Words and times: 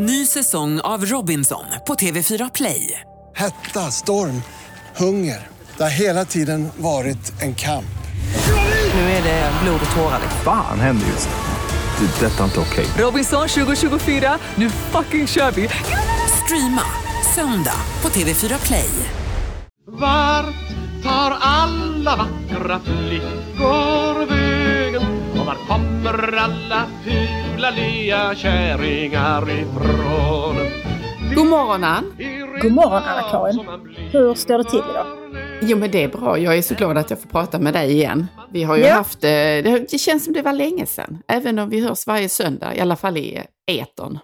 Ny 0.00 0.26
säsong 0.26 0.80
av 0.80 1.06
Robinson 1.06 1.64
på 1.86 1.94
TV4 1.94 2.50
Play. 2.54 3.00
Hetta, 3.36 3.90
storm, 3.90 4.42
hunger. 4.96 5.46
Det 5.76 5.82
har 5.82 5.90
hela 5.90 6.24
tiden 6.24 6.68
varit 6.76 7.42
en 7.42 7.54
kamp. 7.54 7.98
Nu 8.94 9.00
är 9.00 9.22
det 9.22 9.52
blod 9.62 9.80
och 9.90 9.96
tårar. 9.96 10.20
Fan 10.44 10.80
händer 10.80 11.06
just 11.06 11.28
nu. 11.28 12.06
Det. 12.06 12.26
är 12.26 12.30
Detta 12.30 12.40
är 12.40 12.44
inte 12.44 12.60
okej. 12.60 12.86
Robinson 12.98 13.48
2024, 13.48 14.38
nu 14.54 14.70
fucking 14.70 15.26
kör 15.26 15.50
vi! 15.50 15.68
Streama 16.44 16.82
söndag 17.34 17.80
på 18.00 18.08
TV4 18.08 18.66
Play. 18.66 18.90
Vart 19.86 20.54
tar 21.02 21.36
alla 21.40 22.16
vackra 22.16 22.80
flickor 22.80 24.26
vägen? 24.26 25.02
Och 25.40 25.46
var 25.46 25.56
kommer 25.68 26.36
alla 26.36 26.86
fula 27.58 27.70
lea 27.70 28.34
kärringar 28.34 29.50
ifrån? 29.50 30.56
God 31.34 31.46
morgon 31.46 31.84
Ann. 31.84 32.04
God 32.62 32.72
morgon 32.72 33.02
Anna-Karin. 33.02 33.60
Hur 34.12 34.34
står 34.34 34.58
det 34.58 34.64
till 34.64 34.78
idag? 34.90 35.06
Jo 35.62 35.78
men 35.78 35.90
det 35.90 36.02
är 36.04 36.08
bra, 36.08 36.38
jag 36.38 36.58
är 36.58 36.62
så 36.62 36.74
glad 36.74 36.98
att 36.98 37.10
jag 37.10 37.20
får 37.20 37.28
prata 37.28 37.58
med 37.58 37.72
dig 37.74 37.92
igen. 37.92 38.26
Vi 38.52 38.62
har 38.62 38.76
ju 38.76 38.82
Ja. 38.82 38.94
haft, 38.94 39.24
eh, 39.24 39.28
det, 39.30 40.00
känns 40.00 40.24
som 40.24 40.32
det 40.34 40.42
var 40.42 40.52
länge 40.52 40.86
sedan. 40.86 41.18
Även 41.28 41.58
om 41.58 41.68
vi 41.70 41.80
hörs 41.80 42.06
varje 42.06 42.28
söndag, 42.28 42.74
i 42.76 42.80
alla 42.80 42.96
fall 42.96 43.16
i 43.16 43.42
etern. 43.70 44.18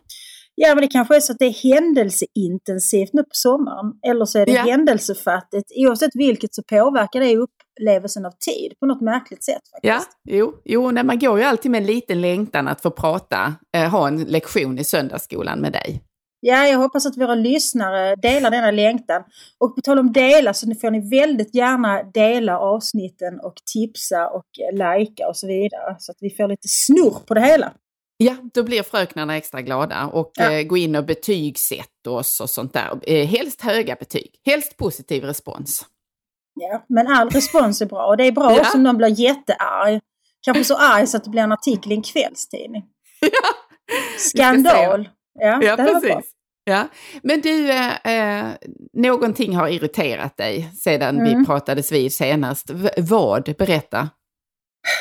Ja, 0.54 0.74
men 0.74 0.82
det 0.82 0.88
kanske 0.88 1.16
är 1.16 1.20
så 1.20 1.32
att 1.32 1.38
det 1.38 1.44
är 1.46 1.74
händelseintensivt 1.74 3.10
nu 3.12 3.22
på 3.22 3.28
sommaren. 3.32 3.92
Eller 4.10 4.24
så 4.24 4.38
är 4.38 4.46
det 4.46 4.52
Ja. 4.52 4.62
händelsefattigt. 4.62 5.72
Oavsett 5.76 6.10
vilket 6.14 6.54
så 6.54 6.62
påverkar 6.62 7.20
det 7.20 7.38
upplevelsen 7.80 8.26
av 8.26 8.30
tid 8.30 8.72
på 8.80 8.86
något 8.86 9.00
märkligt 9.00 9.44
sätt 9.44 9.62
Ja, 9.82 9.94
faktiskt. 9.94 10.18
jo, 10.28 10.54
jo 10.64 10.90
nej, 10.90 11.04
man 11.04 11.18
går 11.18 11.38
ju 11.38 11.44
alltid 11.44 11.70
med 11.70 11.80
en 11.80 11.86
liten 11.86 12.20
längtan 12.20 12.68
att 12.68 12.80
få 12.80 12.90
prata, 12.90 13.54
eh, 13.76 13.90
ha 13.90 14.08
en 14.08 14.24
lektion 14.24 14.78
i 14.78 14.84
söndagsskolan 14.84 15.60
med 15.60 15.72
dig. 15.72 16.02
Ja, 16.46 16.66
jag 16.66 16.78
hoppas 16.78 17.06
att 17.06 17.16
våra 17.16 17.34
lyssnare 17.34 18.16
delar 18.16 18.50
denna 18.50 18.70
längtan. 18.70 19.22
Och 19.60 19.74
på 19.74 19.80
tal 19.80 19.98
om 19.98 20.12
dela 20.12 20.54
så 20.54 20.74
får 20.80 20.90
ni 20.90 21.10
väldigt 21.10 21.54
gärna 21.54 22.02
dela 22.02 22.58
avsnitten 22.58 23.40
och 23.40 23.54
tipsa 23.74 24.28
och 24.28 24.44
eh, 24.72 24.98
likea 24.98 25.28
och 25.28 25.36
så 25.36 25.46
vidare. 25.46 25.96
Så 25.98 26.12
att 26.12 26.18
vi 26.20 26.30
får 26.30 26.48
lite 26.48 26.68
snurr 26.68 27.26
på 27.26 27.34
det 27.34 27.40
hela. 27.40 27.72
Ja, 28.16 28.36
då 28.54 28.62
blir 28.62 28.82
fröknarna 28.82 29.36
extra 29.36 29.62
glada 29.62 30.06
och 30.12 30.30
Ja. 30.34 30.52
eh, 30.52 30.62
gå 30.62 30.76
in 30.76 30.96
och 30.96 31.04
betygsätta 31.04 32.10
oss 32.10 32.40
och 32.40 32.50
sånt 32.50 32.72
där. 32.72 32.98
Eh, 33.02 33.26
helst 33.26 33.60
höga 33.60 33.96
betyg, 34.00 34.40
helst 34.46 34.76
positiv 34.76 35.24
respons. 35.24 35.86
Ja, 36.54 36.84
men 36.88 37.06
all 37.06 37.30
respons 37.30 37.80
är 37.82 37.86
bra. 37.86 38.06
Och 38.06 38.16
det 38.16 38.24
är 38.26 38.32
bra 38.32 38.52
Ja. 38.52 38.60
också 38.60 38.76
om 38.76 38.82
någon 38.82 38.96
blir 38.96 39.20
jättearg. 39.20 40.00
Kanske 40.44 40.64
så 40.64 40.76
arg 40.76 41.06
så 41.06 41.16
att 41.16 41.24
det 41.24 41.30
blir 41.30 41.42
en 41.42 41.52
artikel 41.52 41.92
i 41.92 41.94
en 41.94 42.02
kvällstidning. 42.02 42.82
Skandal! 44.18 45.08
Ja, 45.40 45.62
Ja, 45.62 45.76
precis. 45.76 46.30
Ja. 46.64 46.88
Men 47.22 47.40
du, 47.40 47.70
eh, 47.70 48.06
eh, 48.06 48.46
någonting 48.92 49.56
har 49.56 49.68
irriterat 49.68 50.36
dig 50.36 50.70
sedan 50.80 51.24
vi 51.24 51.30
Mm. 51.32 51.44
pratades 51.46 51.92
vid 51.92 52.12
senast. 52.12 52.70
V- 52.70 52.90
vad? 52.98 53.54
Berätta. 53.58 54.08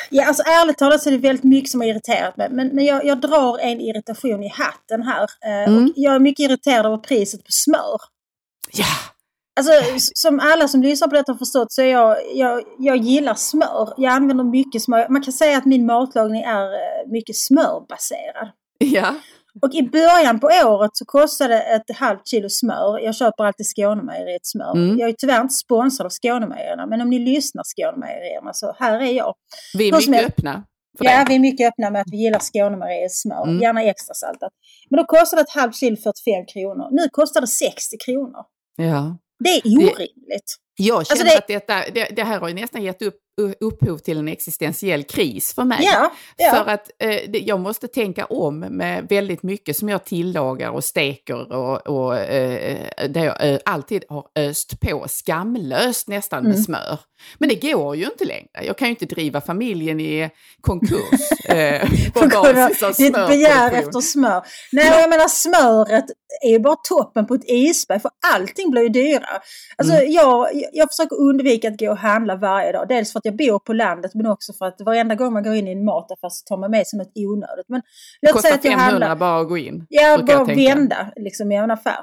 Ja, 0.09 0.25
alltså 0.27 0.43
ärligt 0.43 0.77
talat 0.77 1.01
så 1.03 1.09
är 1.09 1.11
det 1.11 1.17
väldigt 1.17 1.43
mycket 1.43 1.69
som 1.71 1.81
har 1.81 1.87
irriterat 1.87 2.37
mig. 2.37 2.47
Men, 2.51 2.67
men 2.67 2.85
jag, 2.85 3.05
jag 3.05 3.21
drar 3.21 3.57
en 3.59 3.81
irritation 3.81 4.43
i 4.43 4.47
hatten 4.49 5.03
här. 5.03 5.27
Eh, 5.45 5.67
Mm. 5.73 5.83
och 5.85 5.91
jag 5.95 6.15
är 6.15 6.19
mycket 6.19 6.43
irriterad 6.49 6.85
över 6.85 6.97
priset 6.97 7.39
på 7.43 7.51
smör. 7.51 7.99
Ja, 8.71 8.85
Alltså 9.55 9.71
som 10.15 10.39
alla 10.39 10.67
som 10.67 10.81
lyssnar 10.81 11.07
på 11.07 11.15
detta 11.15 11.31
har 11.31 11.37
förstått 11.39 11.71
så 11.71 11.81
är 11.81 11.85
jag, 11.91 12.17
jag, 12.33 12.63
jag 12.79 12.97
gillar 12.97 13.35
smör. 13.35 13.93
Jag 13.97 14.13
använder 14.13 14.43
mycket 14.43 14.81
smör. 14.81 15.09
Man 15.09 15.21
kan 15.21 15.33
säga 15.33 15.57
att 15.57 15.65
min 15.65 15.85
matlagning 15.85 16.41
är 16.41 16.65
eh, 16.65 17.11
mycket 17.11 17.35
smörbaserad. 17.37 18.49
ja, 18.77 19.15
Och 19.61 19.73
i 19.73 19.83
början 19.83 20.39
på 20.39 20.47
året 20.65 20.91
så 20.93 21.05
kostade 21.05 21.61
ett 21.61 21.97
halvt 21.97 22.27
kilo 22.27 22.49
smör. 22.49 22.99
Jag 22.99 23.15
köper 23.15 23.43
alltid 23.43 23.65
Skånemejeriet 23.65 24.45
smör. 24.45 24.71
Mm. 24.75 24.97
Jag 24.99 25.09
är 25.09 25.13
tyvärr 25.13 25.41
inte 25.41 25.53
sponsrad 25.53 26.05
av 26.05 26.09
Skånemejerierna. 26.09 26.85
Men 26.85 27.01
om 27.01 27.09
ni 27.09 27.19
lyssnar 27.19 27.63
Skånemejerierna 27.63 28.53
så 28.53 28.75
här 28.79 28.99
är 28.99 29.11
jag. 29.11 29.33
vi 29.77 29.87
är 29.87 29.91
som 29.91 29.97
mycket 30.11 30.15
helst. 30.15 30.37
öppna 30.39 30.63
Ja, 30.99 31.19
det. 31.19 31.25
vi 31.29 31.35
är 31.35 31.39
mycket 31.39 31.67
öppna 31.67 31.89
med 31.89 32.01
att 32.01 32.11
vi 32.11 32.17
gillar 32.17 32.39
Skånemejeriets 32.39 33.21
smör. 33.21 33.43
Mm. 33.43 33.61
Gärna 33.61 33.83
extra 33.83 34.13
saltat. 34.13 34.51
Men 34.89 34.97
då 34.97 35.05
kostade 35.05 35.41
ett 35.41 35.49
halvt 35.55 35.75
kilo 35.75 35.95
45 35.95 36.45
kronor. 36.53 36.87
Nu 36.91 37.09
kostar 37.11 37.41
det 37.41 37.47
60 37.47 37.97
kronor. 38.05 38.43
Ja. 38.75 39.17
Det 39.39 39.49
är 39.49 39.61
orimligt. 39.77 40.55
Jag 40.75 41.07
känner 41.07 41.21
Alltså 41.21 41.25
det- 41.25 41.37
att 41.37 41.67
detta, 41.67 41.91
det, 41.91 42.15
det 42.15 42.23
här 42.23 42.39
har 42.39 42.47
ju 42.47 42.53
nästan 42.53 42.83
gett 42.83 43.01
upp, 43.01 43.15
upphov 43.59 43.97
till 43.97 44.17
en 44.17 44.27
existentiell 44.27 45.03
kris 45.03 45.53
för 45.55 45.63
mig. 45.63 45.79
Ja, 45.81 46.11
ja. 46.37 46.51
För 46.51 46.71
att 46.71 46.91
eh, 46.99 47.37
jag 47.37 47.59
måste 47.59 47.87
tänka 47.87 48.25
om 48.25 48.59
med 48.59 49.07
väldigt 49.09 49.43
mycket 49.43 49.77
som 49.77 49.89
jag 49.89 50.05
tillagar 50.05 50.69
och 50.69 50.83
steker 50.83 51.51
och, 51.53 51.87
och 51.87 52.17
eh, 52.17 52.77
där 53.09 53.25
jag 53.25 53.49
eh, 53.53 53.59
alltid 53.65 54.03
har 54.09 54.25
öst 54.39 54.79
på 54.79 55.05
skamlöst 55.07 56.07
nästan 56.07 56.43
med 56.43 56.53
Mm. 56.53 56.63
smör. 56.63 56.99
Men 57.37 57.49
det 57.49 57.55
går 57.71 57.95
ju 57.95 58.05
inte 58.05 58.25
längre. 58.25 58.49
Jag 58.65 58.77
kan 58.77 58.87
ju 58.87 58.89
inte 58.89 59.05
driva 59.05 59.41
familjen 59.41 59.99
i 59.99 60.29
konkurs 60.61 61.31
eh, 61.49 61.89
på 62.13 62.19
av 62.19 62.29
basis 62.29 62.83
av 62.83 62.93
ditt 62.97 63.13
begär 63.13 63.71
efter 63.71 64.01
smör. 64.01 64.43
Nej, 64.71 64.87
jag 65.01 65.09
menar 65.09 65.27
smöret 65.27 66.05
är 66.45 66.49
ju 66.49 66.59
bara 66.59 66.75
toppen 66.89 67.27
på 67.27 67.33
ett 67.33 67.43
isberg 67.49 67.99
för 67.99 68.11
allting 68.33 68.71
blir 68.71 68.81
ju 68.83 68.89
dyrare. 68.89 69.41
Alltså 69.77 69.93
Mm. 69.95 70.11
jag, 70.11 70.47
jag 70.73 70.87
försöker 70.91 71.21
undvika 71.21 71.67
att 71.67 71.79
gå 71.79 71.91
och 71.91 71.97
handla 71.97 72.35
varje 72.35 72.71
dag. 72.71 72.85
Dels 72.89 73.13
för 73.13 73.21
att 73.23 73.37
jag 73.37 73.37
bor 73.37 73.59
på 73.59 73.73
landet 73.73 74.11
men 74.13 74.25
också 74.25 74.53
för 74.53 74.65
att 74.65 74.81
varenda 74.81 75.15
gång 75.15 75.33
man 75.33 75.43
går 75.43 75.53
in 75.53 75.67
i 75.67 75.71
en 75.71 75.85
mataffär 75.85 76.29
så 76.29 76.45
tar 76.45 76.57
man 76.57 76.71
med 76.71 76.87
sig 76.87 76.99
något 76.99 77.11
onödigt. 77.15 77.69
Men 77.69 77.81
låt 78.21 78.31
säga 78.31 78.33
kostar 78.33 78.49
att 78.49 78.65
jag 78.65 78.73
500 78.73 78.91
handlar... 78.91 79.15
bara 79.15 79.41
att 79.41 79.47
gå 79.47 79.57
in. 79.57 79.85
Brukar 80.17 80.45
bara 80.45 80.55
vända 80.55 81.11
liksom, 81.15 81.51
i 81.51 81.55
en 81.55 81.71
affär. 81.71 81.99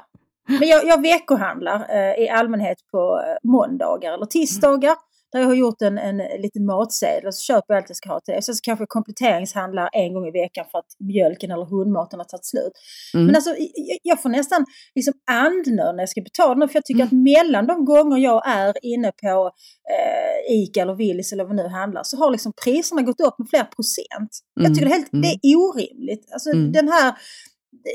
Men 0.47 0.67
jag, 0.67 0.85
jag 0.85 1.01
veckohandlar 1.01 1.85
eh, 1.89 2.23
i 2.23 2.29
allmänhet 2.29 2.77
på 2.91 3.21
eh, 3.27 3.49
måndagar 3.49 4.13
eller 4.13 4.25
tisdagar. 4.25 4.95
Där 5.31 5.39
jag 5.39 5.47
har 5.47 5.55
gjort 5.55 5.81
en, 5.81 5.97
en 5.97 6.17
liten 6.17 6.65
matsedel 6.65 7.27
och 7.27 7.35
så 7.35 7.41
köper 7.53 7.73
jag 7.73 7.77
allt 7.77 7.89
jag 7.89 7.95
ska 7.97 8.09
ha 8.09 8.19
till 8.19 8.33
det. 8.33 8.41
Sen 8.41 8.55
så 8.55 8.59
kanske 8.63 8.81
jag 8.81 8.89
kompletteringshandlar 8.89 9.89
en 9.93 10.13
gång 10.13 10.27
i 10.27 10.31
veckan 10.31 10.65
för 10.71 10.79
att 10.79 10.91
mjölken 10.99 11.51
eller 11.51 11.65
hundmaten 11.65 12.19
har 12.19 12.25
tagit 12.25 12.45
slut. 12.45 12.71
Mm. 13.13 13.25
Men 13.25 13.35
alltså 13.35 13.49
jag, 13.59 13.97
jag 14.03 14.21
får 14.21 14.29
nästan 14.29 14.65
liksom 14.95 15.13
andnöd 15.31 15.95
när 15.95 16.01
jag 16.01 16.09
ska 16.09 16.21
betala 16.21 16.67
för 16.67 16.75
jag 16.75 16.85
tycker 16.85 17.01
Mm. 17.01 17.07
att 17.07 17.23
mellan 17.23 17.67
de 17.67 17.85
gånger 17.85 18.17
jag 18.17 18.47
är 18.47 18.73
inne 18.85 19.11
på 19.21 19.51
eh, 19.95 20.55
Ica 20.55 20.81
eller 20.81 20.95
Willys 20.95 21.33
eller 21.33 21.43
vad 21.43 21.55
nu 21.55 21.67
handlar 21.67 22.03
så 22.03 22.17
har 22.17 22.31
liksom 22.31 22.53
priserna 22.63 23.01
gått 23.01 23.19
upp 23.21 23.39
med 23.39 23.47
flera 23.49 23.65
procent. 23.65 24.31
Jag 24.55 24.65
Mm. 24.65 24.73
tycker 24.73 24.85
det 24.85 24.91
är, 24.93 24.97
helt, 24.97 25.13
Mm. 25.13 25.21
det 25.21 25.47
är 25.47 25.55
orimligt. 25.55 26.31
Alltså 26.33 26.49
Mm. 26.49 26.71
den 26.71 26.87
här 26.87 27.13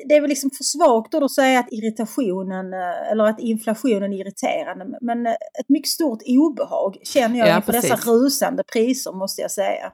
det- 0.09 0.15
är 0.15 0.21
väl 0.21 0.29
liksom 0.29 0.51
för 0.51 0.65
svagt 0.65 1.13
då 1.13 1.25
att 1.25 1.31
säga 1.33 1.59
att 1.61 1.73
irritationen 1.73 2.73
eh, 2.73 3.11
eller 3.13 3.25
att 3.25 3.41
inflationen 3.41 4.13
är 4.13 4.21
irriterande. 4.21 4.99
Men 5.01 5.27
eh, 5.27 5.33
ett 5.33 5.69
mycket 5.69 5.89
stort 5.91 6.19
obehag 6.27 6.97
känner 7.03 7.39
jag 7.39 7.49
Ja, 7.49 7.57
inför 7.57 7.73
dessa 7.73 7.97
rusande 7.97 8.63
priser 8.73 9.13
måste 9.13 9.43
jag 9.43 9.51
säga. 9.51 9.93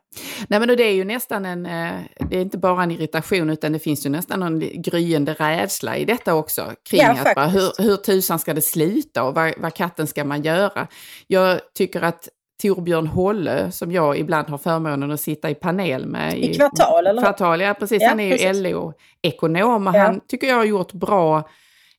Nej 0.48 0.60
men 0.60 0.68
det 0.68 0.84
är 0.84 0.94
ju 0.94 1.04
nästan 1.04 1.46
en, 1.46 1.66
eh, 1.66 2.00
det 2.30 2.36
är 2.36 2.40
inte 2.40 2.58
bara 2.58 2.82
en 2.82 2.90
irritation 2.90 3.50
utan 3.50 3.72
det 3.72 3.78
finns 3.78 4.06
ju 4.06 4.10
nästan 4.10 4.40
någon 4.40 4.60
gryende 4.82 5.34
rädsla 5.34 5.96
i 5.96 6.04
detta 6.04 6.34
också. 6.34 6.72
Kring 6.90 7.00
Ja, 7.00 7.16
att 7.24 7.34
bara, 7.34 7.46
hur, 7.46 7.82
hur 7.82 7.96
tusan 7.96 8.38
ska 8.38 8.54
det 8.54 8.62
sluta 8.62 9.22
och 9.22 9.34
vad, 9.34 9.52
vad 9.58 9.74
katten 9.74 10.06
ska 10.06 10.24
man 10.24 10.42
göra? 10.42 10.88
Jag 11.26 11.60
tycker 11.74 12.02
att 12.02 12.28
Torbjörn 12.62 13.06
Hålle, 13.06 13.70
som 13.72 13.92
jag 13.92 14.18
ibland 14.18 14.48
har 14.48 14.58
förmånen 14.58 15.10
att 15.10 15.20
sitta 15.20 15.50
i 15.50 15.54
panel 15.54 16.06
med. 16.06 16.38
I 16.38 16.54
kvartal, 16.54 17.06
eller? 17.06 17.22
Kvartal, 17.22 17.60
ja 17.60 17.74
precis. 17.74 18.02
Ja, 18.02 18.08
han 18.08 18.20
är 18.20 18.54
ju. 18.54 18.62
LO-ekonom 18.62 19.86
och 19.86 19.94
Ja. 19.94 20.00
han 20.02 20.20
tycker 20.28 20.46
jag 20.46 20.56
har 20.56 20.64
gjort 20.64 20.92
bra 20.92 21.48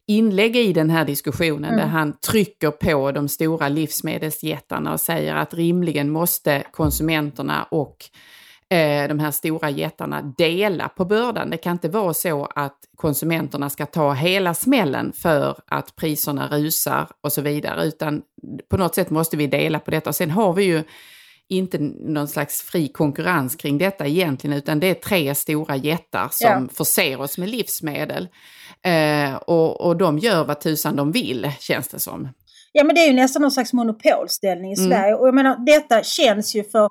inlägg 0.07 0.55
i 0.55 0.73
den 0.73 0.89
här 0.89 1.05
diskussionen 1.05 1.63
Mm. 1.73 1.77
där 1.77 1.85
han 1.87 2.13
trycker 2.19 2.71
på 2.71 3.11
de 3.11 3.27
stora 3.29 3.69
livsmedelsjättarna 3.69 4.93
och 4.93 4.99
säger 4.99 5.35
att 5.35 5.53
rimligen 5.53 6.09
måste 6.09 6.63
konsumenterna 6.71 7.63
och 7.71 7.95
de 9.09 9.19
här 9.19 9.31
stora 9.31 9.69
jättarna 9.69 10.21
dela 10.37 10.89
på 10.89 11.05
bördan. 11.05 11.49
Det 11.49 11.57
kan 11.57 11.71
inte 11.71 11.89
vara 11.89 12.13
så 12.13 12.45
att 12.55 12.77
konsumenterna 12.95 13.69
ska 13.69 13.85
ta 13.85 14.13
hela 14.13 14.53
smällen 14.53 15.13
för 15.15 15.57
att 15.67 15.95
priserna 15.95 16.47
rusar 16.47 17.07
och 17.21 17.33
så 17.33 17.41
vidare, 17.41 17.85
utan 17.85 18.21
på 18.69 18.77
något 18.77 18.95
sätt 18.95 19.09
måste 19.09 19.37
vi 19.37 19.47
dela 19.47 19.79
på 19.79 19.91
detta. 19.91 20.09
Och 20.09 20.15
sen 20.15 20.31
har 20.31 20.53
vi 20.53 20.63
ju 20.63 20.83
inte 21.49 21.77
någon 21.99 22.27
slags 22.27 22.61
fri 22.61 22.87
konkurrens 22.87 23.55
kring 23.55 23.77
detta 23.77 24.07
egentligen, 24.07 24.57
utan 24.57 24.79
det 24.79 24.87
är 24.87 24.93
tre 24.93 25.35
stora 25.35 25.75
jättar 25.75 26.27
som 26.31 26.47
Ja. 26.49 26.67
förser 26.73 27.21
oss 27.21 27.37
med 27.37 27.49
livsmedel. 27.49 28.27
Eh, 28.85 29.35
och, 29.35 29.81
och 29.81 29.97
de 29.97 30.19
gör 30.19 30.45
vad 30.45 30.61
tusan 30.61 30.95
de 30.95 31.11
vill, 31.11 31.51
känns 31.59 31.87
det 31.87 31.99
som. 31.99 32.29
Ja 32.71 32.83
men 32.83 32.95
det 32.95 33.01
är 33.01 33.07
ju 33.07 33.13
nästan 33.13 33.41
någon 33.41 33.51
slags 33.51 33.73
monopolställning 33.73 34.71
i 34.71 34.75
Mm. 34.79 34.89
Sverige. 34.91 35.15
Och 35.15 35.27
jag 35.27 35.35
menar 35.35 35.65
detta 35.65 36.03
känns 36.03 36.55
ju 36.55 36.63
för 36.63 36.89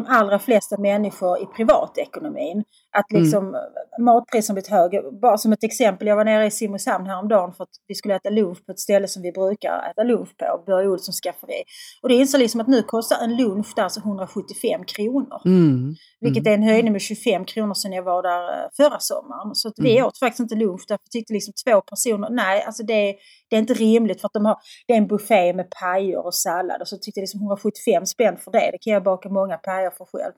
de 0.00 0.06
allra 0.08 0.38
flesta 0.38 0.76
människor 0.78 1.42
i 1.42 1.46
privatekonomin 1.46 2.64
att 2.98 3.12
liksom 3.12 3.56
matpriserna 4.00 4.54
blivit 4.54 4.70
högre. 4.70 5.02
Bara 5.22 5.38
som 5.38 5.52
ett 5.52 5.64
exempel, 5.64 6.08
jag 6.08 6.16
var 6.16 6.24
nere 6.24 6.46
i 6.46 6.50
Simrishamn 6.50 7.06
häromdagen 7.06 7.52
för 7.52 7.64
att 7.64 7.70
vi 7.86 7.94
skulle 7.94 8.14
äta 8.14 8.30
lunch 8.30 8.66
på 8.66 8.72
ett 8.72 8.78
ställe 8.78 9.08
som 9.08 9.22
vi 9.22 9.32
brukar 9.32 9.90
äta 9.90 10.02
lunch 10.02 10.36
på, 10.36 10.62
Börje 10.66 10.88
Olssons 10.88 11.20
skafferi. 11.20 11.62
Och 12.02 12.08
det 12.08 12.14
insåg 12.14 12.40
liksom 12.40 12.60
att 12.60 12.68
nu 12.68 12.82
kostar 12.82 13.24
en 13.24 13.36
lunch 13.36 13.72
där 13.76 13.82
alltså 13.82 14.00
175 14.00 14.84
kronor. 14.84 15.40
Mm. 15.44 15.94
Vilket 16.20 16.46
är 16.46 16.50
en 16.50 16.62
höjning 16.62 16.92
med 16.92 17.00
25 17.00 17.44
kronor 17.44 17.74
sedan 17.74 17.92
jag 17.92 18.02
var 18.02 18.22
där 18.22 18.64
eh, 18.64 18.68
förra 18.76 18.98
sommaren. 19.00 19.54
Så 19.54 19.72
vi 19.76 20.02
åt 20.02 20.18
faktiskt 20.18 20.40
inte 20.40 20.54
lunch 20.54 20.84
därför 20.88 21.08
tyckte 21.10 21.32
liksom 21.32 21.54
två 21.66 21.80
personer, 21.80 22.30
nej 22.30 22.62
alltså 22.62 22.82
det, 22.82 23.14
det 23.48 23.56
är 23.56 23.60
inte 23.60 23.74
rimligt 23.74 24.20
för 24.20 24.26
att 24.28 24.32
de 24.32 24.44
har, 24.44 24.56
det 24.86 24.92
är 24.92 24.98
en 24.98 25.06
buffé 25.06 25.52
med 25.52 25.70
pajer 25.70 26.26
och 26.26 26.34
sallad 26.34 26.80
och 26.80 26.88
så 26.88 26.96
tyckte 26.96 27.20
jag 27.20 27.22
liksom 27.22 27.40
175 27.40 28.06
spänn 28.06 28.36
för 28.36 28.50
det, 28.50 28.70
det 28.72 28.78
kan 28.80 28.92
jag 28.92 29.02
baka 29.02 29.28
många 29.28 29.56
pajer 29.56 29.90
för 29.90 30.04
själv. 30.04 30.32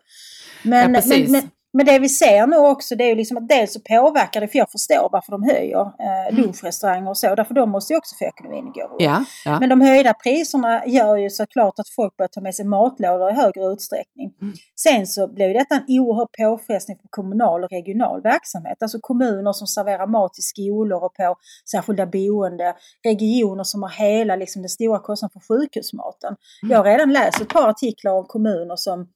Men, 0.65 0.95
Ja, 0.95 1.01
precis. 1.01 1.31
men, 1.31 1.33
men, 1.33 1.51
men 1.73 1.87
det 1.87 1.99
vi 1.99 2.09
ser 2.09 2.47
nu 2.47 2.57
också 2.57 2.97
det 2.97 3.05
är 3.05 3.09
ju 3.09 3.15
liksom 3.15 3.37
att 3.37 3.49
dels 3.49 3.73
så 3.73 3.81
påverkar 3.81 4.41
det, 4.41 4.49
för 4.49 4.59
jag 4.59 4.71
förstår 4.71 5.09
varför 5.13 5.33
de 5.33 5.43
höjer 5.43 5.81
eh, 5.81 6.37
lunchrestauranger 6.37 7.11
och 7.11 7.19
så, 7.19 7.35
därför 7.35 7.55
de 7.55 7.71
måste 7.71 7.93
ju 7.93 7.97
också 7.97 8.17
få 8.19 8.25
ekonomin 8.25 8.69
att 8.69 8.75
gå 8.75 8.81
runt. 8.81 8.97
Ja, 8.99 9.25
ja. 9.45 9.61
Men 9.61 9.69
de 9.69 9.81
höjda 9.81 10.15
priserna 10.15 10.87
gör 10.87 11.17
ju 11.17 11.31
såklart 11.31 11.79
att 11.79 11.89
folk 11.89 12.17
börjar 12.17 12.29
ta 12.29 12.41
med 12.41 12.55
sig 12.55 12.65
matlådor 12.65 13.31
i 13.31 13.33
högre 13.33 13.65
utsträckning. 13.65 14.33
Mm. 14.43 14.55
Sen 14.77 15.07
så 15.07 15.29
blir 15.29 15.47
ju 15.47 15.53
detta 15.53 15.75
en 15.75 15.85
oerhörd 15.89 16.29
påfrestning 16.39 16.99
på 16.99 17.09
kommunal 17.11 17.65
och 17.65 17.71
regional 17.71 18.23
verksamhet. 18.23 18.83
Alltså 18.83 18.99
kommuner 19.01 19.53
som 19.53 19.67
serverar 19.67 20.07
mat 20.07 20.35
till 20.35 20.45
skolor 20.45 21.05
och 21.05 21.15
på 21.15 21.37
särskilda 21.71 22.07
boende. 22.07 22.75
Regioner 23.05 23.65
som 23.65 23.83
har 23.83 23.91
hela 23.91 24.37
liksom, 24.37 24.63
den 24.63 24.69
stora 24.69 24.99
kostnaden 24.99 25.33
för 25.33 25.55
sjukhusmaten. 25.55 26.37
Mm. 26.63 26.73
Jag 26.73 26.79
har 26.79 26.85
redan 26.85 27.13
läst 27.13 27.41
ett 27.41 27.49
par 27.49 27.69
artiklar 27.69 28.13
om 28.13 28.25
kommuner 28.25 28.77
som 28.77 29.09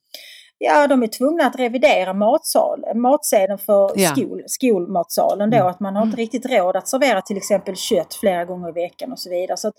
Ja, 0.59 0.87
de 0.87 1.03
är 1.03 1.06
tvungna 1.06 1.47
att 1.47 1.59
revidera 1.59 2.12
matsal, 2.15 2.85
matsedeln 2.95 3.59
för 3.59 3.91
Ja. 3.97 4.09
skol, 4.09 4.43
skolmatsalen 4.47 5.51
då. 5.51 5.56
Mm. 5.56 5.69
Att 5.69 5.81
man 5.81 5.97
har 5.97 6.03
inte 6.03 6.17
riktigt 6.17 6.47
råd 6.47 6.77
att 6.77 6.89
servera 6.89 7.23
till 7.23 7.37
exempel 7.37 7.77
kött 7.77 8.15
flera 8.15 8.45
gånger 8.45 8.69
i 8.69 8.73
veckan 8.73 9.12
och 9.12 9.19
så 9.19 9.31
vidare. 9.31 9.56
Så 9.56 9.73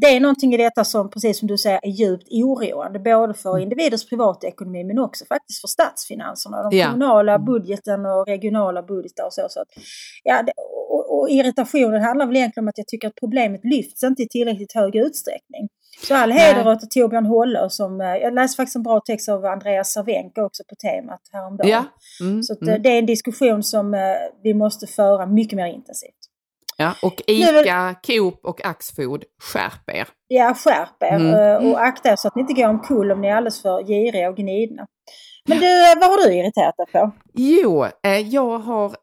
det 0.00 0.06
är 0.06 0.20
någonting 0.20 0.54
i 0.54 0.56
detta 0.56 0.84
som, 0.84 1.10
precis 1.10 1.38
som 1.38 1.48
du 1.48 1.58
säger, 1.58 1.80
är 1.82 1.90
djupt 1.90 2.28
oroande. 2.30 2.98
Både 2.98 3.34
för 3.34 3.50
Mm. 3.50 3.62
individers 3.62 4.08
privatekonomi 4.08 4.84
men 4.84 4.98
också 4.98 5.24
faktiskt 5.24 5.60
för 5.60 5.68
statsfinanserna. 5.68 6.62
De 6.70 6.76
Ja. 6.76 6.86
kommunala 6.86 7.32
Mm. 7.34 7.44
budgeten 7.44 8.06
och 8.06 8.26
regionala 8.26 8.82
budgetar 8.82 9.24
och 9.26 9.32
så. 9.32 9.46
så 9.50 9.60
att, 9.60 9.68
ja, 10.24 10.42
det, 10.42 10.52
och, 10.90 11.18
och 11.18 11.28
irritationen 11.30 12.02
handlar 12.02 12.26
väl 12.26 12.36
egentligen 12.36 12.64
om 12.64 12.68
att 12.68 12.78
jag 12.78 12.86
tycker 12.86 13.08
att 13.08 13.14
problemet 13.20 13.60
lyfts 13.64 14.02
inte 14.02 14.22
i 14.22 14.28
tillräckligt 14.28 14.72
hög 14.74 14.96
utsträckning. 14.96 15.68
Så 16.02 16.14
all 16.14 16.32
heder 16.32 16.64
Nej. 16.64 16.72
åt 16.72 16.90
Torbjörn 16.90 17.26
Hållö 17.26 17.68
som, 17.68 18.00
eh, 18.00 18.06
jag 18.06 18.34
läste 18.34 18.56
faktiskt 18.56 18.76
en 18.76 18.82
bra 18.82 19.00
text 19.00 19.28
av 19.28 19.44
Andreas 19.44 19.92
Cervenka 19.92 20.44
också 20.44 20.62
på 20.68 20.74
temat 20.74 21.20
häromdagen. 21.32 21.70
Ja. 21.70 21.84
Mm, 22.26 22.42
Så 22.42 22.52
eh, 22.54 22.68
mm. 22.68 22.82
det 22.82 22.88
är 22.88 22.98
en 22.98 23.06
diskussion 23.06 23.62
som 23.62 23.94
eh, 23.94 24.00
vi 24.42 24.54
måste 24.54 24.86
föra 24.86 25.26
mycket 25.26 25.56
mer 25.56 25.66
intensivt. 25.66 26.10
ja. 26.76 26.94
Och 27.02 27.22
Nu 27.28 27.34
ICA, 27.34 27.94
Coop 28.06 28.40
och 28.44 28.64
Axfood, 28.66 29.24
skärp 29.42 29.88
er. 29.90 30.08
Ja, 30.28 30.54
skärp 30.54 31.02
er 31.02 31.16
Mm. 31.16 31.72
och 31.72 31.80
akta 31.84 32.08
er 32.12 32.16
så 32.16 32.28
att 32.28 32.34
ni 32.34 32.40
inte 32.40 32.52
går 32.52 32.68
omkull 32.68 33.12
om 33.12 33.20
ni 33.20 33.28
är 33.28 33.34
alldeles 33.34 33.62
för 33.62 33.82
giriga 33.82 34.28
och 34.28 34.36
gnidna. 34.36 34.86
Men 35.48 35.58
du, 35.58 35.66
vad 36.00 36.10
har 36.10 36.26
du 36.28 36.34
irriterat 36.34 36.74
dig 36.76 36.86
på? 36.92 37.10
Jo, 37.34 37.86
jag 38.24 38.58
har, 38.58 38.96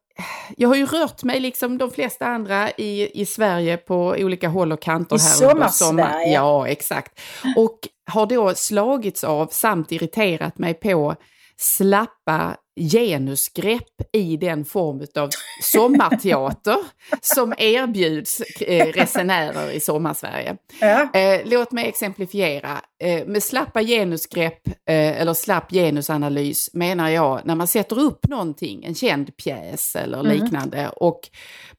jag 0.58 0.70
har 0.70 0.76
ju 0.76 0.86
rört 0.86 1.24
mig 1.24 1.40
liksom 1.40 1.78
de 1.78 1.92
flesta 1.92 2.26
andra 2.26 2.72
i, 2.72 3.22
i 3.22 3.26
Sverige 3.26 3.78
på 3.78 4.16
olika 4.20 4.48
håll 4.48 4.72
och 4.72 4.82
kanter 4.82 5.16
I 5.16 5.20
här 5.20 5.52
under 5.52 5.68
sommar. 5.68 6.28
Ja, 6.28 6.68
exakt. 6.68 7.20
Och 7.58 7.80
har 8.12 8.26
då 8.26 8.56
slagits 8.56 9.24
av 9.24 9.48
samt 9.48 9.92
irriterat 9.92 10.58
mig 10.58 10.74
på 10.74 11.16
slappa 11.64 12.58
genusgrepp 12.92 14.02
i 14.12 14.38
den 14.38 14.66
form 14.66 15.06
av 15.16 15.30
sommarteater 15.62 16.78
som 17.22 17.54
erbjuds 17.58 18.42
eh, 18.62 18.88
resenärer 18.88 19.72
i 19.72 19.80
sommarsverige. 19.80 20.58
Ja. 20.82 21.10
Eh, 21.14 21.42
låt 21.46 21.72
mig 21.72 21.88
exemplifiera. 21.88 22.82
Eh, 23.04 23.26
med 23.26 23.44
slappa 23.44 23.84
genusgrepp 23.84 24.62
eller 24.86 25.34
slapp 25.34 25.72
genusanalys 25.72 26.70
menar 26.74 27.10
jag 27.10 27.42
när 27.46 27.56
man 27.56 27.68
sätter 27.68 28.00
upp 28.00 28.28
någonting, 28.28 28.84
en 28.86 28.96
känd 28.96 29.38
pjäs 29.38 29.96
eller 29.96 30.20
Mm. 30.20 30.32
liknande 30.32 30.90
och 30.90 31.20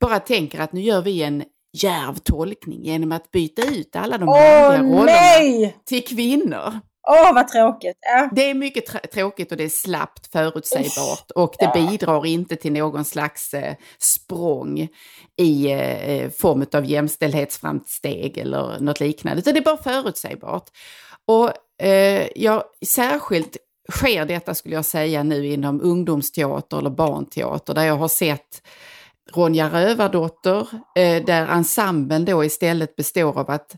bara 0.01 0.21
tänker 0.21 0.61
att 0.61 0.73
nu 0.73 0.81
gör 0.81 1.03
vi 1.03 1.23
en 1.23 1.45
djärv 1.77 2.15
tolkning 2.15 2.85
genom 2.85 3.13
att 3.13 3.31
byta 3.31 3.63
ut 3.63 3.97
alla 3.97 4.19
de 4.19 4.25
manliga 4.25 4.83
rollerna 4.83 5.05
nej! 5.05 5.77
till 5.87 6.05
kvinnor. 6.05 6.73
Åh 7.07 7.35
vad 7.35 7.49
tråkigt! 7.49 7.97
Ja. 8.01 8.29
Det 8.33 8.51
är 8.51 8.55
mycket 8.55 8.91
tra- 8.91 9.07
tråkigt 9.07 9.51
och 9.51 9.57
det 9.59 9.65
är 9.65 9.69
slappt 9.69 10.33
förutsägbart 10.33 11.31
och 11.35 11.55
det 11.59 11.65
Ja. 11.65 11.73
bidrar 11.91 12.27
inte 12.27 12.57
till 12.57 12.73
någon 12.73 13.05
slags 13.05 13.55
eh, 13.55 13.75
språng 13.99 14.89
i 15.37 15.73
eh, 15.73 16.31
form 16.31 16.67
av 16.75 16.85
jämställdhetsframsteg 16.85 18.39
eller 18.39 18.81
något 18.81 19.01
liknande, 19.01 19.39
utan 19.41 19.55
det 19.55 19.61
är 19.61 19.65
bara 19.65 19.83
förutsägbart. 19.83 20.65
Och 21.27 21.51
eh, 21.87 22.29
ja, 22.35 22.65
särskilt 22.87 23.57
sker 23.93 24.25
detta 24.25 24.55
skulle 24.55 24.75
jag 24.75 24.85
säga 24.85 25.23
nu 25.23 25.47
inom 25.47 25.81
ungdomsteater 25.81 26.79
eller 26.79 26.91
barnteater 26.91 27.75
där 27.75 27.85
jag 27.85 27.97
har 27.97 28.09
sett 28.09 28.63
Ronja 29.35 29.69
Rövardotter, 29.69 30.67
eh, 30.97 31.25
där 31.25 31.47
ensemblen 31.47 32.25
då 32.25 32.45
istället 32.45 32.97
består 32.97 33.39
av 33.39 33.51
att 33.51 33.77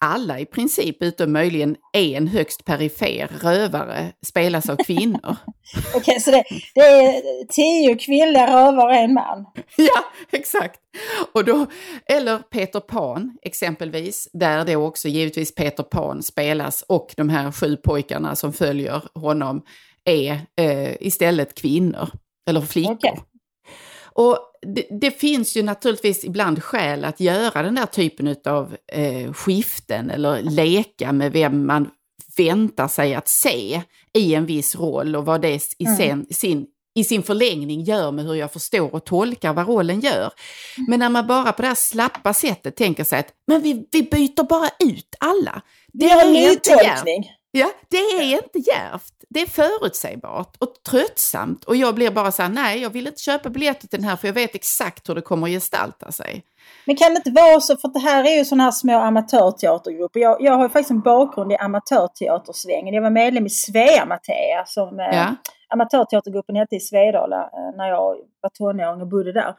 alla 0.00 0.40
i 0.40 0.46
princip, 0.46 1.02
utom 1.02 1.32
möjligen 1.32 1.76
en 1.92 2.28
högst 2.28 2.64
perifer 2.64 3.28
rövare, 3.40 4.12
spelas 4.26 4.70
av 4.70 4.76
kvinnor. 4.76 5.36
Okej, 5.94 6.20
så 6.20 6.30
det, 6.30 6.44
det 6.74 6.80
är 6.80 7.46
tio 7.46 7.94
kvinnliga 7.94 8.46
rövare 8.46 8.86
och 8.86 8.94
en 8.94 9.14
man. 9.14 9.46
ja, 9.76 10.04
exakt. 10.32 10.80
Och 11.32 11.44
då, 11.44 11.66
eller 12.06 12.38
Peter 12.38 12.80
Pan 12.80 13.38
exempelvis, 13.42 14.28
där 14.32 14.64
då 14.64 14.86
också 14.86 15.08
givetvis 15.08 15.54
Peter 15.54 15.82
Pan 15.82 16.22
spelas 16.22 16.84
och 16.88 17.14
de 17.16 17.28
här 17.28 17.52
sju 17.52 17.76
pojkarna 17.76 18.36
som 18.36 18.52
följer 18.52 19.02
honom 19.14 19.62
är 20.04 20.32
eh, 20.56 20.94
istället 21.00 21.54
kvinnor, 21.54 22.08
eller 22.48 22.60
flickor. 22.60 22.94
Okej. 22.94 23.18
Och 24.12 24.38
det, 24.74 24.86
det 25.00 25.10
finns 25.10 25.56
ju 25.56 25.62
naturligtvis 25.62 26.24
ibland 26.24 26.62
skäl 26.62 27.04
att 27.04 27.20
göra 27.20 27.62
den 27.62 27.74
där 27.74 27.86
typen 27.86 28.36
av 28.44 28.76
eh, 28.92 29.32
skiften 29.32 30.10
eller 30.10 30.42
leka 30.42 31.12
med 31.12 31.32
vem 31.32 31.66
man 31.66 31.90
väntar 32.36 32.88
sig 32.88 33.14
att 33.14 33.28
se 33.28 33.82
i 34.12 34.34
en 34.34 34.46
viss 34.46 34.76
roll 34.76 35.16
och 35.16 35.24
vad 35.24 35.42
det 35.42 35.54
i, 35.78 35.86
sen, 35.98 36.26
sin, 36.30 36.66
i 36.94 37.04
sin 37.04 37.22
förlängning 37.22 37.82
gör 37.82 38.12
med 38.12 38.24
hur 38.24 38.34
jag 38.34 38.52
förstår 38.52 38.94
och 38.94 39.04
tolkar 39.04 39.52
vad 39.52 39.68
rollen 39.68 40.00
gör. 40.00 40.32
Men 40.88 40.98
när 40.98 41.08
man 41.08 41.26
bara 41.26 41.52
på 41.52 41.62
det 41.62 41.68
här 41.68 41.74
slappa 41.74 42.34
sättet 42.34 42.76
tänker 42.76 43.04
sig 43.04 43.18
att 43.18 43.28
men 43.46 43.62
vi, 43.62 43.88
vi 43.92 44.02
byter 44.02 44.42
bara 44.48 44.68
ut 44.78 45.14
alla. 45.20 45.62
Det 45.92 46.10
en 46.10 46.18
är 46.18 46.52
inte 46.52 46.70
djärvt. 46.70 47.04
nytolkning. 47.04 47.30
Ja, 47.52 47.70
det 47.88 47.96
är 47.96 48.34
inte 48.34 48.58
djärvt. 48.58 49.14
Det 49.28 49.40
är 49.40 49.46
förutsägbart 49.46 50.56
och 50.58 50.74
tröttsamt. 50.90 51.64
Och 51.64 51.76
jag 51.76 51.94
blir 51.94 52.10
bara 52.10 52.32
så 52.32 52.42
här, 52.42 52.48
nej, 52.48 52.82
jag 52.82 52.90
vill 52.90 53.06
inte 53.06 53.20
köpa 53.20 53.48
biljetter 53.50 53.88
till 53.88 53.98
den 54.00 54.08
här 54.08 54.16
för 54.16 54.28
jag 54.28 54.34
vet 54.34 54.54
exakt 54.54 55.08
hur 55.08 55.14
det 55.14 55.20
kommer 55.20 55.46
att 55.46 55.52
gestalta 55.52 56.12
sig. 56.12 56.44
Men 56.86 56.96
kan 56.96 57.10
det 57.10 57.16
inte 57.16 57.30
vara 57.30 57.60
så, 57.60 57.76
för 57.76 57.88
det 57.88 57.98
här 57.98 58.24
är 58.24 58.38
ju 58.38 58.44
sådana 58.44 58.64
här 58.64 58.70
små 58.70 58.98
amatörteatergrupper. 58.98 60.20
Jag, 60.20 60.36
jag 60.40 60.52
har 60.52 60.62
ju 60.62 60.68
faktiskt 60.68 60.90
en 60.90 61.00
bakgrund 61.00 61.52
i 61.52 61.56
amatörteatersvängen. 61.56 62.94
Jag 62.94 63.02
var 63.02 63.10
medlem 63.10 63.46
i 63.46 63.50
Svea 63.50 64.06
Mattea 64.06 64.64
som 64.66 65.00
eh, 65.00 65.06
Ja. 65.12 65.34
amatörteatergruppen 65.68 66.56
hette 66.56 66.76
i 66.76 66.80
Svedala 66.80 67.36
eh, 67.42 67.76
när 67.76 67.88
jag 67.88 68.16
var 68.40 68.50
tonåring 68.58 69.00
och 69.02 69.08
bodde 69.08 69.32
där. 69.32 69.54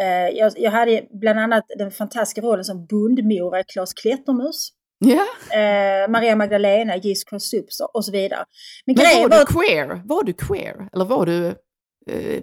Eh, 0.00 0.28
jag, 0.38 0.52
jag 0.56 0.70
hade 0.70 1.02
bland 1.10 1.38
annat 1.38 1.64
den 1.78 1.90
fantastiska 1.90 2.40
rollen 2.40 2.64
som 2.64 2.86
bundmora 2.86 3.60
i 3.60 3.64
Klas 3.64 3.94
Klättermus. 3.94 4.68
Ja, 5.04 5.24
Eh, 5.58 6.10
Maria 6.10 6.36
Magdalena, 6.36 6.96
Jesus 6.96 7.24
Christ 7.28 7.80
och 7.94 8.04
så 8.04 8.12
vidare. 8.12 8.44
Men, 8.86 8.94
men 8.96 9.22
var 9.22 9.28
var 9.28 9.38
du 9.38 9.46
queer? 9.46 10.02
Var 10.04 10.22
du 10.24 10.32
queer? 10.32 10.88
Eller 10.92 11.04
var 11.04 11.26
du 11.26 11.46
eh, 11.46 12.40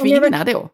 Om 0.00 0.06
jag 0.08 0.20
var- 0.20 0.28
kvinna 0.28 0.44
då? 0.44 0.68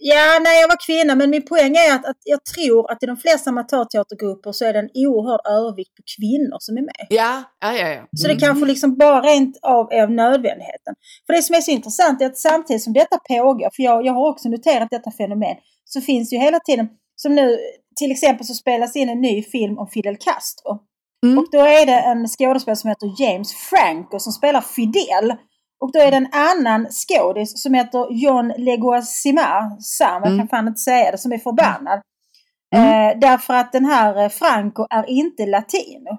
Ja, 0.00 0.38
nej 0.44 0.60
jag 0.60 0.68
var 0.68 0.86
kvinna 0.86 1.14
men 1.14 1.30
min 1.30 1.46
poäng 1.46 1.76
är 1.76 1.94
att, 1.94 2.06
att 2.06 2.16
jag 2.24 2.44
tror 2.44 2.90
att 2.92 3.02
i 3.02 3.06
de 3.06 3.16
flesta 3.16 3.50
amatörteatergrupper 3.50 4.52
så 4.52 4.64
är 4.64 4.72
det 4.72 4.78
en 4.78 4.90
oerhörd 4.94 5.40
övervikt 5.46 5.94
på 5.96 6.02
kvinnor 6.16 6.56
som 6.60 6.76
är 6.76 6.82
med. 6.82 7.06
Ja, 7.08 7.42
ja, 7.60 7.72
ja. 7.76 7.88
ja. 7.88 8.02
Så 8.16 8.26
det 8.26 8.32
Mm. 8.32 8.40
kanske 8.40 8.66
liksom 8.66 8.96
bara 8.96 9.20
rent 9.20 9.58
av 9.62 9.92
är 9.92 10.02
av 10.02 10.10
nödvändigheten. 10.10 10.94
För 11.26 11.32
det 11.32 11.42
som 11.42 11.54
är 11.54 11.60
så 11.60 11.70
intressant 11.70 12.22
är 12.22 12.26
att 12.26 12.38
samtidigt 12.38 12.82
som 12.82 12.92
detta 12.92 13.18
pågår, 13.28 13.70
för 13.76 13.82
jag, 13.82 14.06
jag 14.06 14.12
har 14.12 14.28
också 14.30 14.48
noterat 14.48 14.88
detta 14.90 15.10
fenomen, 15.10 15.56
så 15.84 16.00
finns 16.00 16.32
ju 16.32 16.36
hela 16.38 16.60
tiden, 16.60 16.88
som 17.16 17.34
nu 17.34 17.58
till 17.98 18.10
exempel 18.12 18.46
så 18.46 18.54
spelas 18.54 18.96
in 18.96 19.08
en 19.08 19.20
ny 19.20 19.42
film 19.42 19.78
om 19.78 19.86
Fidel 19.88 20.16
Castro. 20.16 20.78
Mm. 21.26 21.38
Och 21.38 21.46
då 21.52 21.58
är 21.58 21.86
det 21.86 21.98
en 22.00 22.28
skådespelare 22.28 22.76
som 22.76 22.88
heter 22.90 23.22
James 23.22 23.54
Franco 23.54 24.18
som 24.18 24.32
spelar 24.32 24.60
Fidel. 24.60 25.34
Och 25.80 25.92
då 25.92 25.98
är 26.00 26.10
det 26.10 26.16
en 26.16 26.28
annan 26.32 26.86
skådis 26.90 27.62
som 27.62 27.74
heter 27.74 28.06
John 28.10 28.52
Leguizamo, 28.58 29.76
Sam, 29.80 30.22
jag 30.22 30.26
Mm. 30.26 30.38
kan 30.38 30.48
fan 30.48 30.68
inte 30.68 30.80
säga 30.80 31.10
det, 31.10 31.18
som 31.18 31.32
är 31.32 31.38
förbannad. 31.38 32.00
Mm. 32.76 32.88
Eh, 33.12 33.18
därför 33.20 33.54
att 33.54 33.72
den 33.72 33.84
här 33.84 34.22
eh, 34.22 34.28
Franco 34.28 34.86
är 34.90 35.08
inte 35.10 35.46
latino. 35.46 36.18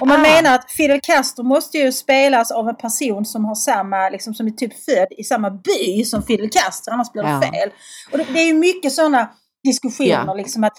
Och 0.00 0.06
man 0.06 0.20
Ah. 0.20 0.22
menar 0.22 0.54
att 0.54 0.70
Fidel 0.72 1.00
Castro 1.02 1.42
måste 1.44 1.78
ju 1.78 1.92
spelas 1.92 2.50
av 2.50 2.68
en 2.68 2.76
person 2.76 3.24
som 3.24 3.44
har 3.44 3.54
samma, 3.54 4.08
liksom 4.08 4.34
som 4.34 4.46
är 4.46 4.50
typ 4.50 4.84
född 4.84 5.08
i 5.18 5.24
samma 5.24 5.50
by 5.50 6.04
som 6.04 6.22
Fidel 6.22 6.50
Castro, 6.50 6.92
annars 6.94 7.12
blir 7.12 7.22
det 7.22 7.30
Ja. 7.30 7.40
fel. 7.40 7.70
Och 8.12 8.18
det, 8.18 8.24
det 8.32 8.40
är 8.40 8.46
ju 8.46 8.54
mycket 8.54 8.92
sådana 8.92 9.30
diskussioner, 9.64 10.24
Ja. 10.26 10.34
liksom 10.34 10.64
att 10.64 10.72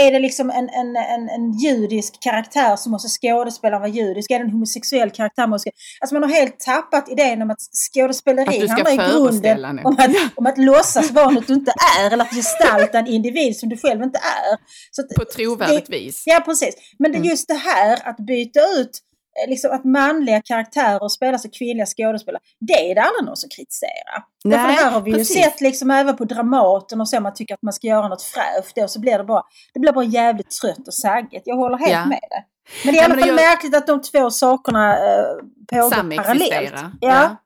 är 0.00 0.10
det 0.12 0.18
liksom 0.18 0.50
en, 0.50 0.68
en, 0.68 0.96
en, 0.96 1.28
en 1.28 1.52
judisk 1.58 2.22
karaktär 2.22 2.76
som 2.76 2.92
måste 2.92 3.08
skådespelaren 3.08 3.80
vara 3.80 3.90
judisk? 3.90 4.30
Är 4.30 4.38
det 4.38 4.44
en 4.44 4.50
homosexuell 4.50 5.10
karaktär? 5.10 5.46
Måste, 5.46 5.70
alltså 6.00 6.14
man 6.14 6.22
har 6.22 6.30
helt 6.30 6.60
tappat 6.60 7.08
idén 7.08 7.42
om 7.42 7.50
att 7.50 7.58
skådespeleri 7.94 8.62
Att 8.62 8.70
handlar 8.70 8.92
i 8.92 8.96
grunden 8.96 9.76
nu. 9.76 9.82
om 9.82 9.96
att, 9.98 10.10
om 10.36 10.46
att 10.46 10.58
låtsas 10.58 11.10
vara 11.10 11.30
något 11.30 11.46
du 11.46 11.54
inte 11.54 11.72
är 12.00 12.10
eller 12.12 12.24
att 12.24 12.34
gestalta 12.34 12.98
en 12.98 13.06
individ 13.06 13.56
som 13.56 13.68
du 13.68 13.76
själv 13.76 14.02
inte 14.02 14.18
är. 14.18 14.56
Så 14.90 15.02
att, 15.02 15.08
På 15.08 15.24
trovärdigt 15.34 15.86
det- 15.86 15.92
vis. 15.98 16.22
Ja, 16.26 16.42
precis. 16.44 16.74
Men 16.98 17.12
det 17.12 17.18
Mm. 17.18 17.28
just 17.30 17.48
det 17.48 17.54
här 17.54 18.08
att 18.08 18.16
byta 18.16 18.60
ut, 18.60 18.90
eh, 18.90 19.09
liksom 19.48 19.70
att 19.72 19.84
manliga 19.84 20.42
karaktärer 20.42 21.08
spelas 21.08 21.44
av 21.44 21.48
kvinnliga 21.58 21.86
skådespelare, 21.86 22.42
det 22.60 22.90
är 22.90 22.94
det 22.94 23.00
aldrig 23.02 23.24
någon 23.26 23.36
som 23.36 23.48
kritiserar. 23.56 24.24
Därför 24.44 24.66
Nej, 24.66 24.76
det 24.76 24.82
här 24.82 24.90
har 24.90 25.00
vi 25.00 25.12
precis. 25.12 25.36
ju 25.36 25.42
sett 25.42 25.60
liksom 25.60 25.90
även 25.90 26.16
på 26.16 26.24
Dramaten 26.24 27.00
och 27.00 27.08
så, 27.08 27.20
man 27.20 27.34
tycker 27.34 27.54
att 27.54 27.62
man 27.62 27.72
ska 27.72 27.86
göra 27.86 28.08
något 28.08 28.22
fräscht 28.22 28.76
då, 28.76 28.88
så 28.88 29.00
blir 29.00 29.18
det 29.18 29.24
bara, 29.24 29.42
det 29.74 29.80
blir 29.80 29.92
bara 29.92 30.04
jävligt 30.04 30.50
trött 30.62 30.86
och 30.88 30.94
saggigt. 30.94 31.42
Jag 31.44 31.56
håller 31.56 31.78
helt 31.78 31.92
Ja. 31.92 32.06
med 32.06 32.20
dig. 32.30 32.46
Men 32.84 32.94
det 32.94 32.98
är 32.98 33.02
i 33.02 33.02
Ja, 33.02 33.04
alla 33.04 33.18
fall 33.20 33.28
jag- 33.28 33.36
märkligt 33.36 33.76
att 33.76 33.86
de 33.86 34.02
två 34.02 34.30
sakerna 34.30 34.96
eh, 34.96 35.22
pågår 35.70 35.90
parallellt. 35.90 36.18
Samexistera. 36.24 36.92
Ja. 37.00 37.36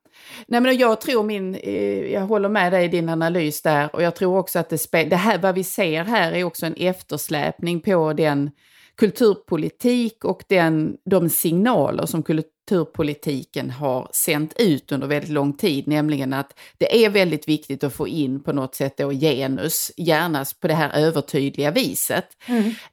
Nej, 0.46 0.60
men 0.60 0.76
jag 0.76 1.00
tror 1.00 1.22
min, 1.22 1.54
eh, 1.54 1.72
jag 2.12 2.20
håller 2.20 2.48
med 2.48 2.72
dig 2.72 2.84
i 2.84 2.88
din 2.88 3.08
analys 3.08 3.62
där 3.62 3.94
och 3.96 4.02
jag 4.02 4.14
tror 4.16 4.38
också 4.38 4.58
att 4.58 4.68
det, 4.68 5.04
det 5.04 5.16
här, 5.16 5.38
vad 5.38 5.54
vi 5.54 5.64
ser 5.64 6.04
här 6.04 6.32
är 6.32 6.44
också 6.44 6.66
en 6.66 6.74
eftersläpning 6.74 7.80
på 7.80 8.12
den 8.12 8.50
kulturpolitik 8.96 10.24
och 10.24 10.44
den, 10.48 10.96
de 11.04 11.28
signaler 11.28 12.06
som 12.06 12.22
kulturpolitiken 12.68 13.70
har 13.70 14.08
sänt 14.12 14.52
ut 14.58 14.92
under 14.92 15.06
väldigt 15.06 15.30
lång 15.30 15.52
tid, 15.52 15.88
nämligen 15.88 16.32
att 16.32 16.58
det 16.78 17.04
är 17.04 17.10
väldigt 17.10 17.48
viktigt 17.48 17.84
att 17.84 17.94
få 17.94 18.08
in 18.08 18.42
på 18.42 18.52
något 18.52 18.74
sätt 18.74 18.96
då 18.96 19.10
genus, 19.10 19.92
gärna 19.96 20.44
på 20.60 20.68
det 20.68 20.74
här 20.74 20.90
övertydliga 20.90 21.70
viset. 21.70 22.24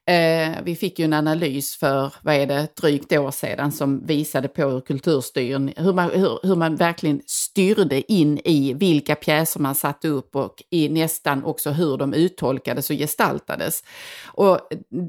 Eh, 0.06 0.64
vi 0.64 0.76
fick 0.76 1.00
ju 1.00 1.06
en 1.06 1.14
analys 1.14 1.78
för, 1.78 2.14
vad 2.22 2.36
är 2.36 2.48
det, 2.48 2.68
drygt 2.82 3.14
år 3.14 3.32
sedan 3.32 3.72
som 3.72 4.06
visade 4.06 4.48
på 4.48 4.62
hur 4.62 4.82
kulturstyren, 4.82 5.74
hur 5.78 5.94
man, 5.94 6.10
hur, 6.12 6.40
hur 6.44 6.56
man 6.56 6.76
verkligen 6.76 7.22
styrde 7.26 8.12
in 8.12 8.38
i 8.46 8.74
vilka 8.74 9.16
pjäser 9.16 9.60
man 9.60 9.76
satte 9.76 10.08
upp 10.08 10.36
och 10.36 10.64
i 10.70 10.90
nästan 10.90 11.44
också 11.44 11.70
hur 11.72 11.98
de 11.98 12.14
uttolkades 12.14 12.90
och 12.90 12.96
gestaltades. 12.96 13.84
Och 14.26 14.60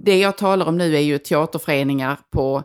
det 0.04 0.18
jag 0.18 0.38
talar 0.38 0.66
om 0.66 0.78
nu 0.78 0.96
är 0.96 1.00
ju 1.00 1.18
teaterföreningar 1.18 2.18
på 2.30 2.62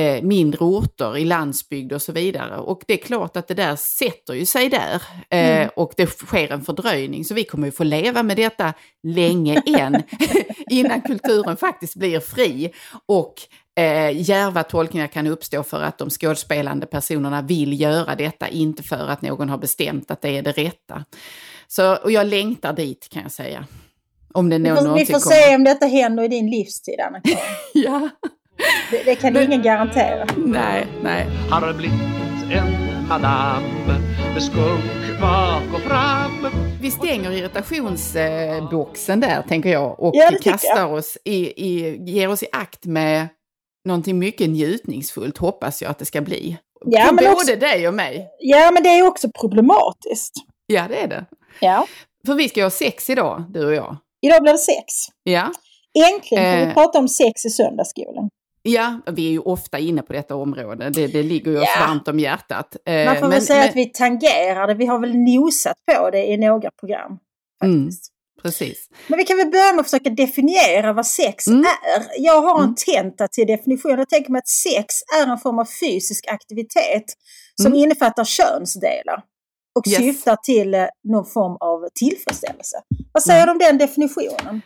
eh, 0.00 0.22
mindre 0.22 0.64
orter 0.64 1.16
i 1.16 1.24
landsbygd 1.24 1.92
och 1.92 2.02
så 2.02 2.12
vidare. 2.12 2.56
Och 2.56 2.82
det 2.86 2.92
är 2.92 3.04
klart 3.06 3.36
att 3.36 3.48
det 3.48 3.54
där 3.54 3.76
sätter 3.76 4.34
ju 4.34 4.46
sig 4.46 4.68
där 4.68 5.02
eh, 5.30 5.68
och 5.68 5.92
det 5.96 6.06
sker 6.06 6.52
en 6.52 6.62
fördröjning. 6.62 7.24
Så 7.24 7.34
vi 7.34 7.44
kommer 7.44 7.66
ju 7.66 7.72
få 7.72 7.84
leva 7.84 8.22
med 8.22 8.36
detta 8.36 8.72
länge 9.02 9.62
än 9.78 10.02
innan 10.70 11.00
kulturen 11.00 11.56
faktiskt 11.56 11.96
blir 11.96 12.20
fri 12.20 12.72
och 13.06 13.34
eh, 13.78 14.10
djärva 14.10 14.62
tolkningar 14.62 15.06
kan 15.06 15.26
uppstå 15.26 15.62
för 15.62 15.82
att 15.82 15.98
de 15.98 16.10
skådespelande 16.10 16.86
personerna 16.86 17.42
vill 17.42 17.80
göra 17.80 18.14
detta, 18.14 18.48
inte 18.48 18.82
för 18.82 19.08
att 19.08 19.22
någon 19.22 19.48
har 19.48 19.58
bestämt 19.58 20.10
att 20.10 20.22
det 20.22 20.36
är 20.36 20.42
det 20.42 20.52
rätta. 20.52 21.04
Så, 21.68 21.96
och 21.96 22.12
jag 22.12 22.26
längtar 22.26 22.72
dit 22.72 23.08
kan 23.10 23.22
jag 23.22 23.32
säga. 23.32 23.66
Om 24.34 24.50
det 24.50 24.58
Vi 24.58 24.68
får, 24.68 24.94
vi 24.94 25.06
får 25.06 25.18
se 25.18 25.54
om 25.54 25.64
detta 25.64 25.86
händer 25.86 26.22
i 26.22 26.28
din 26.28 26.50
livstid, 26.50 27.00
Anna-Karin. 27.00 27.38
Ja, 27.74 28.10
Det, 28.90 29.02
det 29.04 29.14
kan 29.14 29.36
ingen 29.36 29.62
garantera. 29.62 30.26
nej, 30.36 30.86
nej. 31.02 31.26
Har 31.50 31.72
blivit 31.72 32.00
en 32.52 33.06
madam 33.08 33.62
med 34.34 34.42
skunk 34.42 35.20
bak 35.20 35.62
och 35.74 35.80
fram 35.80 36.46
Vi 36.80 36.90
stänger 36.90 37.30
irritationsboxen 37.30 39.20
där, 39.20 39.42
tänker 39.48 39.70
jag, 39.70 40.00
och 40.00 40.10
Ja, 40.16 40.30
kastar 40.42 40.76
jag. 40.76 40.92
oss 40.94 41.18
i, 41.24 41.36
i, 41.66 41.96
ger 42.10 42.28
oss 42.30 42.42
i 42.42 42.46
akt 42.52 42.84
med 42.86 43.28
någonting 43.84 44.18
mycket 44.18 44.50
njutningsfullt, 44.50 45.38
hoppas 45.38 45.82
jag 45.82 45.90
att 45.90 45.98
det 45.98 46.04
ska 46.06 46.20
bli. 46.20 46.56
Ja, 46.86 47.04
För 47.04 47.12
men 47.14 47.24
både 47.24 47.30
också- 47.36 47.56
dig 47.56 47.88
och 47.88 47.94
mig. 47.94 48.28
Ja, 48.40 48.70
men 48.74 48.82
det 48.82 48.88
är 48.88 49.02
också 49.06 49.28
problematiskt. 49.40 50.34
Ja, 50.66 50.84
det 50.88 50.96
är 51.02 51.08
det. 51.08 51.24
Ja. 51.60 51.86
För 52.26 52.34
vi 52.34 52.48
ska 52.48 52.62
ha 52.62 52.70
sex 52.70 53.10
idag, 53.10 53.44
du 53.48 53.66
och 53.66 53.74
jag. 53.74 53.96
Idag 54.22 54.42
blir 54.42 54.52
det 54.52 54.58
sex. 54.58 54.84
Ja, 55.22 55.52
Äntligen 56.14 56.56
vi 56.58 56.62
Eh. 56.62 56.74
prata 56.74 56.98
om 56.98 57.08
sex 57.08 57.44
i 57.44 57.50
söndagsskolan. 57.50 58.28
Ja 58.62 59.00
vi 59.12 59.26
är 59.26 59.30
ju 59.30 59.38
ofta 59.38 59.78
inne 59.78 60.02
på 60.02 60.12
detta 60.12 60.36
område. 60.36 60.90
Det, 60.90 61.06
det 61.06 61.22
ligger 61.22 61.50
ju 61.50 61.58
oss 61.60 61.68
Ja. 61.76 61.86
varmt 61.86 62.08
om 62.08 62.18
hjärtat. 62.20 62.76
Eh, 62.86 63.04
Man 63.06 63.14
får 63.14 63.20
väl 63.22 63.30
men- 63.30 63.42
säga 63.42 63.58
men- 63.60 63.68
att 63.68 63.76
vi 63.76 63.86
tangerar 63.86 64.66
det. 64.66 64.74
Vi 64.74 64.86
har 64.86 64.98
väl 64.98 65.16
nosat 65.16 65.76
på 65.92 66.10
det 66.10 66.26
i 66.26 66.36
några 66.36 66.70
program. 66.80 67.18
Mm. 67.64 67.82
Faktiskt. 67.84 68.12
Precis. 68.42 68.88
Men 69.08 69.18
vi 69.18 69.24
kan 69.24 69.36
väl 69.36 69.50
börja 69.50 69.72
med 69.72 69.80
att 69.80 69.86
försöka 69.90 70.10
definiera 70.10 70.92
vad 70.92 71.06
sex 71.06 71.46
Mm. 71.46 71.60
är. 71.64 72.06
Jag 72.18 72.42
har 72.42 72.62
en 72.62 72.74
tentativ 72.74 73.46
definition. 73.46 73.98
Jag 73.98 74.08
tänker 74.08 74.30
mig 74.32 74.38
att 74.38 74.48
sex 74.48 74.94
är 75.22 75.26
en 75.32 75.38
form 75.38 75.58
av 75.58 75.66
fysisk 75.80 76.24
aktivitet 76.28 77.04
som 77.62 77.66
Mm. 77.66 77.78
innefattar 77.78 78.24
könsdelar 78.24 79.22
och 79.78 79.86
Yes. 79.88 79.96
syftar 79.98 80.36
till 80.36 80.74
eh, 80.74 80.86
någon 81.08 81.26
form 81.26 81.56
av 81.60 81.88
tillfredsställelse. 81.94 82.76
Vad 83.12 83.22
säger 83.22 83.46
du 83.46 83.52
om 83.52 83.58
den 83.58 83.78
definitionen? 83.78 84.62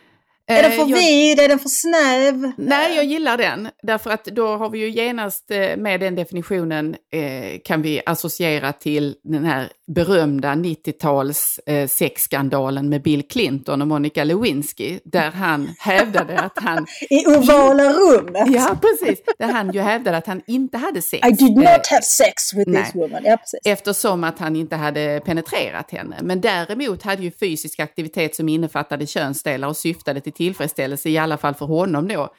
Är 0.47 0.61
den 0.63 0.71
Eh, 0.71 0.77
för 0.77 0.89
jag- 0.89 0.97
vid? 0.97 1.39
Är 1.39 1.47
den 1.47 1.59
för 1.59 1.69
snäv? 1.69 2.51
Nej, 2.57 2.95
jag 2.95 3.05
gillar 3.05 3.37
den. 3.37 3.69
Därför 3.83 4.09
att 4.11 4.25
då 4.25 4.47
har 4.47 4.69
vi 4.69 4.79
ju 4.79 4.89
genast 4.89 5.51
eh, 5.51 5.77
med 5.77 5.99
den 5.99 6.15
definitionen 6.15 6.95
eh, 7.13 7.59
kan 7.65 7.81
vi 7.81 8.01
associera 8.05 8.73
till 8.73 9.15
den 9.23 9.45
här 9.45 9.69
berömda 9.95 10.49
90-tals 10.53 11.59
eh, 11.65 11.87
sexskandalen 11.87 12.89
med 12.89 13.01
Bill 13.01 13.23
Clinton 13.27 13.81
och 13.81 13.87
Monica 13.87 14.23
Lewinsky. 14.23 14.99
Där 15.05 15.31
han 15.31 15.69
hävdade 15.79 16.39
att 16.39 16.59
han, 16.59 16.85
I 17.09 17.25
ovala 17.27 17.93
rummet? 17.93 18.47
ja 18.47 18.77
precis, 18.81 19.19
där 19.39 19.47
han 19.51 19.71
ju 19.71 19.79
hävdade 19.81 20.17
att 20.17 20.27
han 20.27 20.41
inte 20.47 20.77
hade 20.77 21.01
sex. 21.01 21.27
I 21.27 21.31
did 21.31 21.55
not 21.55 21.87
have 21.89 22.01
sex 22.01 22.53
with 22.53 22.69
nej. 22.69 22.83
this 22.83 22.95
woman. 22.95 23.21
Ja, 23.25 23.37
precis. 23.37 23.59
Eftersom 23.65 24.23
att 24.23 24.39
han 24.39 24.55
inte 24.55 24.75
hade 24.75 25.21
penetrerat 25.25 25.91
henne. 25.91 26.15
Men 26.21 26.41
däremot 26.41 27.03
hade 27.03 27.23
ju 27.23 27.31
fysisk 27.31 27.79
aktivitet 27.79 28.35
som 28.35 28.49
innefattade 28.49 29.07
könsdelar 29.07 29.67
och 29.67 29.77
syftade 29.77 30.21
till 30.21 30.33
tillfredsställelse, 30.35 31.09
i 31.09 31.17
alla 31.17 31.37
fall 31.37 31.53
för 31.53 31.65
honom 31.65 32.07
då, 32.07 32.33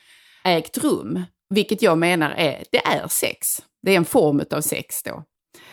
ägt 0.45 0.79
rum. 0.79 1.23
Vilket 1.55 1.83
jag 1.83 1.99
menar 1.99 2.31
är, 2.31 2.65
det 2.71 2.87
är 2.87 3.09
sex. 3.09 3.62
Det 3.83 3.93
är 3.93 3.97
en 3.97 4.05
form 4.05 4.43
av 4.50 4.61
sex 4.61 5.03
då. 5.03 5.25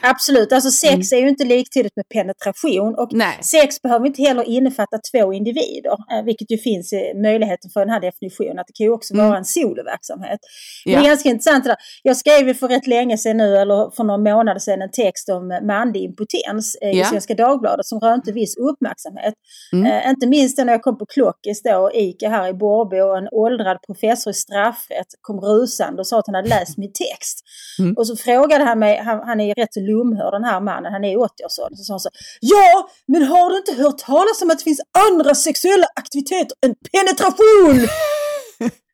Absolut, 0.05 0.53
alltså 0.53 0.71
sex 0.71 1.11
är 1.11 1.17
ju 1.17 1.29
inte 1.29 1.43
liktydigt 1.45 1.95
med 1.95 2.09
penetration 2.09 2.95
och 2.95 3.09
Nej. 3.11 3.37
sex 3.41 3.81
behöver 3.81 4.05
inte 4.07 4.21
heller 4.21 4.43
innefatta 4.43 4.97
två 5.11 5.33
individer, 5.33 5.91
eh, 6.11 6.23
vilket 6.25 6.51
ju 6.51 6.57
finns 6.57 6.93
i 6.93 7.13
möjligheten 7.15 7.69
för 7.73 7.79
den 7.79 7.89
här 7.89 7.99
definitionen, 8.01 8.59
att 8.59 8.67
det 8.67 8.73
kan 8.77 8.85
ju 8.85 8.91
också 8.93 9.13
Mm. 9.13 9.25
vara 9.25 9.37
en 9.37 9.45
soloverksamhet. 9.45 10.39
Ja. 10.85 10.99
Det 10.99 11.05
är 11.05 11.09
ganska 11.09 11.29
intressant 11.29 11.63
det 11.63 11.69
där. 11.69 11.77
Jag 12.03 12.17
skrev 12.17 12.47
ju 12.47 12.53
för 12.53 12.67
rätt 12.67 12.87
länge 12.87 13.17
sedan 13.17 13.37
nu, 13.37 13.57
eller 13.57 13.95
för 13.95 14.03
några 14.03 14.35
månader 14.35 14.59
sedan, 14.59 14.81
en 14.81 14.91
text 14.91 15.29
om 15.29 15.59
manlig 15.67 16.01
impotens 16.03 16.77
eh, 16.81 16.89
i 16.89 16.99
Ja. 16.99 17.05
Svenska 17.05 17.33
Dagbladet 17.35 17.85
som 17.85 17.99
rönte 17.99 18.31
viss 18.31 18.57
uppmärksamhet. 18.57 19.33
Mm. 19.73 19.85
Eh, 19.91 20.09
inte 20.09 20.27
minst 20.27 20.57
när 20.57 20.73
jag 20.73 20.81
kom 20.81 20.97
på 20.97 21.05
Klockis 21.05 21.61
då, 21.63 21.91
ICA 21.93 22.29
här 22.29 22.47
i 22.49 22.53
Borrby 22.53 22.99
och 23.01 23.17
en 23.17 23.27
åldrad 23.31 23.77
professor 23.87 24.31
i 24.31 24.33
straffrätt 24.33 25.07
kom 25.21 25.39
rusande 25.39 25.99
och 25.99 26.07
sa 26.07 26.19
att 26.19 26.27
han 26.27 26.35
hade 26.35 26.49
läst 26.49 26.77
min 26.77 26.91
text. 26.93 27.39
Mm. 27.79 27.93
Och 27.97 28.07
så 28.07 28.15
frågade 28.15 28.63
han 28.63 28.79
mig, 28.79 28.97
han, 28.97 29.19
han 29.27 29.39
är 29.39 29.45
ju 29.45 29.53
rätt 29.53 29.73
så 29.73 29.79
lumhörd 29.93 30.33
den 30.33 30.43
här 30.43 30.59
mannen, 30.69 30.93
han 30.93 31.03
är 31.03 31.11
i 31.13 31.15
80-årsåldern, 31.15 31.77
så 31.77 31.83
sa 31.83 31.93
han 31.93 31.99
så 31.99 32.09
Ja, 32.41 32.87
men 33.07 33.23
har 33.23 33.49
du 33.49 33.57
inte 33.57 33.73
hört 33.83 33.97
talas 33.97 34.41
om 34.41 34.49
att 34.51 34.57
det 34.57 34.63
finns 34.63 34.81
andra 35.09 35.35
sexuella 35.35 35.87
aktiviteter 35.95 36.55
än 36.65 36.75
penetration? 36.93 37.87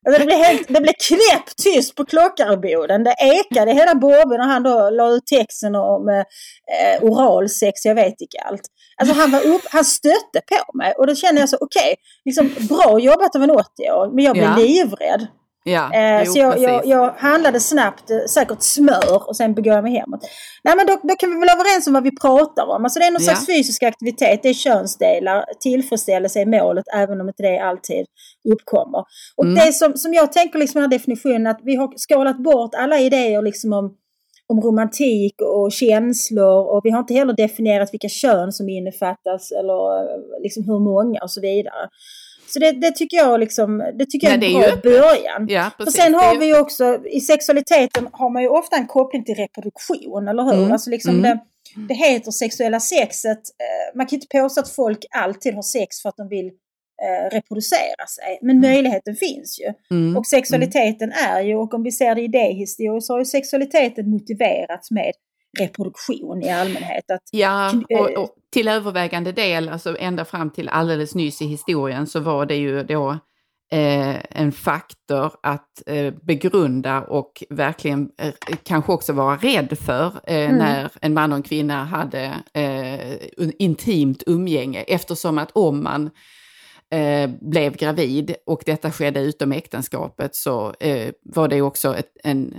Alltså 0.07 0.19
det 0.19 0.25
blev, 0.25 0.37
helt, 0.37 0.67
det 0.67 0.81
blev 0.81 0.93
knäpptyst 1.07 1.95
på 1.95 2.05
klockarboden. 2.05 3.03
Det 3.03 3.15
ekade 3.19 3.71
i 3.71 3.73
hela 3.73 3.95
Borrby 3.95 4.37
när 4.37 4.45
han 4.45 4.63
då 4.63 4.89
la 4.89 5.09
ut 5.09 5.25
texten 5.25 5.75
om 5.75 6.09
eh, 6.09 7.03
oralsex, 7.03 7.85
jag 7.85 7.95
vet 7.95 8.21
inte 8.21 8.37
allt. 8.45 8.61
Alltså 9.01 9.15
han, 9.15 9.31
var 9.31 9.47
upp, 9.47 9.61
han 9.71 9.85
stötte 9.85 10.41
på 10.49 10.77
mig 10.77 10.93
och 10.97 11.07
då 11.07 11.15
kände 11.15 11.41
jag 11.41 11.49
så, 11.49 11.57
okej, 11.61 11.95
liksom, 12.25 12.51
bra 12.69 12.99
jobbat 12.99 13.35
av 13.35 13.43
en 13.43 13.51
80-åring, 13.51 14.15
men 14.15 14.23
jag 14.25 14.33
blev 14.33 14.49
Ja. 14.49 14.55
livrädd. 14.57 15.27
Ja, 15.69 15.93
Eh, 15.93 16.23
jo, 16.25 16.31
så 16.33 16.39
jag, 16.39 16.59
jag, 16.59 16.85
jag 16.85 17.13
handlade 17.17 17.59
snabbt, 17.59 18.09
eh, 18.11 18.17
säkert 18.29 18.61
smör 18.61 19.27
och 19.29 19.35
sen 19.35 19.53
begav 19.53 19.75
jag 19.75 19.83
mig 19.83 19.93
hemåt. 19.93 20.19
Nej 20.63 20.75
men 20.75 20.85
då, 20.87 20.93
då 21.03 21.15
kan 21.15 21.29
vi 21.29 21.35
väl 21.35 21.47
vara 21.47 21.59
överens 21.59 21.87
om 21.87 21.93
vad 21.93 22.03
vi 22.03 22.15
pratar 22.17 22.65
om. 22.75 22.83
Alltså 22.83 22.99
det 22.99 23.05
är 23.05 23.11
någon 23.11 23.21
Ja. 23.23 23.25
slags 23.31 23.45
fysisk 23.45 23.83
aktivitet, 23.83 24.39
det 24.43 24.49
är 24.49 24.53
könsdelar, 24.53 25.45
tillfredsställelse 25.59 26.41
är 26.41 26.45
målet 26.45 26.85
även 26.95 27.21
om 27.21 27.27
inte 27.27 27.43
det 27.43 27.59
alltid 27.59 28.05
uppkommer. 28.53 28.99
Och 29.37 29.43
Mm. 29.45 29.55
det 29.55 29.73
som, 29.73 29.93
som 29.97 30.13
jag 30.13 30.31
tänker 30.31 30.59
liksom 30.59 30.81
den 30.81 30.91
här 30.91 30.97
definitionen 30.97 31.47
att 31.47 31.59
vi 31.63 31.75
har 31.75 31.93
skalat 31.97 32.37
bort 32.43 32.75
alla 32.75 32.99
idéer 32.99 33.41
liksom 33.41 33.73
om 33.73 33.95
om 34.53 34.61
romantik 34.61 35.35
och 35.41 35.71
känslor 35.71 36.67
och 36.73 36.81
vi 36.83 36.89
har 36.89 36.99
inte 36.99 37.13
heller 37.13 37.33
definierat 37.33 37.93
vilka 37.93 38.09
kön 38.09 38.51
som 38.51 38.69
innefattas 38.69 39.51
eller 39.51 39.97
eh, 40.03 40.41
liksom 40.43 40.63
hur 40.63 40.79
många 40.79 41.19
och 41.23 41.31
så 41.31 41.41
vidare. 41.41 41.89
Så 42.49 42.59
det, 42.59 42.71
det 42.71 42.91
tycker 42.91 43.17
jag 43.17 43.39
liksom, 43.39 43.77
det 43.99 44.05
tycker 44.05 44.27
jag 44.29 44.43
är 44.43 44.47
en 44.47 44.61
bra 44.61 44.91
början. 44.91 45.45
Ja, 45.47 45.67
Och 45.67 45.85
precis. 45.85 46.01
sen 46.01 46.13
har 46.13 46.39
vi 46.39 46.45
ju 46.45 46.59
också, 46.59 46.99
i 47.05 47.19
sexualiteten 47.19 48.09
har 48.11 48.29
man 48.29 48.41
ju 48.41 48.47
ofta 48.49 48.75
en 48.75 48.87
koppling 48.87 49.23
till 49.23 49.35
reproduktion, 49.35 50.27
eller 50.27 50.43
hur? 50.43 50.53
Mm, 50.53 50.71
Alltså 50.71 50.89
liksom 50.89 51.15
mm. 51.15 51.21
det, 51.21 51.39
det 51.87 51.93
heterosexuella 51.93 52.79
sexet, 52.79 53.37
eh, 53.37 53.97
man 53.97 54.05
kan 54.05 54.15
inte 54.15 54.27
påstå 54.39 54.61
att 54.61 54.69
folk 54.69 55.05
alltid 55.09 55.53
har 55.53 55.61
sex 55.61 56.01
för 56.01 56.09
att 56.09 56.17
de 56.17 56.27
vill 56.29 56.47
eh, 57.05 57.29
reproducera 57.35 58.05
sig. 58.17 58.39
Men 58.41 58.59
möjligheten 58.59 59.15
finns 59.15 59.59
ju. 59.59 59.95
Mm, 59.97 60.17
Och 60.17 60.27
sexualiteten 60.27 61.11
är 61.11 61.41
ju, 61.41 61.55
och 61.55 61.73
om 61.73 61.83
vi 61.83 61.91
ser 61.91 62.15
det 62.15 62.21
idéhistoriskt, 62.21 63.07
så 63.07 63.13
har 63.13 63.19
ju 63.19 63.25
sexualiteten 63.25 64.09
motiverats 64.09 64.91
med 64.91 65.11
reproduktion 65.59 66.43
i 66.43 66.49
allmänhet. 66.49 67.11
Att, 67.11 67.21
Ja, 67.31 67.69
eh, 67.89 67.99
och, 67.99 68.09
och 68.23 68.29
till 68.53 68.67
övervägande 68.67 69.31
del, 69.31 69.69
alltså 69.69 69.97
ända 69.99 70.25
fram 70.25 70.49
till 70.49 70.69
alldeles 70.69 71.15
nyss 71.15 71.41
i 71.41 71.45
historien, 71.45 72.07
så 72.07 72.19
var 72.19 72.45
det 72.45 72.55
ju 72.55 72.83
då 72.83 73.09
eh, 73.71 74.15
en 74.41 74.51
faktor 74.51 75.31
att 75.43 75.83
eh, 75.85 76.13
begrunda 76.21 77.01
och 77.01 77.43
verkligen 77.49 78.09
eh, 78.21 78.33
kanske 78.63 78.91
också 78.91 79.13
vara 79.13 79.35
rädd 79.35 79.77
för 79.77 80.05
eh, 80.23 80.45
Mm. 80.45 80.57
när 80.57 80.91
en 81.01 81.13
man 81.13 81.31
och 81.31 81.35
en 81.37 81.43
kvinna 81.43 81.85
hade 81.85 82.33
eh, 82.53 83.17
intimt 83.59 84.23
umgänge. 84.27 84.81
Eftersom 84.81 85.37
att 85.37 85.51
om 85.51 85.83
man 85.83 86.09
blev 87.41 87.75
gravid 87.75 88.35
och 88.45 88.63
detta 88.65 88.91
skedde 88.91 89.19
utom 89.19 89.51
äktenskapet 89.51 90.35
så 90.35 90.73
var 91.23 91.47
det 91.47 91.61
också 91.61 91.95
ett, 91.95 92.11
en, 92.23 92.53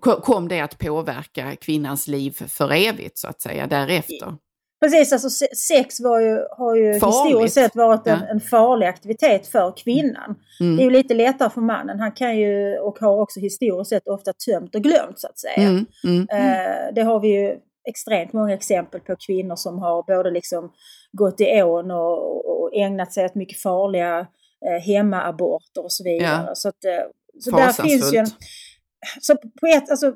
kom 0.00 0.48
det 0.48 0.60
att 0.60 0.78
påverka 0.78 1.56
kvinnans 1.56 2.08
liv 2.08 2.30
för 2.48 2.72
evigt 2.72 3.18
så 3.18 3.28
att 3.28 3.40
säga 3.40 3.66
därefter. 3.66 4.34
precis, 4.80 5.12
alltså 5.12 5.30
se- 5.30 5.54
sex 5.56 6.00
var 6.00 6.20
ju, 6.20 6.38
har 6.50 6.76
ju 6.76 7.00
Farligt. 7.00 7.26
historiskt 7.26 7.54
sett 7.54 7.76
varit 7.76 8.06
en, 8.06 8.18
Ja. 8.20 8.26
en 8.26 8.40
farlig 8.40 8.86
aktivitet 8.86 9.46
för 9.46 9.72
kvinnan. 9.76 10.34
Mm. 10.60 10.76
Det 10.76 10.82
är 10.82 10.84
ju 10.84 10.90
lite 10.90 11.14
lättare 11.14 11.50
för 11.50 11.60
mannen. 11.60 12.00
Han 12.00 12.12
kan 12.12 12.38
ju, 12.38 12.78
och 12.78 12.98
har 12.98 13.20
också 13.20 13.40
historiskt 13.40 13.88
sett 13.90 14.08
ofta 14.08 14.32
tömt 14.32 14.74
och 14.74 14.82
glömt 14.82 15.18
så 15.20 15.26
att 15.26 15.38
säga. 15.38 15.68
Mm, 15.68 15.86
mm, 16.04 16.26
Eh, 16.32 16.94
det 16.94 17.02
har 17.02 17.20
vi 17.20 17.28
ju 17.28 17.56
extremt 17.88 18.32
många 18.32 18.54
exempel 18.54 19.00
på 19.00 19.16
kvinnor 19.26 19.56
som 19.56 19.78
har 19.78 20.02
både 20.02 20.30
liksom 20.30 20.72
gått 21.12 21.40
i 21.40 21.62
ån 21.62 21.90
och, 21.90 22.62
och 22.62 22.70
ägnat 22.74 23.12
sig 23.12 23.24
åt 23.24 23.34
mycket 23.34 23.60
farliga 23.60 24.18
eh, 24.66 24.82
hemmaaborter 24.86 25.84
och 25.84 25.92
så 25.92 26.04
vidare. 26.04 26.44
Ja. 26.46 26.54
Så, 26.54 26.68
att, 26.68 26.84
eh, 26.84 26.90
så 27.40 27.50
där 27.50 27.72
finns 27.72 28.14
ju 28.14 28.18
en... 28.18 28.26
Så 29.20 29.36
på 29.36 29.66
ett, 29.66 29.90
alltså, 29.90 30.14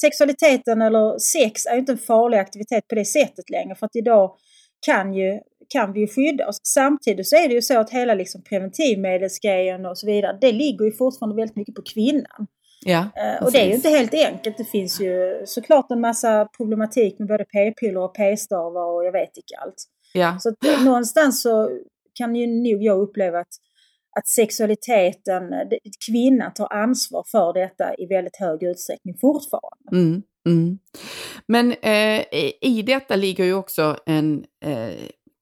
sexualiteten 0.00 0.82
eller 0.82 1.18
sex 1.18 1.66
är 1.66 1.72
ju 1.72 1.78
inte 1.78 1.92
en 1.92 1.98
farlig 1.98 2.38
aktivitet 2.38 2.88
på 2.88 2.94
det 2.94 3.04
sättet 3.04 3.50
längre 3.50 3.74
för 3.74 3.86
att 3.86 3.96
idag 3.96 4.34
kan, 4.86 5.14
ju, 5.14 5.40
kan 5.68 5.92
vi 5.92 6.00
ju 6.00 6.06
skydda 6.08 6.48
oss. 6.48 6.60
Samtidigt 6.62 7.28
så 7.28 7.36
är 7.36 7.48
det 7.48 7.54
ju 7.54 7.62
så 7.62 7.78
att 7.78 7.90
hela 7.90 8.14
liksom 8.14 8.42
preventivmedelsgrejen 8.42 9.86
och 9.86 9.98
så 9.98 10.06
vidare, 10.06 10.38
det 10.40 10.52
ligger 10.52 10.84
ju 10.84 10.92
fortfarande 10.92 11.36
väldigt 11.36 11.56
mycket 11.56 11.74
på 11.74 11.82
kvinnan. 11.82 12.46
Ja, 12.84 12.98
Eh, 13.16 13.44
Och 13.44 13.52
det 13.52 13.58
är 13.58 13.64
ju 13.64 13.70
precis. 13.70 13.84
inte 13.84 13.98
helt 13.98 14.14
enkelt. 14.32 14.56
Det 14.58 14.64
finns 14.64 15.00
ju 15.00 15.42
såklart 15.46 15.90
en 15.90 16.00
massa 16.00 16.48
problematik 16.56 17.18
med 17.18 17.28
både 17.28 17.44
p-piller 17.44 18.00
och 18.00 18.14
p-stavar 18.14 18.86
och 18.94 19.04
jag 19.04 19.12
vet 19.12 19.36
inte 19.36 19.54
allt. 19.64 19.74
Ja, 20.14 20.38
Så 20.40 20.54
någonstans 20.84 21.42
så 21.42 21.70
kan 22.14 22.36
ju 22.36 22.46
nog 22.46 22.82
jag 22.82 23.00
uppleva 23.00 23.38
att, 23.40 23.54
att 24.16 24.28
sexualiteten, 24.28 25.52
eh, 25.52 25.68
kvinnan 26.06 26.54
tar 26.54 26.72
ansvar 26.72 27.24
för 27.30 27.52
detta 27.52 27.94
i 27.94 28.06
väldigt 28.06 28.36
hög 28.36 28.62
utsträckning 28.62 29.14
fortfarande. 29.20 29.90
mm, 29.92 30.22
mm. 30.46 30.78
Men 31.46 31.72
eh, 31.72 32.24
i- 32.60 32.82
detta 32.86 33.16
ligger 33.16 33.44
ju 33.44 33.54
också 33.54 33.96
en 34.06 34.44
eh, 34.64 34.94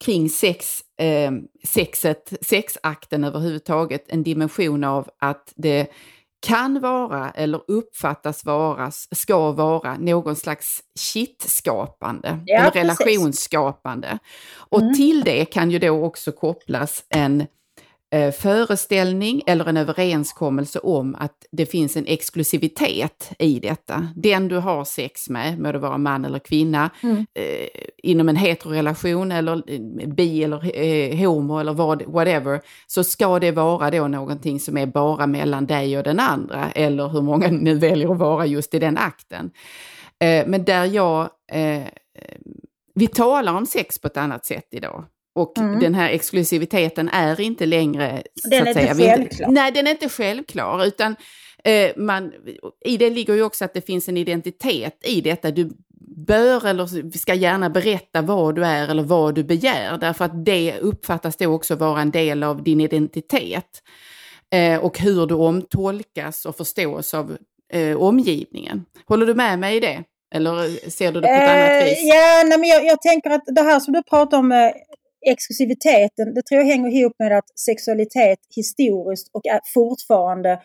kring 0.04 0.28
sex, 0.28 0.80
eh, 1.00 1.30
sexet, 1.66 2.32
sexakten 2.40 3.24
överhuvudtaget, 3.24 4.04
en 4.08 4.22
dimension 4.22 4.84
av 4.84 5.08
att 5.18 5.52
det 5.56 5.86
kan 6.46 6.80
vara 6.80 7.30
eller 7.30 7.60
uppfattas 7.68 8.44
vara, 8.44 8.90
ska 8.90 9.52
vara 9.52 9.96
någon 9.98 10.36
slags 10.36 10.80
kittskapande 11.00 12.38
Ja, 12.46 12.58
eller 12.60 12.70
relationsskapande. 12.70 14.18
Och 14.54 14.80
Mm. 14.82 14.94
till 14.94 15.20
det 15.24 15.44
kan 15.44 15.70
ju 15.70 15.78
då 15.78 16.04
också 16.04 16.32
kopplas 16.32 17.04
en 17.08 17.46
eh, 18.12 18.30
föreställning 18.32 19.42
eller 19.46 19.64
en 19.68 19.76
överenskommelse 19.76 20.78
om 20.78 21.14
att 21.18 21.46
det 21.52 21.66
finns 21.66 21.96
en 21.96 22.06
exklusivitet 22.06 23.32
i 23.38 23.60
detta. 23.60 24.08
Den 24.16 24.48
du 24.48 24.56
har 24.56 24.84
sex 24.84 25.28
med, 25.28 25.58
må 25.58 25.72
det 25.72 25.78
vara 25.78 25.98
man 25.98 26.24
eller 26.24 26.38
kvinna, 26.38 26.90
Mm. 27.02 27.16
eh, 27.34 27.66
inom 28.02 28.28
en 28.28 28.36
heterorelation 28.36 29.32
eller 29.32 29.62
eh, 29.66 30.08
bi 30.08 30.44
eller 30.44 30.78
eh, 30.80 31.16
homo 31.28 31.58
eller 31.58 31.72
vad, 31.72 32.02
whatever, 32.02 32.60
så 32.86 33.04
ska 33.04 33.38
det 33.38 33.50
vara 33.52 33.90
då 33.90 34.08
någonting 34.08 34.60
som 34.60 34.76
är 34.76 34.86
bara 34.86 35.26
mellan 35.26 35.66
dig 35.66 35.98
och 35.98 36.04
den 36.04 36.20
andra, 36.20 36.70
eller 36.70 37.08
hur 37.08 37.22
många 37.22 37.48
nu 37.50 37.74
väljer 37.74 38.12
att 38.12 38.18
vara 38.18 38.46
just 38.46 38.74
i 38.74 38.78
den 38.78 38.98
akten. 38.98 39.50
Eh, 40.24 40.46
men 40.46 40.64
där 40.64 40.84
jag, 40.84 41.20
eh, 41.52 41.82
vi 42.94 43.06
talar 43.06 43.54
om 43.54 43.66
sex 43.66 43.98
på 43.98 44.06
ett 44.06 44.16
annat 44.16 44.46
sätt 44.46 44.68
idag. 44.70 45.04
Och 45.34 45.58
Mm. 45.58 45.80
den 45.80 45.94
här 45.94 46.10
exklusiviteten 46.10 47.08
är 47.08 47.40
inte 47.40 47.66
längre... 47.66 48.22
så 48.42 48.48
Den 48.48 48.62
att 48.62 48.66
är 48.66 48.70
inte 48.70 48.80
säga, 48.82 48.94
vi 48.94 49.04
självklar. 49.04 49.48
nej, 49.50 49.72
den 49.72 49.86
är 49.86 49.90
inte 49.90 50.08
självklar. 50.08 50.84
Utan 50.86 51.16
eh, 51.64 51.90
man, 51.96 52.32
i 52.84 52.96
det 52.96 53.10
ligger 53.10 53.34
ju 53.34 53.42
också 53.42 53.64
att 53.64 53.74
det 53.74 53.80
finns 53.86 54.08
en 54.08 54.16
identitet 54.16 54.96
i 55.04 55.20
detta. 55.20 55.50
Du 55.50 55.70
bör 56.26 56.66
eller 56.66 57.16
ska 57.18 57.34
gärna 57.34 57.70
berätta 57.70 58.22
vad 58.22 58.54
du 58.54 58.64
är 58.64 58.88
eller 58.88 59.02
vad 59.02 59.34
du 59.34 59.44
begär. 59.44 59.98
Därför 59.98 60.24
att 60.24 60.44
det 60.44 60.78
uppfattas 60.80 61.36
då 61.36 61.46
också 61.54 61.74
vara 61.74 62.00
en 62.00 62.10
del 62.10 62.42
av 62.42 62.62
din 62.62 62.80
identitet. 62.80 63.82
Eh, 64.54 64.78
och 64.84 64.98
hur 64.98 65.26
du 65.26 65.34
omtolkas 65.34 66.46
och 66.46 66.56
förstås 66.56 67.14
av 67.14 67.36
eh, 67.72 67.96
omgivningen. 67.96 68.84
Håller 69.06 69.26
du 69.26 69.34
med 69.34 69.58
mig 69.58 69.76
i 69.76 69.80
det? 69.80 70.02
Eller 70.34 70.90
ser 70.90 71.12
du 71.12 71.20
det 71.20 71.26
på 71.26 71.32
ett 71.34 71.48
annat 71.50 71.82
Eh, 71.82 71.84
vis? 71.84 71.98
Ja, 72.02 72.42
nej, 72.46 72.58
men 72.58 72.68
jag, 72.68 72.84
jag 72.84 73.02
tänker 73.02 73.30
att 73.30 73.42
det 73.46 73.62
här 73.62 73.80
som 73.80 73.92
du 73.94 74.02
pratar 74.02 74.38
om, 74.38 74.52
eh, 74.52 74.58
exklusiviteten, 75.26 76.34
det 76.34 76.42
tror 76.42 76.60
jag 76.60 76.68
hänger 76.68 76.90
ihop 77.00 77.12
med 77.18 77.38
att 77.38 77.58
sexualitet 77.58 78.38
historiskt 78.56 79.30
och 79.32 79.46
är 79.46 79.60
fortfarande 79.74 80.60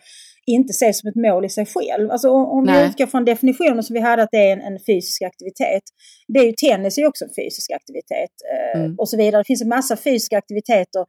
inte 0.46 0.70
ses 0.70 1.00
som 1.00 1.08
ett 1.08 1.14
mål 1.16 1.44
i 1.44 1.48
sig 1.48 1.66
själv. 1.66 2.10
Alltså 2.10 2.30
om, 2.30 2.46
om 2.46 2.64
vi 2.64 2.72
Nej. 2.72 2.88
utgår 2.88 3.06
från 3.06 3.24
definitionen 3.24 3.82
som 3.82 3.94
vi 3.94 4.00
hade 4.00 4.22
att 4.22 4.28
det 4.32 4.38
är 4.48 4.52
en, 4.52 4.60
en 4.60 4.78
fysisk 4.86 5.22
aktivitet. 5.22 5.82
Det 6.28 6.40
är 6.40 6.44
ju 6.44 6.52
tennis 6.52 6.98
är 6.98 7.02
ju 7.02 7.08
också 7.08 7.24
en 7.24 7.34
fysisk 7.44 7.70
aktivitet 7.70 8.34
eh, 8.52 8.80
Mm. 8.80 8.94
och 8.98 9.08
så 9.08 9.16
vidare. 9.16 9.40
Det 9.40 9.46
finns 9.46 9.62
en 9.62 9.68
massa 9.68 9.96
fysiska 9.96 10.38
aktiviteter 10.38 11.04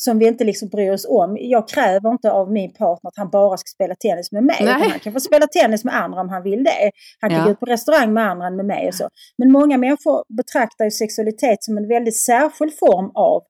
som 0.00 0.18
vi 0.18 0.26
inte 0.26 0.44
liksom 0.44 0.68
bryr 0.68 0.90
oss 0.92 1.06
om. 1.08 1.36
Jag 1.40 1.68
kräver 1.68 2.10
inte 2.10 2.30
av 2.30 2.52
min 2.52 2.72
partner 2.72 3.08
att 3.08 3.16
han 3.16 3.30
bara 3.30 3.56
ska 3.56 3.68
spela 3.68 3.94
tennis 3.94 4.32
med 4.32 4.42
mig. 4.44 4.66
Han 4.66 5.00
kan 5.00 5.12
få 5.12 5.20
spela 5.20 5.46
tennis 5.46 5.84
med 5.84 5.96
andra 5.96 6.20
om 6.20 6.28
han 6.28 6.42
vill 6.42 6.64
det. 6.64 6.90
Han 7.20 7.30
kan 7.30 7.38
Ja. 7.38 7.44
gå 7.44 7.50
ut 7.50 7.60
på 7.60 7.66
restaurang 7.66 8.12
med 8.12 8.30
andra 8.30 8.46
än 8.46 8.56
med 8.56 8.66
mig 8.66 8.88
och 8.88 8.94
så. 8.94 9.08
Men 9.38 9.52
många 9.52 9.78
människor 9.78 10.24
betraktar 10.36 10.84
ju 10.84 10.90
sexualitet 10.90 11.64
som 11.64 11.78
en 11.78 11.88
väldigt 11.88 12.16
särskild 12.16 12.78
form 12.78 13.10
av 13.14 13.42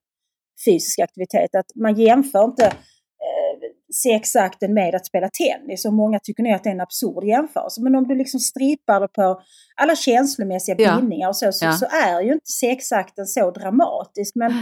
fysisk 0.65 0.99
aktivitet. 0.99 1.55
Att 1.55 1.75
man 1.75 1.95
jämför 1.95 2.43
inte 2.43 2.65
eh, 2.65 2.73
sexakten 4.03 4.73
med 4.73 4.95
att 4.95 5.05
spela 5.05 5.29
tennis. 5.29 5.85
Och 5.85 5.93
många 5.93 6.19
tycker 6.19 6.43
nog 6.43 6.53
att 6.53 6.63
det 6.63 6.69
är 6.69 6.73
en 6.73 6.81
absurd 6.81 7.23
jämförelse. 7.23 7.81
Men 7.81 7.95
om 7.95 8.07
du 8.07 8.15
liksom 8.15 8.39
strippar 8.39 8.99
det 8.99 9.07
på 9.07 9.41
alla 9.75 9.95
känslomässiga 9.95 10.75
Ja. 10.79 10.95
bindningar 10.95 11.27
och 11.29 11.35
så, 11.35 11.51
så, 11.51 11.65
Ja. 11.65 11.71
så 11.71 11.85
är 11.85 12.21
ju 12.21 12.33
inte 12.33 12.51
sexakten 12.51 13.25
så 13.25 13.51
dramatisk. 13.51 14.35
Men, 14.35 14.53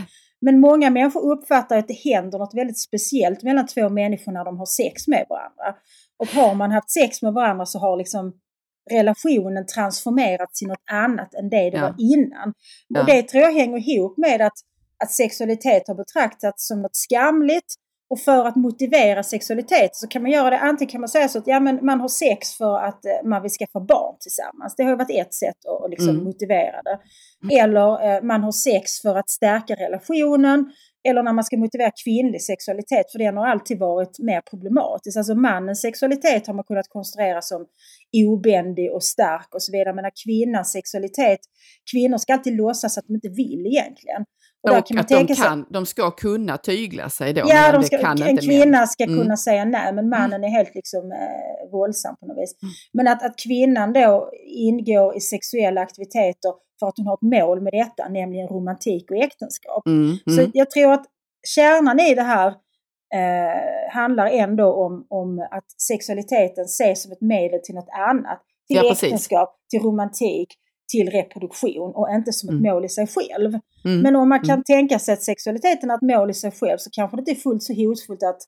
men 0.48 0.60
många 0.60 0.90
människor 0.90 1.32
uppfattar 1.32 1.78
att 1.78 1.88
det 1.88 1.94
händer 2.10 2.38
något 2.40 2.54
väldigt 2.54 2.80
speciellt 2.80 3.44
mellan 3.44 3.68
två 3.68 3.90
människor 3.90 4.32
när 4.32 4.46
de 4.46 4.58
har 4.58 4.66
sex 4.66 5.08
med 5.08 5.26
varandra. 5.30 5.80
Och 6.20 6.28
har 6.28 6.56
man 6.56 6.72
haft 6.72 6.92
sex 6.92 7.22
med 7.22 7.34
varandra 7.34 7.66
så 7.66 7.80
har 7.80 7.98
liksom 7.98 8.34
relationen 8.92 9.66
transformerats 9.66 10.60
till 10.60 10.68
något 10.68 10.84
annat 10.92 11.34
än 11.34 11.50
det 11.50 11.70
det 11.70 11.78
Ja. 11.78 11.82
var 11.82 11.96
innan. 12.00 12.54
Ja. 12.88 13.00
Och 13.00 13.06
det 13.06 13.24
tror 13.24 13.44
jag 13.44 13.54
hänger 13.54 13.90
ihop 13.90 14.18
med 14.18 14.42
att, 14.42 14.58
att 15.04 15.12
sexualitet 15.12 15.88
har 15.88 15.96
betraktats 15.96 16.68
som 16.68 16.82
något 16.82 16.96
skamligt. 16.96 17.76
Och 18.10 18.20
för 18.20 18.46
att 18.46 18.56
motivera 18.56 19.24
sexualitet 19.24 19.96
så 19.96 20.08
kan 20.08 20.22
man 20.22 20.32
göra 20.32 20.50
det, 20.50 20.60
antingen 20.60 20.91
kan 20.91 21.02
man 21.02 21.10
säga 21.10 21.28
så 21.28 21.38
att 21.38 21.48
ja, 21.48 21.60
men 21.60 21.86
man 21.86 22.00
har 22.00 22.08
sex 22.08 22.54
för 22.54 22.78
att 22.78 23.06
eh, 23.06 23.12
man 23.30 23.41
vill 23.41 23.52
skaffa 23.52 23.80
barn 23.80 24.15
tillsammans. 24.20 24.76
Det 24.76 24.84
har 24.84 24.89
ju 24.89 24.96
varit 24.98 25.12
ett 25.28 25.34
sätt 25.34 25.56
att, 25.84 25.89
liksom 25.91 26.10
Mm. 26.10 26.24
motivera 26.24 26.82
det. 26.82 27.00
Eller 27.60 28.15
eh, 28.15 28.24
man 28.24 28.43
har 28.43 28.52
sex 28.52 29.02
för 29.02 29.15
att 29.15 29.30
stärka 29.30 29.76
relationen. 29.76 30.72
Eller 31.10 31.24
när 31.24 31.34
man 31.34 31.43
ska 31.43 31.58
motivera 31.58 31.91
kvinnlig 32.06 32.41
sexualitet, 32.41 33.12
för 33.12 33.20
den 33.20 33.38
har 33.38 33.48
alltid 33.48 33.80
varit 33.80 34.20
mer 34.20 34.41
problematisk. 34.41 35.17
Alltså 35.17 35.36
mannens 35.36 35.82
sexualitet 35.82 36.48
har 36.48 36.54
man 36.54 36.63
kunnat 36.63 36.89
konstruera 36.89 37.41
som 37.41 37.65
obändig 38.26 38.91
och 38.93 39.04
stark 39.04 39.56
och 39.56 39.62
så 39.62 39.72
vidare. 39.72 39.93
Men 39.93 40.12
kvinnans 40.26 40.72
sexualitet, 40.72 41.39
kvinnor 41.91 42.17
ska 42.17 42.34
alltid 42.34 42.56
låtsas 42.58 42.98
att 42.98 43.08
de 43.08 43.15
inte 43.15 43.30
vill 43.30 43.65
egentligen. 43.65 44.26
Och 44.63 44.78
Och 44.78 44.88
kan 44.88 44.98
att 44.98 45.08
de, 45.08 45.28
sig- 45.28 45.36
kan, 45.36 45.65
de 45.70 45.86
ska 45.86 46.12
kunna 46.12 46.58
tygla 46.58 47.10
sig 47.10 47.34
då, 47.34 47.41
Ja, 47.48 47.72
de 47.72 47.84
ska, 47.84 47.98
kan 47.98 48.22
en 48.22 48.38
kvinna 48.38 48.65
män. 48.78 48.88
ska 48.88 49.04
Mm. 49.04 49.17
kunna 49.20 49.38
säga 49.38 49.65
nej, 49.65 49.93
men 49.93 50.10
mannen 50.10 50.43
är 50.43 50.48
helt 50.50 50.76
liksom 50.76 51.12
eh, 51.12 51.72
våldsam 51.72 52.15
på 52.20 52.26
något 52.28 52.38
vis. 52.38 52.56
Men 52.93 53.08
att, 53.08 53.24
att 53.26 53.34
kvinnan 53.43 53.93
då 53.93 54.30
ingår 54.48 55.17
i 55.17 55.22
sexuella 55.22 55.82
aktiviteter 55.82 56.54
för 56.80 56.88
att 56.88 56.93
hon 56.98 57.08
har 57.08 57.13
ett 57.13 57.22
mål 57.46 57.62
med 57.62 57.74
detta, 57.74 58.10
nämligen 58.10 58.48
romantik 58.48 59.12
och 59.12 59.17
äktenskap. 59.17 59.88
Mm, 59.88 60.17
Så 60.26 60.39
mm. 60.39 60.52
jag 60.54 60.72
tror 60.72 60.93
att 60.93 61.06
kärnan 61.48 62.00
i 62.00 62.15
det 62.15 62.22
här 62.24 62.48
eh, 63.15 63.91
handlar 63.93 64.28
ändå 64.28 64.74
om, 64.74 65.06
om 65.10 65.48
att 65.52 65.82
sexualiteten 65.82 66.65
ses 66.65 67.04
som 67.04 67.12
ett 67.12 67.22
medel 67.22 67.60
till 67.63 67.76
något 67.76 67.89
annat. 68.10 68.41
Till 68.67 68.76
Ja, 68.76 68.82
precis. 68.82 69.04
äktenskap, 69.04 69.56
till 69.70 69.80
romantik, 69.82 70.48
till 70.88 71.10
reproduktion 71.10 71.91
och 71.95 72.10
inte 72.12 72.34
som 72.34 72.50
ett 72.50 72.54
Mm. 72.60 72.73
mål 72.73 72.86
i 72.86 72.89
sig 72.89 73.08
själv. 73.08 73.60
Mm. 73.86 74.02
Men 74.02 74.15
om 74.15 74.30
man 74.30 74.39
kan 74.39 74.63
tänka 74.63 75.00
sig 75.00 75.13
att 75.13 75.23
sexualiteten 75.23 75.89
är 75.91 75.95
ett 75.95 76.02
mål 76.02 76.30
i 76.30 76.34
sig 76.34 76.52
själv 76.52 76.78
så 76.78 76.89
kanske 76.89 77.17
det 77.17 77.19
inte 77.19 77.32
är 77.32 77.36
fullt 77.36 77.63
så 77.63 77.73
hotfullt 77.73 78.23
att, 78.23 78.41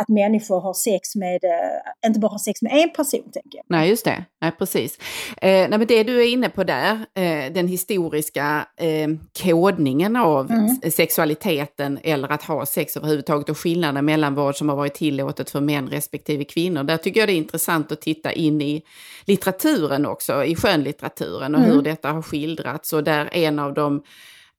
att 0.00 0.08
människor 0.08 0.60
har 0.60 0.74
sex 0.74 1.16
med, 1.16 1.44
eh, 1.44 2.06
inte 2.08 2.20
bara 2.20 2.28
har 2.30 2.38
sex 2.38 2.62
med 2.62 2.72
en 2.72 2.90
person 2.90 3.20
tänker 3.22 3.56
jag. 3.58 3.64
Nej, 3.68 3.88
just 3.88 4.04
det. 4.04 4.24
Nej, 4.40 4.52
precis. 4.58 4.98
Eh, 5.36 5.50
nej, 5.50 5.68
men 5.70 5.86
det 5.86 6.02
du 6.02 6.22
är 6.22 6.32
inne 6.32 6.48
på 6.48 6.64
där, 6.64 6.92
eh, 7.14 7.52
den 7.52 7.68
historiska 7.68 8.66
eh, 8.76 9.08
kodningen 9.42 10.16
av 10.16 10.50
Mm. 10.50 10.90
sexualiteten 10.90 11.98
eller 12.02 12.32
att 12.32 12.42
ha 12.42 12.66
sex 12.66 12.96
överhuvudtaget 12.96 13.48
och 13.48 13.58
skillnaden 13.58 14.04
mellan 14.04 14.34
vad 14.34 14.56
som 14.56 14.68
har 14.68 14.76
varit 14.76 14.94
tillåtet 14.94 15.50
för 15.50 15.60
män 15.60 15.88
respektive 15.88 16.44
kvinnor. 16.44 16.82
Där 16.82 16.96
tycker 16.96 17.20
jag 17.20 17.28
det 17.28 17.32
är 17.32 17.36
intressant 17.36 17.92
att 17.92 18.00
titta 18.00 18.32
in 18.32 18.60
i 18.62 18.82
litteraturen 19.24 20.06
också, 20.06 20.44
i 20.44 20.56
skönlitteraturen 20.56 21.54
och 21.54 21.60
Mm. 21.60 21.72
hur 21.72 21.82
detta 21.82 22.12
har 22.12 22.22
skildrats. 22.22 22.92
Och 22.92 23.04
där 23.04 23.28
en 23.32 23.58
av 23.58 23.74
de 23.74 24.02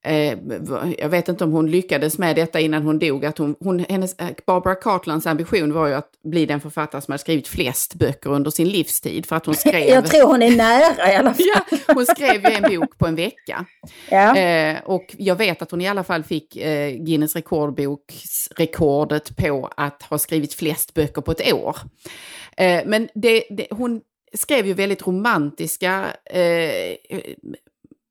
Eh, 0.04 0.38
jag 0.98 1.08
vet 1.08 1.28
inte 1.28 1.44
om 1.44 1.52
hon 1.52 1.70
lyckades 1.70 2.18
med 2.18 2.36
detta 2.36 2.60
innan 2.60 2.82
hon 2.82 2.98
dog. 2.98 3.24
Att 3.24 3.38
hon, 3.38 3.56
hon, 3.60 3.78
hennes, 3.78 4.18
eh, 4.18 4.28
Barbara 4.46 4.74
Cartlands 4.74 5.26
ambition 5.26 5.72
var 5.72 5.86
ju 5.86 5.94
att 5.94 6.10
bli 6.24 6.46
den 6.46 6.60
författare 6.60 7.02
som 7.02 7.12
hade 7.12 7.20
skrivit 7.20 7.48
flest 7.48 7.94
böcker 7.94 8.30
under 8.30 8.50
sin 8.50 8.68
livstid. 8.68 9.26
För 9.26 9.36
att 9.36 9.46
hon 9.46 9.54
skrev... 9.54 9.88
Jag 9.88 10.06
tror 10.06 10.26
hon 10.26 10.42
är 10.42 10.56
nära 10.56 11.12
i 11.12 11.16
alla 11.16 11.34
fall. 11.34 11.46
Ja, 11.54 11.60
hon 11.94 12.06
skrev 12.06 12.34
ju 12.34 12.50
en 12.50 12.80
bok 12.80 12.98
på 12.98 13.06
en 13.06 13.14
vecka. 13.14 13.66
Ja. 14.10 14.36
Eh, 14.36 14.78
och 14.84 15.14
jag 15.18 15.36
vet 15.36 15.62
att 15.62 15.70
hon 15.70 15.80
i 15.80 15.88
alla 15.88 16.04
fall 16.04 16.22
fick 16.22 16.56
eh, 16.56 16.90
Guinness 16.90 17.36
rekordboksrekordet 17.36 19.36
på 19.36 19.70
att 19.76 20.02
ha 20.02 20.18
skrivit 20.18 20.54
flest 20.54 20.94
böcker 20.94 21.22
på 21.22 21.32
ett 21.32 21.52
år. 21.52 21.76
Eh, 22.56 22.82
men 22.86 23.08
det, 23.14 23.44
det, 23.50 23.66
hon 23.70 24.00
skrev 24.34 24.66
ju 24.66 24.74
väldigt 24.74 25.06
romantiska 25.06 26.06
eh, 26.24 26.96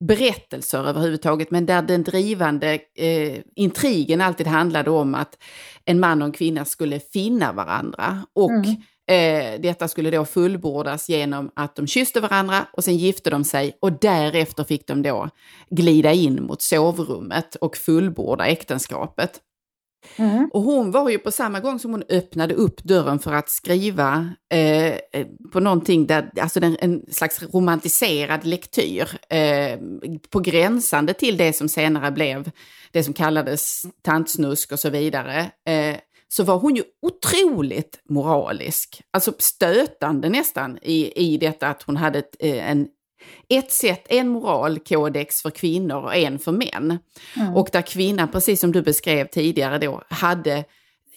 berättelser 0.02 0.88
överhuvudtaget, 0.88 1.52
men 1.52 1.66
där 1.66 1.82
den 1.82 2.04
drivande 2.04 2.80
eh, 2.98 3.40
intrigen 3.56 4.22
alltid 4.22 4.48
handlade 4.48 4.90
om 4.92 5.16
att 5.16 5.38
en 5.86 6.00
man 6.00 6.22
och 6.22 6.26
en 6.26 6.32
kvinna 6.32 6.66
skulle 6.66 7.00
finna 7.00 7.52
varandra. 7.54 8.26
Och 8.36 8.52
Mm. 8.52 9.56
eh, 9.56 9.62
detta 9.62 9.88
skulle 9.88 10.12
då 10.12 10.26
fullbordas 10.26 11.10
genom 11.10 11.52
att 11.56 11.76
de 11.76 11.88
kysste 11.88 12.20
varandra 12.20 12.66
och 12.74 12.84
sen 12.84 12.98
gifte 12.98 13.30
de 13.30 13.44
sig 13.44 13.78
och 13.82 13.92
därefter 13.92 14.64
fick 14.64 14.88
de 14.88 15.02
då 15.02 15.30
glida 15.70 16.14
in 16.14 16.44
mot 16.44 16.62
sovrummet 16.62 17.56
och 17.56 17.78
fullborda 17.78 18.46
äktenskapet. 18.46 19.40
Mm. 20.16 20.50
Och 20.54 20.62
hon 20.62 20.92
var 20.92 21.10
ju 21.10 21.18
på 21.18 21.32
samma 21.32 21.60
gång 21.60 21.80
som 21.80 21.92
hon 21.92 22.04
öppnade 22.10 22.54
upp 22.54 22.84
dörren 22.84 23.20
för 23.20 23.34
att 23.34 23.50
skriva 23.50 24.30
eh, 24.52 24.88
eh, 24.88 25.28
på 25.54 25.60
någonting 25.60 26.08
där, 26.08 26.32
alltså 26.42 26.60
den, 26.60 26.78
en 26.80 27.02
slags 27.12 27.44
romantiserad 27.54 28.46
lektyr 28.46 29.10
eh, 29.30 29.80
på 30.30 30.40
gränsande 30.40 31.14
till 31.14 31.38
det 31.38 31.54
som 31.54 31.70
senare 31.70 32.12
blev 32.12 32.52
det 32.92 33.04
som 33.04 33.14
kallades 33.14 33.84
tantsnusk 34.02 34.72
och 34.72 34.80
så 34.80 34.90
vidare. 34.90 35.52
Eh, 35.68 35.96
så 36.28 36.44
var 36.44 36.58
hon 36.58 36.76
ju 36.76 36.84
otroligt 37.02 38.00
moralisk, 38.10 39.02
alltså 39.12 39.34
stötande 39.38 40.30
nästan 40.30 40.78
i, 40.82 41.32
i 41.34 41.38
detta 41.38 41.68
att 41.68 41.84
hon 41.84 41.98
hade 41.98 42.20
ett, 42.20 42.36
eh, 42.40 42.70
en, 42.70 42.88
ett 43.50 43.72
sätt, 43.72 44.06
en 44.10 44.28
moralkodex 44.28 45.42
för 45.42 45.50
kvinnor 45.50 46.04
och 46.04 46.16
en 46.16 46.40
för 46.40 46.52
män. 46.52 47.00
Mm. 47.38 47.56
Och 47.56 47.70
där 47.72 47.82
kvinnan, 47.82 48.32
precis 48.32 48.60
som 48.60 48.72
du 48.72 48.82
beskrev 48.82 49.28
tidigare 49.28 49.78
då, 49.78 50.02
hade 50.10 50.64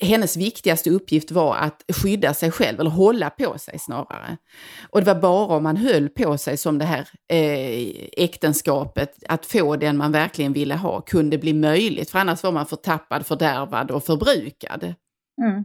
hennes 0.00 0.36
viktigaste 0.36 0.90
uppgift 0.90 1.30
var 1.30 1.56
att 1.56 1.84
skydda 2.02 2.34
sig 2.34 2.50
själv, 2.50 2.80
eller 2.80 2.90
hålla 2.90 3.30
på 3.30 3.58
sig 3.58 3.78
snarare. 3.78 4.36
Och 4.90 5.00
det 5.00 5.14
var 5.14 5.20
bara 5.20 5.56
om 5.56 5.62
man 5.62 5.76
höll 5.76 6.08
på 6.08 6.38
sig 6.38 6.56
som 6.56 6.78
det 6.78 6.84
här 6.84 7.08
eh, 7.28 8.24
äktenskapet, 8.24 9.14
att 9.28 9.46
få 9.46 9.76
den 9.76 9.96
man 9.96 10.12
verkligen 10.12 10.52
ville 10.52 10.74
ha, 10.74 11.00
kunde 11.00 11.38
bli 11.38 11.52
möjligt. 11.52 12.10
För 12.10 12.18
annars 12.18 12.42
var 12.42 12.52
man 12.52 12.66
förtappad, 12.66 13.26
fördärvad 13.26 13.90
och 13.90 14.04
förbrukad. 14.04 14.94
Mm. 15.42 15.64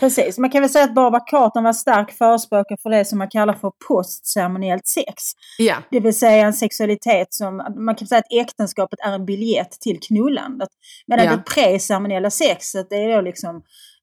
Precis, 0.00 0.38
man 0.38 0.50
kan 0.50 0.60
väl 0.60 0.70
säga 0.70 0.84
att 0.84 0.94
Barbara 0.94 1.20
Carton 1.20 1.64
var 1.64 1.72
stark 1.72 2.10
förespråkare 2.10 2.78
för 2.82 2.90
det 2.90 3.04
som 3.04 3.18
man 3.18 3.28
kallar 3.28 3.54
för 3.54 3.72
postceremoniellt 3.88 4.86
sex. 4.86 5.14
Ja, 5.58 5.76
Det 5.90 6.00
vill 6.00 6.18
säga 6.18 6.46
en 6.46 6.52
sexualitet 6.52 7.34
som, 7.34 7.56
man 7.76 7.94
kan 7.94 8.08
säga 8.08 8.18
att 8.18 8.32
äktenskapet 8.40 8.98
är 9.06 9.12
en 9.12 9.26
biljett 9.26 9.70
till 9.70 10.00
knullandet. 10.00 10.68
Medan 11.06 11.26
Ja. 11.26 11.32
det 11.32 11.42
preceremoniella 11.54 12.30
sexet 12.30 12.86
det 12.90 12.96
är 12.96 13.16
då 13.16 13.20
liksom 13.20 13.56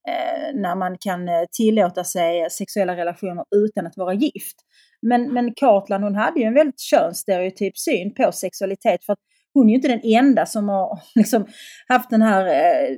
eh, 0.10 0.60
när 0.62 0.76
man 0.76 0.98
kan 1.00 1.30
eh, 1.30 1.44
tillåta 1.58 2.04
sig 2.04 2.50
sexuella 2.52 2.96
relationer 2.96 3.44
utan 3.56 3.88
att 3.88 3.98
vara 3.98 4.14
gift. 4.14 4.56
Men, 5.02 5.34
men 5.34 5.54
Cartland 5.56 6.04
hon 6.04 6.16
hade 6.16 6.40
ju 6.40 6.46
en 6.46 6.54
väldigt 6.54 6.80
könsstereotyp 6.80 7.78
syn 7.78 8.14
på 8.14 8.32
sexualitet 8.32 9.06
för 9.06 9.14
att 9.14 9.20
hon 9.54 9.66
är 9.66 9.70
ju 9.70 9.76
inte 9.76 9.88
den 9.88 10.02
enda 10.04 10.46
som 10.46 10.70
har 10.70 11.00
liksom, 11.16 11.48
haft 11.88 12.10
den 12.10 12.22
här 12.22 12.46
eh, 12.46 12.98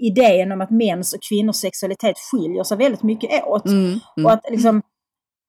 idén 0.00 0.52
om 0.52 0.60
att 0.60 0.70
mäns 0.70 1.12
och 1.12 1.20
kvinnors 1.28 1.56
sexualitet 1.56 2.16
skiljer 2.18 2.64
sig 2.64 2.76
väldigt 2.76 3.02
mycket 3.02 3.44
åt. 3.46 3.66
mm, 3.66 3.84
mm. 3.84 4.00
Och, 4.24 4.32
att 4.32 4.40
liksom, 4.50 4.82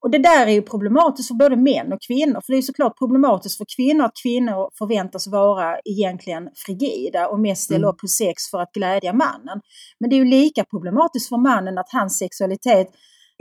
och 0.04 0.12
det 0.12 0.18
där 0.18 0.48
är 0.48 0.52
ju 0.52 0.62
problematiskt 0.62 1.28
för 1.28 1.36
både 1.36 1.56
män 1.56 1.94
och 1.94 2.00
kvinnor. 2.08 2.42
För 2.42 2.48
det 2.48 2.54
är 2.54 2.62
ju 2.62 2.62
såklart 2.62 2.98
problematiskt 2.98 3.58
för 3.58 3.66
kvinnor 3.78 4.06
att 4.06 4.16
kvinnor 4.24 4.70
förväntas 4.78 5.28
vara 5.28 5.78
egentligen 5.86 6.50
frigida 6.66 7.28
och 7.28 7.40
mest 7.40 7.64
ställa 7.64 7.78
Mm. 7.78 7.90
upp 7.90 7.98
på 7.98 8.08
sex 8.08 8.50
för 8.52 8.58
att 8.58 8.72
glädja 8.74 9.14
mannen. 9.14 9.62
Men 10.00 10.10
det 10.10 10.16
är 10.16 10.18
ju 10.18 10.26
lika 10.26 10.64
problematiskt 10.64 11.30
för 11.30 11.38
mannen 11.38 11.78
att 11.78 11.90
hans 11.92 12.18
sexualitet 12.18 12.88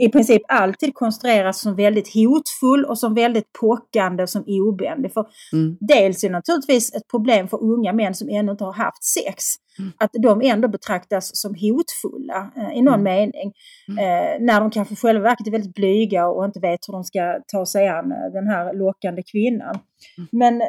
i 0.05 0.09
princip 0.09 0.41
alltid 0.47 0.93
konstrueras 0.93 1.61
som 1.61 1.75
väldigt 1.75 2.13
hotfull 2.13 2.85
och 2.85 2.99
som 2.99 3.13
väldigt 3.13 3.53
pockande 3.59 4.23
och 4.23 4.29
som 4.29 4.43
obändig. 4.47 5.13
För 5.13 5.25
Mm. 5.53 5.77
dels 5.79 6.23
är 6.23 6.27
det 6.27 6.33
naturligtvis 6.33 6.93
ett 6.95 7.07
problem 7.11 7.47
för 7.47 7.63
unga 7.63 7.93
män 7.93 8.15
som 8.15 8.29
ännu 8.29 8.51
inte 8.51 8.63
har 8.63 8.73
haft 8.73 9.03
sex. 9.03 9.43
Mm. 9.79 9.91
Att 9.97 10.09
de 10.13 10.41
ändå 10.41 10.67
betraktas 10.67 11.31
som 11.33 11.55
hotfulla 11.55 12.51
eh, 12.57 12.77
i 12.77 12.81
någon 12.81 12.93
Mm. 12.93 13.03
mening. 13.03 13.53
Eh, 13.99 14.39
när 14.39 14.59
de 14.59 14.71
kanske 14.71 14.95
själva 14.95 15.23
verket 15.23 15.47
är 15.47 15.51
väldigt 15.51 15.75
blyga 15.75 16.27
och 16.27 16.45
inte 16.45 16.59
vet 16.59 16.79
hur 16.87 16.93
de 16.93 17.03
ska 17.03 17.39
ta 17.47 17.65
sig 17.65 17.87
an 17.87 18.11
eh, 18.11 18.31
den 18.33 18.47
här 18.47 18.73
lockande 18.73 19.23
kvinnan. 19.31 19.79
Mm. 20.17 20.29
Men 20.31 20.61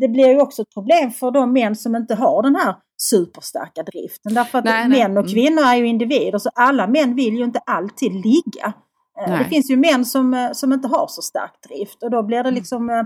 det 0.00 0.08
blir 0.08 0.28
ju 0.28 0.40
också 0.40 0.62
ett 0.62 0.74
problem 0.74 1.10
för 1.10 1.30
de 1.30 1.52
män 1.52 1.76
som 1.76 1.96
inte 1.96 2.14
har 2.14 2.42
den 2.42 2.56
här 2.56 2.74
superstarka 3.02 3.82
driften. 3.82 4.34
Därför 4.34 4.58
att 4.58 4.64
Nej, 4.64 4.88
nej. 4.88 4.98
män 4.98 5.16
och 5.16 5.24
Mm. 5.24 5.34
kvinnor 5.34 5.62
är 5.62 5.76
ju 5.76 5.86
individer 5.86 6.38
så 6.38 6.50
alla 6.54 6.86
män 6.86 7.14
vill 7.14 7.34
ju 7.34 7.44
inte 7.44 7.58
alltid 7.58 8.12
ligga. 8.12 8.72
Eh, 9.20 9.28
Nej. 9.30 9.38
Det 9.38 9.44
finns 9.44 9.70
ju 9.70 9.76
män 9.76 10.04
som, 10.04 10.34
eh, 10.34 10.52
som 10.52 10.72
inte 10.72 10.88
har 10.88 11.06
så 11.08 11.22
stark 11.22 11.52
drift 11.68 12.02
och 12.02 12.10
då 12.10 12.22
blir 12.22 12.38
Mm. 12.40 12.54
det 12.54 12.60
liksom 12.60 12.90
eh, 12.90 13.02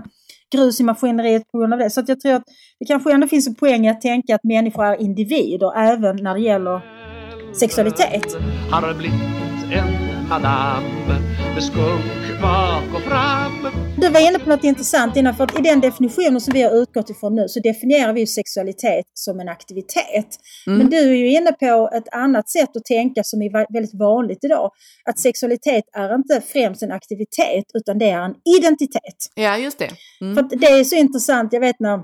grus 0.53 0.79
i 0.79 0.83
maskineriet 0.83 1.51
på 1.51 1.57
grund 1.57 1.73
av 1.73 1.79
det. 1.79 1.89
Så 1.89 1.99
att 1.99 2.09
jag 2.09 2.19
tror 2.19 2.33
att 2.33 2.43
det 2.79 2.85
kanske 2.85 3.13
ändå 3.13 3.27
finns 3.27 3.47
en 3.47 3.55
poäng 3.55 3.85
i 3.85 3.89
att 3.89 4.01
tänka 4.01 4.35
att 4.35 4.43
människor 4.43 4.85
är 4.85 5.01
individer 5.01 5.77
även 5.77 6.15
när 6.15 6.33
det 6.33 6.39
gäller 6.41 6.81
sexualitet. 7.59 8.25
Har 8.71 8.93
blivit 8.93 9.13
en 9.71 10.29
madam 10.29 10.83
med 11.55 11.63
skunk 11.63 12.41
bak 12.41 12.95
och 12.95 13.01
fram 13.01 13.67
Du 14.03 14.09
var 14.09 14.19
inne 14.19 14.39
på 14.39 14.49
något 14.49 14.63
intressant 14.63 15.17
innan, 15.17 15.35
för 15.35 15.43
att 15.43 15.59
i 15.59 15.61
den 15.61 15.81
definitionen 15.81 16.41
som 16.41 16.53
vi 16.53 16.61
har 16.61 16.71
utgått 16.71 17.09
ifrån 17.09 17.35
nu 17.35 17.47
så 17.47 17.59
definierar 17.59 18.13
vi 18.13 18.27
sexualitet 18.27 19.05
som 19.13 19.39
en 19.39 19.49
aktivitet. 19.49 20.27
Mm. 20.67 20.77
Men 20.79 20.89
du 20.89 20.97
är 20.97 21.15
ju 21.15 21.29
inne 21.31 21.51
på 21.51 21.89
ett 21.93 22.13
annat 22.13 22.49
sätt 22.49 22.75
att 22.75 22.85
tänka 22.85 23.23
som 23.23 23.41
är 23.41 23.73
väldigt 23.73 23.99
vanligt 23.99 24.43
idag. 24.43 24.71
Att 25.09 25.19
sexualitet 25.19 25.83
är 25.93 26.15
inte 26.15 26.41
främst 26.41 26.83
en 26.83 26.91
aktivitet 26.91 27.65
utan 27.73 27.97
det 27.97 28.09
är 28.09 28.21
en 28.21 28.35
identitet. 28.57 29.19
Ja, 29.35 29.57
just 29.57 29.79
det. 29.79 29.89
Mm. 30.21 30.35
För 30.35 30.57
det 30.57 30.65
är 30.65 30.83
så 30.83 30.95
intressant, 30.95 31.53
jag 31.53 31.59
vet 31.59 31.79
när 31.79 31.99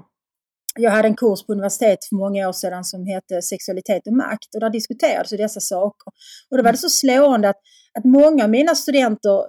jag 0.79 0.91
hade 0.91 1.07
en 1.07 1.15
kurs 1.15 1.45
på 1.45 1.53
universitet 1.53 1.99
för 2.09 2.15
många 2.15 2.49
år 2.49 2.53
sedan 2.53 2.83
som 2.83 3.05
hette 3.05 3.41
Sexualitet 3.41 4.07
och 4.07 4.13
makt 4.13 4.55
och 4.55 4.59
där 4.59 4.69
diskuterades 4.69 5.29
dessa 5.29 5.59
saker. 5.59 6.07
Och 6.51 6.57
då 6.57 6.63
var 6.63 6.71
det 6.71 6.77
så 6.77 6.89
slående 6.89 7.49
att, 7.49 7.59
att 7.97 8.05
många 8.05 8.43
av 8.43 8.49
mina 8.49 8.75
studenter, 8.75 9.45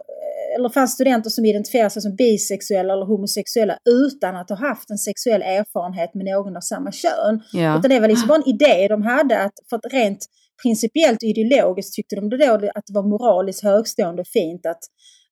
eller 0.60 0.68
fanns 0.68 0.92
studenter 0.94 1.30
som 1.30 1.44
identifierar 1.44 1.88
sig 1.88 2.02
som 2.02 2.16
bisexuella 2.16 2.92
eller 2.92 3.06
homosexuella 3.06 3.78
utan 3.90 4.36
att 4.36 4.50
ha 4.50 4.56
haft 4.56 4.90
en 4.90 4.98
sexuell 4.98 5.42
erfarenhet 5.42 6.14
med 6.14 6.24
någon 6.24 6.56
av 6.56 6.60
samma 6.60 6.92
kön. 6.92 7.42
Ja. 7.52 7.78
Utan 7.78 7.90
det 7.90 8.00
var 8.00 8.08
liksom 8.08 8.28
bara 8.28 8.38
en 8.42 8.48
idé 8.48 8.88
de 8.88 9.02
hade, 9.02 9.42
att, 9.42 9.52
för 9.68 9.76
att 9.76 9.92
rent 9.92 10.26
principiellt 10.62 11.22
och 11.22 11.28
ideologiskt 11.28 11.94
tyckte 11.94 12.16
de 12.16 12.30
det 12.30 12.36
då 12.36 12.54
att 12.54 12.86
det 12.86 12.94
var 12.94 13.08
moraliskt 13.14 13.62
högstående 13.62 14.20
och 14.22 14.28
fint 14.28 14.66
att, 14.66 14.82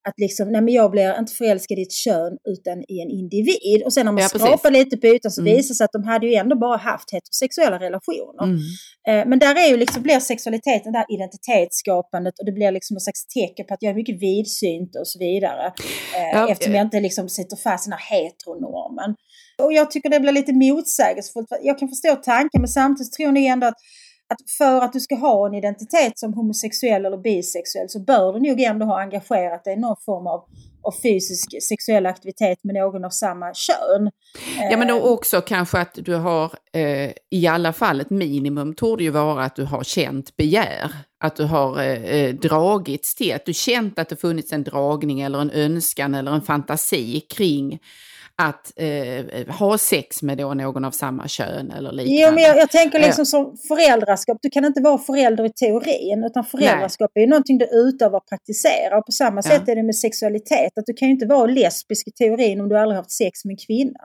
att 0.09 0.15
liksom, 0.17 0.53
nej 0.53 0.63
men 0.63 0.75
jag 0.75 0.91
blir 0.91 1.19
inte 1.19 1.33
förälskad 1.33 1.79
i 1.79 1.83
ett 1.83 1.93
kön 1.93 2.33
utan 2.55 2.77
i 2.93 2.97
en 3.05 3.11
individ. 3.21 3.83
Och 3.85 3.93
sen 3.93 4.05
när 4.07 4.13
man 4.13 4.23
Ja, 4.23 4.29
precis. 4.33 4.47
skrapar 4.49 4.71
lite 4.71 4.97
på 4.97 5.07
ytan 5.07 5.31
så 5.31 5.41
Mm. 5.41 5.55
visar 5.57 5.69
det 5.69 5.75
sig 5.79 5.85
att 5.85 5.93
de 5.99 6.05
hade 6.05 6.27
ju 6.27 6.35
ändå 6.35 6.57
bara 6.57 6.77
haft 6.77 7.13
heterosexuella 7.15 7.79
relationer. 7.87 8.45
Mm. 8.45 8.59
Eh, 9.09 9.29
Men 9.31 9.39
där 9.39 9.55
är 9.65 9.69
ju 9.73 9.77
liksom, 9.77 10.03
blir 10.03 10.21
sexualiteten 10.21 10.93
där 10.93 11.05
identitetsskapandet 11.17 12.35
och 12.39 12.47
det 12.47 12.53
blir 12.53 12.71
liksom 12.73 12.95
någon 12.95 13.01
slags 13.01 13.27
tecken 13.27 13.67
på 13.67 13.75
att 13.75 13.83
jag 13.83 13.91
är 13.91 13.95
mycket 13.95 14.23
vidsynt 14.23 14.97
och 15.01 15.09
så 15.09 15.19
vidare. 15.19 15.67
Eh, 16.17 16.31
Ja, 16.33 16.49
eftersom 16.51 16.73
eh. 16.73 16.79
jag 16.79 16.87
inte 16.87 17.01
liksom 17.01 17.29
sitter 17.29 17.57
fast 17.57 17.87
i 17.87 17.91
den 17.91 17.99
här 17.99 18.17
heteronormen. 18.17 19.11
Och 19.63 19.73
jag 19.73 19.91
tycker 19.91 20.09
det 20.11 20.21
blir 20.21 20.33
lite 20.33 20.53
motsägelsefullt. 20.53 21.49
Jag 21.63 21.79
kan 21.79 21.89
förstå 21.89 22.17
tanken 22.17 22.61
men 22.61 22.69
samtidigt 22.69 23.13
tror 23.13 23.33
nog 23.33 23.45
ändå 23.45 23.67
att 23.67 23.81
att 24.29 24.51
för 24.59 24.81
att 24.85 24.93
du 24.93 25.01
ska 25.01 25.15
ha 25.15 25.47
en 25.47 25.55
identitet 25.55 26.19
som 26.19 26.35
homosexuell 26.35 27.07
eller 27.07 27.17
bisexuell 27.17 27.89
så 27.89 28.01
bör 28.01 28.33
du 28.33 28.41
nog 28.41 28.61
ändå 28.61 28.87
ha 28.87 29.01
engagerat 29.01 29.65
dig 29.65 29.75
i 29.75 29.77
någon 29.77 29.97
form 30.05 30.27
av, 30.27 30.45
av 30.83 30.95
fysisk 31.03 31.63
sexuell 31.63 32.07
aktivitet 32.07 32.59
med 32.65 32.75
någon 32.75 33.05
av 33.05 33.11
samma 33.11 33.55
kön. 33.55 34.11
Ja 34.71 34.77
men 34.77 34.89
då 34.89 34.99
Eh, 34.99 35.05
också 35.05 35.41
kanske 35.41 35.79
att 35.79 35.95
du 35.95 36.15
har, 36.15 36.53
eh, 36.73 37.11
i 37.31 37.47
alla 37.47 37.73
fall 37.73 38.01
ett 38.01 38.11
minimum 38.11 38.75
torde 38.75 39.05
ju 39.05 39.11
vara 39.11 39.45
att 39.45 39.57
du 39.57 39.65
har 39.65 39.85
känt 39.85 40.37
begär. 40.37 40.93
Att 41.21 41.37
du 41.37 41.45
har 41.45 41.79
eh, 41.79 42.03
eh, 42.03 42.35
dragits 42.35 43.15
till, 43.15 43.35
att 43.35 43.47
du 43.47 43.55
känt 43.55 43.99
att 43.99 44.09
det 44.09 44.17
funnits 44.17 44.53
en 44.53 44.65
dragning 44.65 45.21
eller 45.21 45.41
en 45.41 45.51
önskan 45.51 46.15
eller 46.15 46.33
en 46.33 46.43
fantasi 46.43 47.21
kring 47.21 47.79
att 48.43 48.73
eh, 48.77 49.47
ha 49.55 49.79
sex 49.79 50.23
med 50.23 50.39
då 50.39 50.55
någon 50.55 50.85
av 50.85 50.91
samma 50.91 51.29
kön 51.29 51.71
eller 51.71 51.93
liknande. 51.93 52.23
Jo, 52.23 52.33
men 52.33 52.43
jag, 52.43 52.59
jag 52.59 52.71
tänker 52.71 52.99
liksom 52.99 53.27
som 53.27 53.57
föräldraskap. 53.69 54.39
Du 54.43 54.51
kan 54.51 54.65
inte 54.65 54.81
vara 54.81 54.99
förälder 54.99 55.45
i 55.45 55.53
teorin 55.53 56.25
utan 56.25 56.45
föräldraskap 56.45 57.11
är 57.15 57.21
ju 57.21 57.27
någonting 57.27 57.59
du 57.59 57.65
utövar 57.73 58.19
och 58.19 58.29
praktiserar. 58.29 58.99
Och 58.99 59.07
på 59.07 59.13
samma 59.13 59.37
Ja. 59.37 59.43
sätt 59.43 59.69
är 59.69 59.77
det 59.77 59.83
med 59.83 59.97
sexualitet. 59.97 60.79
Att 60.79 60.87
du 60.87 60.93
kan 60.93 61.09
ju 61.09 61.15
inte 61.15 61.27
vara 61.27 61.47
lesbisk 61.47 62.09
i 62.09 62.11
teorin 62.13 62.61
om 62.61 62.69
du 62.69 62.79
aldrig 62.79 62.97
haft 62.97 63.11
sex 63.11 63.45
med 63.45 63.53
en 63.53 63.59
kvinna. 63.67 64.01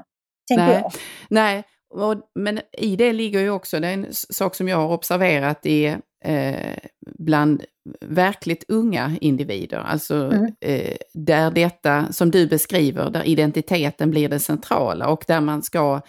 Tänker 0.47 0.65
Nej. 0.65 0.79
jag. 0.81 0.91
Nej, 1.29 1.63
och, 1.93 2.15
men 2.39 2.59
i 2.77 2.95
det 2.95 3.13
ligger 3.13 3.39
ju 3.39 3.49
också, 3.49 3.79
det 3.79 3.87
är 3.87 3.93
en 3.93 4.07
sak 4.11 4.55
som 4.55 4.67
jag 4.67 4.77
har 4.77 4.93
observerat 4.93 5.65
i, 5.65 5.95
eh, 6.23 6.75
bland 7.19 7.63
verkligt 8.01 8.65
unga 8.67 9.17
individer, 9.21 9.77
alltså 9.77 10.15
Mm. 10.15 10.51
eh, 10.61 10.95
där 11.13 11.51
detta, 11.51 12.11
som 12.11 12.31
du 12.31 12.47
beskriver, 12.47 13.09
där 13.09 13.23
identiteten 13.23 14.11
blir 14.11 14.29
det 14.29 14.39
centrala 14.39 15.07
och 15.07 15.23
där 15.27 15.41
man 15.41 15.63
ska 15.63 16.01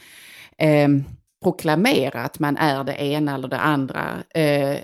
eh, 0.59 0.89
proklamera 1.45 2.21
att 2.21 2.39
man 2.39 2.57
är 2.57 2.85
det 2.85 3.03
ena 3.03 3.35
eller 3.35 3.49
det 3.49 3.59
andra. 3.59 4.23
Eh, 4.35 4.79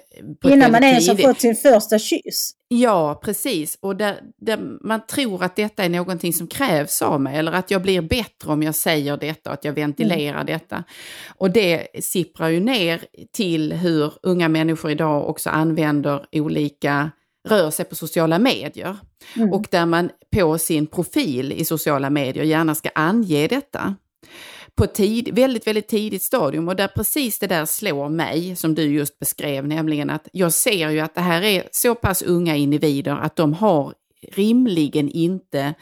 Innan 0.44 0.72
man 0.72 0.84
ens 0.84 1.08
har 1.08 1.14
fått 1.14 1.40
sin 1.40 1.56
första 1.56 1.98
kyss. 1.98 2.54
Ja, 2.68 3.20
precis. 3.24 3.78
Och 3.80 3.96
där, 3.96 4.20
där 4.40 4.58
man 4.80 5.06
tror 5.06 5.44
att 5.44 5.56
detta 5.56 5.84
är 5.84 5.88
någonting 5.88 6.32
som 6.32 6.46
krävs 6.46 7.02
av 7.02 7.20
mig, 7.20 7.38
eller 7.38 7.52
att 7.52 7.70
jag 7.70 7.82
blir 7.82 8.00
bättre 8.00 8.52
om 8.52 8.62
jag 8.62 8.74
säger 8.74 9.16
detta 9.16 9.50
att 9.50 9.64
jag 9.64 9.72
ventilerar 9.72 10.44
detta. 10.44 10.84
Och 11.28 11.50
det 11.50 11.86
sipprar 12.04 12.48
ju 12.48 12.60
ner 12.60 13.04
till 13.32 13.72
hur 13.72 14.12
unga 14.22 14.48
människor 14.48 14.90
idag 14.90 15.28
också 15.28 15.50
använder 15.50 16.26
olika, 16.32 17.10
rör 17.48 17.70
sig 17.70 17.84
på 17.84 17.94
sociala 17.94 18.38
medier. 18.38 18.96
Mm. 19.36 19.52
Och 19.52 19.66
där 19.70 19.86
man 19.86 20.10
på 20.36 20.58
sin 20.58 20.86
profil 20.86 21.52
i 21.52 21.64
sociala 21.64 22.10
medier 22.10 22.44
gärna 22.44 22.74
ska 22.74 22.88
ange 22.94 23.46
detta 23.46 23.94
på 24.80 24.86
tid, 24.86 25.34
väldigt, 25.34 25.66
väldigt 25.66 25.88
tidigt 25.88 26.22
stadium 26.22 26.68
och 26.68 26.76
där 26.76 26.88
precis 26.88 27.38
det 27.38 27.46
där 27.46 27.64
slår 27.64 28.08
mig 28.08 28.56
som 28.56 28.74
du 28.74 28.82
just 28.82 29.18
beskrev, 29.18 29.68
nämligen 29.68 30.10
att 30.10 30.28
jag 30.32 30.52
ser 30.52 30.90
ju 30.90 31.00
att 31.00 31.14
det 31.14 31.20
här 31.20 31.42
är 31.42 31.68
så 31.72 31.94
pass 31.94 32.22
unga 32.22 32.56
individer 32.56 33.12
att 33.12 33.36
de 33.36 33.54
har 33.54 33.94
rimligen 34.32 35.08
inte 35.08 35.74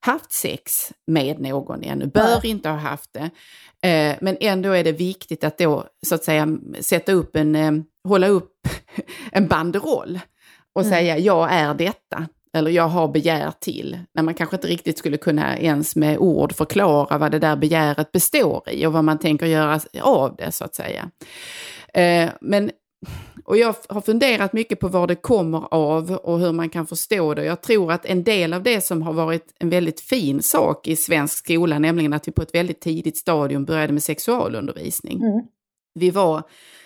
haft 0.00 0.32
sex 0.32 0.92
med 1.06 1.40
någon 1.40 1.82
ännu, 1.82 2.06
bör 2.06 2.46
inte 2.46 2.68
ha 2.68 2.76
haft 2.76 3.10
det. 3.12 3.30
Eh, 3.88 4.16
men 4.20 4.36
ändå 4.40 4.70
är 4.70 4.84
det 4.84 4.92
viktigt 4.92 5.44
att 5.44 5.58
då 5.58 5.86
så 6.06 6.14
att 6.14 6.24
säga 6.24 6.48
sätta 6.80 7.12
upp 7.12 7.36
en, 7.36 7.54
eh, 7.54 7.72
hålla 8.08 8.28
upp 8.28 8.68
en 9.32 9.48
banderoll 9.48 10.20
och 10.72 10.86
säga 10.86 11.18
jag 11.18 11.52
är 11.52 11.74
detta. 11.74 12.28
Eller 12.56 12.70
jag 12.70 12.88
har 12.88 13.08
begär 13.08 13.52
till, 13.60 13.98
när 14.14 14.22
man 14.22 14.34
kanske 14.34 14.56
inte 14.56 14.68
riktigt 14.68 14.98
skulle 14.98 15.16
kunna 15.16 15.58
ens 15.58 15.96
med 15.96 16.18
ord 16.18 16.52
förklara 16.52 17.18
vad 17.18 17.30
det 17.30 17.38
där 17.38 17.56
begäret 17.56 18.12
består 18.12 18.62
i 18.70 18.86
och 18.86 18.92
vad 18.92 19.04
man 19.04 19.18
tänker 19.18 19.46
göra 19.46 19.80
av 20.00 20.36
det 20.36 20.52
så 20.52 20.64
att 20.64 20.74
säga. 20.74 21.10
Eh, 21.94 22.30
men, 22.40 22.70
och 23.44 23.56
jag 23.56 23.74
har 23.88 24.00
funderat 24.00 24.52
mycket 24.52 24.80
på 24.80 24.88
var 24.88 25.06
det 25.06 25.14
kommer 25.14 25.74
av 25.74 26.10
och 26.10 26.38
hur 26.38 26.52
man 26.52 26.68
kan 26.68 26.86
förstå 26.86 27.34
det. 27.34 27.44
Jag 27.44 27.62
tror 27.62 27.92
att 27.92 28.06
en 28.06 28.24
del 28.24 28.52
av 28.52 28.62
det 28.62 28.80
som 28.80 29.02
har 29.02 29.12
varit 29.12 29.54
en 29.58 29.70
väldigt 29.70 30.00
fin 30.00 30.42
sak 30.42 30.88
i 30.88 30.96
svensk 30.96 31.38
skola, 31.38 31.78
nämligen 31.78 32.12
att 32.12 32.28
vi 32.28 32.32
på 32.32 32.42
ett 32.42 32.54
väldigt 32.54 32.80
tidigt 32.80 33.16
stadium 33.16 33.64
började 33.64 33.92
med 33.92 34.02
sexualundervisning. 34.02 35.22
Mm. 35.22 35.46
Vi 36.00 36.10
var, 36.10 36.42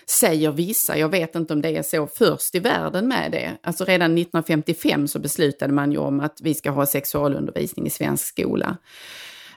säger 0.09 0.51
vissa, 0.51 0.97
jag 0.97 1.09
vet 1.09 1.35
inte 1.35 1.53
om 1.53 1.61
det 1.61 1.77
är 1.77 1.83
så, 1.83 2.07
först 2.07 2.55
i 2.55 2.59
världen 2.59 3.07
med 3.07 3.31
det. 3.31 3.51
Alltså 3.63 3.85
redan 3.85 4.17
1955 4.17 5.07
så 5.07 5.19
beslutade 5.19 5.73
man 5.73 5.91
ju 5.91 5.97
om 5.97 6.19
att 6.19 6.39
vi 6.41 6.53
ska 6.53 6.69
ha 6.69 6.85
sexualundervisning 6.85 7.87
i 7.87 7.89
svensk 7.89 8.25
skola. 8.27 8.77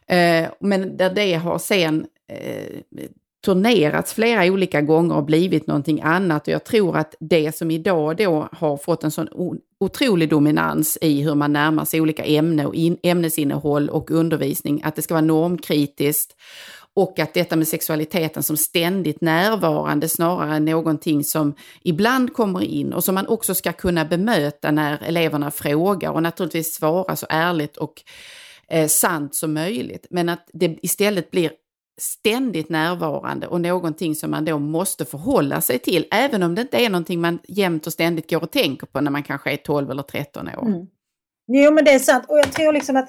Eh, 0.06 0.48
men 0.60 0.96
där 0.96 1.14
det 1.14 1.34
har 1.34 1.58
sen 1.58 2.06
eh, 2.28 2.80
turnerats 3.44 4.14
flera 4.14 4.52
olika 4.52 4.80
gånger 4.80 5.16
och 5.16 5.24
blivit 5.24 5.66
någonting 5.66 6.00
annat. 6.02 6.48
Och 6.48 6.54
jag 6.54 6.64
tror 6.64 6.96
att 6.96 7.14
det 7.20 7.56
som 7.56 7.70
idag 7.70 8.16
då 8.16 8.48
har 8.52 8.76
fått 8.76 9.04
en 9.04 9.10
sån 9.10 9.28
otrolig 9.80 10.28
dominans 10.28 10.98
i 11.00 11.22
hur 11.22 11.34
man 11.34 11.52
närmar 11.52 11.84
sig 11.84 12.00
olika 12.00 12.24
ämnen 12.24 12.66
och 12.66 12.74
in, 12.74 12.96
ämnesinnehåll 13.02 13.88
och 13.88 14.10
undervisning, 14.10 14.80
att 14.84 14.96
det 14.96 15.02
ska 15.02 15.14
vara 15.14 15.24
normkritiskt 15.24 16.36
och 16.98 17.18
att 17.18 17.34
detta 17.34 17.56
med 17.56 17.68
sexualiteten 17.68 18.42
som 18.42 18.56
ständigt 18.56 19.20
närvarande 19.20 20.08
snarare 20.08 20.56
än 20.56 20.64
någonting 20.64 21.24
som 21.24 21.54
ibland 21.82 22.32
kommer 22.32 22.62
in 22.64 22.92
och 22.92 23.04
som 23.04 23.14
man 23.14 23.26
också 23.26 23.54
ska 23.54 23.72
kunna 23.72 24.04
bemöta 24.04 24.70
när 24.70 25.02
eleverna 25.02 25.50
frågar 25.50 26.10
och 26.10 26.22
naturligtvis 26.22 26.74
svara 26.74 27.16
så 27.16 27.26
ärligt 27.28 27.76
och 27.76 28.02
eh, 28.68 28.86
sant 28.86 29.34
som 29.34 29.54
möjligt. 29.54 30.06
Men 30.10 30.28
att 30.28 30.50
det 30.52 30.78
istället 30.82 31.30
blir 31.30 31.50
ständigt 32.00 32.68
närvarande 32.68 33.46
och 33.46 33.60
någonting 33.60 34.14
som 34.14 34.30
man 34.30 34.44
då 34.44 34.58
måste 34.58 35.04
förhålla 35.04 35.60
sig 35.60 35.78
till, 35.78 36.06
även 36.10 36.42
om 36.42 36.54
det 36.54 36.62
inte 36.62 36.76
är 36.84 36.90
någonting 36.90 37.20
man 37.20 37.38
jämt 37.48 37.86
och 37.86 37.92
ständigt 37.92 38.30
går 38.30 38.42
och 38.42 38.50
tänker 38.50 38.86
på 38.86 39.00
när 39.00 39.10
man 39.10 39.22
kanske 39.22 39.52
är 39.52 39.56
12 39.56 39.90
eller 39.90 40.02
13 40.02 40.48
år. 40.48 40.66
Mm. 40.66 40.86
Jo 41.52 41.72
men 41.72 41.84
det 41.84 41.90
är 41.90 41.98
sant 41.98 42.24
och 42.28 42.38
jag 42.38 42.52
tror 42.52 42.72
liksom 42.72 42.96
att 42.96 43.08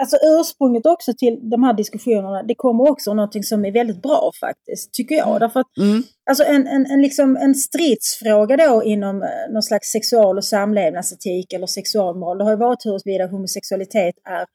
Alltså 0.00 0.16
ursprunget 0.22 0.86
också 0.86 1.12
till 1.18 1.50
de 1.50 1.62
här 1.62 1.74
diskussionerna, 1.74 2.42
det 2.42 2.54
kommer 2.54 2.90
också 2.90 3.14
någonting 3.14 3.42
som 3.42 3.64
är 3.64 3.72
väldigt 3.72 4.02
bra 4.02 4.30
faktiskt, 4.40 4.92
tycker 4.92 5.14
jag. 5.14 5.40
Därför 5.40 5.60
att 5.60 5.66
Mm. 5.80 6.02
Alltså 6.30 6.44
en, 6.44 6.66
en, 6.66 6.86
en, 6.86 7.02
liksom 7.02 7.36
en 7.36 7.54
stridsfråga 7.54 8.56
då 8.56 8.82
inom 8.84 9.22
eh, 9.22 9.52
någon 9.52 9.62
slags 9.62 9.88
sexual 9.92 10.36
och 10.36 10.44
samlevnadsetik 10.44 11.52
eller 11.52 11.66
sexualmoral, 11.66 12.38
det 12.38 12.44
har 12.44 12.50
ju 12.50 12.56
varit 12.56 12.84
huruvida 12.84 13.26
homosexualitet 13.26 14.14
är 14.28 14.46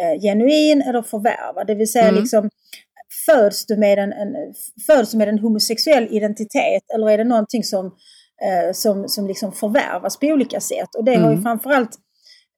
eh, 0.00 0.20
genuin 0.20 0.82
eller 0.82 1.02
förvärvad. 1.02 1.66
Det 1.66 1.74
vill 1.74 1.92
säga 1.92 2.08
Mm. 2.08 2.20
liksom 2.20 2.50
föds 3.26 3.66
du, 3.66 3.76
med 3.76 3.98
en, 3.98 4.12
en, 4.12 4.34
föds 4.86 5.10
du 5.10 5.18
med 5.18 5.28
en 5.28 5.38
homosexuell 5.38 6.08
identitet 6.10 6.82
eller 6.94 7.10
är 7.10 7.18
det 7.18 7.24
någonting 7.24 7.64
som, 7.64 7.86
eh, 8.46 8.72
som, 8.72 9.08
som 9.08 9.26
liksom 9.26 9.52
förvärvas 9.52 10.18
på 10.18 10.26
olika 10.26 10.60
sätt? 10.60 10.94
Och 10.98 11.04
det 11.04 11.14
har 11.14 11.28
ju 11.28 11.32
Mm. 11.32 11.42
framförallt 11.42 11.90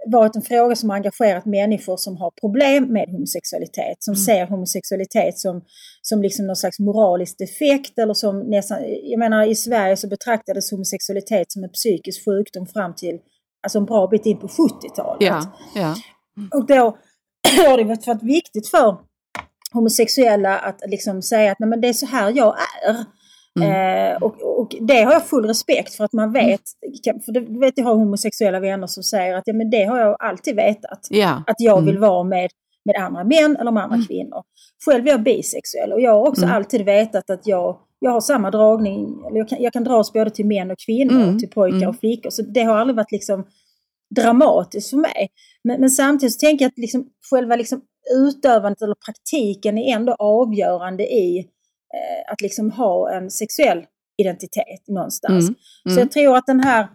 varit 0.07 0.37
en 0.37 0.43
fråga 0.43 0.77
som 0.77 0.91
har 0.91 0.97
engagerat 0.97 1.45
människor 1.47 1.97
som 1.97 2.17
har 2.17 2.31
problem 2.41 2.85
med 2.85 3.09
homosexualitet, 3.09 3.97
som 3.99 4.13
Mm. 4.13 4.25
ser 4.25 4.47
homosexualitet 4.47 5.39
som, 5.39 5.63
som 6.03 6.23
liksom 6.23 6.47
någon 6.47 6.57
slags 6.57 6.79
moralisk 6.79 7.39
defekt 7.39 7.99
eller 7.99 8.15
som 8.15 8.41
nästan, 8.41 8.79
jag 9.03 9.19
menar 9.19 9.47
i 9.47 9.55
Sverige 9.55 9.97
så 9.97 10.09
betraktades 10.09 10.71
homosexualitet 10.71 11.53
som 11.53 11.65
en 11.65 11.71
psykisk 11.71 12.25
sjukdom 12.25 12.67
fram 12.67 12.95
till, 12.95 13.19
alltså 13.63 13.79
en 13.79 13.85
bra 13.85 14.07
bit 14.07 14.27
in 14.27 14.39
på 14.39 14.47
70-talet. 14.47 15.23
Ja, 15.23 15.43
ja. 15.75 15.95
Och 16.55 16.67
då 16.67 16.75
har 17.67 17.79
det 17.79 17.85
varit, 17.85 18.07
varit 18.07 18.23
viktigt 18.23 18.69
för 18.69 18.97
homosexuella 19.73 20.59
att 20.59 20.81
liksom 20.87 21.23
säga 21.23 21.53
att 21.53 21.59
Nej, 21.59 21.69
men 21.69 21.81
det 21.81 21.89
är 21.89 21.93
så 21.93 22.07
här 22.07 22.33
jag 22.37 22.57
är. 22.89 22.97
Mm. 23.61 23.71
Eh, 24.13 24.17
och, 24.23 24.61
och 24.61 24.77
det 24.81 25.03
har 25.03 25.13
jag 25.13 25.27
full 25.27 25.45
respekt 25.47 25.95
för 25.95 26.05
att 26.05 26.13
man 26.13 26.33
vet, 26.33 26.61
för 27.25 27.33
det, 27.33 27.41
vet 27.61 27.79
jag 27.79 27.85
har 27.85 27.95
homosexuella 27.95 28.61
vänner 28.61 28.87
som 28.87 29.03
säger 29.03 29.35
att 29.35 29.43
ja, 29.47 29.53
men 29.53 29.71
det 29.71 29.85
har 29.85 29.99
jag 29.99 30.17
alltid 30.19 30.57
vetat. 30.57 31.07
ja. 31.11 31.43
Att 31.47 31.57
jag 31.59 31.81
vill 31.81 31.97
Mm. 31.97 32.09
vara 32.11 32.25
med, 32.25 32.51
med 32.85 32.97
andra 32.97 33.25
män 33.25 33.57
eller 33.57 33.71
med 33.71 33.83
andra 33.83 33.99
kvinnor. 34.09 34.43
Själv 34.87 35.07
är 35.07 35.11
jag 35.11 35.23
bisexuell 35.23 35.93
och 35.93 36.01
jag 36.01 36.11
har 36.11 36.29
också 36.29 36.43
Mm. 36.45 36.57
alltid 36.57 36.85
vetat 36.85 37.31
att 37.31 37.47
jag, 37.47 37.77
jag 37.99 38.11
har 38.11 38.21
samma 38.21 38.51
dragning, 38.51 39.25
eller 39.27 39.39
jag 39.39 39.49
kan, 39.49 39.63
jag 39.63 39.73
kan 39.73 39.85
dras 39.85 40.13
både 40.13 40.31
till 40.31 40.47
män 40.47 40.71
och 40.71 40.79
kvinnor, 40.87 41.23
Mm. 41.23 41.39
till 41.39 41.51
pojkar 41.51 41.77
Mm. 41.77 41.89
och 41.89 41.97
flickor. 41.97 42.31
Så 42.31 42.43
det 42.43 42.63
har 42.63 42.77
aldrig 42.77 42.97
varit 42.97 43.13
liksom 43.13 43.45
dramatiskt 44.17 44.91
för 44.91 44.97
mig. 44.97 45.29
Men, 45.65 45.81
men 45.81 45.91
samtidigt 45.91 46.33
så 46.35 46.39
tänker 46.47 46.65
jag 46.65 46.69
att 46.71 46.79
liksom, 46.79 47.07
själva 47.31 47.57
liksom 47.57 47.81
utövandet 48.17 48.83
eller 48.83 48.95
praktiken 49.07 49.79
är 49.79 49.95
ändå 49.97 50.13
avgörande 50.19 51.03
i 51.05 51.47
eh, 51.95 52.33
att 52.33 52.41
liksom 52.41 52.71
ha 52.71 53.13
en 53.13 53.31
sexuell 53.31 53.85
identitet 54.19 54.89
någonstans. 54.89 55.49
Mm. 55.49 55.55
Så 55.85 55.91
Mm. 55.91 55.99
jag 55.99 56.11
tror 56.13 56.37
att 56.37 56.47
den 56.47 56.61
här 56.61 56.89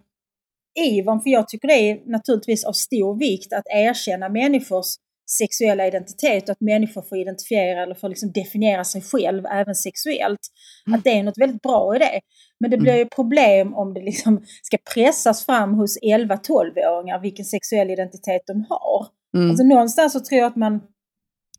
ivern, 0.80 1.22
för 1.22 1.30
jag 1.30 1.48
tycker 1.48 1.68
det 1.68 1.74
är 1.74 2.12
naturligtvis 2.12 2.66
av 2.66 2.74
stor 2.74 3.20
vikt 3.20 3.54
att 3.54 3.68
erkänna 3.70 4.30
människors 4.30 4.86
sexuella 5.30 5.88
identitet 5.88 6.44
och 6.44 6.50
att 6.50 6.62
människor 6.62 7.02
får 7.02 7.18
identifiera 7.18 7.84
eller 7.84 7.96
får 7.96 8.10
liksom 8.10 8.32
definiera 8.32 8.84
sig 8.84 9.02
själv 9.02 9.46
även 9.46 9.76
sexuellt. 9.76 10.40
Mm. 10.88 10.98
Att 10.98 11.04
det 11.04 11.10
är 11.10 11.24
något 11.24 11.38
väldigt 11.38 11.62
bra 11.62 11.96
i 11.96 12.00
det. 12.00 12.22
Men 12.60 12.72
det 12.72 12.78
blir 12.78 12.96
ju 12.96 13.06
problem 13.06 13.74
om 13.74 13.94
det 13.94 14.02
liksom 14.02 14.44
ska 14.64 14.78
pressas 14.94 15.46
fram 15.46 15.74
hos 15.74 15.98
11-12-åringar 16.02 17.22
vilken 17.22 17.46
sexuell 17.46 17.90
identitet 17.92 18.42
de 18.48 18.66
har. 18.70 19.08
Mm. 19.38 19.50
Alltså 19.50 19.64
någonstans 19.64 20.14
så 20.14 20.20
tror 20.20 20.40
jag 20.40 20.48
att 20.48 20.56
man, 20.56 20.82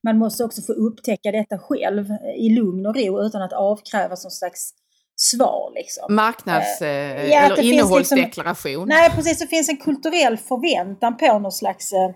man 0.06 0.18
måste 0.18 0.44
också 0.44 0.62
få 0.62 0.72
upptäcka 0.72 1.32
detta 1.32 1.58
själv 1.58 2.06
i 2.38 2.48
lugn 2.48 2.86
och 2.86 2.96
ro 2.96 3.22
utan 3.22 3.42
att 3.42 3.52
avkräva 3.52 4.16
som 4.16 4.30
slags 4.30 4.70
svar. 5.16 5.72
Liksom. 5.74 6.14
Marknads 6.14 6.82
Eh, 6.82 6.88
eh, 6.88 7.26
ja, 7.30 7.38
eller 7.38 7.56
det 7.56 7.62
finns 7.62 7.72
innehållsdeklaration. 7.72 8.88
Nej, 8.88 9.10
precis. 9.10 9.38
Det 9.38 9.46
finns 9.46 9.68
en 9.68 9.76
kulturell 9.76 10.36
förväntan 10.36 11.16
på 11.16 11.38
någon 11.38 11.52
slags 11.52 11.92
eh, 11.92 12.10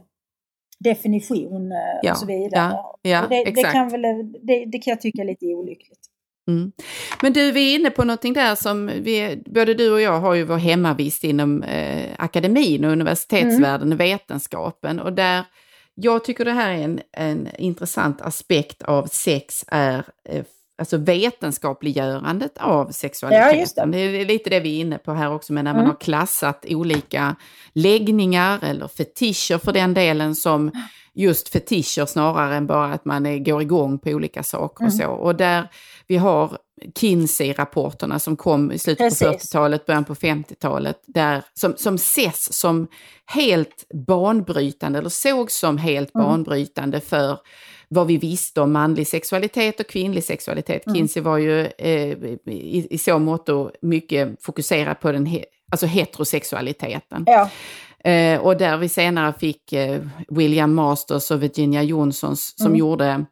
definition 0.84 1.72
eh, 1.72 1.78
Ja, 2.02 2.12
och 2.12 2.18
så 2.18 2.26
vidare. 2.26 2.50
ja, 2.72 2.98
ja, 3.02 3.20
det, 3.30 3.44
det, 3.44 3.50
exakt. 3.50 3.72
kan 3.72 3.88
väl, 3.88 4.02
det, 4.42 4.64
det 4.72 4.78
kan 4.78 4.90
jag 4.90 5.00
tycka 5.00 5.22
är 5.22 5.26
lite 5.26 5.46
olyckligt. 5.46 6.00
Mm. 6.48 6.72
Men 7.22 7.32
du, 7.32 7.52
vi 7.52 7.70
är 7.74 7.78
inne 7.78 7.90
på 7.90 8.04
någonting 8.04 8.32
där 8.32 8.54
som 8.54 8.86
vi, 8.86 9.42
både 9.46 9.74
du 9.74 9.92
och 9.92 10.00
jag 10.00 10.20
har 10.20 10.34
ju 10.34 10.44
vår 10.44 10.56
hemmavist 10.56 11.24
inom 11.24 11.62
eh, 11.62 12.10
akademin 12.18 12.84
och 12.84 12.92
universitetsvärlden 12.92 13.88
Mm. 13.92 13.98
vetenskapen. 13.98 15.00
Och 15.00 15.12
där 15.12 15.44
jag 15.94 16.24
tycker 16.24 16.44
det 16.44 16.52
här 16.52 16.70
är 16.70 16.78
en, 16.82 17.00
en 17.12 17.48
intressant 17.58 18.20
aspekt 18.20 18.82
av 18.82 19.06
sex 19.06 19.64
är 19.68 20.04
eh, 20.28 20.44
alltså 20.78 20.96
vetenskapliggörandet 20.96 22.58
av 22.58 22.90
sexualiteten. 22.90 23.92
Ja, 23.92 23.98
det. 23.98 24.12
det 24.12 24.20
är 24.20 24.24
lite 24.26 24.50
det 24.50 24.60
vi 24.60 24.76
är 24.76 24.80
inne 24.80 24.98
på 24.98 25.12
här 25.12 25.32
också, 25.32 25.52
men 25.52 25.64
när 25.64 25.72
man 25.72 25.80
Mm. 25.80 25.90
har 25.90 26.00
klassat 26.00 26.64
olika 26.68 27.36
läggningar 27.72 28.58
eller 28.64 28.88
fetischer 28.88 29.58
för 29.58 29.72
den 29.72 29.94
delen 29.94 30.34
som 30.34 30.70
just 31.14 31.48
fetischer 31.48 32.06
snarare 32.06 32.56
än 32.56 32.66
bara 32.66 32.92
att 32.92 33.04
man 33.04 33.26
är, 33.26 33.38
går 33.38 33.62
igång 33.62 33.98
på 33.98 34.10
olika 34.10 34.42
saker 34.42 34.84
och 34.84 34.92
Mm. 34.92 34.98
så. 34.98 35.06
Och 35.06 35.36
där 35.36 35.68
vi 36.10 36.16
har 36.16 36.58
Kinsey-rapporterna 36.98 38.18
som 38.18 38.36
kom 38.36 38.72
i 38.72 38.78
slutet 38.78 38.98
Precis. 39.08 39.20
på 39.28 39.32
40-talet, 39.34 39.86
början 39.86 40.04
på 40.04 40.14
50-talet, 40.14 40.96
där, 41.06 41.42
som, 41.54 41.74
som 41.76 41.94
ses 41.94 42.52
som 42.58 42.86
helt 43.26 43.84
banbrytande, 44.06 44.98
eller 44.98 45.08
sågs 45.08 45.58
som 45.58 45.78
helt 45.78 46.14
Mm. 46.14 46.26
banbrytande 46.26 47.00
för 47.00 47.38
vad 47.88 48.06
vi 48.06 48.16
visste 48.16 48.60
om 48.60 48.72
manlig 48.72 49.06
sexualitet 49.06 49.80
och 49.80 49.86
kvinnlig 49.86 50.24
sexualitet. 50.24 50.86
Mm. 50.86 50.96
Kinsey 50.96 51.22
var 51.22 51.38
ju 51.38 51.60
eh, 51.78 52.18
i, 52.46 52.86
i 52.90 52.98
så 52.98 53.18
mått 53.18 53.48
mycket 53.82 54.44
fokuserad 54.44 55.00
på 55.00 55.12
den 55.12 55.26
he, 55.26 55.44
alltså 55.72 55.86
heterosexualiteten. 55.86 57.24
Ja, 57.26 57.50
Eh, 58.04 58.40
och 58.40 58.56
där 58.56 58.76
vi 58.76 58.88
senare 58.88 59.32
fick 59.38 59.72
eh, 59.72 60.00
William 60.28 60.74
Masters 60.74 61.30
och 61.30 61.42
Virginia 61.42 61.82
Johnsons 61.82 62.54
som 62.56 62.66
Mm. 62.66 62.78
gjorde 62.78 63.24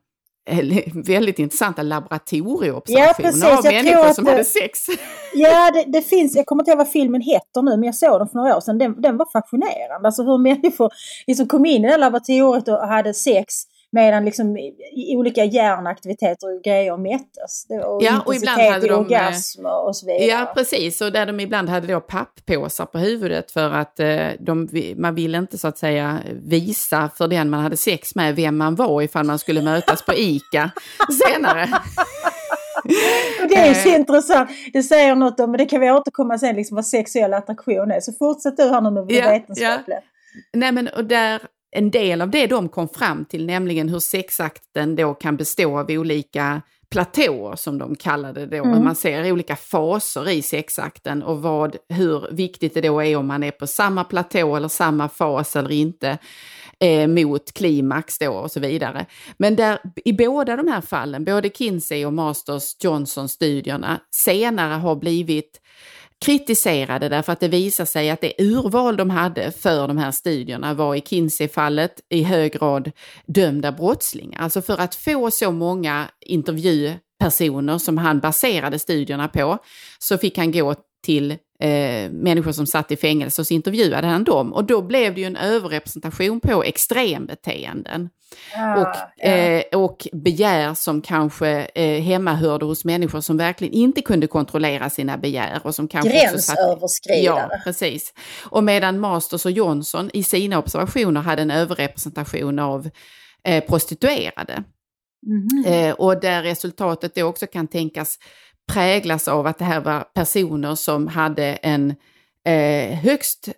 väldigt 0.95 1.39
intressanta 1.39 1.83
Ja, 1.83 1.87
laboratorieobservationer 1.89 3.15
precis. 3.31 3.45
av 3.45 3.65
Jag 3.65 3.85
människor 3.85 4.13
som 4.13 4.25
det- 4.25 4.31
hade 4.31 4.45
sex. 4.45 4.87
ja 5.35 5.71
det, 5.75 5.85
det 5.93 6.03
finns, 6.03 6.37
jag 6.37 6.47
kommer 6.47 6.63
inte 6.63 6.71
ihåg 6.71 6.79
vad 6.79 6.89
filmen 6.91 7.21
heter 7.21 7.63
nu, 7.63 7.71
men 7.71 7.83
jag 7.83 7.95
såg 7.95 8.21
den 8.21 8.29
för 8.29 8.39
några 8.39 8.57
år 8.57 8.61
sedan. 8.61 8.79
Den, 8.79 9.01
den 9.03 9.17
var 9.17 9.27
fascinerande. 9.33 10.07
Alltså 10.09 10.23
hur 10.23 10.39
människor 10.39 10.91
liksom 11.27 11.49
kom 11.49 11.67
in 11.67 11.85
i 11.85 11.89
det 11.89 11.97
laboratoriet 11.97 12.69
och 12.69 12.79
hade 12.89 13.15
sex 13.15 13.55
medan 13.93 14.25
liksom 14.25 14.57
i, 14.57 15.17
olika 15.17 15.45
hjärnaktiviteter 15.45 16.57
och 16.57 16.63
grejer 16.65 16.97
mättes. 16.97 17.67
Var 17.69 18.03
Ja, 18.05 18.23
och 18.27 18.35
ibland 18.35 18.61
hade 18.61 18.87
de, 18.87 18.93
eh, 18.93 18.99
orgasm 19.01 19.67
och 19.67 19.97
så 19.97 20.07
vidare. 20.07 20.25
Ja, 20.25 20.53
precis. 20.57 21.01
Och 21.01 21.13
där 21.13 21.27
de 21.27 21.41
ibland 21.41 21.69
hade 21.69 21.87
då 21.87 22.01
papppåsar 22.01 22.87
på 22.87 22.99
huvudet 22.99 23.51
för 23.51 23.71
att 23.71 24.01
eh, 24.01 24.27
de, 24.41 24.69
man 24.97 25.15
ville 25.15 25.39
inte 25.39 25.59
så 25.59 25.69
att 25.69 25.79
säga 25.79 26.19
visa 26.43 27.11
för 27.17 27.29
den 27.29 27.51
man 27.51 27.61
hade 27.61 27.77
sex 27.77 28.15
med 28.15 28.37
vem 28.37 28.57
man 28.57 28.75
var 28.75 29.03
ifall 29.03 29.27
man 29.27 29.39
skulle 29.39 29.63
mötas 29.63 30.03
på 30.03 30.15
ICA 30.15 30.71
senare. 31.27 31.69
Och 33.43 33.49
det 33.49 33.55
är 33.57 33.75
så 33.75 33.89
Eh. 33.89 33.95
intressant. 33.95 34.51
Det 34.73 34.83
säger 34.83 35.15
något 35.15 35.41
om, 35.41 35.51
men 35.51 35.59
det 35.59 35.67
kan 35.67 35.81
vi 35.81 35.91
återkomma 35.91 36.39
sen, 36.39 36.57
liksom 36.57 36.75
vad 36.75 36.87
sexuell 36.87 37.35
attraktion 37.35 37.91
är. 37.91 38.01
Så 38.01 38.13
fortsätt 38.13 38.57
du 38.57 38.63
här 38.63 38.81
nu 38.81 38.91
med 38.91 39.07
Ja, 39.09 39.31
vetenskapliga. 39.31 40.01
Nej 40.53 40.73
men 40.73 40.89
och 40.89 41.05
där, 41.05 41.41
en 41.71 41.91
del 41.91 42.23
av 42.23 42.31
det 42.31 42.47
de 42.47 42.69
kom 42.69 42.89
fram 42.89 43.25
till, 43.25 43.47
nämligen 43.47 43.89
hur 43.89 43.99
sexakten 43.99 44.97
då 44.97 45.15
kan 45.15 45.37
bestå 45.37 45.79
av 45.79 45.91
olika 45.91 46.63
platåer 46.91 47.57
som 47.57 47.79
de 47.79 47.95
kallade 47.97 48.47
det 48.47 48.59
då. 48.59 48.65
Mm. 48.65 48.85
Man 48.85 48.95
ser 48.95 49.33
olika 49.33 49.57
faser 49.57 50.31
i 50.31 50.43
sexakten 50.43 51.23
och 51.23 51.43
vad, 51.43 51.77
hur 51.89 52.29
viktigt 52.31 52.75
det 52.75 52.81
då 52.81 53.03
är 53.03 53.17
om 53.17 53.27
man 53.27 53.43
är 53.43 53.51
på 53.51 53.67
samma 53.67 54.05
platå 54.05 54.57
eller 54.57 54.69
samma 54.69 55.09
fas 55.09 55.57
eller 55.57 55.73
inte 55.73 56.19
eh, 56.81 57.09
mot 57.09 57.53
klimax 57.53 58.19
då 58.19 58.31
och 58.31 58.51
så 58.51 58.61
vidare. 58.61 59.07
Men 59.37 59.57
där, 59.57 59.79
i 60.05 60.13
båda 60.13 60.57
de 60.57 60.69
här 60.69 60.81
fallen, 60.81 61.25
både 61.25 61.51
Kinsey 61.51 62.05
och 62.05 62.13
Masters 62.13 62.77
Johnson-studierna, 62.85 64.01
senare 64.11 64.75
har 64.75 64.97
blivit 64.97 65.61
kritiserade 66.25 67.09
därför 67.09 67.33
att 67.33 67.41
det 67.41 67.49
visar 67.49 67.85
sig 67.85 68.11
att 68.11 68.21
det 68.21 68.33
urval 68.39 68.97
de 68.97 69.11
hade 69.11 69.53
för 69.53 69.89
de 69.89 69.99
här 69.99 70.11
studierna 70.11 70.75
var 70.75 70.95
i 70.95 71.01
Kinsey-fallet 71.01 72.01
i 72.09 72.23
hög 72.23 72.53
grad 72.53 72.91
dömda 73.27 73.73
brottslingar. 73.73 74.41
Alltså 74.41 74.63
för 74.63 74.81
att 74.81 74.95
få 74.95 75.31
så 75.31 75.53
många 75.53 76.09
intervjupersoner 76.27 77.79
som 77.79 77.99
han 77.99 78.21
baserade 78.21 78.79
studierna 78.79 79.29
på 79.29 79.59
så 79.99 80.19
fick 80.19 80.39
han 80.39 80.53
gå 80.53 80.75
till 81.05 81.37
eh, 81.63 82.11
människor 82.11 82.53
som 82.53 82.67
satt 82.67 82.93
i 82.93 82.97
fängelse 82.97 83.43
och 83.43 83.47
så 83.47 83.55
intervjuade 83.55 84.07
han 84.07 84.25
dem. 84.25 84.53
Och 84.53 84.65
då 84.65 84.83
blev 84.83 85.15
det 85.15 85.21
ju 85.21 85.27
en 85.27 85.37
överrepresentation 85.37 86.41
på 86.41 86.63
extrembeteenden 86.65 88.09
Ah, 88.57 88.81
och, 88.81 88.97
ja. 89.17 89.29
eh, 89.29 89.63
och 89.73 90.09
begär 90.13 90.75
som 90.75 91.01
kanske 91.03 91.49
eh, 91.75 92.03
hemmahörde 92.03 92.65
hos 92.65 92.85
människor 92.85 93.21
som 93.21 93.37
verkligen 93.37 93.73
inte 93.75 94.03
kunde 94.03 94.27
kontrollera 94.27 94.91
sina 94.91 95.19
begär. 95.19 95.61
Och 95.65 95.75
som 95.75 95.89
kanske 95.89 96.11
satt- 96.11 96.57
Gränsöverskridare. 96.57 97.49
Ja, 97.51 97.59
precis. 97.65 98.15
Och 98.45 98.65
medan 98.65 98.99
Masters 99.01 99.45
och 99.45 99.51
Johnson 99.53 100.11
i 100.13 100.23
sina 100.23 100.59
observationer 100.59 101.21
hade 101.21 101.43
en 101.43 101.51
överrepresentation 101.51 102.59
av 102.59 102.89
eh, 103.45 103.65
prostituerade. 103.65 104.65
Mhm. 105.27 105.73
Eh, 105.73 105.95
och 105.95 106.21
där 106.21 106.43
resultatet 106.43 107.15
då 107.15 107.25
också 107.25 107.47
kan 107.47 107.67
tänkas 107.69 108.19
präglas 108.69 109.29
av 109.29 109.47
att 109.47 109.59
det 109.59 109.65
här 109.65 109.81
var 109.81 110.01
personer 110.01 110.75
som 110.75 111.09
hade 111.09 111.45
en 111.45 111.95
eh, 112.47 112.99
högst, 112.99 113.49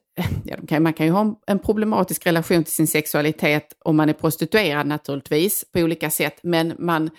ja, 0.44 0.56
kan, 0.68 0.82
man 0.82 0.92
kan 0.92 1.06
ju 1.06 1.12
ha 1.12 1.40
en, 1.46 1.58
problematisk 1.58 2.26
relation 2.26 2.64
till 2.64 2.74
sin 2.74 2.86
sexualitet 2.86 3.72
om 3.84 3.96
man 3.96 4.08
är 4.08 4.12
prostituerad 4.12 4.86
naturligtvis 4.86 5.64
på 5.72 5.80
olika 5.80 6.10
sätt, 6.10 6.40
men 6.42 6.74
man 6.78 7.10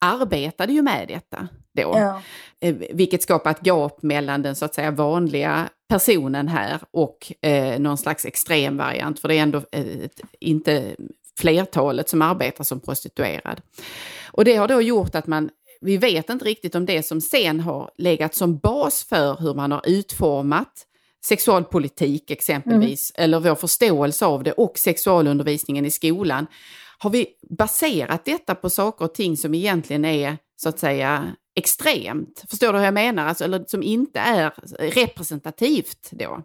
arbetade 0.00 0.72
ju 0.72 0.82
med 0.82 1.08
detta 1.08 1.48
då. 1.74 1.92
Ja. 1.94 2.22
Eh, 2.60 2.74
vilket 2.90 3.22
skapar 3.22 3.50
ett 3.50 3.66
gap 3.66 4.02
mellan 4.02 4.42
den 4.42 4.56
så 4.56 4.64
att 4.64 4.74
säga 4.74 4.90
vanliga 4.90 5.68
personen 5.88 6.48
här 6.48 6.80
och 6.90 7.32
eh, 7.42 7.78
någon 7.78 7.98
slags 7.98 8.24
extremvariant, 8.24 9.20
för 9.20 9.28
det 9.28 9.38
är 9.38 9.42
ändå 9.42 9.62
eh, 9.72 9.84
inte 10.40 10.96
flertalet 11.40 12.08
som 12.08 12.22
arbetar 12.22 12.64
som 12.64 12.80
prostituerad. 12.80 13.60
Och 14.32 14.44
det 14.44 14.56
har 14.56 14.68
då 14.68 14.82
gjort 14.82 15.14
att 15.14 15.26
man, 15.26 15.50
vi 15.80 15.96
vet 15.96 16.30
inte 16.30 16.44
riktigt 16.44 16.74
om 16.74 16.86
det 16.86 17.02
som 17.02 17.20
sen 17.20 17.60
har 17.60 17.90
legat 17.98 18.34
som 18.34 18.58
bas 18.58 19.04
för 19.04 19.36
hur 19.40 19.54
man 19.54 19.72
har 19.72 19.82
utformat 19.86 20.86
sexualpolitik 21.24 22.30
exempelvis, 22.30 23.12
eller 23.14 23.40
vår 23.40 23.54
förståelse 23.54 24.26
av 24.26 24.42
det 24.42 24.52
och 24.52 24.78
sexualundervisningen 24.78 25.86
i 25.86 25.90
skolan. 25.90 26.46
Har 26.98 27.10
vi 27.10 27.26
baserat 27.50 28.24
detta 28.24 28.54
på 28.54 28.70
saker 28.70 29.04
och 29.04 29.14
ting 29.14 29.36
som 29.36 29.54
egentligen 29.54 30.04
är 30.04 30.38
så 30.56 30.68
att 30.68 30.78
säga 30.78 31.32
extremt? 31.56 32.44
Förstår 32.50 32.72
du 32.72 32.78
hur 32.78 32.84
jag 32.84 32.94
menar? 32.94 33.26
Alltså, 33.26 33.44
eller 33.44 33.64
som 33.66 33.82
inte 33.82 34.20
är 34.20 34.52
representativt 34.78 36.10
då? 36.10 36.42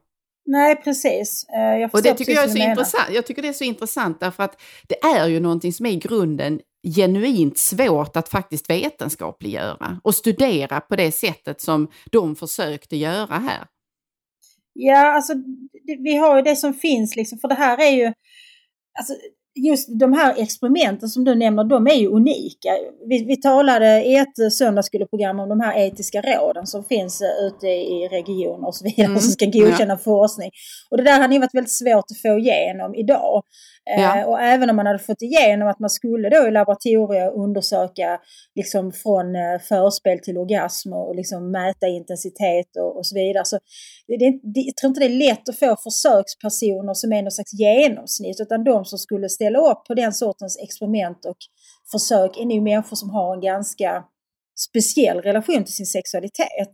Nej, 0.51 0.75
precis. 0.75 1.45
Eh, 1.49 1.89
Och 1.93 2.01
det 2.01 2.13
tycker 2.13 2.31
jag 2.31 2.43
är 2.43 2.47
så 2.47 2.57
intressant. 2.57 3.09
Jag 3.11 3.25
tycker 3.25 3.41
det 3.41 3.47
är 3.47 3.53
så 3.53 3.63
intressant 3.63 4.19
därför 4.19 4.43
att 4.43 4.61
det 4.87 5.03
är 5.03 5.27
ju 5.27 5.39
någonting 5.39 5.73
som 5.73 5.85
är 5.85 5.91
i 5.91 5.95
grunden 5.95 6.59
genuint 6.95 7.57
svårt 7.57 8.15
att 8.15 8.29
faktiskt 8.29 8.69
vetenskapliggöra 8.69 9.99
och 10.03 10.15
studera 10.15 10.81
på 10.81 10.95
det 10.95 11.11
sättet 11.11 11.61
som 11.61 11.91
de 12.11 12.35
försökte 12.35 12.95
göra 12.95 13.35
här. 13.35 13.65
Ja, 14.73 15.15
alltså 15.15 15.33
vi 15.99 16.17
har 16.17 16.35
ju 16.35 16.41
det 16.41 16.55
som 16.55 16.73
finns 16.73 17.15
liksom, 17.15 17.39
för 17.39 17.47
det 17.47 17.55
här 17.55 17.81
är 17.81 17.91
ju, 17.91 18.05
alltså 18.99 19.13
just 19.55 19.99
de 19.99 20.13
här 20.13 20.33
experimenten 20.37 21.09
som 21.09 21.23
du 21.23 21.35
nämner, 21.35 21.63
de 21.63 21.87
är 21.87 21.95
ju 21.95 22.07
unika. 22.07 22.69
Vi, 23.09 23.25
vi 23.25 23.37
talade 23.37 24.03
i 24.03 24.15
ett 24.15 24.53
söndagsskoleprogram 24.53 25.39
om 25.39 25.49
de 25.49 25.59
här 25.59 25.79
etiska 25.79 26.21
råden 26.21 26.67
som 26.67 26.83
finns 26.83 27.21
eh, 27.21 27.45
ute 27.47 27.67
i 27.67 28.07
regioner 28.11 28.67
och 28.67 28.75
så 28.75 28.83
vidare 28.83 29.05
Mm, 29.05 29.19
som 29.19 29.31
ska 29.31 29.45
godkänna 29.45 29.97
forskning. 29.97 30.51
Och 30.89 30.97
det 30.97 31.03
där 31.03 31.19
har 31.21 31.27
nog 31.27 31.39
varit 31.39 31.55
väldigt 31.55 31.71
svårt 31.71 32.05
att 32.11 32.21
få 32.21 32.39
igenom 32.39 32.95
idag. 32.95 33.43
Ja. 33.83 34.19
Eh, 34.19 34.25
och 34.29 34.41
även 34.41 34.69
om 34.69 34.75
man 34.75 34.85
hade 34.85 34.99
fått 34.99 35.21
igenom 35.21 35.67
att 35.67 35.79
man 35.79 35.89
skulle 35.89 36.29
då 36.29 36.47
i 36.47 36.51
laboratorier 36.51 37.31
undersöka 37.33 38.19
liksom 38.55 38.91
från 38.91 39.35
eh, 39.35 39.59
förspel 39.69 40.19
till 40.19 40.37
orgasm 40.37 40.93
och 40.93 41.15
liksom 41.15 41.51
mäta 41.51 41.87
intensitet 41.87 42.69
och, 42.79 42.97
och 42.97 43.05
så 43.07 43.15
vidare. 43.15 43.45
Så 43.45 43.59
det, 44.07 44.17
det, 44.53 44.59
jag 44.59 44.75
tror 44.75 44.89
inte 44.89 44.99
det 44.99 45.05
är 45.05 45.27
lätt 45.27 45.49
att 45.49 45.59
få 45.59 45.75
försökspersoner 45.75 46.93
som 46.93 47.13
är 47.13 47.21
någon 47.21 47.31
slags 47.31 47.53
genomsnitt 47.53 48.39
utan 48.41 48.63
de 48.63 48.85
som 48.85 48.99
skulle 48.99 49.29
ställa 49.29 49.59
upp 49.59 49.85
på 49.87 49.93
den 49.93 50.13
sortens 50.13 50.59
experiment 50.63 51.25
och 51.25 51.37
försök 51.91 52.37
är 52.37 52.45
nog 52.45 52.63
människor 52.63 52.95
som 52.95 53.09
har 53.09 53.35
en 53.35 53.41
ganska 53.41 54.03
speciell 54.69 55.21
relation 55.21 55.63
till 55.63 55.75
sin 55.75 55.85
sexualitet. 55.85 56.73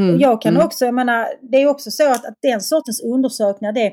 Mm, 0.00 0.20
jag 0.20 0.42
kan 0.42 0.54
mm. 0.54 0.66
också, 0.66 0.84
jag 0.84 0.94
menar, 0.94 1.26
det 1.50 1.62
är 1.62 1.66
också 1.66 1.90
så 1.90 2.10
att, 2.10 2.26
att 2.26 2.38
den 2.42 2.60
sortens 2.60 3.02
undersökningar, 3.02 3.72
det, 3.72 3.92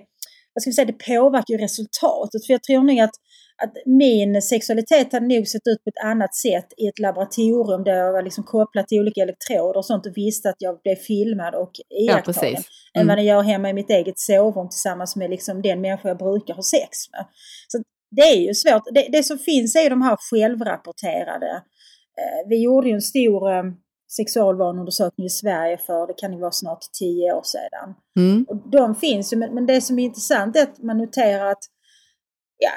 ska 0.60 0.70
vi 0.70 0.74
säga, 0.74 0.86
det 0.86 1.06
påverkar 1.16 1.54
ju 1.54 1.58
resultatet. 1.58 2.46
För 2.46 2.54
jag 2.54 2.64
tror 2.64 2.84
nog 2.84 3.00
att, 3.00 3.16
att 3.64 3.74
min 3.86 4.42
sexualitet 4.42 5.14
hade 5.14 5.28
nog 5.28 5.48
sett 5.48 5.68
ut 5.68 5.84
på 5.84 5.90
ett 5.90 6.06
annat 6.06 6.36
sätt 6.36 6.68
i 6.78 6.88
ett 6.88 7.00
laboratorium 7.00 7.84
där 7.84 7.96
jag 7.96 8.14
var 8.14 8.22
liksom 8.22 8.44
kopplad 8.44 8.88
till 8.88 9.00
olika 9.00 9.22
elektroder 9.22 9.78
och 9.78 9.86
sånt 9.86 10.06
och 10.06 10.18
visste 10.18 10.50
att 10.50 10.56
jag 10.60 10.80
blev 10.84 10.96
filmad 10.96 11.56
och 11.56 11.72
iakttagen. 11.90 12.64
Ja, 12.94 13.02
än 13.02 13.08
vad 13.08 13.14
mm. 13.14 13.26
jag 13.26 13.36
gör 13.36 13.42
hemma 13.42 13.70
i 13.70 13.74
mitt 13.74 13.90
eget 13.90 14.20
sovrum 14.20 14.70
tillsammans 14.70 15.16
med 15.16 15.30
liksom 15.30 15.62
den 15.62 15.82
människa 15.82 16.08
jag 16.08 16.18
brukar 16.18 16.54
ha 16.54 16.64
sex 16.64 16.90
med. 17.12 17.26
Så 17.68 17.84
det 18.16 18.22
är 18.22 18.48
ju 18.48 18.54
svårt. 18.54 18.84
Det, 18.94 19.08
det 19.12 19.24
som 19.24 19.38
finns 19.38 19.76
är 19.76 19.90
de 19.90 20.02
här 20.02 20.18
självrapporterade. 20.32 21.52
Eh, 22.22 22.50
vi 22.50 22.64
gjorde 22.64 22.88
ju 22.88 22.94
en 22.94 23.02
stor 23.02 23.52
eh, 23.52 23.64
sexualvaneundersökning 24.18 25.26
i 25.26 25.30
Sverige 25.30 25.78
för, 25.78 26.08
det 26.08 26.14
kan 26.14 26.34
ju 26.34 26.40
vara 26.40 26.52
snart 26.52 26.82
tio 27.00 27.34
år 27.34 27.44
sedan. 27.44 27.96
Mm. 28.20 28.46
Och 28.50 28.70
de 28.72 28.96
finns 28.96 29.34
ju, 29.34 29.38
men, 29.38 29.56
men 29.56 29.66
det 29.66 29.82
som 29.82 30.00
är 30.00 30.04
intressant 30.04 30.56
är 30.56 30.64
att 30.64 30.84
man 30.84 30.98
noterar 30.98 31.46
att 31.46 31.64
ja, 32.58 32.72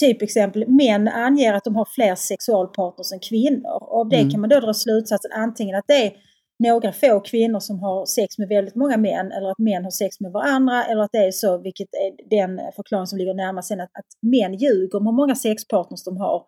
typexempel, 0.00 0.68
män 0.68 1.08
anger 1.08 1.54
att 1.54 1.64
de 1.64 1.76
har 1.76 1.88
fler 1.94 2.14
sexualpartners 2.14 3.12
än 3.12 3.20
kvinnor. 3.20 3.82
Och 3.82 4.00
av 4.00 4.08
det 4.08 4.16
mm. 4.16 4.30
kan 4.30 4.40
man 4.40 4.50
då 4.50 4.60
dra 4.60 4.74
slutsatsen 4.74 5.32
antingen 5.32 5.76
att 5.76 5.84
det 5.88 6.06
är 6.06 6.12
några 6.58 6.92
få 6.92 7.20
kvinnor 7.20 7.60
som 7.60 7.78
har 7.80 8.06
sex 8.06 8.38
med 8.38 8.48
väldigt 8.48 8.74
många 8.74 8.96
män 8.96 9.32
eller 9.32 9.50
att 9.50 9.58
män 9.58 9.84
har 9.84 9.90
sex 9.90 10.20
med 10.20 10.32
varandra 10.32 10.84
eller 10.84 11.02
att 11.02 11.12
det 11.12 11.18
är 11.18 11.30
så, 11.30 11.58
vilket 11.58 11.88
är 11.94 12.30
den 12.30 12.72
förklaring 12.76 13.06
som 13.06 13.18
ligger 13.18 13.34
närmast 13.34 13.68
sen, 13.68 13.80
att, 13.80 13.90
att 13.98 14.10
män 14.22 14.54
ljuger 14.54 14.96
om 14.98 15.06
hur 15.06 15.12
många 15.12 15.34
sexpartners 15.34 16.04
de 16.04 16.16
har. 16.16 16.42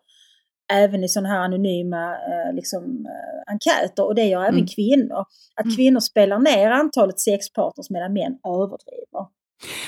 Även 0.73 1.03
i 1.03 1.07
sådana 1.07 1.29
här 1.29 1.39
anonyma 1.39 2.13
eh, 2.13 2.53
liksom, 2.53 3.05
eh, 3.05 3.53
enkäter 3.53 4.05
och 4.05 4.15
det 4.15 4.25
gör 4.25 4.41
även 4.41 4.53
mm. 4.55 4.67
kvinnor. 4.67 5.25
Att 5.55 5.65
mm. 5.65 5.75
kvinnor 5.75 5.99
spelar 5.99 6.39
ner 6.39 6.71
antalet 6.71 7.19
sexpartners 7.19 7.89
medan 7.89 8.13
män 8.13 8.37
överdriver. 8.47 9.25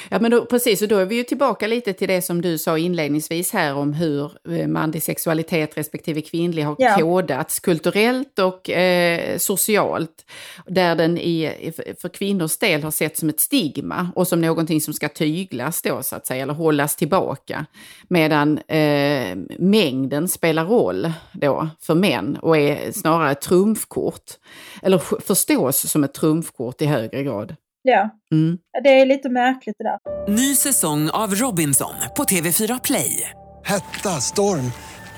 Ja 0.09 0.19
men 0.19 0.31
då, 0.31 0.45
precis, 0.45 0.81
och 0.81 0.87
då 0.87 0.97
är 0.97 1.05
vi 1.05 1.15
ju 1.15 1.23
tillbaka 1.23 1.67
lite 1.67 1.93
till 1.93 2.07
det 2.07 2.21
som 2.21 2.41
du 2.41 2.57
sa 2.57 2.77
inledningsvis 2.77 3.53
här 3.53 3.75
om 3.75 3.93
hur 3.93 4.31
eh, 4.49 4.67
manlig 4.67 5.03
sexualitet 5.03 5.77
respektive 5.77 6.21
kvinnlig 6.21 6.63
har 6.63 6.75
ja. 6.79 6.95
kodats 6.95 7.59
kulturellt 7.59 8.39
och 8.39 8.69
eh, 8.69 9.37
socialt. 9.37 10.25
Där 10.65 10.95
den 10.95 11.17
i, 11.17 11.71
för 12.01 12.09
kvinnors 12.09 12.57
del 12.57 12.83
har 12.83 12.91
sett 12.91 13.17
som 13.17 13.29
ett 13.29 13.39
stigma 13.39 14.11
och 14.15 14.27
som 14.27 14.41
någonting 14.41 14.81
som 14.81 14.93
ska 14.93 15.09
tyglas 15.09 15.81
då 15.81 16.03
så 16.03 16.15
att 16.15 16.27
säga, 16.27 16.43
eller 16.43 16.53
hållas 16.53 16.95
tillbaka. 16.95 17.65
Medan 18.07 18.57
eh, 18.57 19.37
mängden 19.59 20.27
spelar 20.27 20.65
roll 20.65 21.11
då 21.33 21.69
för 21.81 21.95
män 21.95 22.37
och 22.41 22.57
är 22.57 22.91
snarare 22.91 23.31
ett 23.31 23.41
trumfkort. 23.41 24.31
Eller 24.81 24.97
förstås 25.21 25.89
som 25.91 26.03
ett 26.03 26.13
trumfkort 26.13 26.81
i 26.81 26.85
högre 26.85 27.23
grad. 27.23 27.55
Ja. 27.81 28.09
Mm. 28.31 28.57
Det 28.83 29.01
är 29.01 29.05
lite 29.05 29.29
märkligt 29.29 29.75
det 29.77 29.83
där. 29.83 30.31
Ny 30.31 30.55
säsong 30.55 31.09
av 31.09 31.35
Robinson 31.35 31.93
på 32.17 32.23
TV4 32.23 32.79
Play. 32.83 33.29
Hetta, 33.65 34.09
storm, 34.09 34.71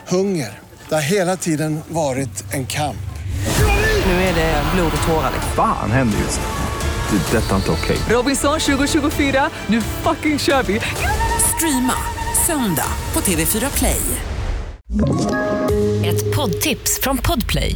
hunger. 0.07 0.59
Det 0.89 0.95
har 0.95 1.12
hela 1.12 1.38
tiden 1.38 1.80
varit 1.88 2.53
en 2.53 2.68
kamp. 2.68 2.97
Nu 4.05 4.12
är 4.12 4.36
det 4.36 4.64
blod 4.76 4.91
och 5.01 5.07
tårar. 5.07 5.32
Fan 5.55 5.91
händer 5.91 6.18
just 6.18 6.39
det. 6.39 7.18
det 7.18 7.39
detta 7.39 7.51
är 7.51 7.55
inte 7.55 7.72
okej. 7.72 7.95
Okay. 7.95 8.16
Robinson 8.16 8.59
2024, 8.59 9.49
nu 9.68 9.82
fucking 9.82 10.39
kör 10.39 10.64
vi. 10.64 10.80
Streama 11.55 11.93
söndag 12.47 12.88
på 13.14 13.20
TV4 13.20 13.78
Play. 13.78 14.01
Ett 16.05 16.36
poddtips 16.36 16.99
från 17.01 17.18
Podplay. 17.18 17.76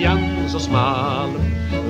Midjan 0.00 0.48
så 0.48 0.60
smal, 0.60 1.30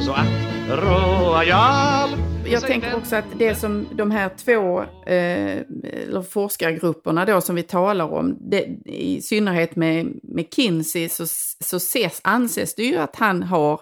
så 0.00 0.12
ack 0.12 0.28
royal 0.68 2.10
jag 2.46 2.62
tänker 2.62 2.96
också 2.96 3.16
att 3.16 3.24
det 3.38 3.54
som 3.54 3.86
de 3.92 4.10
här 4.10 4.30
två 4.36 4.82
eh, 5.12 6.22
forskargrupperna 6.22 7.24
då 7.24 7.40
som 7.40 7.56
vi 7.56 7.62
talar 7.62 8.12
om, 8.12 8.38
det, 8.40 8.66
i 8.84 9.22
synnerhet 9.22 9.76
med 9.76 10.06
McKinsey 10.22 11.08
så, 11.08 11.26
så 11.60 11.76
ses, 11.76 12.20
anses 12.24 12.74
det 12.74 12.82
ju 12.82 12.96
att 12.96 13.16
han 13.16 13.42
har 13.42 13.80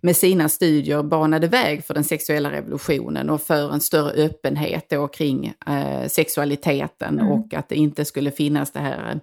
med 0.00 0.16
sina 0.16 0.48
studier 0.48 1.02
banade 1.02 1.46
väg 1.46 1.84
för 1.84 1.94
den 1.94 2.04
sexuella 2.04 2.50
revolutionen 2.50 3.30
och 3.30 3.42
för 3.42 3.72
en 3.72 3.80
större 3.80 4.24
öppenhet 4.24 4.86
då 4.90 5.08
kring 5.08 5.52
eh, 5.66 6.06
sexualiteten 6.08 7.18
mm. 7.18 7.32
och 7.32 7.54
att 7.54 7.68
det 7.68 7.76
inte 7.76 8.04
skulle 8.04 8.30
finnas 8.30 8.72
det 8.72 8.80
här 8.80 9.20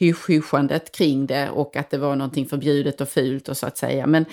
hysch 0.00 0.92
kring 0.92 1.26
det 1.26 1.50
och 1.50 1.76
att 1.76 1.90
det 1.90 1.98
var 1.98 2.16
någonting 2.16 2.46
förbjudet 2.46 3.00
och 3.00 3.08
fult 3.08 3.48
och 3.48 3.56
så 3.56 3.66
att 3.66 3.78
säga. 3.78 4.06
Men 4.06 4.24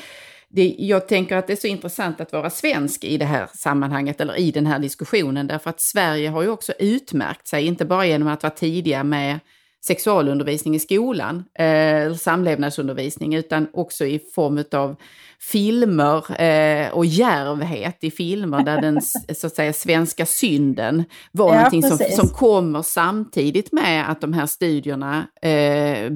det, 0.50 0.76
jag 0.80 1.08
tänker 1.08 1.38
att 1.38 1.48
det 1.48 1.54
är 1.54 1.58
så 1.58 1.68
intressant 1.68 2.22
att 2.22 2.32
vara 2.32 2.50
svensk 2.50 3.04
i 3.04 3.18
det 3.18 3.26
här 3.26 3.50
sammanhanget 3.54 4.22
eller 4.22 4.40
i 4.40 4.52
den 4.52 4.66
här 4.66 4.80
diskussionen 4.80 5.48
därför 5.48 5.70
att 5.70 5.82
Sverige 5.82 6.30
har 6.30 6.44
ju 6.44 6.50
också 6.50 6.74
utmärkt 6.80 7.48
sig, 7.48 7.66
inte 7.66 7.86
bara 7.86 8.06
genom 8.06 8.28
att 8.28 8.44
vara 8.44 8.54
tidiga 8.54 9.04
med 9.04 9.40
sexualundervisning 9.86 10.76
i 10.76 10.80
skolan, 10.80 11.44
eh, 11.60 12.14
samlevnadsundervisning, 12.14 13.36
utan 13.36 13.68
också 13.74 14.06
i 14.06 14.20
form 14.36 14.64
av 14.72 14.96
filmer 15.42 16.42
eh, 16.42 16.94
och 16.94 17.06
järvhet 17.06 17.98
i 18.04 18.12
filmer 18.12 18.64
där 18.64 18.82
den 18.82 19.02
så 19.36 19.48
att 19.48 19.56
säga 19.56 19.74
svenska 19.74 20.26
synden 20.26 21.04
var 21.32 21.54
ja, 21.54 21.56
någonting 21.56 21.84
som, 21.84 21.98
som 21.98 22.28
kommer 22.28 22.82
samtidigt 22.82 23.72
med 23.72 24.12
att 24.12 24.22
de 24.22 24.34
här 24.34 24.46
studierna 24.46 25.28
eh, 25.42 26.12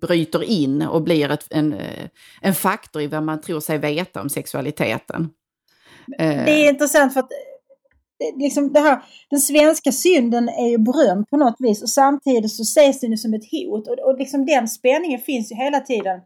bryter 0.00 0.42
in 0.42 0.82
och 0.82 1.02
blir 1.02 1.30
ett, 1.30 1.46
en, 1.50 1.72
eh, 1.72 2.08
en 2.40 2.54
faktor 2.54 3.02
i 3.02 3.06
vad 3.06 3.22
man 3.22 3.40
tror 3.40 3.60
sig 3.60 3.78
veta 3.78 4.20
om 4.20 4.28
sexualiteten. 4.28 5.30
Det 6.18 6.66
är 6.66 6.68
intressant 6.68 7.12
för 7.12 7.20
att 7.20 7.30
liksom 8.36 8.72
det 8.72 8.80
här, 8.80 9.02
den 9.30 9.40
svenska 9.40 9.92
synden 9.92 10.48
är 10.48 10.68
ju 10.68 10.78
berömd 10.78 11.28
på 11.30 11.36
något 11.36 11.56
vis 11.58 11.82
och 11.82 11.90
samtidigt 11.90 12.52
så 12.52 12.62
ses 12.62 13.00
den 13.00 13.10
ju 13.10 13.16
som 13.16 13.34
ett 13.34 13.50
hot. 13.50 13.88
Och, 13.88 13.98
och 13.98 14.18
liksom 14.18 14.46
den 14.46 14.68
spänningen 14.68 15.20
finns 15.20 15.52
ju 15.52 15.56
hela 15.56 15.80
tiden 15.80 16.20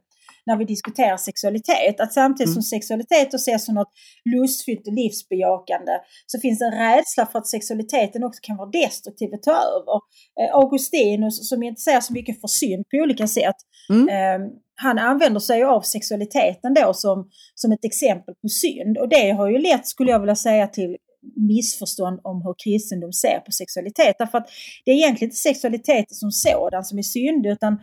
när 0.48 0.56
vi 0.56 0.64
diskuterar 0.64 1.16
sexualitet. 1.16 2.00
Att 2.00 2.12
samtidigt 2.12 2.52
som 2.52 2.64
mm. 2.64 2.72
sexualitet 2.74 3.34
ses 3.34 3.64
som 3.64 3.74
något 3.74 3.92
lustfyllt 4.34 4.86
och 4.86 4.92
livsbejakande 4.92 5.92
så 6.26 6.40
finns 6.40 6.60
en 6.62 6.74
rädsla 6.84 7.26
för 7.26 7.38
att 7.38 7.46
sexualiteten 7.46 8.24
också 8.24 8.40
kan 8.42 8.56
vara 8.56 8.70
destruktiv 8.70 9.28
och 9.32 9.42
ta 9.42 9.56
över. 9.76 9.96
Eh, 10.40 10.50
Augustinus, 10.60 11.48
som 11.48 11.62
inte 11.62 11.80
säger 11.80 12.00
så 12.00 12.12
mycket 12.12 12.40
för 12.40 12.48
synd 12.48 12.84
på 12.90 12.96
olika 12.96 13.26
sätt, 13.26 13.58
mm. 13.90 14.08
eh, 14.08 14.48
han 14.80 14.98
använder 14.98 15.40
sig 15.40 15.62
av 15.62 15.80
sexualiteten 15.80 16.74
då 16.74 16.94
som, 16.94 17.28
som 17.54 17.72
ett 17.72 17.84
exempel 17.84 18.34
på 18.42 18.48
synd. 18.48 18.98
Och 18.98 19.08
det 19.08 19.30
har 19.30 19.48
ju 19.50 19.58
lett, 19.58 19.86
skulle 19.86 20.10
jag 20.10 20.20
vilja 20.20 20.36
säga, 20.36 20.66
till 20.66 20.96
missförstånd 21.36 22.20
om 22.24 22.42
hur 22.44 22.54
kristendom 22.64 23.12
ser 23.12 23.40
på 23.46 23.52
sexualitet. 23.52 24.16
Därför 24.18 24.38
att 24.38 24.48
det 24.84 24.90
är 24.90 24.94
egentligen 24.94 25.28
inte 25.28 25.36
sexualiteten 25.36 26.14
som 26.14 26.30
sådan 26.30 26.84
som 26.84 26.98
är 26.98 27.02
synd, 27.02 27.46
utan 27.46 27.78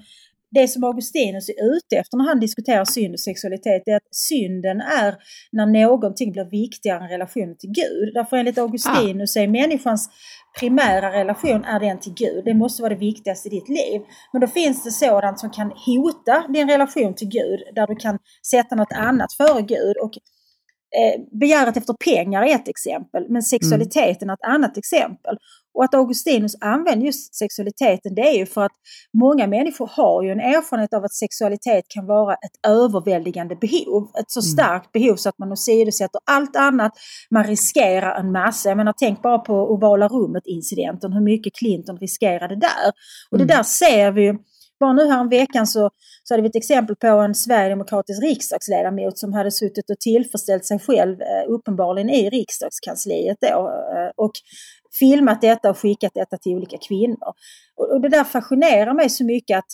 det 0.51 0.67
som 0.67 0.83
Augustinus 0.83 1.49
är 1.49 1.75
ute 1.75 1.95
efter 1.95 2.17
när 2.17 2.25
han 2.25 2.39
diskuterar 2.39 2.85
synd 2.85 3.13
och 3.13 3.19
sexualitet 3.19 3.83
är 3.85 3.95
att 3.95 4.15
synden 4.15 4.81
är 4.81 5.15
när 5.51 5.65
någonting 5.65 6.31
blir 6.31 6.49
viktigare 6.51 7.03
än 7.03 7.09
relationen 7.09 7.57
till 7.57 7.69
Gud. 7.69 8.13
Därför 8.13 8.37
enligt 8.37 8.57
Augustinus 8.57 9.35
är 9.35 9.47
människans 9.47 10.09
primära 10.59 11.11
relation 11.11 11.63
är 11.63 11.79
den 11.79 11.99
till 11.99 12.13
Gud. 12.13 12.45
Det 12.45 12.53
måste 12.53 12.81
vara 12.81 12.93
det 12.93 12.99
viktigaste 12.99 13.47
i 13.47 13.51
ditt 13.51 13.69
liv. 13.69 14.01
Men 14.33 14.41
då 14.41 14.47
finns 14.47 14.83
det 14.83 14.91
sådant 14.91 15.39
som 15.39 15.49
kan 15.49 15.71
hota 15.85 16.47
din 16.53 16.69
relation 16.69 17.15
till 17.15 17.29
Gud, 17.29 17.59
där 17.75 17.87
du 17.87 17.95
kan 17.95 18.17
sätta 18.51 18.75
något 18.75 18.93
annat 18.93 19.33
före 19.33 19.61
Gud. 19.61 19.97
Och 20.03 20.13
Eh, 20.95 21.21
begäret 21.39 21.77
efter 21.77 21.93
pengar 21.93 22.43
är 22.43 22.55
ett 22.55 22.67
exempel, 22.67 23.25
men 23.29 23.43
sexualiteten 23.43 24.29
är 24.29 24.33
ett 24.33 24.47
annat 24.47 24.77
exempel. 24.77 25.37
Och 25.75 25.83
att 25.83 25.93
Augustinus 25.93 26.55
använder 26.61 27.05
just 27.05 27.35
sexualiteten 27.35 28.15
det 28.15 28.21
är 28.21 28.37
ju 28.37 28.45
för 28.45 28.65
att 28.65 28.71
många 29.13 29.47
människor 29.47 29.89
har 29.93 30.23
ju 30.23 30.29
en 30.29 30.39
erfarenhet 30.39 30.93
av 30.93 31.03
att 31.03 31.13
sexualitet 31.13 31.85
kan 31.87 32.05
vara 32.05 32.33
ett 32.33 32.67
överväldigande 32.67 33.55
behov. 33.55 34.11
Ett 34.19 34.31
så 34.31 34.39
mm. 34.39 34.45
starkt 34.45 34.91
behov 34.91 35.15
så 35.15 35.29
att 35.29 35.39
man 35.39 35.51
åsidosätter 35.51 36.21
allt 36.25 36.55
annat. 36.55 36.91
Man 37.31 37.43
riskerar 37.43 38.19
en 38.19 38.31
massa. 38.31 38.69
Jag 38.69 38.77
menar 38.77 38.93
tänk 38.97 39.21
bara 39.21 39.39
på 39.39 39.53
ovala 39.53 40.07
rummet-incidenten, 40.07 41.13
hur 41.13 41.21
mycket 41.21 41.55
Clinton 41.55 41.97
riskerade 41.97 42.55
där. 42.55 42.87
Och 43.31 43.37
det 43.37 43.43
mm. 43.43 43.57
där 43.57 43.63
ser 43.63 44.11
vi 44.11 44.21
ju 44.21 44.37
bara 44.79 44.93
nu 44.93 45.07
här 45.07 45.21
en 45.21 45.29
veckan 45.29 45.67
så, 45.67 45.89
så 46.23 46.33
hade 46.33 46.41
vi 46.41 46.49
ett 46.49 46.55
exempel 46.55 46.95
på 46.95 47.07
en 47.07 47.35
sverigedemokratisk 47.35 48.23
riksdagsledamot 48.23 49.17
som 49.17 49.33
hade 49.33 49.51
suttit 49.51 49.89
och 49.89 49.99
tillfredsställt 49.99 50.65
sig 50.65 50.79
själv 50.79 51.21
eh, 51.21 51.49
uppenbarligen 51.49 52.09
i 52.09 52.29
riksdagskansliet 52.29 53.37
då, 53.41 53.47
eh, 53.47 54.11
och 54.15 54.31
filmat 54.99 55.41
detta 55.41 55.69
och 55.69 55.77
skickat 55.77 56.11
detta 56.15 56.37
till 56.37 56.51
olika 56.51 56.77
kvinnor. 56.87 57.33
Och, 57.75 57.91
och 57.91 58.01
det 58.01 58.09
där 58.09 58.23
fascinerar 58.23 58.93
mig 58.93 59.09
så 59.09 59.25
mycket 59.25 59.57
att 59.57 59.71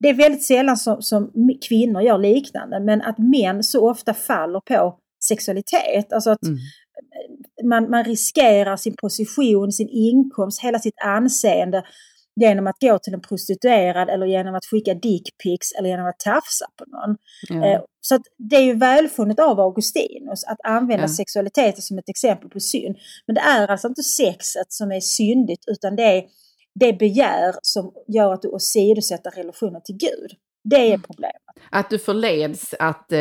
det 0.00 0.08
är 0.08 0.14
väldigt 0.14 0.44
sällan 0.44 0.76
som, 0.76 1.02
som 1.02 1.30
kvinnor 1.68 2.02
gör 2.02 2.18
liknande, 2.18 2.80
men 2.80 3.02
att 3.02 3.18
män 3.18 3.62
så 3.62 3.90
ofta 3.90 4.14
faller 4.14 4.60
på 4.60 4.98
sexualitet. 5.28 6.12
Alltså 6.12 6.30
att 6.30 6.42
mm. 6.42 6.58
man, 7.64 7.90
man 7.90 8.04
riskerar 8.04 8.76
sin 8.76 8.94
position, 9.00 9.72
sin 9.72 9.88
inkomst, 9.88 10.62
hela 10.62 10.78
sitt 10.78 10.98
anseende 11.04 11.82
genom 12.40 12.66
att 12.66 12.76
gå 12.80 12.98
till 12.98 13.14
en 13.14 13.20
prostituerad 13.20 14.08
eller 14.08 14.26
genom 14.26 14.54
att 14.54 14.64
skicka 14.64 14.94
dickpics 14.94 15.72
eller 15.78 15.88
genom 15.88 16.06
att 16.06 16.18
tafsa 16.18 16.66
på 16.78 16.84
någon. 16.86 17.16
Mm. 17.50 17.82
Så 18.00 18.18
det 18.50 18.56
är 18.56 18.62
ju 18.62 18.74
välfunnet 18.74 19.40
av 19.40 19.60
Augustinus 19.60 20.44
att 20.44 20.58
använda 20.64 21.04
mm. 21.04 21.08
sexualiteten 21.08 21.82
som 21.82 21.98
ett 21.98 22.08
exempel 22.08 22.50
på 22.50 22.60
synd. 22.60 22.96
Men 23.26 23.34
det 23.34 23.40
är 23.40 23.68
alltså 23.68 23.88
inte 23.88 24.02
sexet 24.02 24.72
som 24.72 24.92
är 24.92 25.00
syndigt 25.00 25.64
utan 25.66 25.96
det 25.96 26.02
är 26.02 26.24
det 26.80 26.92
begär 26.92 27.54
som 27.62 27.92
gör 28.08 28.32
att 28.32 28.42
du 28.42 28.48
åsidosätter 28.48 29.30
relationen 29.30 29.82
till 29.84 29.96
Gud. 29.96 30.30
Det 30.64 30.76
är 30.76 30.86
mm. 30.86 31.02
problemet. 31.02 31.42
Att 31.70 31.90
du 31.90 31.98
förleds 31.98 32.74
att 32.78 33.12
eh, 33.12 33.18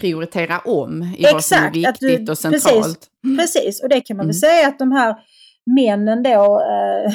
prioritera 0.00 0.58
om 0.58 1.02
i 1.02 1.24
Exakt, 1.24 1.32
vad 1.32 1.44
som 1.44 1.58
är 1.58 1.70
viktigt 1.72 2.26
du, 2.26 2.32
och 2.32 2.38
centralt. 2.38 2.84
Precis, 2.84 3.10
mm. 3.24 3.36
precis, 3.36 3.82
och 3.82 3.88
det 3.88 4.00
kan 4.00 4.16
man 4.16 4.24
mm. 4.24 4.28
väl 4.28 4.40
säga 4.40 4.68
att 4.68 4.78
de 4.78 4.92
här 4.92 5.16
männen 5.66 6.22
då 6.22 6.60
eh, 6.60 7.12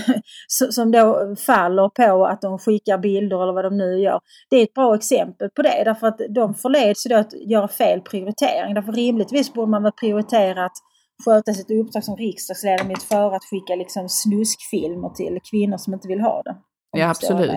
som 0.70 0.91
då 0.91 1.36
faller 1.45 1.89
på 1.89 2.26
att 2.26 2.41
de 2.41 2.60
skickar 2.60 2.97
bilder 2.97 3.43
eller 3.43 3.54
vad 3.54 3.66
de 3.66 3.78
nu 3.78 3.99
gör. 3.99 4.20
Det 4.49 4.56
är 4.56 4.64
ett 4.64 4.74
bra 4.74 4.95
exempel 4.95 5.49
på 5.49 5.62
det 5.62 5.84
därför 5.86 6.08
att 6.08 6.22
de 6.30 6.54
förleds 6.54 7.04
då 7.04 7.16
att 7.16 7.34
göra 7.34 7.68
fel 7.68 8.02
prioritering. 8.02 8.74
Därför 8.74 8.91
rimligtvis 8.91 9.54
borde 9.54 9.72
man 9.72 9.84
väl 9.84 9.91
prioritera 9.91 10.66
att 10.66 10.78
sköta 11.26 11.54
sitt 11.54 11.72
uppdrag 11.72 12.04
som 12.04 12.18
riksdagsledamot 12.18 13.04
för 13.04 13.36
att 13.36 13.43
skicka 13.43 13.76
liksom 13.76 14.10
snuskfilmer 14.10 15.10
till 15.10 15.39
kvinnor 15.52 15.78
som 15.78 15.93
inte 15.93 16.08
vill 16.08 16.22
ha 16.22 16.41
det. 16.41 16.56
Ja, 16.97 17.10
absolut. 17.10 17.52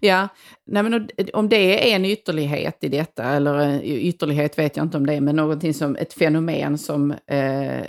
Ja, 0.00 0.28
Nej, 0.66 0.82
men 0.82 1.08
om 1.32 1.48
det 1.48 1.92
är 1.92 1.96
en 1.96 2.04
ytterlighet 2.04 2.84
i 2.84 2.88
detta, 2.88 3.24
eller 3.24 3.58
eh, 3.58 3.80
ytterlighet 3.82 4.58
vet 4.58 4.76
jag 4.76 4.86
inte 4.86 4.96
om 4.96 5.06
det 5.06 5.14
är, 5.14 5.20
men 5.20 5.36
någonting 5.36 5.74
som 5.74 5.96
ett 5.96 6.12
fenomen 6.12 6.78
som 6.78 7.10
eh, 7.10 7.84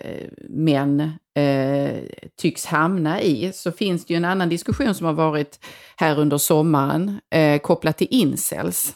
män 0.49 1.11
eh, 1.37 2.03
tycks 2.41 2.65
hamna 2.65 3.21
i, 3.21 3.51
så 3.53 3.71
finns 3.71 4.05
det 4.05 4.13
ju 4.13 4.17
en 4.17 4.25
annan 4.25 4.49
diskussion 4.49 4.95
som 4.95 5.05
har 5.05 5.13
varit 5.13 5.59
här 5.95 6.19
under 6.19 6.37
sommaren 6.37 7.19
eh, 7.33 7.59
kopplat 7.59 7.97
till 7.97 8.07
incels. 8.09 8.93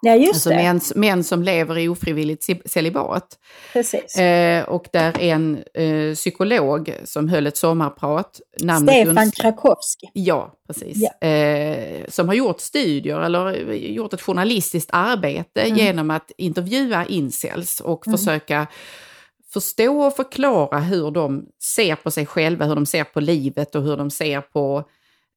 Ja, 0.00 0.14
just 0.14 0.34
alltså 0.34 0.48
det. 0.48 0.56
Män, 0.56 0.80
män 0.94 1.24
som 1.24 1.42
lever 1.42 1.78
i 1.78 1.88
ofrivilligt 1.88 2.70
celibat. 2.70 3.38
Precis. 3.72 4.16
Eh, 4.16 4.64
och 4.64 4.86
där 4.92 5.20
en 5.20 5.64
eh, 5.74 6.14
psykolog 6.14 6.94
som 7.04 7.28
höll 7.28 7.46
ett 7.46 7.56
sommarprat. 7.56 8.40
Stefan 8.82 9.30
Krakowski. 9.30 10.06
Ja, 10.12 10.52
precis. 10.66 10.96
Ja. 10.96 11.28
Eh, 11.28 12.04
som 12.08 12.28
har 12.28 12.34
gjort 12.34 12.60
studier 12.60 13.20
eller 13.20 13.72
gjort 13.72 14.12
ett 14.12 14.22
journalistiskt 14.22 14.90
arbete 14.92 15.60
mm. 15.60 15.78
genom 15.78 16.10
att 16.10 16.32
intervjua 16.36 17.06
incels 17.06 17.80
och 17.80 18.06
mm. 18.06 18.18
försöka 18.18 18.66
förstå 19.52 20.00
och 20.00 20.16
förklara 20.16 20.78
hur 20.78 21.10
de 21.10 21.46
ser 21.62 21.96
på 21.96 22.10
sig 22.10 22.26
själva, 22.26 22.64
hur 22.64 22.74
de 22.74 22.86
ser 22.86 23.04
på 23.04 23.20
livet 23.20 23.74
och 23.74 23.82
hur 23.82 23.96
de 23.96 24.10
ser 24.10 24.40
på 24.40 24.84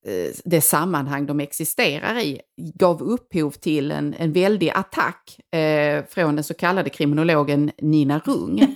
Eh, 0.05 0.33
det 0.43 0.61
sammanhang 0.61 1.25
de 1.25 1.39
existerar 1.39 2.19
i 2.19 2.41
gav 2.73 3.01
upphov 3.01 3.51
till 3.51 3.91
en, 3.91 4.13
en 4.13 4.33
väldig 4.33 4.69
attack 4.69 5.39
eh, 5.55 6.05
från 6.09 6.35
den 6.35 6.43
så 6.43 6.53
kallade 6.53 6.89
kriminologen 6.89 7.71
Nina 7.81 8.19
Rung. 8.19 8.57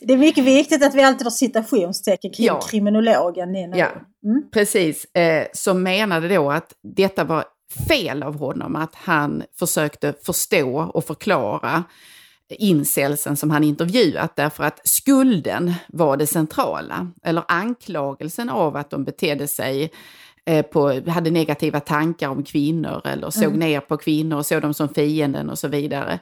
det 0.00 0.12
är 0.12 0.16
mycket 0.16 0.44
viktigt 0.44 0.84
att 0.84 0.94
vi 0.94 1.02
alltid 1.02 1.26
har 1.26 1.30
citationstecken 1.30 2.32
kring 2.32 2.46
ja. 2.46 2.60
kriminologen 2.60 3.52
Nina 3.52 3.78
ja, 3.78 3.86
Rung. 3.86 4.32
Mm. 4.32 4.50
Precis, 4.52 5.04
eh, 5.14 5.46
som 5.52 5.82
menade 5.82 6.28
då 6.28 6.50
att 6.50 6.72
detta 6.96 7.24
var 7.24 7.44
fel 7.88 8.22
av 8.22 8.38
honom, 8.38 8.76
att 8.76 8.94
han 8.94 9.42
försökte 9.58 10.14
förstå 10.22 10.90
och 10.94 11.04
förklara 11.04 11.84
incelsen 12.54 13.36
som 13.36 13.50
han 13.50 13.64
intervjuat 13.64 14.36
därför 14.36 14.64
att 14.64 14.80
skulden 14.88 15.74
var 15.88 16.16
det 16.16 16.26
centrala. 16.26 17.10
Eller 17.22 17.44
anklagelsen 17.48 18.48
av 18.48 18.76
att 18.76 18.90
de 18.90 19.04
betedde 19.04 19.48
sig 19.48 19.90
eh, 20.44 20.62
på, 20.62 21.02
hade 21.06 21.30
negativa 21.30 21.80
tankar 21.80 22.28
om 22.28 22.44
kvinnor 22.44 23.00
eller 23.04 23.30
såg 23.30 23.44
mm. 23.44 23.58
ner 23.58 23.80
på 23.80 23.96
kvinnor 23.96 24.36
och 24.36 24.46
såg 24.46 24.62
dem 24.62 24.74
som 24.74 24.88
fienden 24.88 25.50
och 25.50 25.58
så 25.58 25.68
vidare. 25.68 26.18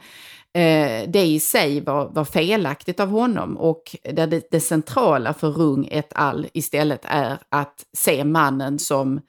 Eh, 0.54 1.08
det 1.08 1.24
i 1.24 1.40
sig 1.40 1.80
var, 1.80 2.08
var 2.08 2.24
felaktigt 2.24 3.00
av 3.00 3.08
honom 3.08 3.56
och 3.56 3.96
där 4.02 4.26
det, 4.26 4.50
det 4.50 4.60
centrala 4.60 5.34
för 5.34 5.50
Rung 5.50 5.88
et 5.90 6.12
al 6.14 6.46
istället 6.52 7.00
är 7.04 7.38
att 7.48 7.84
se 7.92 8.24
mannen 8.24 8.78
som 8.78 9.20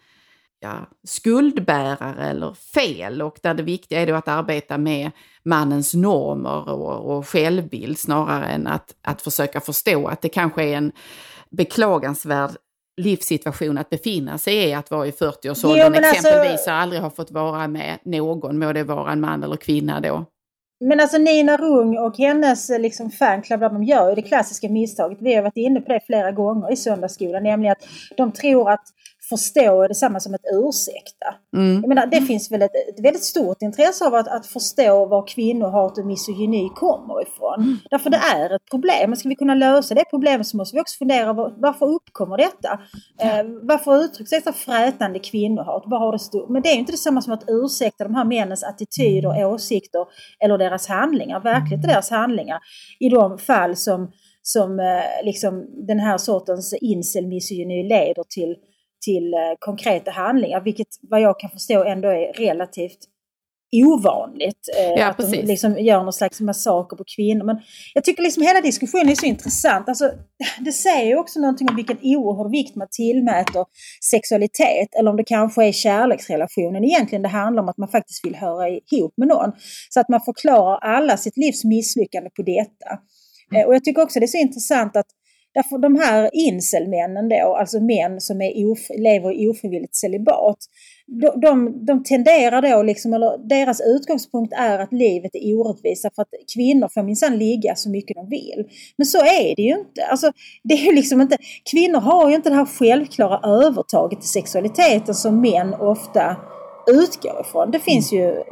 ja, 0.64 0.88
skuldbärare 1.04 2.30
eller 2.30 2.54
fel 2.54 3.22
och 3.22 3.40
där 3.42 3.54
det 3.54 3.64
viktiga 3.64 4.02
är 4.02 4.08
då 4.08 4.16
att 4.16 4.28
arbeta 4.28 4.78
med 4.78 5.12
mannens 5.44 5.94
normer 5.94 6.70
och, 6.70 7.18
och 7.18 7.28
självbild 7.28 8.00
snarare 8.00 8.46
än 8.46 8.68
att, 8.68 8.96
att 9.02 9.22
försöka 9.22 9.62
förstå 9.62 10.08
att 10.08 10.22
det 10.22 10.30
kanske 10.30 10.64
är 10.64 10.78
en 10.78 10.92
beklagansvärd 11.50 12.52
livssituation 13.02 13.78
att 13.78 13.90
befinna 13.90 14.38
sig 14.38 14.56
i, 14.56 14.74
att 14.74 14.92
vara 14.92 15.08
i 15.08 15.12
40-årsåldern 15.12 15.96
alltså- 15.96 16.12
exempelvis 16.12 16.52
alltså, 16.52 16.70
och 16.70 16.78
aldrig 16.78 17.02
ha 17.02 17.10
fått 17.10 17.32
vara 17.32 17.68
med 17.68 18.00
någon, 18.04 18.60
må 18.60 18.74
det 18.74 18.84
vara 18.84 19.12
en 19.12 19.22
man 19.22 19.44
eller 19.44 19.56
kvinna 19.56 20.00
då. 20.00 20.26
Men 20.86 21.00
alltså 21.00 21.18
Nina 21.18 21.58
Rung 21.58 21.98
och 21.98 22.18
hennes 22.18 22.70
liksom, 22.70 23.12
fanclub, 23.12 23.60
de 23.60 23.84
gör 23.84 24.10
ju 24.10 24.16
det 24.16 24.22
klassiska 24.22 24.70
misstaget. 24.70 25.18
Vi 25.22 25.36
har 25.36 25.44
varit 25.44 25.58
inne 25.58 25.82
på 25.82 25.94
det 25.94 26.00
flera 26.06 26.32
gånger 26.32 26.74
i 26.74 26.76
söndagsskolan, 26.76 27.44
nämligen 27.44 27.72
att 27.72 27.88
de 28.18 28.32
tror 28.32 28.70
att 28.70 28.84
förstå 29.30 29.84
är 29.84 29.88
detsamma 29.88 30.20
som 30.20 30.34
att 30.34 30.46
ursäkta. 30.54 31.36
Mm. 31.56 31.82
Jag 31.82 31.90
menar, 31.90 32.06
det 32.06 32.22
finns 32.22 32.52
väl 32.52 32.62
ett, 32.62 32.76
ett, 32.90 33.06
väldigt 33.06 33.24
stort 33.24 33.62
intresse 33.62 34.08
av 34.08 34.16
att, 34.16 34.28
att 34.28 34.46
förstå 34.46 35.06
var 35.06 35.28
kvinnohat 35.28 35.98
och 35.98 36.06
misogyni 36.06 36.70
kommer 36.76 37.22
ifrån. 37.22 37.62
Mm. 37.62 37.78
Därför 37.90 38.10
det 38.10 38.18
är 38.18 38.56
ett 38.56 38.70
problem. 38.70 39.10
Men 39.10 39.18
ska 39.18 39.30
vi 39.30 39.36
kunna 39.36 39.56
lösa 39.56 39.96
det 39.96 40.04
problemet 40.10 40.48
så 40.48 40.58
måste 40.58 40.76
vi 40.76 40.82
också 40.82 40.98
fundera 40.98 41.34
var, 41.34 41.54
varför 41.58 41.86
uppkommer 41.86 42.38
detta? 42.38 42.80
Eh, 43.20 43.46
varför 43.62 44.04
uttrycks 44.04 44.32
detta 44.32 44.54
frätande 44.54 45.20
kvinnohat? 45.20 45.84
Vad 45.86 46.00
har 46.00 46.12
det 46.12 46.20
stort? 46.20 46.50
Men 46.50 46.62
det 46.62 46.70
är 46.70 46.74
ju 46.74 46.80
inte 46.80 46.92
detsamma 46.92 47.22
som 47.22 47.34
att 47.34 47.44
ursäkta 47.48 48.04
de 48.04 48.16
här 48.16 48.26
männens 48.26 48.64
attityder, 48.64 49.30
mm. 49.36 49.48
åsikter 49.48 50.06
eller 50.40 50.58
deras 50.58 50.88
handlingar. 50.88 51.40
Verkligt 51.40 51.82
deras 51.82 52.10
handlingar 52.10 52.60
i 53.00 53.10
de 53.10 53.38
fall 53.38 53.76
som 53.76 54.12
som 54.46 54.80
eh, 54.80 55.26
liksom 55.26 55.66
den 55.88 56.00
här 56.00 56.18
sortens 56.18 56.74
incel-misogyni 56.74 57.84
leder 57.84 58.24
till 58.30 58.56
till 59.06 59.34
eh, 59.34 59.40
konkreta 59.60 60.12
handlingar, 60.12 60.62
vilket 60.62 60.88
vad 61.02 61.22
jag 61.22 61.40
kan 61.40 61.50
förstå 61.50 61.84
ändå 61.84 62.10
är 62.10 62.34
relativt 62.34 63.00
ovanligt. 63.82 64.70
Eh, 64.78 65.00
ja, 65.02 65.08
att 65.08 65.18
precis. 65.18 65.32
de 65.32 65.46
liksom 65.46 65.80
gör 65.80 66.04
någon 66.04 66.14
slags 66.14 66.42
massaker 66.42 66.98
på 66.98 67.04
kvinnor. 67.16 67.46
Men 67.46 67.60
jag 67.94 68.04
tycker 68.04 68.24
liksom 68.24 68.44
hela 68.44 68.62
diskussionen 68.62 69.10
är 69.10 69.16
så 69.16 69.26
intressant. 69.26 69.90
Alltså, 69.90 70.12
det 70.60 70.72
säger 70.72 71.08
ju 71.08 71.18
också 71.18 71.40
någonting 71.40 71.70
om 71.70 71.76
vilken 71.76 71.98
oerhörd 72.02 72.52
vikt 72.52 72.76
man 72.76 72.88
tillmäter 72.92 73.66
sexualitet. 74.12 74.96
Eller 75.00 75.10
om 75.12 75.18
det 75.18 75.24
kanske 75.24 75.66
är 75.66 75.72
kärleksrelationen 75.72 76.84
egentligen 76.84 77.22
det 77.22 77.30
handlar 77.30 77.64
om 77.64 77.70
att 77.70 77.78
man 77.78 77.90
faktiskt 77.90 78.26
vill 78.26 78.36
höra 78.36 78.70
ihop 78.70 79.14
med 79.18 79.28
någon. 79.28 79.52
Så 79.90 80.00
att 80.00 80.10
man 80.10 80.22
förklarar 80.22 80.78
alla 80.78 81.18
sitt 81.18 81.38
livs 81.38 81.64
misslyckande 81.64 82.30
på 82.30 82.42
detta. 82.42 82.90
Mm. 83.52 83.68
Och 83.68 83.76
jag 83.76 83.84
tycker 83.84 84.02
också 84.02 84.20
det 84.20 84.26
är 84.26 84.28
så 84.28 84.38
intressant 84.38 84.96
att 84.96 85.08
Därför 85.54 85.78
de 85.78 85.96
här 85.96 86.30
inselmännen 86.34 87.30
då, 87.30 87.56
alltså 87.56 87.80
män 87.80 88.22
som 88.22 88.42
är 88.42 88.72
ofri, 88.72 88.98
lever 88.98 89.42
i 89.42 89.48
ofrivilligt 89.48 89.96
celibat, 89.96 90.58
de, 91.08 91.40
de, 91.42 91.86
de 91.86 92.04
tenderar 92.04 92.62
då, 92.62 92.84
liksom, 92.84 93.14
eller 93.14 93.50
deras 93.50 93.82
utgångspunkt 93.82 94.54
är 94.54 94.80
att 94.80 94.94
livet 94.94 95.36
är 95.36 95.60
orättvisa 95.60 96.10
för 96.16 96.22
att 96.22 96.28
kvinnor 96.54 96.90
får 96.94 97.04
minsann 97.04 97.38
ligga 97.38 97.76
så 97.76 97.90
mycket 97.90 98.16
de 98.16 98.30
vill. 98.30 98.66
Men 98.98 99.06
så 99.06 99.18
är 99.18 99.56
det 99.56 99.62
ju 99.62 99.80
inte. 99.80 100.06
Alltså, 100.06 100.32
det 100.64 100.74
är 100.74 100.96
liksom 100.96 101.22
inte. 101.22 101.38
Kvinnor 101.72 102.00
har 102.00 102.30
ju 102.30 102.36
inte 102.36 102.50
det 102.50 102.56
här 102.56 102.66
självklara 102.66 103.66
övertaget 103.66 104.24
i 104.24 104.28
sexualiteten 104.28 105.16
som 105.16 105.42
män 105.42 105.74
ofta 105.74 106.38
utgår 106.88 107.42
ifrån. 107.42 107.72
Det 107.72 107.80
finns 107.80 108.14
ju, 108.14 108.44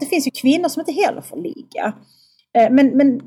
det 0.00 0.06
finns 0.06 0.26
ju 0.26 0.30
kvinnor 0.30 0.68
som 0.68 0.80
inte 0.80 0.92
heller 0.92 1.20
får 1.20 1.36
ligga. 1.36 1.94
Eh, 2.58 2.70
men, 2.70 2.96
men 2.96 3.20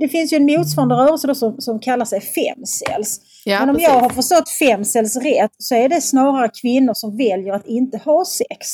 det 0.00 0.08
finns 0.08 0.32
ju 0.32 0.36
en 0.36 0.46
motsvarande 0.46 0.94
rörelse 0.94 1.34
som, 1.34 1.60
som 1.60 1.80
kallar 1.80 2.04
sig 2.04 2.20
femcells. 2.20 3.20
Ja, 3.44 3.60
Men 3.60 3.68
om 3.68 3.74
precis. 3.74 3.88
jag 3.88 4.00
har 4.00 4.10
förstått 4.10 4.48
femcells 4.48 5.16
rätt 5.16 5.52
så 5.58 5.74
är 5.74 5.88
det 5.88 6.00
snarare 6.00 6.50
kvinnor 6.62 6.94
som 6.94 7.16
väljer 7.16 7.52
att 7.52 7.66
inte 7.66 7.98
ha 7.98 8.24
sex. 8.24 8.66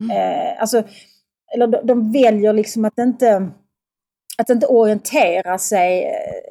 Mm. 0.00 0.16
Eh, 0.16 0.60
alltså, 0.60 0.82
eller 1.54 1.66
de, 1.66 1.86
de, 1.86 2.12
väljer 2.12 2.52
liksom 2.52 2.84
att 2.84 2.98
inte, 2.98 3.50
att 4.38 4.50
inte 4.50 4.66
orientera 4.66 5.58
sig 5.58 6.04
eh, 6.04 6.47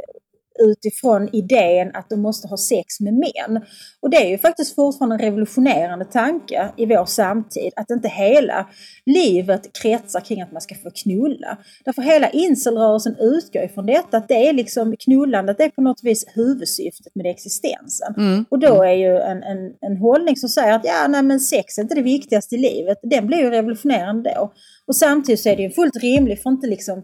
utifrån 0.60 1.30
idén 1.36 1.92
att 1.94 2.10
de 2.10 2.22
måste 2.22 2.48
ha 2.48 2.58
sex 2.58 3.00
med 3.00 3.14
män. 3.14 3.62
Och 4.02 4.10
det 4.10 4.18
är 4.18 4.30
ju 4.30 4.38
faktiskt 4.38 4.76
fortfarande 4.76 5.16
en 5.16 5.22
revolutionerande 5.22 6.06
tanke 6.06 6.70
i 6.78 6.86
vår 6.86 7.06
samtid 7.06 7.72
att 7.76 7.90
inte 7.90 8.08
hela 8.08 8.68
livet 9.06 9.62
kretsar 9.82 10.20
kring 10.20 10.42
att 10.42 10.52
man 10.52 10.62
ska 10.62 10.76
få 10.76 10.90
knulla. 11.04 11.58
Därför 11.86 12.02
hela 12.02 12.30
incelrörelsen 12.30 13.16
utgår 13.20 13.64
ifrån 13.64 13.86
detta, 13.86 14.18
att 14.18 14.28
det 14.28 14.48
är 14.48 14.54
liksom 14.54 14.96
knullandet, 15.00 15.58
det 15.58 15.64
är 15.64 15.70
på 15.70 15.82
något 15.82 16.04
vis 16.04 16.26
huvudsyftet 16.36 17.16
med 17.16 17.26
existensen. 17.26 18.14
Mm. 18.18 18.46
Och 18.50 18.60
då 18.60 18.84
är 18.84 18.94
ju 18.94 19.18
en, 19.18 19.44
en, 19.44 19.74
en 19.82 19.98
hållning 19.98 20.36
som 20.36 20.50
säger 20.50 20.74
att 20.74 20.86
ja, 20.86 21.08
nej 21.10 21.24
men 21.24 21.40
sex 21.40 21.78
är 21.78 21.82
inte 21.82 21.96
det 21.96 22.02
viktigaste 22.02 22.56
i 22.56 22.58
livet, 22.58 22.98
den 23.04 23.28
blir 23.28 23.38
ju 23.38 23.50
revolutionerande 23.50 24.34
då. 24.36 24.54
Och 24.88 24.96
samtidigt 24.96 25.40
så 25.40 25.50
är 25.50 25.56
det 25.56 25.64
ju 25.64 25.70
fullt 25.70 25.96
rimligt, 25.96 26.44
för 26.44 26.50
inte 26.50 26.68
liksom 26.68 27.04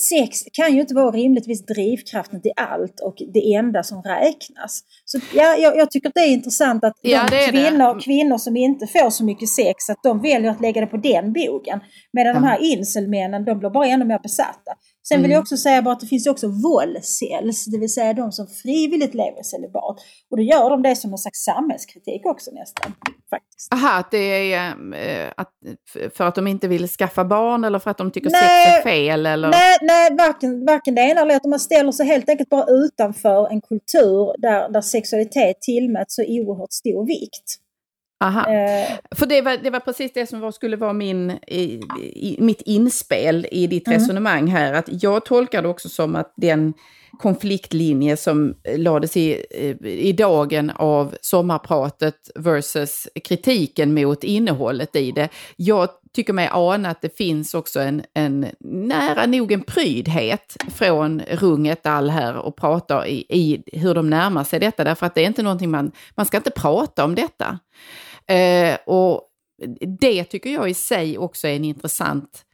sex 0.00 0.38
kan 0.52 0.74
ju 0.74 0.80
inte 0.80 0.94
vara 0.94 1.10
rimligtvis 1.10 1.66
drivkraften 1.66 2.42
till 2.42 2.52
allt 2.56 3.00
och 3.00 3.16
det 3.34 3.54
enda 3.54 3.82
som 3.82 4.02
räknas. 4.02 4.84
Så 5.14 5.20
ja, 5.34 5.56
jag, 5.56 5.76
jag 5.76 5.90
tycker 5.90 6.08
att 6.08 6.14
det 6.14 6.20
är 6.20 6.28
intressant 6.32 6.84
att 6.84 6.92
Ja, 7.02 7.26
de 7.30 7.36
det. 7.36 7.50
kvinnor, 7.50 8.00
kvinnor 8.00 8.38
som 8.38 8.56
inte 8.56 8.86
får 8.86 9.10
så 9.10 9.24
mycket 9.24 9.48
sex, 9.48 9.90
att 9.90 10.02
de 10.02 10.22
väljer 10.22 10.50
att 10.50 10.60
lägga 10.60 10.80
det 10.80 10.86
på 10.86 10.96
den 10.96 11.32
bogen. 11.32 11.80
Medan 12.12 12.34
de 12.34 12.42
Ja. 12.44 12.48
här 12.50 12.58
incelmännen, 12.62 13.44
de 13.44 13.58
blir 13.58 13.70
bara 13.70 13.86
ännu 13.86 14.04
mer 14.04 14.18
besatta. 14.18 14.72
Sen 15.08 15.18
vill 15.18 15.24
Mm. 15.24 15.30
jag 15.34 15.40
också 15.42 15.56
säga 15.56 15.82
bara 15.82 15.92
att 15.94 16.00
det 16.00 16.06
finns 16.06 16.26
ju 16.26 16.30
också 16.30 16.46
våldsäls, 16.48 17.64
det 17.66 17.78
vill 17.78 17.92
säga 17.92 18.12
de 18.12 18.32
som 18.32 18.46
frivilligt 18.46 19.14
lever 19.14 19.40
i 19.40 19.44
celibat. 19.44 19.96
Och 20.30 20.36
då 20.36 20.42
gör 20.42 20.70
de 20.70 20.82
det 20.82 20.96
som 20.96 21.10
någon 21.10 21.18
slags 21.18 21.38
samhällskritik 21.44 22.26
också 22.26 22.50
nästan. 22.50 22.92
Faktiskt. 23.30 23.72
Aha, 23.72 23.98
att 23.98 24.10
det 24.10 24.52
är 24.52 24.68
eh, 24.94 25.28
att, 25.36 25.50
för 26.16 26.24
att 26.24 26.34
de 26.34 26.46
inte 26.46 26.68
vill 26.68 26.88
skaffa 26.88 27.24
barn 27.24 27.64
eller 27.64 27.78
för 27.78 27.90
att 27.90 27.98
de 27.98 28.10
tycker 28.10 28.30
Nej. 28.30 28.40
sex 28.66 28.78
är 28.86 28.90
fel? 28.90 29.26
Eller? 29.26 29.48
Nej, 29.48 29.76
nej 29.82 30.16
varken, 30.18 30.64
varken 30.66 30.94
det 30.94 31.00
ena 31.02 31.20
eller 31.20 31.36
att 31.36 31.44
man 31.44 31.60
ställer 31.60 31.92
sig 31.92 32.06
helt 32.06 32.28
enkelt 32.28 32.48
bara 32.48 32.66
utanför 32.70 33.48
en 33.50 33.60
kultur 33.60 34.40
där, 34.42 34.68
där 34.68 34.80
sexualitet 35.04 35.60
tillmäts 35.60 36.14
så 36.14 36.22
oerhört 36.22 36.72
stor 36.72 37.06
vikt. 37.06 37.60
Aha. 38.24 38.40
Eh, 38.52 38.88
För 39.10 39.26
det 39.26 39.42
var, 39.42 39.56
det 39.56 39.70
var 39.70 39.80
precis 39.80 40.12
det 40.12 40.26
som 40.26 40.40
var, 40.40 40.52
skulle 40.52 40.76
vara 40.76 40.92
min, 40.92 41.30
i, 41.46 41.80
i, 42.14 42.36
mitt 42.40 42.60
inspel 42.60 43.46
i 43.50 43.66
ditt 43.66 43.86
Mm. 43.88 43.98
resonemang 43.98 44.46
här. 44.46 44.72
Att 44.72 45.02
jag 45.02 45.24
tolkar 45.24 45.62
det 45.62 45.68
också 45.68 45.88
som 45.88 46.16
att 46.16 46.32
den 46.36 46.74
konfliktlinje 47.18 48.16
som 48.16 48.54
eh, 48.64 48.78
lades 48.78 49.16
i, 49.16 49.44
eh, 49.50 49.86
i 49.86 50.12
dagen 50.12 50.70
av 50.70 51.16
sommarpratet 51.20 52.30
versus 52.34 53.08
kritiken 53.24 53.94
mot 53.94 54.24
innehållet 54.24 54.96
i 54.96 55.12
det. 55.12 55.28
Jag 55.56 55.88
tycker 56.14 56.32
mig 56.32 56.48
ana 56.52 56.90
att 56.90 57.02
det 57.02 57.16
finns 57.16 57.54
också 57.54 57.80
en, 57.80 58.02
en 58.14 58.46
nära 58.60 59.26
nog 59.26 59.52
en 59.52 59.62
prydhet 59.62 60.56
från 60.74 61.20
runget 61.20 61.86
all 61.86 62.10
här 62.10 62.36
och 62.36 62.56
pratar 62.56 63.06
i, 63.06 63.26
i 63.28 63.62
hur 63.78 63.94
de 63.94 64.10
närmar 64.10 64.44
sig 64.44 64.60
detta. 64.60 64.84
Därför 64.84 65.06
att 65.06 65.14
det 65.14 65.22
är 65.22 65.26
inte 65.26 65.42
någonting 65.42 65.70
man, 65.70 65.92
man 66.14 66.26
ska 66.26 66.36
inte 66.36 66.50
prata 66.50 67.04
om 67.04 67.14
detta. 67.14 67.58
Eh, 68.26 68.76
och 68.86 69.30
det 70.00 70.24
tycker 70.24 70.50
jag 70.50 70.70
i 70.70 70.74
sig 70.74 71.18
också 71.18 71.48
är 71.48 71.56
en 71.56 71.64
intressant, 71.64 72.44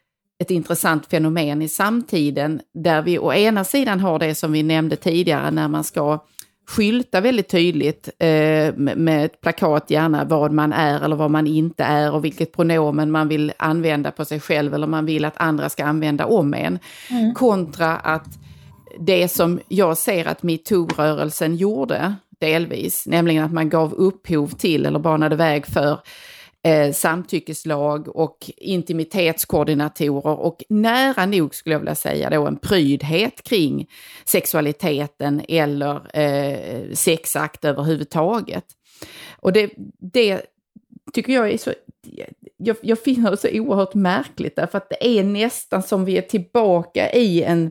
ett 0.41 0.51
intressant 0.51 1.07
fenomen 1.07 1.63
i 1.63 1.69
samtiden, 1.69 2.61
där 2.75 3.03
vi 3.03 3.19
å 3.19 3.33
ena 3.33 3.65
sidan 3.65 4.01
har 4.01 4.19
det 4.19 4.35
som 4.35 4.53
vi 4.53 4.63
nämnde 4.63 4.97
tidigare, 4.97 5.51
när 5.51 5.69
man 5.69 5.85
ska 5.85 6.25
skylta 6.69 7.21
väldigt 7.21 7.49
tydligt 7.49 8.09
eh, 8.19 8.75
med 8.77 9.25
ett 9.25 9.41
plakat 9.41 9.91
gärna 9.91 10.25
vad 10.25 10.53
man 10.53 10.73
är 10.73 11.05
eller 11.05 11.17
vad 11.17 11.31
man 11.31 11.47
inte 11.47 11.85
är 11.85 12.15
och 12.15 12.25
vilket 12.25 12.53
pronomen 12.53 13.11
man 13.11 13.29
vill 13.29 13.53
använda 13.57 14.11
på 14.11 14.25
sig 14.25 14.41
själv 14.41 14.75
eller 14.75 14.87
man 14.87 15.07
vill 15.07 15.25
att 15.25 15.37
andra 15.37 15.69
ska 15.69 15.85
använda 15.85 16.27
om 16.27 16.55
en. 16.55 16.79
Mm. 17.11 17.35
Kontra 17.35 17.97
att 17.97 18.39
det 19.01 19.29
som 19.29 19.61
jag 19.69 19.97
ser 19.97 20.29
att 20.29 20.43
metoo-rörelsen 20.43 21.57
gjorde 21.57 22.15
delvis, 22.41 23.07
nämligen 23.07 23.45
att 23.45 23.53
man 23.53 23.69
gav 23.69 23.95
upphov 23.95 24.49
till 24.49 24.87
eller 24.87 24.99
banade 24.99 25.37
väg 25.37 25.67
för 25.67 25.99
eh, 26.65 26.93
samtyckeslag 26.93 28.17
och 28.17 28.51
intimitetskoordinatorer 28.57 30.39
och 30.41 30.65
nära 30.69 31.27
nog 31.27 31.55
skulle 31.55 31.75
jag 31.75 31.81
vilja 31.81 31.95
säga 31.95 32.31
då 32.31 32.47
en 32.47 32.57
prydhet 32.57 33.43
kring 33.43 33.87
sexualiteten 34.25 35.43
eller 35.49 36.19
eh, 36.19 36.93
sexakt 36.93 37.65
överhuvudtaget. 37.65 38.65
Och 39.31 39.53
det, 39.53 39.71
det 39.99 40.43
tycker 41.13 41.33
jag 41.33 41.51
är 41.51 41.59
så, 41.59 41.73
jag, 42.57 42.77
jag 42.83 43.03
finner 43.03 43.31
det 43.31 43.37
så 43.37 43.49
oerhört 43.49 43.95
märkligt 43.95 44.57
därför 44.57 44.79
att 44.79 44.91
det 44.91 45.19
är 45.19 45.25
nästan 45.25 45.83
som 45.83 46.05
vi 46.05 46.19
är 46.19 46.23
tillbaka 46.23 47.13
i 47.13 47.43
en 47.43 47.71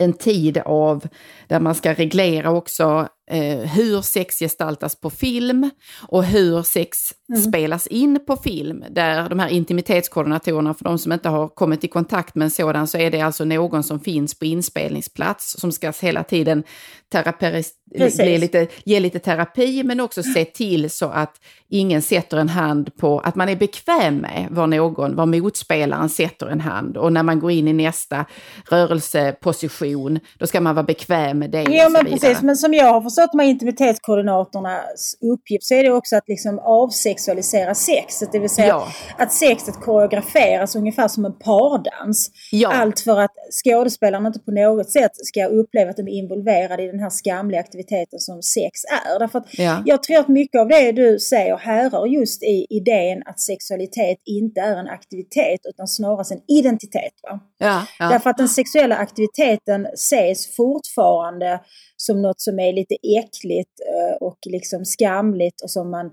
en 0.00 0.12
tid 0.12 0.58
av 0.58 1.06
där 1.48 1.60
man 1.60 1.74
ska 1.74 1.94
reglera 1.94 2.50
också 2.50 3.08
hur 3.74 4.02
sex 4.02 4.38
gestaltas 4.38 5.00
på 5.00 5.10
film 5.10 5.70
och 6.08 6.24
hur 6.24 6.62
sex 6.62 7.12
Mm. 7.30 7.42
spelas 7.42 7.86
in 7.86 8.24
på 8.26 8.36
film. 8.36 8.84
Där 8.90 9.28
de 9.28 9.38
här 9.38 9.48
intimitetskoordinatorerna, 9.48 10.74
för 10.74 10.84
de 10.84 10.98
som 10.98 11.12
inte 11.12 11.28
har 11.28 11.48
kommit 11.48 11.84
i 11.84 11.88
kontakt 11.88 12.34
med 12.34 12.44
en 12.44 12.50
sådan, 12.50 12.86
så 12.86 12.98
är 12.98 13.10
det 13.10 13.20
alltså 13.20 13.44
någon 13.44 13.82
som 13.82 14.00
finns 14.00 14.38
på 14.38 14.44
inspelningsplats 14.44 15.60
som 15.60 15.72
ska 15.72 15.92
hela 16.00 16.24
tiden 16.24 16.62
bli 18.16 18.38
lite, 18.38 18.66
ge 18.84 19.00
lite 19.00 19.18
terapi 19.18 19.82
men 19.82 20.00
också 20.00 20.22
se 20.22 20.44
till 20.44 20.90
så 20.90 21.06
att 21.06 21.40
ingen 21.68 22.02
sätter 22.02 22.36
en 22.36 22.48
hand 22.48 22.96
på, 22.96 23.20
att 23.20 23.34
man 23.34 23.48
är 23.48 23.56
bekväm 23.56 24.16
med 24.16 24.46
var 24.50 24.66
någon, 24.66 25.16
var 25.16 25.26
motspelaren 25.26 26.08
sätter 26.08 26.46
en 26.46 26.60
hand. 26.60 26.96
Och 26.96 27.12
när 27.12 27.22
man 27.22 27.40
går 27.40 27.50
in 27.50 27.68
i 27.68 27.72
nästa 27.72 28.24
rörelseposition, 28.70 30.18
då 30.38 30.46
ska 30.46 30.60
man 30.60 30.74
vara 30.74 30.86
bekväm 30.86 31.38
med 31.38 31.50
det. 31.50 31.66
Jo 31.68 31.90
men 31.90 32.04
precis, 32.04 32.42
men 32.42 32.56
som 32.56 32.74
jag 32.74 33.00
har 33.00 33.10
förstått 33.20 33.34
med 33.34 33.48
intimitetskoordinatornas 33.48 35.14
uppgift 35.20 35.64
så 35.64 35.74
är 35.74 35.82
det 35.82 35.92
också 35.92 36.16
att 36.16 36.28
liksom 36.28 36.58
avsexualisera 36.58 37.74
sexet. 37.74 38.32
Det 38.32 38.38
vill 38.38 38.50
säga 38.50 38.68
Ja. 38.68 38.88
att 39.18 39.32
sexet 39.32 39.74
koreograferas 39.74 40.76
ungefär 40.76 41.08
som 41.08 41.24
en 41.24 41.32
pardans. 41.38 42.30
Ja. 42.52 42.72
Allt 42.72 43.00
för 43.00 43.20
att 43.20 43.30
skådespelarna 43.64 44.26
inte 44.26 44.38
på 44.40 44.50
något 44.50 44.90
sätt 44.90 45.10
ska 45.14 45.46
uppleva 45.46 45.90
att 45.90 45.96
de 45.96 46.08
är 46.08 46.12
involverade 46.12 46.82
i 46.82 46.86
den 46.86 47.00
här 47.00 47.10
skamliga 47.10 47.60
aktiviteten 47.60 48.18
som 48.18 48.42
sex 48.42 48.72
är. 49.06 49.18
Därför 49.18 49.38
att 49.38 49.46
Ja. 49.58 49.82
jag 49.86 50.02
tror 50.02 50.18
att 50.18 50.28
mycket 50.28 50.60
av 50.60 50.68
det 50.68 50.92
du 50.92 51.18
säger 51.18 51.56
härrör 51.56 52.06
just 52.06 52.42
i 52.42 52.66
idén 52.70 53.22
att 53.26 53.40
sexualitet 53.40 54.18
inte 54.24 54.60
är 54.60 54.76
en 54.76 54.88
aktivitet 54.88 55.60
utan 55.68 55.88
snarare 55.88 56.34
en 56.34 56.56
identitet. 56.58 57.12
Ja, 57.22 57.40
ja. 57.98 58.08
Därför 58.08 58.30
att 58.30 58.36
den 58.38 58.48
sexuella 58.48 58.96
aktiviteten 58.96 59.86
ses 59.86 60.56
fortfarande 60.56 61.60
som 61.96 62.22
något 62.22 62.40
som 62.40 62.58
är 62.58 62.72
lite 62.72 62.94
äckligt 63.18 63.80
eh, 63.88 64.16
och 64.20 64.38
liksom 64.46 64.84
skamligt 64.84 65.60
och 65.62 65.70
som 65.70 65.90
man 65.90 66.06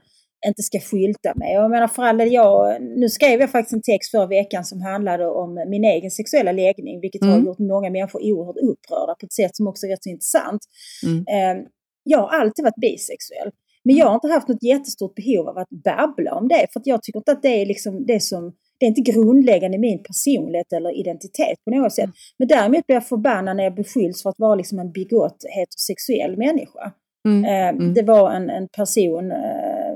inte 0.48 0.64
ska 0.64 0.80
skylta 0.80 1.34
med. 1.36 1.52
Jag 1.54 1.72
menar 1.72 1.88
för 1.88 2.04
all 2.04 2.18
del, 2.18 2.32
jag, 2.34 2.82
nu 2.82 3.10
skrev 3.10 3.40
jag 3.40 3.52
faktiskt 3.52 3.74
en 3.74 3.82
text 3.82 4.12
förra 4.12 4.26
veckan 4.28 4.66
som 4.66 4.82
handlade 4.82 5.28
om 5.30 5.54
min 5.70 5.84
egen 5.84 6.12
sexuella 6.12 6.52
läggning, 6.52 7.02
vilket 7.02 7.22
har 7.24 7.34
Mm. 7.34 7.46
gjort 7.46 7.60
många 7.60 7.90
människor 7.90 8.22
oerhört 8.32 8.58
upprörda 8.58 9.16
på 9.20 9.26
ett 9.26 9.34
sätt 9.34 9.56
som 9.56 9.68
också 9.68 9.86
är 9.86 9.90
rätt 9.90 10.04
så 10.04 10.10
intressant. 10.10 10.62
Mm. 11.06 11.18
Eh, 11.60 11.64
Jag 12.04 12.20
har 12.20 12.28
alltid 12.40 12.64
varit 12.64 12.82
bisexuell. 12.82 13.52
Men 13.84 13.96
jag 13.96 14.06
har 14.08 14.16
inte 14.16 14.28
haft 14.28 14.48
något 14.48 14.64
jättestort 14.64 15.16
behov 15.16 15.48
av 15.50 15.58
att 15.58 15.70
babbla 15.70 16.34
om 16.36 16.48
det. 16.48 16.68
För 16.74 16.80
att 16.80 16.88
jag 16.88 17.04
tycker 17.04 17.20
inte 17.20 17.32
att 17.32 17.42
det 17.42 17.62
är 17.62 17.66
liksom 17.66 18.06
det 18.06 18.20
som 18.20 18.54
det 18.80 18.86
är 18.86 18.88
inte 18.88 19.02
grundläggande 19.12 19.78
i 19.78 19.80
min 19.80 20.04
personlighet 20.04 20.74
eller 20.74 21.00
identitet 21.00 21.58
på 21.66 21.72
något 21.72 21.94
sätt. 21.94 22.10
Men 22.40 22.48
däremot 22.48 22.86
blir 22.88 22.96
jag 22.96 23.08
förbannad 23.08 23.58
när 23.58 23.64
jag 23.64 23.76
beskylls 23.76 24.24
för 24.24 24.30
att 24.30 24.40
vara 24.40 24.56
liksom 24.56 24.80
en 24.80 24.92
bigott 24.92 25.38
heterosexuell 25.56 26.38
människa. 26.38 26.92
Mm. 27.28 27.46
Eh, 27.46 27.70
Mm. 27.82 27.94
Det 27.94 28.02
var 28.04 28.32
en, 28.32 28.50
en 28.50 28.68
person 28.68 29.32
eh, 29.32 29.94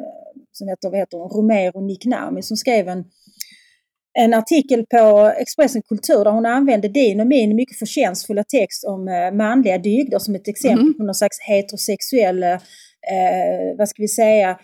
som 0.52 0.68
heter, 0.68 0.90
vad 0.90 1.00
heter 1.00 1.18
hon, 1.18 1.30
Romero 1.30 1.82
Nicknami 1.82 2.42
som 2.42 2.58
skrev 2.58 2.88
en, 2.88 3.04
en 4.20 4.34
artikel 4.34 4.86
på 4.86 5.32
Expressen 5.38 5.82
Kultur 5.82 6.24
där 6.24 6.32
hon 6.32 6.46
använde 6.46 6.88
din 6.88 7.20
och 7.22 7.28
min 7.28 7.56
mycket 7.56 7.80
förtjänstfulla 7.80 8.44
text 8.44 8.84
om 8.88 9.08
eh, 9.08 9.32
manliga 9.32 9.78
dygder 9.78 10.20
som 10.20 10.36
ett 10.36 10.48
exempel 10.48 10.86
Mhm. 10.86 10.98
på 10.98 11.04
någon 11.04 11.16
slags 11.16 11.40
heterosexuell, 11.40 12.44
eh, 12.44 12.58
vad 13.78 13.90
ska 13.90 14.02
vi 14.02 14.08
säga, 14.08 14.60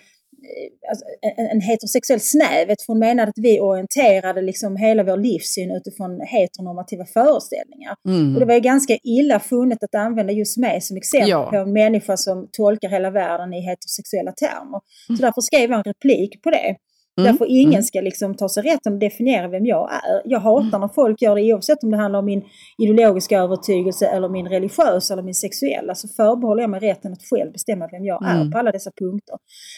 en, 1.38 1.48
en 1.48 1.62
heterosexuell 1.62 2.20
snävhet. 2.20 2.82
För 2.82 2.94
hon 2.94 3.00
menade 3.00 3.30
att 3.30 3.38
vi 3.38 3.60
orienterade 3.60 4.42
liksom 4.42 4.76
hela 4.76 5.04
vår 5.04 5.18
livssyn 5.18 5.72
utifrån 5.72 6.22
heteronormativa 6.22 7.06
föreställningar. 7.06 7.96
Mm. 8.08 8.34
Och 8.34 8.40
det 8.40 8.46
var 8.46 8.54
ju 8.54 8.60
ganska 8.60 8.98
illa 9.04 9.40
funnet 9.40 9.84
att 9.84 9.96
använda 9.96 10.34
just 10.34 10.58
mig 10.58 10.82
som 10.82 10.98
exempel 10.98 11.30
Ja. 11.30 11.50
på 11.50 11.56
en 11.56 11.74
människa 11.74 12.18
som 12.18 12.48
tolkar 12.52 12.90
hela 12.90 13.10
världen 13.12 13.54
i 13.54 13.62
heterosexuella 13.62 14.32
termer. 14.32 14.80
Mm. 15.10 15.18
Så 15.18 15.22
därför 15.26 15.42
skrev 15.42 15.70
jag 15.70 15.78
en 15.78 15.84
replik 15.84 16.42
på 16.42 16.52
det. 16.52 16.76
Mm. 17.18 17.32
Därför 17.32 17.46
ingen 17.50 17.74
Mm. 17.74 17.84
ska 17.84 18.02
liksom 18.02 18.36
ta 18.36 18.50
sig 18.50 18.64
rätten 18.64 18.94
att 18.94 19.00
definiera 19.00 19.48
vem 19.48 19.66
jag 19.66 19.90
är. 19.94 20.22
Jag 20.26 20.40
hatar 20.40 20.80
när 20.80 20.88
folk 20.88 21.22
gör 21.22 21.36
det 21.36 21.54
oavsett 21.54 21.84
om 21.84 21.92
det 21.92 21.98
handlar 21.98 22.20
om 22.20 22.26
min 22.26 22.44
ideologiska 22.84 23.40
övertygelse 23.40 24.08
eller 24.08 24.30
min 24.30 24.48
religiösa 24.50 25.14
eller 25.14 25.24
min 25.24 25.34
sexuella. 25.34 25.96
Så 25.96 26.08
förbehåller 26.08 26.62
jag 26.64 26.70
mig 26.70 26.80
rätten 26.80 27.14
att 27.14 27.24
själv 27.30 27.52
bestämma 27.52 27.88
vem 27.92 28.06
jag 28.06 28.26
är 28.26 28.36
Mm. 28.36 28.52
på 28.52 28.58
alla 28.58 28.72
dessa 28.72 28.92
punkter. 29.02 29.36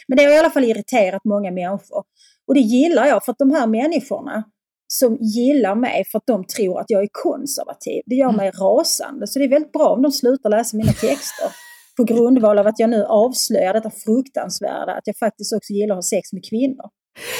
Men 0.07 0.17
det 0.17 0.23
har 0.23 0.31
i 0.31 0.37
alla 0.37 0.49
fall 0.49 0.63
irriterat 0.63 1.21
många 1.25 1.51
människor. 1.51 2.03
Och 2.47 2.53
det 2.53 2.59
gillar 2.59 3.05
jag 3.05 3.25
för 3.25 3.31
att 3.31 3.37
de 3.37 3.51
här 3.51 3.67
människorna 3.67 4.43
som 4.87 5.17
gillar 5.21 5.75
mig 5.75 6.03
för 6.11 6.17
att 6.17 6.27
de 6.27 6.45
tror 6.45 6.79
att 6.79 6.85
jag 6.87 7.01
är 7.03 7.09
konservativ. 7.11 8.01
Det 8.05 8.15
gör 8.15 8.31
mig 8.31 8.51
rasande. 8.51 9.27
Så 9.27 9.39
det 9.39 9.45
är 9.45 9.49
väldigt 9.49 9.71
bra 9.71 9.89
om 9.89 10.01
de 10.01 10.11
slutar 10.11 10.49
läsa 10.49 10.77
mina 10.77 10.91
texter. 10.91 11.49
På 11.97 12.03
grundval 12.03 12.59
av 12.59 12.67
att 12.67 12.79
jag 12.79 12.89
nu 12.89 13.03
avslöjar 13.05 13.73
detta 13.73 13.89
fruktansvärda, 14.05 14.91
att 14.93 15.07
jag 15.07 15.17
faktiskt 15.17 15.53
också 15.55 15.73
gillar 15.73 15.95
att 15.95 15.97
ha 15.97 16.01
sex 16.01 16.33
med 16.33 16.43
kvinnor. 16.49 16.85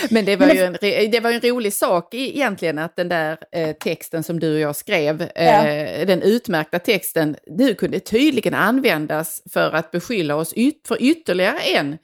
Men 0.09 0.25
det 0.25 0.35
var, 0.35 0.47
ju 0.47 0.59
en, 0.59 0.77
det 1.11 1.19
var 1.19 1.31
en 1.31 1.41
rolig 1.41 1.73
sak 1.73 2.13
egentligen 2.13 2.77
att 2.77 2.95
den 2.95 3.09
där 3.09 3.37
eh, 3.51 3.71
texten 3.71 4.23
som 4.23 4.39
du 4.39 4.53
och 4.53 4.59
jag 4.59 4.75
skrev, 4.75 5.21
eh, 5.21 6.07
den 6.07 6.21
utmärkta 6.21 6.79
texten, 6.79 7.35
du 7.45 7.75
kunde 7.75 7.99
tydligen 7.99 8.53
användas 8.53 9.41
för 9.53 9.71
att 9.71 9.91
beskylla 9.91 10.35
oss 10.35 10.53
yt 10.55 10.87
för 10.87 11.01
ytterligare 11.01 11.59
en 11.59 11.97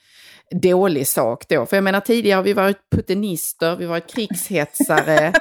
dålig 0.51 1.07
sak 1.07 1.47
då. 1.49 1.65
För 1.65 1.77
jag 1.77 1.83
menar 1.83 1.99
tidigare 1.99 2.35
har 2.35 2.43
vi 2.43 2.53
varit 2.53 2.89
putinister, 2.91 3.75
vi 3.75 3.85
har 3.85 3.89
varit 3.89 4.13
krigshetsare, 4.13 5.27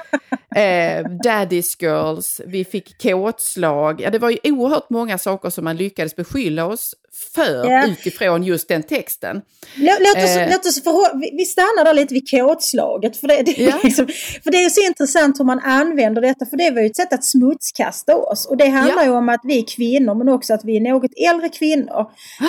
eh, 0.55 1.05
daddy's 1.25 1.75
girls, 1.83 2.41
vi 2.45 2.65
fick 2.65 3.01
kåtslag. 3.01 4.01
Ja, 4.01 4.09
det 4.09 4.19
var 4.19 4.29
ju 4.29 4.37
oerhört 4.43 4.89
många 4.89 5.17
saker 5.17 5.49
som 5.49 5.63
man 5.63 5.77
lyckades 5.77 6.15
beskylla 6.15 6.65
oss 6.65 6.95
för 7.35 7.71
Ja. 7.71 7.87
utifrån 7.87 8.43
just 8.43 8.67
den 8.67 8.83
texten. 8.83 9.41
Låt, 9.77 9.99
låt 9.99 10.23
oss, 10.23 10.35
Eh. 10.35 10.49
låt 10.51 10.65
oss 10.65 10.83
förhå- 10.83 11.19
vi- 11.21 11.31
vi 11.37 11.45
stannar 11.45 11.83
där 11.85 11.93
lite 11.93 12.13
vid 12.13 12.29
kåtslaget. 12.31 13.17
För 13.17 13.27
det, 13.27 13.41
det, 13.43 13.51
Ja. 13.61 13.79
liksom, 13.83 14.07
för 14.43 14.51
det 14.51 14.57
är 14.65 14.69
så 14.69 14.81
intressant 14.81 15.39
hur 15.39 15.45
man 15.45 15.59
använder 15.59 16.21
detta. 16.21 16.45
För 16.45 16.57
det 16.57 16.71
var 16.71 16.81
ju 16.81 16.87
ett 16.87 16.95
sätt 16.95 17.13
att 17.13 17.23
smutskasta 17.23 18.15
oss. 18.15 18.45
Och 18.45 18.57
det 18.57 18.67
handlar 18.67 19.03
Ja. 19.03 19.09
ju 19.09 19.11
om 19.17 19.29
att 19.29 19.41
vi 19.43 19.59
är 19.59 19.65
kvinnor 19.75 20.15
men 20.15 20.29
också 20.29 20.53
att 20.53 20.65
vi 20.65 20.77
är 20.77 20.81
något 20.81 21.11
äldre 21.31 21.49
kvinnor. 21.49 22.01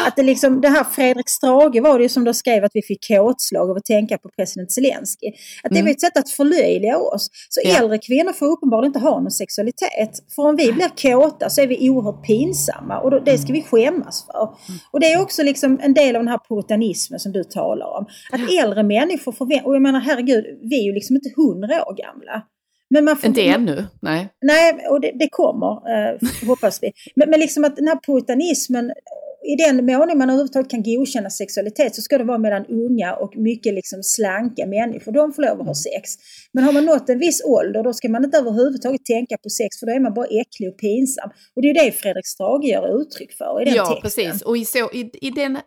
Att 0.06 0.16
det, 0.16 0.22
liksom, 0.22 0.60
det 0.60 0.68
här 0.68 0.84
Fredrik 0.84 1.28
Strage 1.28 1.80
var 1.82 1.98
det 1.98 2.02
ju 2.02 2.08
som 2.08 2.24
då 2.24 2.34
skrev 2.34 2.64
att 2.64 2.70
vi 2.74 2.82
fick 2.82 3.08
kåtslag 3.08 3.70
av 3.70 3.76
att 3.76 3.84
tänka 3.84 4.18
på 4.18 4.28
president 4.36 4.72
Zelensky. 4.72 5.26
Att 5.62 5.72
det 5.74 5.82
var 5.82 5.88
ett 5.90 6.00
sätt 6.00 6.16
att 6.18 6.30
förlöjliga 6.30 6.98
oss. 6.98 7.28
Så 7.48 7.60
Mm. 7.60 7.82
Äldre 7.82 7.98
kvinnor 7.98 8.32
får 8.32 8.46
uppenbarligen 8.46 8.88
inte 8.90 8.98
ha 8.98 9.20
någon 9.20 9.30
sexualitet. 9.30 10.10
För 10.34 10.42
om 10.42 10.56
vi 10.56 10.72
blir 10.72 10.88
kåta 11.02 11.50
så 11.50 11.60
är 11.60 11.66
vi 11.66 11.90
oerhört 11.90 12.26
pinsamma 12.26 12.98
och 13.00 13.10
då, 13.10 13.18
det 13.18 13.38
ska 13.38 13.52
vi 13.52 13.62
skämmas 13.62 14.26
för. 14.26 14.48
Och 14.90 15.00
det 15.00 15.12
är 15.12 15.20
också 15.20 15.42
liksom 15.42 15.80
en 15.82 15.94
del 15.94 16.16
av 16.16 16.22
den 16.22 16.28
här 16.28 16.40
puritanismen 16.48 17.20
som 17.20 17.32
du 17.32 17.44
talar 17.44 17.86
om. 17.86 18.06
Att 18.32 18.40
äldre 18.62 18.82
människor 18.82 19.32
förväntar, 19.32 19.66
och 19.66 19.74
jag 19.74 19.82
menar 19.82 20.00
herregud, 20.00 20.44
vi 20.62 20.80
är 20.80 20.84
ju 20.84 20.92
liksom 20.92 21.16
inte 21.16 21.30
hundra 21.36 21.86
år 21.86 21.94
gamla. 21.94 22.42
Men 22.90 23.04
man 23.04 23.16
får, 23.16 23.28
Inte 23.28 23.42
ännu, 23.42 23.84
nej. 24.02 24.28
Nej, 24.40 24.86
och 24.90 25.00
det, 25.00 25.12
det 25.14 25.28
kommer, 25.30 25.66
eh, 25.66 26.18
hoppas 26.48 26.82
vi. 26.82 26.92
Men, 27.16 27.30
men 27.30 27.40
liksom 27.40 27.64
att 27.64 27.76
den 27.76 27.88
här 27.88 27.98
puritanismen, 28.06 28.92
i 29.52 29.56
den 29.64 29.76
mån 29.86 30.18
man 30.18 30.30
överhuvudtaget 30.30 30.70
kan 30.70 30.82
godkänna 30.82 31.30
sexualitet 31.30 31.94
så 31.94 32.02
ska 32.02 32.18
det 32.18 32.24
vara 32.24 32.38
mellan 32.38 32.64
unga 32.66 33.14
och 33.22 33.32
mycket 33.36 33.74
liksom 33.74 34.02
slanka 34.02 34.66
människor. 34.66 35.12
De 35.12 35.32
får 35.32 35.42
lov 35.42 35.60
att 35.60 35.66
ha 35.66 35.74
sex. 35.74 36.04
Men 36.52 36.64
har 36.64 36.72
man 36.72 36.84
nått 36.84 37.08
en 37.08 37.18
viss 37.18 37.44
ålder 37.44 37.82
då 37.82 37.92
ska 37.92 38.08
man 38.08 38.24
inte 38.24 38.38
överhuvudtaget 38.38 39.04
tänka 39.04 39.34
på 39.42 39.48
sex 39.60 39.70
för 39.78 39.86
då 39.86 39.92
är 39.92 40.00
man 40.00 40.14
bara 40.14 40.26
äcklig 40.26 40.68
och 40.72 40.78
pinsam. 40.78 41.30
Och 41.54 41.62
det 41.62 41.68
är 41.68 41.74
ju 41.74 41.80
det 41.84 41.92
Fredrik 41.92 42.26
Strage 42.26 42.64
ger 42.64 43.00
uttryck 43.00 43.32
för 43.40 43.62
i 43.62 43.64
den 43.64 43.74
Ja, 43.74 43.86
texten. 43.86 44.02
precis. 44.02 44.42
Och 44.42 44.56
i, 44.56 44.64
så, 44.64 44.78
i, 44.78 45.10
i 45.28 45.30
den 45.30 45.58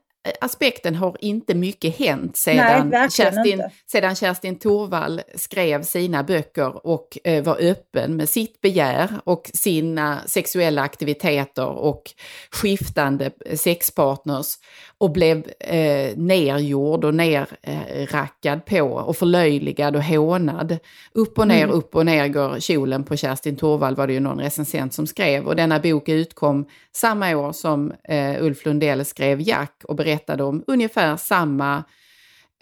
aspekten 0.41 0.95
har 0.95 1.15
inte 1.19 1.55
mycket 1.55 1.97
hänt 1.97 2.39
Nej, 2.45 2.55
sedan, 2.57 2.89
verkligen 2.89 3.31
Kerstin, 3.33 3.53
inte. 3.53 3.71
sedan 3.91 4.15
Kerstin 4.15 4.55
Thorvall 4.59 5.21
skrev 5.35 5.83
sina 5.83 6.23
böcker 6.23 6.87
och 6.87 7.17
eh, 7.23 7.43
var 7.43 7.57
öppen 7.61 8.15
med 8.15 8.29
sitt 8.29 8.61
begär 8.61 9.09
och 9.23 9.51
sina 9.53 10.19
sexuella 10.25 10.81
aktiviteter 10.81 11.65
och 11.65 12.03
skiftande 12.51 13.31
sexpartners 13.55 14.55
och 14.97 15.11
blev 15.11 15.37
eh, 15.59 16.17
nergjord 16.17 17.05
och 17.05 17.13
nerrackad 17.15 18.65
på 18.65 18.81
och 18.81 19.17
förlöjligad 19.17 19.95
och 19.95 20.03
hånad. 20.03 20.77
Upp 21.13 21.39
och 21.39 21.47
ner, 21.47 21.63
Mm. 21.63 21.75
upp 21.75 21.95
och 21.95 22.05
ner 22.05 22.27
går 22.27 22.59
kjolen 22.59 23.03
på 23.03 23.15
Kerstin 23.15 23.55
Thorvall 23.55 23.95
var 23.95 24.07
det 24.07 24.13
ju 24.13 24.19
någon 24.19 24.39
recensent 24.39 24.93
som 24.93 25.07
skrev 25.07 25.47
och 25.47 25.55
denna 25.55 25.79
bok 25.79 26.09
utkom 26.09 26.65
samma 26.95 27.35
år 27.37 27.51
som 27.51 27.93
eh, 28.09 28.43
Ulf 28.43 28.65
Lundell 28.65 29.05
skrev 29.05 29.41
Jack 29.41 29.81
och 29.83 29.95
berättade 30.09 30.43
om 30.43 30.63
ungefär 30.67 31.17
samma 31.17 31.83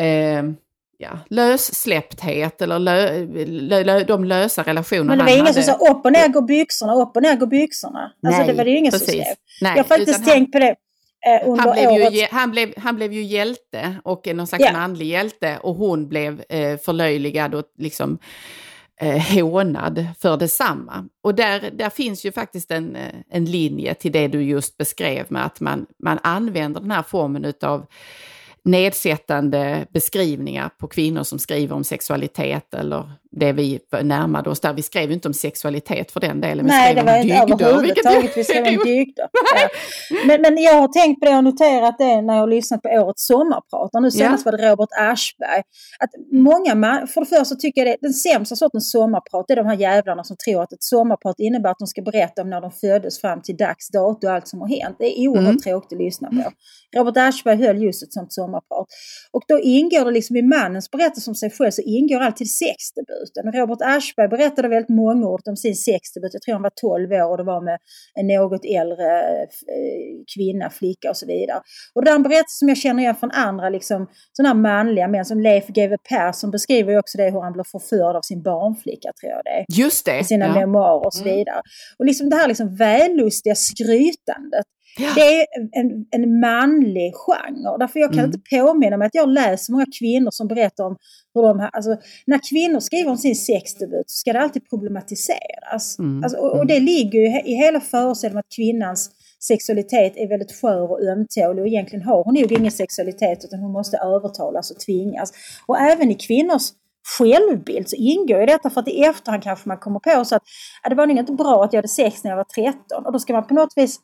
eh, 0.02 0.44
ja, 0.98 1.20
lössläppthet 1.30 2.62
eller 2.62 2.80
lö, 2.80 3.26
lö, 3.46 3.84
lö, 3.84 4.04
de 4.04 4.24
lösa 4.24 4.64
relationer 4.64 5.04
Men 5.04 5.18
det 5.18 5.24
var 5.24 5.32
ingen 5.32 5.54
som 5.54 5.64
hade. 5.64 5.80
sa 5.80 5.92
upp 5.92 6.06
och 6.06 6.12
ner 6.12 6.28
går 6.28 6.42
byxorna, 6.42 6.94
upp 6.96 7.16
och 7.16 7.22
ner 7.22 7.36
går 7.36 7.48
byxorna. 7.48 8.12
Alltså 8.26 8.40
Nej, 8.40 8.48
det 8.48 8.54
var 8.54 8.64
det 8.66 8.72
ju 8.72 8.78
ingen 8.78 8.92
som 8.92 9.00
precis. 9.00 9.14
skrev. 9.22 9.36
Nej, 9.62 9.72
jag 9.76 9.84
har 9.84 9.88
faktiskt 9.98 10.26
tänkt 10.26 10.52
på 10.52 10.60
det 10.60 10.76
eh, 11.28 11.50
under 11.50 11.64
Han 11.64 11.72
blev, 11.74 11.92
ju, 11.92 12.02
årets... 12.02 12.16
ge- 12.16 12.28
han, 12.32 12.52
blev, 12.52 12.74
han 12.78 12.96
blev 12.96 13.14
ju 13.14 13.22
hjälte 13.24 13.96
och 14.04 14.28
någon 14.36 14.48
slags 14.48 14.64
Ja. 14.64 14.72
manlig 14.74 15.06
hjälte 15.08 15.58
och 15.62 15.76
hon 15.76 16.08
blev 16.08 16.44
eh, 16.50 16.78
förlöjligad 16.78 17.56
och 17.56 17.64
liksom 17.78 18.20
eh, 19.02 19.44
hånad 19.44 20.08
för 20.20 20.38
detsamma. 20.38 21.06
Och 21.24 21.36
där, 21.36 21.72
där 21.72 21.90
finns 21.90 22.26
ju 22.26 22.32
faktiskt 22.32 22.72
en, 22.72 22.96
eh, 22.96 23.14
en 23.30 23.46
linje 23.46 23.94
till 23.94 24.12
det 24.12 24.28
du 24.28 24.42
just 24.44 24.78
beskrev 24.78 25.26
med 25.30 25.46
att 25.46 25.60
man, 25.60 25.86
man 26.04 26.20
använder 26.24 26.82
den 26.82 26.92
här 26.92 27.04
formen 27.04 27.46
utav 27.46 27.86
nedsättande 28.64 29.88
beskrivningar 29.90 30.70
på 30.78 30.88
kvinnor 30.88 31.24
som 31.24 31.40
skriver 31.40 31.76
om 31.76 31.84
sexualitet 31.84 32.74
eller 32.74 33.12
det 33.32 33.52
vi 33.54 33.80
närmade 34.04 34.50
oss 34.50 34.60
där. 34.60 34.74
Vi 34.74 34.82
skrev 34.84 35.08
ju 35.08 35.14
inte 35.14 35.28
om 35.28 35.34
sexualitet 35.34 36.12
för 36.12 36.20
den 36.20 36.42
delen, 36.42 36.66
vi 36.66 36.72
Nej, 36.72 36.92
skrev 36.92 37.06
det 37.06 37.12
var 37.12 37.18
inte 37.20 37.46
dygder. 37.46 37.66
överhuvudtaget 37.68 38.38
vi 38.38 38.44
skrev 38.44 38.68
om 38.68 38.78
dygder. 38.86 39.28
Ja. 39.56 39.70
Men, 40.28 40.42
men 40.42 40.58
jag 40.58 40.74
har 40.74 40.88
tänkt 40.88 41.20
på 41.20 41.26
det 41.26 41.38
och 41.38 41.44
noterat 41.44 41.96
det 41.98 42.22
när 42.22 42.34
jag 42.34 42.42
har 42.42 42.48
lyssnat 42.48 42.82
på 42.82 42.90
årets 42.90 43.26
sommarprat. 43.28 43.96
Och 43.96 44.02
Nu 44.02 44.12
senast 44.12 44.46
var 44.46 44.52
det 44.52 44.70
Robert 44.72 44.90
Aschberg. 45.00 45.62
Att 46.00 46.10
många, 46.32 47.08
för 47.14 47.22
det 47.22 47.26
första 47.28 47.56
tycker 47.56 47.82
jag 47.86 47.88
det, 47.88 47.98
den 48.02 48.14
sämsta 48.14 48.56
sortens 48.56 48.92
sommarprat 48.92 49.46
det 49.48 49.54
är 49.54 49.56
de 49.56 49.66
här 49.66 49.76
jävlarna 49.78 50.24
som 50.24 50.36
tror 50.46 50.64
att 50.64 50.74
ett 50.74 50.84
sommarprat 50.84 51.36
innebär 51.40 51.70
att 51.70 51.80
de 51.80 51.88
ska 51.88 52.02
berätta 52.02 52.42
om 52.42 52.50
när 52.50 52.62
de 52.62 52.72
föddes 52.72 53.22
fram 53.22 53.42
till 53.42 53.58
dags 53.58 53.90
dato 53.90 54.28
och 54.28 54.34
allt 54.34 54.48
som 54.48 54.62
har 54.62 54.68
hänt. 54.68 54.96
Det 55.00 55.20
är 55.20 55.28
oerhört 55.28 55.48
Mm. 55.48 55.60
tråkigt 55.60 55.92
att 55.94 56.00
lyssna 56.06 56.30
på. 56.30 56.52
Robert 56.98 57.18
Aschberg 57.18 57.58
höll 57.66 57.84
just 57.84 58.04
ett 58.04 58.14
sånt 58.14 58.34
sommarprat. 58.34 58.88
Och 59.32 59.44
då 59.48 59.60
ingår 59.60 60.06
det 60.06 60.12
liksom 60.12 60.36
i 60.36 60.42
mannens 60.42 60.92
berättelse 60.92 61.30
om 61.32 61.36
sig 61.36 61.50
själv 61.52 61.72
så 61.72 61.82
ingår 61.82 62.20
alltid 62.20 62.52
sexdebuten. 63.26 63.52
Robert 63.62 63.82
Aschberg 63.82 64.28
berättade 64.30 64.68
väldigt 64.68 64.90
mångordigt 64.90 65.48
om 65.48 65.56
sin 65.56 65.76
sexdebut. 65.76 66.34
Jag 66.34 66.42
tror 66.42 66.54
han 66.54 66.62
var 66.62 66.72
12 66.82 67.12
år 67.12 67.32
och 67.32 67.38
det 67.38 67.44
var 67.44 67.62
med 67.62 67.78
en 68.20 68.28
något 68.28 68.66
äldre 68.66 69.08
eh, 69.44 70.14
kvinna, 70.36 70.70
flicka 70.70 71.10
och 71.10 71.18
så 71.18 71.26
vidare. 71.26 71.62
Och 71.96 72.02
det 72.02 72.06
där 72.10 72.12
är 72.12 72.16
en 72.16 72.24
berättelse 72.24 72.58
som 72.60 72.70
jag 72.70 72.78
känner 72.78 73.04
igen 73.04 73.16
från 73.16 73.32
andra 73.32 73.70
liksom, 73.70 74.08
sådana 74.34 74.50
här 74.50 74.62
manliga 74.62 75.08
män 75.08 75.26
som 75.26 75.40
Leif 75.40 75.68
GW 75.68 75.96
Persson 76.10 76.52
beskriver 76.52 76.92
ju 76.94 77.00
också 77.00 77.18
det 77.18 77.30
hur 77.32 77.42
han 77.42 77.54
blir 77.54 77.64
förförd 77.72 78.16
av 78.16 78.22
sin 78.22 78.42
barnflicka 78.44 79.10
tror 79.22 79.32
jag 79.32 79.42
det 79.46 79.50
är 79.60 79.66
Just 79.82 80.06
det. 80.06 80.20
i 80.20 80.24
sina 80.24 80.46
ja. 80.46 80.54
memoarer 80.54 81.06
och 81.06 81.14
så 81.14 81.24
Mm. 81.24 81.36
vidare. 81.38 81.62
Och 82.00 82.06
liksom 82.06 82.30
det 82.30 82.36
här 82.36 82.48
liksom 82.48 82.76
vällustiga 82.76 83.56
skrytandet. 83.56 84.66
Ja. 84.98 85.14
Det 85.16 85.42
är 85.42 85.46
en, 85.72 86.06
en 86.12 86.40
manlig 86.40 87.14
genre. 87.16 87.78
Därför 87.80 88.00
jag 88.00 88.10
kan 88.10 88.20
Mm. 88.20 88.32
inte 88.32 88.58
påminna 88.58 88.98
mig 88.98 89.06
att 89.06 89.16
jag 89.16 89.30
läser 89.30 89.72
många 89.74 89.86
kvinnor 90.00 90.32
som 90.32 90.48
berättar 90.48 90.84
om 90.84 90.96
hur 91.34 91.42
de 91.42 91.60
här, 91.60 91.70
alltså 91.74 91.98
när 92.26 92.40
kvinnor 92.50 92.80
skriver 92.80 93.10
om 93.10 93.18
sin 93.18 93.36
sexdebut 93.36 94.10
så 94.10 94.18
ska 94.18 94.34
det 94.34 94.40
alltid 94.42 94.70
problematiseras. 94.70 96.00
Mm. 96.00 96.24
Alltså, 96.24 96.38
och, 96.40 96.60
och 96.60 96.68
det 96.68 96.80
ligger 96.80 97.20
ju 97.20 97.42
i 97.52 97.56
hela 97.56 97.80
föreställningen 97.80 98.40
att 98.40 98.56
kvinnans 98.56 99.12
sexualitet 99.48 100.14
är 100.18 100.28
väldigt 100.28 100.62
skör 100.62 100.92
och 100.92 101.02
ömtålig 101.02 101.62
och 101.62 101.68
egentligen 101.68 102.06
har 102.06 102.24
hon 102.24 102.34
nog 102.34 102.52
ingen 102.52 102.72
sexualitet 102.72 103.46
utan 103.46 103.60
hon 103.60 103.72
måste 103.72 103.98
övertalas 103.98 104.72
och 104.72 104.80
tvingas. 104.80 105.32
Och 105.68 105.80
även 105.80 106.12
i 106.12 106.16
kvinnors 106.16 106.64
självbild 107.18 107.90
så 107.90 107.96
ingår 107.96 108.40
ju 108.40 108.46
detta 108.46 108.70
för 108.70 108.82
att 108.82 108.88
i 108.88 109.04
efterhand 109.04 109.44
kanske 109.44 109.70
man 109.70 109.78
kommer 109.78 110.00
på 110.00 110.26
så 110.26 110.36
att 110.36 110.44
det 110.90 110.96
var 110.96 111.08
nog 111.08 111.18
inte 111.18 111.32
bra 111.34 111.64
att 111.64 111.74
jag 111.74 111.78
hade 111.78 111.88
sex 111.88 112.24
när 112.24 112.32
jag 112.32 112.38
var 112.38 112.44
13 112.44 113.06
och 113.06 113.12
då 113.14 113.20
ska 113.20 113.34
man 113.34 113.48
på 113.48 113.54
något 113.54 113.74
vis 113.76 114.00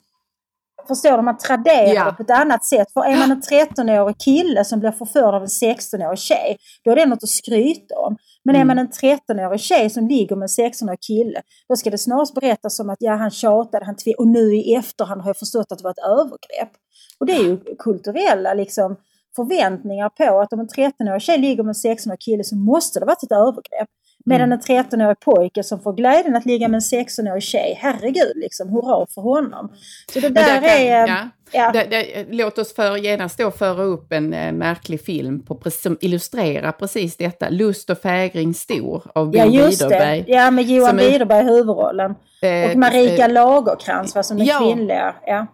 Förstår 0.88 1.16
du? 1.16 1.22
Man 1.22 1.38
traderar 1.38 1.94
Ja. 1.94 2.04
det 2.04 2.12
på 2.12 2.22
ett 2.22 2.30
annat 2.30 2.64
sätt. 2.64 2.92
För 2.92 3.00
är 3.04 3.16
man 3.16 3.30
en 3.30 3.40
13-årig 3.42 4.18
kille 4.18 4.64
som 4.64 4.80
blir 4.80 4.90
förförd 4.90 5.34
av 5.34 5.42
en 5.42 5.48
16-årig 5.48 6.18
tjej, 6.18 6.56
då 6.84 6.90
är 6.90 6.96
det 6.96 7.06
något 7.06 7.22
att 7.22 7.28
skryta 7.28 7.98
om. 7.98 8.16
Men 8.44 8.54
är 8.56 8.60
Mm. 8.60 8.68
man 8.68 8.78
en 8.78 8.90
13-årig 8.90 9.60
tjej 9.60 9.90
som 9.90 10.08
ligger 10.08 10.36
med 10.36 10.42
en 10.42 10.48
16-årig 10.48 11.00
kille, 11.00 11.42
då 11.68 11.76
ska 11.76 11.90
det 11.90 11.98
snarast 11.98 12.34
berättas 12.34 12.76
som 12.76 12.90
att 12.90 12.96
ja, 13.00 13.14
han 13.16 13.30
tjatade, 13.30 13.84
han 13.84 13.96
och 14.18 14.26
nu 14.28 14.54
i 14.56 14.74
efterhand 14.74 15.20
har 15.20 15.28
jag 15.28 15.36
förstått 15.36 15.72
att 15.72 15.78
det 15.78 15.84
var 15.84 15.90
ett 15.90 16.04
övergrepp. 16.18 16.72
Och 17.18 17.26
det 17.26 17.32
är 17.32 17.42
ju 17.42 17.56
kulturella 17.78 18.54
liksom, 18.54 18.96
förväntningar 19.36 20.08
på 20.08 20.40
att 20.40 20.52
om 20.52 20.60
en 20.60 20.68
13-årig 20.68 21.22
tjej 21.22 21.38
ligger 21.38 21.62
med 21.62 21.76
en 21.84 21.92
16-årig 21.96 22.20
kille 22.20 22.44
så 22.44 22.56
måste 22.56 23.00
det 23.00 23.06
varit 23.06 23.22
ett 23.22 23.32
övergrepp. 23.32 23.88
Medan 24.26 24.52
en 24.52 24.60
13-årig 24.60 25.20
pojke 25.20 25.62
som 25.62 25.80
får 25.80 25.92
glädjen 25.92 26.36
att 26.36 26.46
ligga 26.46 26.68
med 26.68 26.74
en 26.78 27.04
16-årig 27.04 27.42
tjej, 27.42 27.78
herregud, 27.80 28.32
liksom, 28.36 28.68
hurra 28.68 29.06
för 29.14 29.22
honom. 29.22 29.72
Så 30.12 30.20
det 30.20 30.28
där, 30.28 30.60
kan- 30.60 30.64
är... 30.64 31.06
ja. 31.08 31.28
ja. 31.52 31.70
Det, 31.72 31.84
det, 31.90 32.26
låt 32.30 32.58
oss 32.58 32.74
för, 32.74 32.96
genast 32.96 33.38
då 33.38 33.50
föra 33.50 33.82
upp 33.82 34.12
en 34.12 34.34
eh, 34.34 34.52
märklig 34.52 35.00
film 35.04 35.42
på, 35.42 35.70
som 35.70 35.98
illustrerar 36.00 36.72
precis 36.72 37.16
detta. 37.16 37.48
Lust 37.48 37.90
och 37.90 37.98
fägring 37.98 38.54
stor 38.54 39.02
av 39.14 39.30
Bo 39.30 39.38
Ja 39.38 39.44
just 39.44 39.78
det, 39.80 39.86
Widerberg. 39.86 40.24
ja 40.26 40.50
med 40.50 40.64
Johan 40.64 40.96
Widerberg 40.96 41.44
i 41.44 41.48
huvudrollen. 41.48 42.14
Eh, 42.42 42.70
Och 42.70 42.76
Marika 42.76 43.24
eh, 43.24 43.32
Lagercrantz 43.32 44.14
var 44.14 44.22
som 44.22 44.38
den 44.38 44.46
ja. 44.46 44.58
kvinnliga. 44.58 45.14
Ja. 45.26 45.46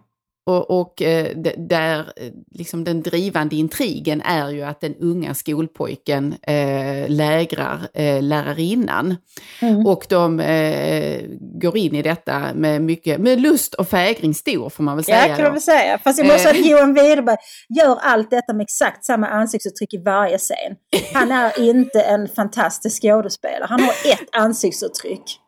Och, 0.43 0.79
och 0.81 1.01
eh, 1.01 1.37
där 1.57 1.99
eh, 1.99 2.31
liksom 2.51 2.83
den 2.83 3.01
drivande 3.01 3.55
intrigen 3.55 4.21
är 4.21 4.49
ju 4.49 4.61
att 4.61 4.81
den 4.81 4.95
unga 4.95 5.33
skolpojken 5.33 6.35
eh, 6.41 7.09
lägrar 7.09 7.87
eh, 7.93 8.21
lärarinnan. 8.21 9.15
Mm. 9.61 9.85
Och 9.87 10.05
de 10.09 10.39
eh, 10.39 11.21
går 11.39 11.77
in 11.77 11.95
i 11.95 12.01
detta 12.01 12.53
med 12.55 12.81
mycket, 12.81 13.21
med 13.21 13.41
lust 13.41 13.73
och 13.73 13.87
fägring 13.87 14.33
stor 14.33 14.69
får 14.69 14.83
man 14.83 14.95
väl 14.95 15.05
säga. 15.05 15.27
Ja, 15.27 15.35
kan 15.35 15.43
man 15.43 15.53
väl 15.53 15.61
säga. 15.61 15.97
Fast 15.97 16.19
jag 16.19 16.27
måste 16.27 16.39
säga 16.39 16.51
att 16.51 16.65
Eh. 16.65 16.71
Johan 16.71 16.93
Widerberg 16.93 17.37
gör 17.69 17.97
allt 18.01 18.29
detta 18.29 18.53
med 18.53 18.63
exakt 18.63 19.05
samma 19.05 19.27
ansiktsuttryck 19.27 19.93
i 19.93 19.97
varje 19.97 20.37
scen. 20.37 20.75
Han 21.13 21.31
är 21.31 21.59
inte 21.59 22.01
en 22.01 22.27
fantastisk 22.27 23.01
skådespelare. 23.01 23.65
Han 23.69 23.81
har 23.81 23.91
ett 23.91 24.27
ansiktsuttryck. 24.31 25.39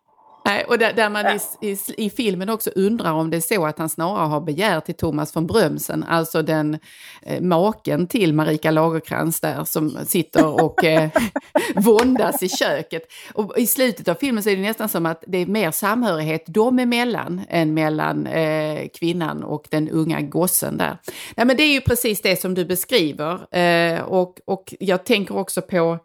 Nej, 0.46 0.64
och 0.64 0.78
där, 0.78 0.94
där 0.94 1.10
man 1.10 1.26
i, 1.26 1.40
i, 1.72 1.78
i 1.98 2.10
filmen 2.10 2.50
också 2.50 2.70
undrar 2.76 3.12
om 3.12 3.30
det 3.30 3.38
är 3.38 3.56
så 3.56 3.66
att 3.66 3.80
han 3.80 3.90
snarare 3.90 4.28
har 4.28 4.42
begär 4.42 4.80
till 4.80 4.96
Thomas 4.96 5.36
von 5.36 5.48
Brömsen, 5.48 6.04
alltså 6.04 6.42
den 6.42 6.80
eh, 7.22 7.42
maken 7.42 8.08
till 8.08 8.34
Marika 8.34 8.72
Lagerkrans 8.72 9.40
där 9.40 9.64
som 9.64 9.98
sitter 10.06 10.64
och 10.64 10.84
eh, 10.84 11.10
våndas 11.76 12.44
i 12.44 12.50
köket. 12.50 13.04
Och 13.34 13.58
i 13.58 13.68
slutet 13.68 14.08
av 14.08 14.16
filmen 14.16 14.44
så 14.44 14.50
är 14.50 14.56
det 14.56 14.62
nästan 14.62 14.90
som 14.90 15.06
att 15.06 15.24
det 15.28 15.38
är 15.38 15.46
mer 15.46 15.72
samhörighet 15.72 16.44
dem 16.46 16.80
emellan 16.80 17.42
än 17.50 17.74
mellan 17.74 18.28
eh, 18.28 18.88
kvinnan 19.00 19.44
och 19.44 19.68
den 19.70 19.90
unga 19.90 20.22
gossen 20.22 20.78
där. 20.78 20.98
Nej, 21.36 21.46
men 21.46 21.58
det 21.58 21.64
är 21.64 21.74
ju 21.74 21.82
precis 21.82 22.22
det 22.22 22.42
som 22.42 22.54
du 22.54 22.66
beskriver 22.66 23.56
eh, 23.58 24.02
och, 24.02 24.40
och 24.46 24.74
jag 24.80 25.06
tänker 25.06 25.38
också 25.38 25.62
på 25.62 26.00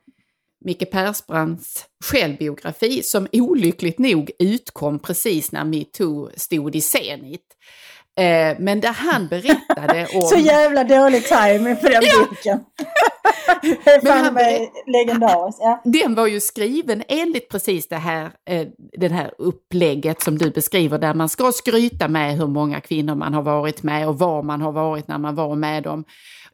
Micke 0.64 0.90
Persbrandts 0.90 1.84
självbiografi 2.04 3.02
som 3.02 3.26
olyckligt 3.32 3.98
nog 3.98 4.30
utkom 4.38 4.98
precis 4.98 5.52
när 5.52 5.64
metoo 5.64 6.30
stod 6.36 6.76
i 6.76 6.80
zenit. 6.80 7.44
Eh, 8.18 8.56
men 8.58 8.80
där 8.80 8.92
han 8.92 9.26
berättade 9.30 10.06
om... 10.14 10.22
Så 10.22 10.36
jävla 10.36 10.84
dålig 10.84 11.24
timing 11.24 11.76
på 11.76 11.88
den 11.88 12.02
boken. 12.18 12.60
det 13.84 13.90
är 13.90 14.06
fan 14.06 14.34
mig 14.34 14.72
legendariskt. 14.86 15.60
Ja. 15.62 15.82
Den 15.84 16.14
var 16.14 16.26
ju 16.26 16.40
skriven 16.40 17.02
enligt 17.08 17.48
precis 17.48 17.88
det 17.88 17.96
här, 17.96 18.30
eh, 18.50 18.66
det 18.98 19.08
här 19.08 19.30
upplägget 19.38 20.22
som 20.22 20.38
du 20.38 20.50
beskriver 20.50 20.98
där 20.98 21.14
man 21.14 21.28
ska 21.28 21.52
skryta 21.52 22.08
med 22.08 22.36
hur 22.36 22.46
många 22.46 22.80
kvinnor 22.80 23.14
man 23.14 23.34
har 23.34 23.42
varit 23.42 23.82
med 23.82 24.08
och 24.08 24.18
var 24.18 24.42
man 24.42 24.60
har 24.60 24.72
varit 24.72 25.08
när 25.08 25.18
man 25.18 25.34
var 25.34 25.56
med 25.56 25.82
dem. 25.82 26.04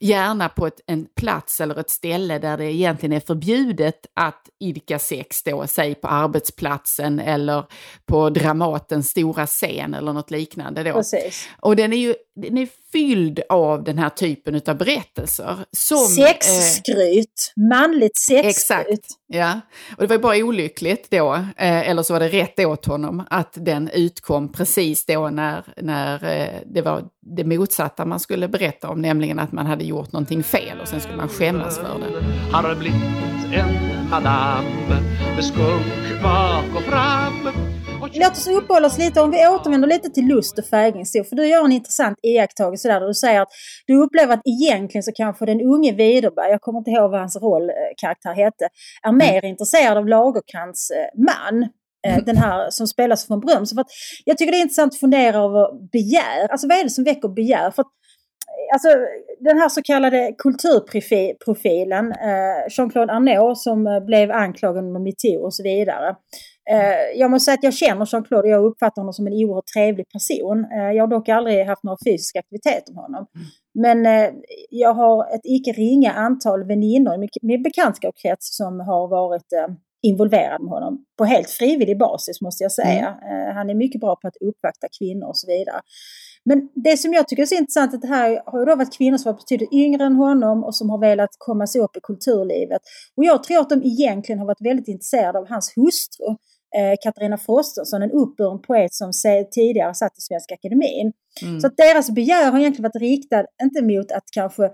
Gärna 0.05 0.49
på 0.49 0.67
ett, 0.67 0.81
en 0.87 1.07
plats 1.17 1.61
eller 1.61 1.81
ett 1.81 1.91
ställe 1.91 2.39
där 2.39 2.57
det 2.57 2.73
egentligen 2.73 3.13
är 3.13 3.21
förbjudet 3.21 4.07
att 4.15 4.49
idka 4.61 4.99
sex 4.99 5.43
då, 5.43 5.67
säg 5.67 5.95
på 5.95 6.09
arbetsplatsen 6.09 7.21
eller 7.21 7.65
på 8.07 8.31
Dramatens 8.31 9.11
stora 9.11 9.47
scen 9.47 9.95
eller 9.95 10.13
något 10.13 10.31
liknande 10.31 10.83
då. 10.83 10.93
Precis. 10.93 11.49
Och 11.61 11.77
den 11.77 11.93
är 11.93 11.97
ju 11.97 12.15
den 12.37 12.59
är 12.59 12.69
fylld 12.93 13.41
av 13.49 13.85
den 13.85 13.99
här 13.99 14.09
typen 14.09 14.61
av 14.67 14.77
berättelser. 14.77 15.59
Som, 15.73 15.97
eh, 15.99 16.27
Sexskryt. 16.27 17.53
Manligt 17.71 18.17
sexskryt. 18.17 18.57
Exakt. 18.57 19.07
Ja, 19.27 19.61
och 19.97 20.03
det 20.03 20.07
var 20.07 20.17
ju 20.17 20.23
bara 20.23 20.37
olyckligt 20.37 21.11
då, 21.11 21.35
eh, 21.35 21.89
eller 21.89 22.03
så 22.03 22.13
var 22.13 22.21
det 22.21 22.29
rätt 22.29 22.61
åt 22.61 22.87
honom, 22.87 23.23
att 23.31 23.53
den 23.61 23.89
utkom 23.89 24.53
precis 24.53 25.07
då 25.07 25.31
när, 25.31 25.65
när 25.77 26.25
eh, 26.25 26.61
det 26.67 26.83
var 26.83 27.05
det 27.37 27.45
motsatta 27.45 28.05
man 28.05 28.21
skulle 28.21 28.49
berätta 28.49 28.89
om, 28.89 29.03
nämligen 29.03 29.39
att 29.39 29.53
man 29.53 29.67
hade 29.67 29.85
gjort 29.85 30.13
någonting 30.13 30.43
fel 30.43 30.81
och 30.81 30.89
sen 30.89 31.01
skulle 31.01 31.17
man 31.17 31.29
skämmas 31.29 31.79
för 31.79 31.99
det. 31.99 32.53
Har 32.53 32.75
blivit 32.75 33.03
en 33.53 34.11
madam 34.11 34.65
med 35.37 35.45
skunk 35.45 36.23
bak 36.23 36.77
och 36.77 36.83
fram 36.83 37.74
Låt 38.17 38.31
oss 38.33 38.49
uppehålla 38.49 38.87
oss 38.87 38.99
lite, 38.99 39.21
om 39.21 39.31
vi 39.31 39.49
återvänder 39.49 39.89
lite 39.89 40.11
till 40.11 40.27
lust 40.27 40.59
och 40.59 40.65
fägringsstol. 40.65 41.25
För 41.25 41.37
du 41.37 41.47
gör 41.47 41.65
en 41.65 41.73
intressant 41.73 42.19
iakttagelse 42.23 42.89
där, 42.89 43.01
där 43.01 43.07
du 43.07 43.15
säger 43.15 43.41
att 43.41 43.49
du 43.87 44.03
upplever 44.03 44.35
att 44.35 44.41
egentligen 44.45 45.03
så 45.03 45.13
kanske 45.13 45.47
den 45.47 45.61
unge 45.61 45.93
Widerberg, 45.93 46.51
jag 46.51 46.61
kommer 46.61 46.79
inte 46.79 46.91
ihåg 46.91 47.11
vad 47.11 47.21
hans 47.21 47.37
rollkaraktär 47.37 48.35
hette, 48.35 48.69
är 49.03 49.13
mer 49.13 49.45
intresserad 49.45 49.99
av 49.99 50.09
Lagerkrans 50.09 50.91
eh, 50.91 51.21
man. 51.23 51.63
eh, 52.07 52.25
Den 52.25 52.37
här 52.37 52.71
som 52.71 52.87
spelas 52.87 53.27
från 53.27 53.41
Bröms. 53.41 53.75
För 53.75 53.81
att 53.81 53.91
jag 54.25 54.39
tycker 54.39 54.53
det 54.53 54.59
är 54.59 54.63
intressant 54.63 54.93
att 54.93 55.01
fundera 55.01 55.37
över 55.39 55.91
begär. 55.93 56.49
Alltså 56.51 56.69
vad 56.69 56.79
är 56.79 56.85
det 56.85 56.91
som 56.91 57.05
väcker 57.05 57.29
begär? 57.29 57.71
För 57.71 57.83
att, 57.83 57.87
eh, 57.87 58.75
Alltså 58.75 58.89
den 59.41 59.59
här 59.59 59.69
så 59.69 59.83
kallade 59.83 60.35
kulturprofilen, 60.39 62.13
eh, 62.13 62.69
Jean-Claude 62.71 63.13
Arnault 63.13 63.59
som 63.59 63.87
eh, 63.87 64.01
blev 64.01 64.31
anklagad 64.31 64.85
under 64.85 65.01
metoo 65.01 65.45
och 65.45 65.55
så 65.55 65.63
vidare. 65.63 66.17
Eh, 66.71 67.19
jag 67.21 67.31
måste 67.31 67.45
säga 67.45 67.55
att 67.55 67.63
jag 67.63 67.75
känner 67.75 68.07
Jean-Claude 68.07 68.43
och 68.43 68.49
jag 68.49 68.65
uppfattar 68.65 69.03
honom 69.03 69.13
som 69.13 69.27
en 69.27 69.33
oerhört 69.33 69.67
trevlig 69.75 70.07
person. 70.09 70.65
Eh, 70.73 70.93
jag 70.97 71.03
har 71.03 71.09
dock 71.09 71.29
aldrig 71.29 71.67
haft 71.67 71.83
några 71.85 71.99
fysiska 72.07 72.39
aktiviteter 72.39 72.93
med 72.95 73.03
honom. 73.03 73.27
Men 73.75 74.07
eh, 74.07 74.31
jag 74.71 74.95
har 74.95 75.35
ett 75.35 75.41
icke 75.45 75.73
ringa 75.73 76.13
antal 76.13 76.65
väninnor 76.65 77.15
i 77.15 77.29
min- 77.43 77.63
bekantskapskrets 77.63 78.57
som 78.57 78.81
har 78.81 79.09
varit 79.09 79.53
involverad 80.03 80.63
med 80.63 80.71
honom 80.71 81.05
på 81.19 81.25
helt 81.25 81.51
frivillig 81.51 81.99
basis 81.99 82.41
måste 82.41 82.65
jag 82.65 82.73
säga. 82.73 83.07
Eh, 83.31 83.55
han 83.55 83.71
är 83.71 83.75
mycket 83.75 84.01
bra 84.01 84.17
på 84.17 84.29
att 84.29 84.37
uppvakta 84.37 84.87
kvinnor 84.99 85.29
och 85.29 85.37
så 85.37 85.47
vidare. 85.47 85.81
Men 86.45 86.69
det 86.75 86.97
som 86.97 87.13
jag 87.13 87.29
tycker 87.29 87.43
är 87.43 87.47
så 87.47 87.55
intressant 87.55 87.93
är 87.93 87.97
att 87.97 88.03
det 88.03 88.09
här 88.09 88.43
har 88.47 88.59
ju 88.59 88.65
då 88.65 88.77
varit 88.77 88.97
kvinnor 88.99 89.17
som 89.19 89.33
varit 89.33 89.41
betydligt 89.41 89.73
yngre 89.73 90.05
än 90.05 90.15
honom 90.15 90.65
och 90.65 90.77
som 90.77 90.91
har 90.91 90.99
velat 90.99 91.31
komma 91.39 91.67
sig 91.67 91.81
upp 91.81 91.97
i 91.97 92.01
kulturlivet. 92.03 92.83
Och 93.17 93.25
jag 93.25 93.43
tror 93.45 93.61
att 93.61 93.69
de 93.69 93.83
egentligen 93.85 94.39
har 94.39 94.47
varit 94.47 94.67
väldigt 94.67 94.89
intresserade 94.89 95.39
av 95.39 95.49
hans 95.49 95.73
hustru, 95.77 96.37
Katarina 97.03 97.39
Frostenson, 97.39 98.03
en 98.03 98.11
uppburen 98.11 98.63
poet 98.63 98.95
som 98.95 99.11
tidigare 99.55 99.95
satt 99.95 100.19
i 100.19 100.21
Svenska 100.21 100.55
Akademin. 100.55 101.13
Mm. 101.43 101.61
Så 101.61 101.67
att 101.67 101.77
deras 101.77 102.11
begär 102.11 102.51
har 102.51 102.59
egentligen 102.59 102.91
varit 102.93 103.03
riktad, 103.03 103.45
inte 103.63 103.83
mot 103.83 104.13
att 104.13 104.25
kanske 104.33 104.71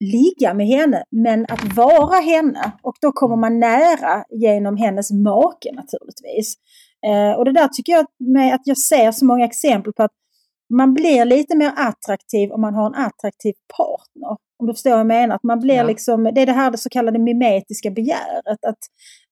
ligga 0.00 0.54
med 0.54 0.66
henne, 0.66 1.04
men 1.10 1.46
att 1.48 1.76
vara 1.76 2.20
henne. 2.20 2.72
Och 2.82 2.94
då 3.00 3.12
kommer 3.12 3.36
man 3.36 3.60
nära 3.60 4.24
genom 4.30 4.76
hennes 4.76 5.10
make 5.10 5.72
naturligtvis. 5.72 6.54
Eh, 7.06 7.38
och 7.38 7.44
det 7.44 7.52
där 7.52 7.68
tycker 7.68 7.92
jag 7.92 8.06
med 8.18 8.54
att 8.54 8.62
jag 8.64 8.78
ser 8.78 9.12
så 9.12 9.24
många 9.24 9.44
exempel 9.44 9.92
på 9.92 10.02
att 10.02 10.12
man 10.74 10.94
blir 10.94 11.24
lite 11.24 11.56
mer 11.56 11.72
attraktiv 11.76 12.50
om 12.50 12.60
man 12.60 12.74
har 12.74 12.86
en 12.86 12.94
attraktiv 12.94 13.54
partner. 13.76 14.45
Om 14.58 14.66
du 14.66 14.74
förstår 14.74 14.90
vad 14.90 14.98
jag 15.00 15.06
menar. 15.06 15.34
Att 15.34 15.42
man 15.42 15.60
blir 15.60 15.74
Ja. 15.74 15.82
liksom, 15.82 16.24
det 16.24 16.42
är 16.42 16.46
det 16.46 16.52
här 16.52 16.70
det 16.70 16.78
så 16.78 16.88
kallade 16.88 17.18
mimetiska 17.18 17.90
begäret. 17.90 18.64
Att, 18.66 18.78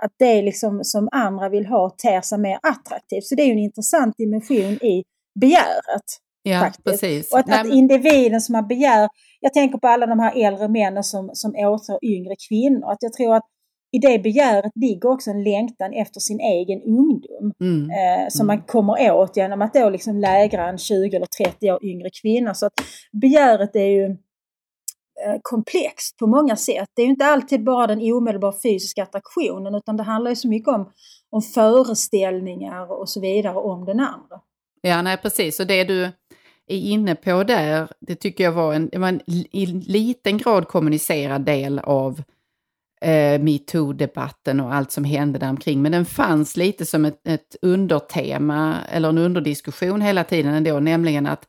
att 0.05 0.13
det 0.19 0.43
liksom 0.43 0.85
som 0.85 1.09
andra 1.13 1.49
vill 1.49 1.67
ha 1.67 1.91
ter 1.91 2.21
sig 2.21 2.39
mer 2.39 2.59
attraktivt. 2.63 3.25
Så 3.25 3.35
det 3.35 3.43
är 3.43 3.47
ju 3.47 3.53
en 3.53 3.59
intressant 3.59 4.17
dimension 4.17 4.73
i 4.73 5.05
begäret. 5.41 6.05
Ja, 6.43 6.61
faktiskt. 6.61 6.85
precis. 6.85 7.33
Och 7.33 7.39
att, 7.39 7.47
Nej, 7.47 7.61
att 7.61 7.67
individen 7.67 8.41
som 8.41 8.53
man 8.53 8.69
begär, 8.69 9.09
jag 9.41 9.53
tänker 9.55 9.79
på 9.79 9.89
alla 9.89 10.07
de 10.07 10.19
här 10.19 10.47
äldre 10.47 10.69
männen 10.69 11.05
som, 11.05 11.31
som 11.33 11.55
åtar 11.55 11.99
yngre 12.03 12.35
kvinnor. 12.49 12.91
Att 12.91 12.99
jag 13.01 13.13
tror 13.13 13.35
att 13.35 13.45
i 13.93 13.99
det 13.99 14.19
begäret 14.19 14.73
ligger 14.75 15.09
också 15.09 15.31
en 15.31 15.43
längtan 15.43 15.93
efter 15.93 16.21
sin 16.21 16.41
egen 16.41 16.83
ungdom. 16.83 17.53
Mm. 17.61 17.91
Eh, 17.91 18.29
som 18.29 18.47
man 18.47 18.63
kommer 18.63 19.13
åt 19.13 19.37
genom 19.37 19.63
att 19.63 19.75
då 19.75 19.91
liksom 19.91 20.21
lägra 20.21 20.69
en 20.69 20.79
20 20.79 21.17
eller 21.17 21.45
30 21.45 21.73
år 21.73 21.85
yngre 21.85 22.11
kvinna. 22.23 22.55
Så 22.55 22.67
att 22.67 22.73
begäret 23.13 23.77
är 23.77 23.87
ju 23.87 24.17
Eh, 25.27 25.37
komplext 25.43 26.17
på 26.17 26.27
många 26.27 26.57
sätt. 26.57 26.89
Det 26.97 27.03
är 27.03 27.07
ju 27.07 27.11
inte 27.11 27.27
alltid 27.27 27.65
bara 27.65 27.87
den 27.87 28.13
omedelbara 28.13 28.55
fysiska 28.63 29.03
attraktionen 29.03 29.75
utan 29.75 29.97
det 29.97 30.03
handlar 30.03 30.31
ju 30.31 30.37
så 30.37 30.49
mycket 30.49 30.69
om, 30.69 30.93
om 31.31 31.43
föreställningar 31.43 32.93
och 32.93 33.09
så 33.09 33.21
vidare 33.21 33.55
om 33.55 33.85
den 33.85 34.01
andra. 34.01 34.41
Ja, 34.83 35.03
nej 35.03 35.17
precis. 35.17 35.61
Och 35.61 35.67
det 35.67 35.85
du 35.85 36.05
är 36.67 36.79
inne 36.79 37.15
på 37.15 37.45
där, 37.45 37.89
det 38.01 38.15
tycker 38.15 38.45
jag 38.45 38.53
var 38.53 38.75
en, 38.75 38.89
det 38.89 38.99
var 38.99 39.09
en 39.09 39.21
i 39.27 39.67
liten 39.67 40.39
grad 40.39 40.69
kommunicerad 40.69 41.45
del 41.45 41.79
av 41.79 42.23
eh, 43.01 43.41
metoo-debatten 43.41 44.61
och 44.61 44.75
allt 44.75 44.93
som 44.93 45.05
hände 45.05 45.39
där 45.39 45.51
omkring. 45.51 45.83
Men 45.83 45.93
den 45.93 46.05
fanns 46.05 46.57
lite 46.57 46.87
som 46.87 47.05
ett, 47.05 47.29
ett 47.29 47.57
undertema 47.63 48.75
eller 48.91 49.09
en 49.09 49.19
underdiskussion 49.19 50.01
hela 50.01 50.25
tiden 50.25 50.55
ändå, 50.55 50.81
nämligen 50.81 51.27
att 51.27 51.43
eh, 51.43 51.49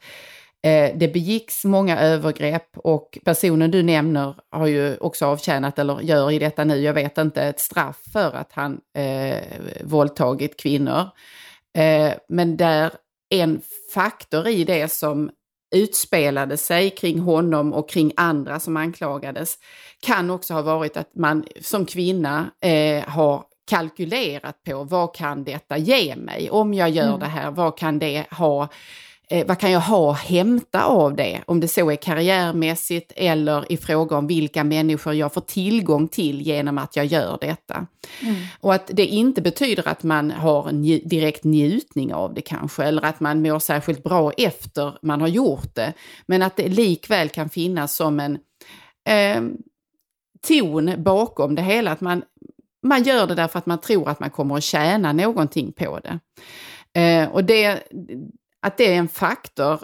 det 0.95 1.13
begicks 1.13 1.65
många 1.65 1.99
övergrepp 1.99 2.77
och 2.77 3.17
personen 3.25 3.71
du 3.71 3.83
nämner 3.83 4.35
har 4.51 4.67
ju 4.67 4.97
också 4.97 5.25
avtjänat, 5.25 5.79
eller 5.79 6.01
gör 6.01 6.31
i 6.31 6.39
detta 6.39 6.63
nu, 6.63 6.81
jag 6.81 6.93
vet 6.93 7.17
inte, 7.17 7.43
ett 7.43 7.59
straff 7.59 7.97
för 8.13 8.31
att 8.35 8.51
han 8.51 8.79
eh, 8.97 9.43
våldtagit 9.83 10.59
kvinnor. 10.59 11.01
Eh, 11.77 12.13
men 12.29 12.57
där 12.57 12.91
en 13.29 13.61
faktor 13.93 14.47
i 14.47 14.63
det 14.63 14.91
som 14.91 15.29
utspelade 15.75 16.57
sig 16.57 16.89
kring 16.89 17.19
honom 17.19 17.73
och 17.73 17.89
kring 17.89 18.11
andra 18.15 18.59
som 18.59 18.77
anklagades 18.77 19.55
kan 20.01 20.29
också 20.29 20.53
ha 20.53 20.61
varit 20.61 20.97
att 20.97 21.15
man 21.15 21.45
som 21.61 21.85
kvinna 21.85 22.51
eh, 22.61 23.03
har 23.03 23.43
kalkylerat 23.69 24.63
på 24.63 24.83
vad 24.83 25.15
kan 25.15 25.43
detta 25.43 25.77
ge 25.77 26.15
mig? 26.15 26.49
Om 26.49 26.73
jag 26.73 26.89
gör 26.89 27.07
Mm. 27.07 27.19
det 27.19 27.25
här, 27.25 27.51
vad 27.51 27.77
kan 27.77 27.99
det 27.99 28.25
ha 28.31 28.67
eh, 29.29 29.47
vad 29.47 29.59
kan 29.59 29.71
jag 29.71 29.79
ha 29.79 30.11
hämta 30.11 30.83
av 30.83 31.15
det? 31.15 31.41
Om 31.47 31.59
det 31.59 31.67
så 31.67 31.91
är 31.91 31.95
karriärmässigt 31.95 33.13
eller 33.15 33.71
i 33.71 33.77
fråga 33.77 34.17
om 34.17 34.27
vilka 34.27 34.63
människor 34.63 35.13
jag 35.13 35.33
får 35.33 35.41
tillgång 35.41 36.07
till 36.07 36.41
genom 36.41 36.77
att 36.77 36.95
jag 36.95 37.05
gör 37.05 37.37
detta. 37.41 37.87
Mm. 38.21 38.35
Och 38.59 38.73
att 38.73 38.91
det 38.93 39.05
inte 39.05 39.41
betyder 39.41 39.87
att 39.87 40.03
man 40.03 40.31
har 40.31 40.69
en 40.69 40.81
nj 40.81 41.01
direkt 41.05 41.43
njutning 41.43 42.13
av 42.13 42.33
det 42.33 42.41
kanske, 42.41 42.83
eller 42.83 43.05
att 43.05 43.19
man 43.19 43.41
mår 43.41 43.59
särskilt 43.59 44.03
bra 44.03 44.31
efter 44.31 44.97
man 45.01 45.21
har 45.21 45.27
gjort 45.27 45.75
det. 45.75 45.93
Men 46.25 46.41
att 46.41 46.57
det 46.57 46.67
likväl 46.67 47.29
kan 47.29 47.49
finnas 47.49 47.95
som 47.95 48.19
en 48.19 48.37
eh, 49.09 49.41
ton 50.47 51.03
bakom 51.03 51.55
det 51.55 51.61
hela, 51.61 51.91
att 51.91 52.01
man, 52.01 52.23
man 52.83 53.03
gör 53.03 53.27
det 53.27 53.35
därför 53.35 53.59
att 53.59 53.65
man 53.65 53.81
tror 53.81 54.09
att 54.09 54.19
man 54.19 54.29
kommer 54.29 54.57
att 54.57 54.63
tjäna 54.63 55.13
någonting 55.13 55.71
på 55.71 55.99
det. 55.99 56.19
Eh, 56.95 57.29
och 57.29 57.43
det, 57.43 57.83
att 58.65 58.77
det 58.77 58.93
är 58.93 58.97
en 58.97 59.07
faktor 59.07 59.79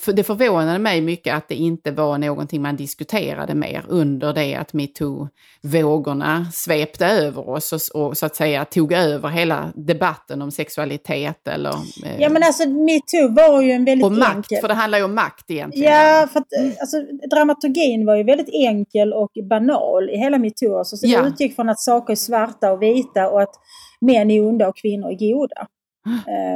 för 0.00 0.12
det 0.12 0.24
förvånade 0.24 0.78
mig 0.78 1.00
mycket 1.00 1.34
att 1.34 1.48
det 1.48 1.54
inte 1.54 1.90
var 1.90 2.18
någonting 2.18 2.62
man 2.62 2.76
diskuterade 2.76 3.54
mer 3.54 3.84
under 3.88 4.32
det 4.32 4.54
att 4.54 4.72
metoo-vågorna 4.72 6.46
svepte 6.52 7.06
över 7.06 7.48
oss 7.48 7.72
och, 7.72 8.02
och, 8.02 8.16
så 8.16 8.26
att 8.26 8.36
säga 8.36 8.64
tog 8.64 8.92
över 8.92 9.28
hela 9.28 9.72
debatten 9.74 10.42
om 10.42 10.50
sexualitet 10.50 11.48
eller... 11.48 11.70
Eh, 12.04 12.20
ja 12.20 12.28
men 12.28 12.42
alltså 12.42 12.68
metoo 12.68 13.28
var 13.28 13.62
ju 13.62 13.70
en 13.70 13.84
väldigt 13.84 14.04
och 14.04 14.12
makt, 14.12 14.36
enkel... 14.36 14.60
för 14.60 14.68
det 14.68 14.74
handlar 14.74 14.98
ju 14.98 15.04
om 15.04 15.14
makt 15.14 15.50
egentligen. 15.50 15.92
Ja, 15.92 16.28
för 16.32 16.40
att 16.40 16.46
alltså, 16.80 16.96
dramaturgin 17.30 18.06
var 18.06 18.16
ju 18.16 18.22
väldigt 18.22 18.50
enkel 18.52 19.12
och 19.12 19.30
banal 19.48 20.10
i 20.10 20.16
hela 20.16 20.38
metoo. 20.38 20.78
Alltså, 20.78 20.96
så 20.96 21.06
ja. 21.06 21.22
det 21.22 21.28
utgick 21.28 21.56
från 21.56 21.68
att 21.68 21.80
saker 21.80 22.12
är 22.12 22.16
svarta 22.16 22.72
och 22.72 22.82
vita 22.82 23.30
och 23.30 23.42
att 23.42 23.54
män 24.00 24.30
är 24.30 24.46
onda 24.48 24.68
och 24.68 24.76
kvinnor 24.76 25.10
är 25.10 25.32
goda. 25.32 25.66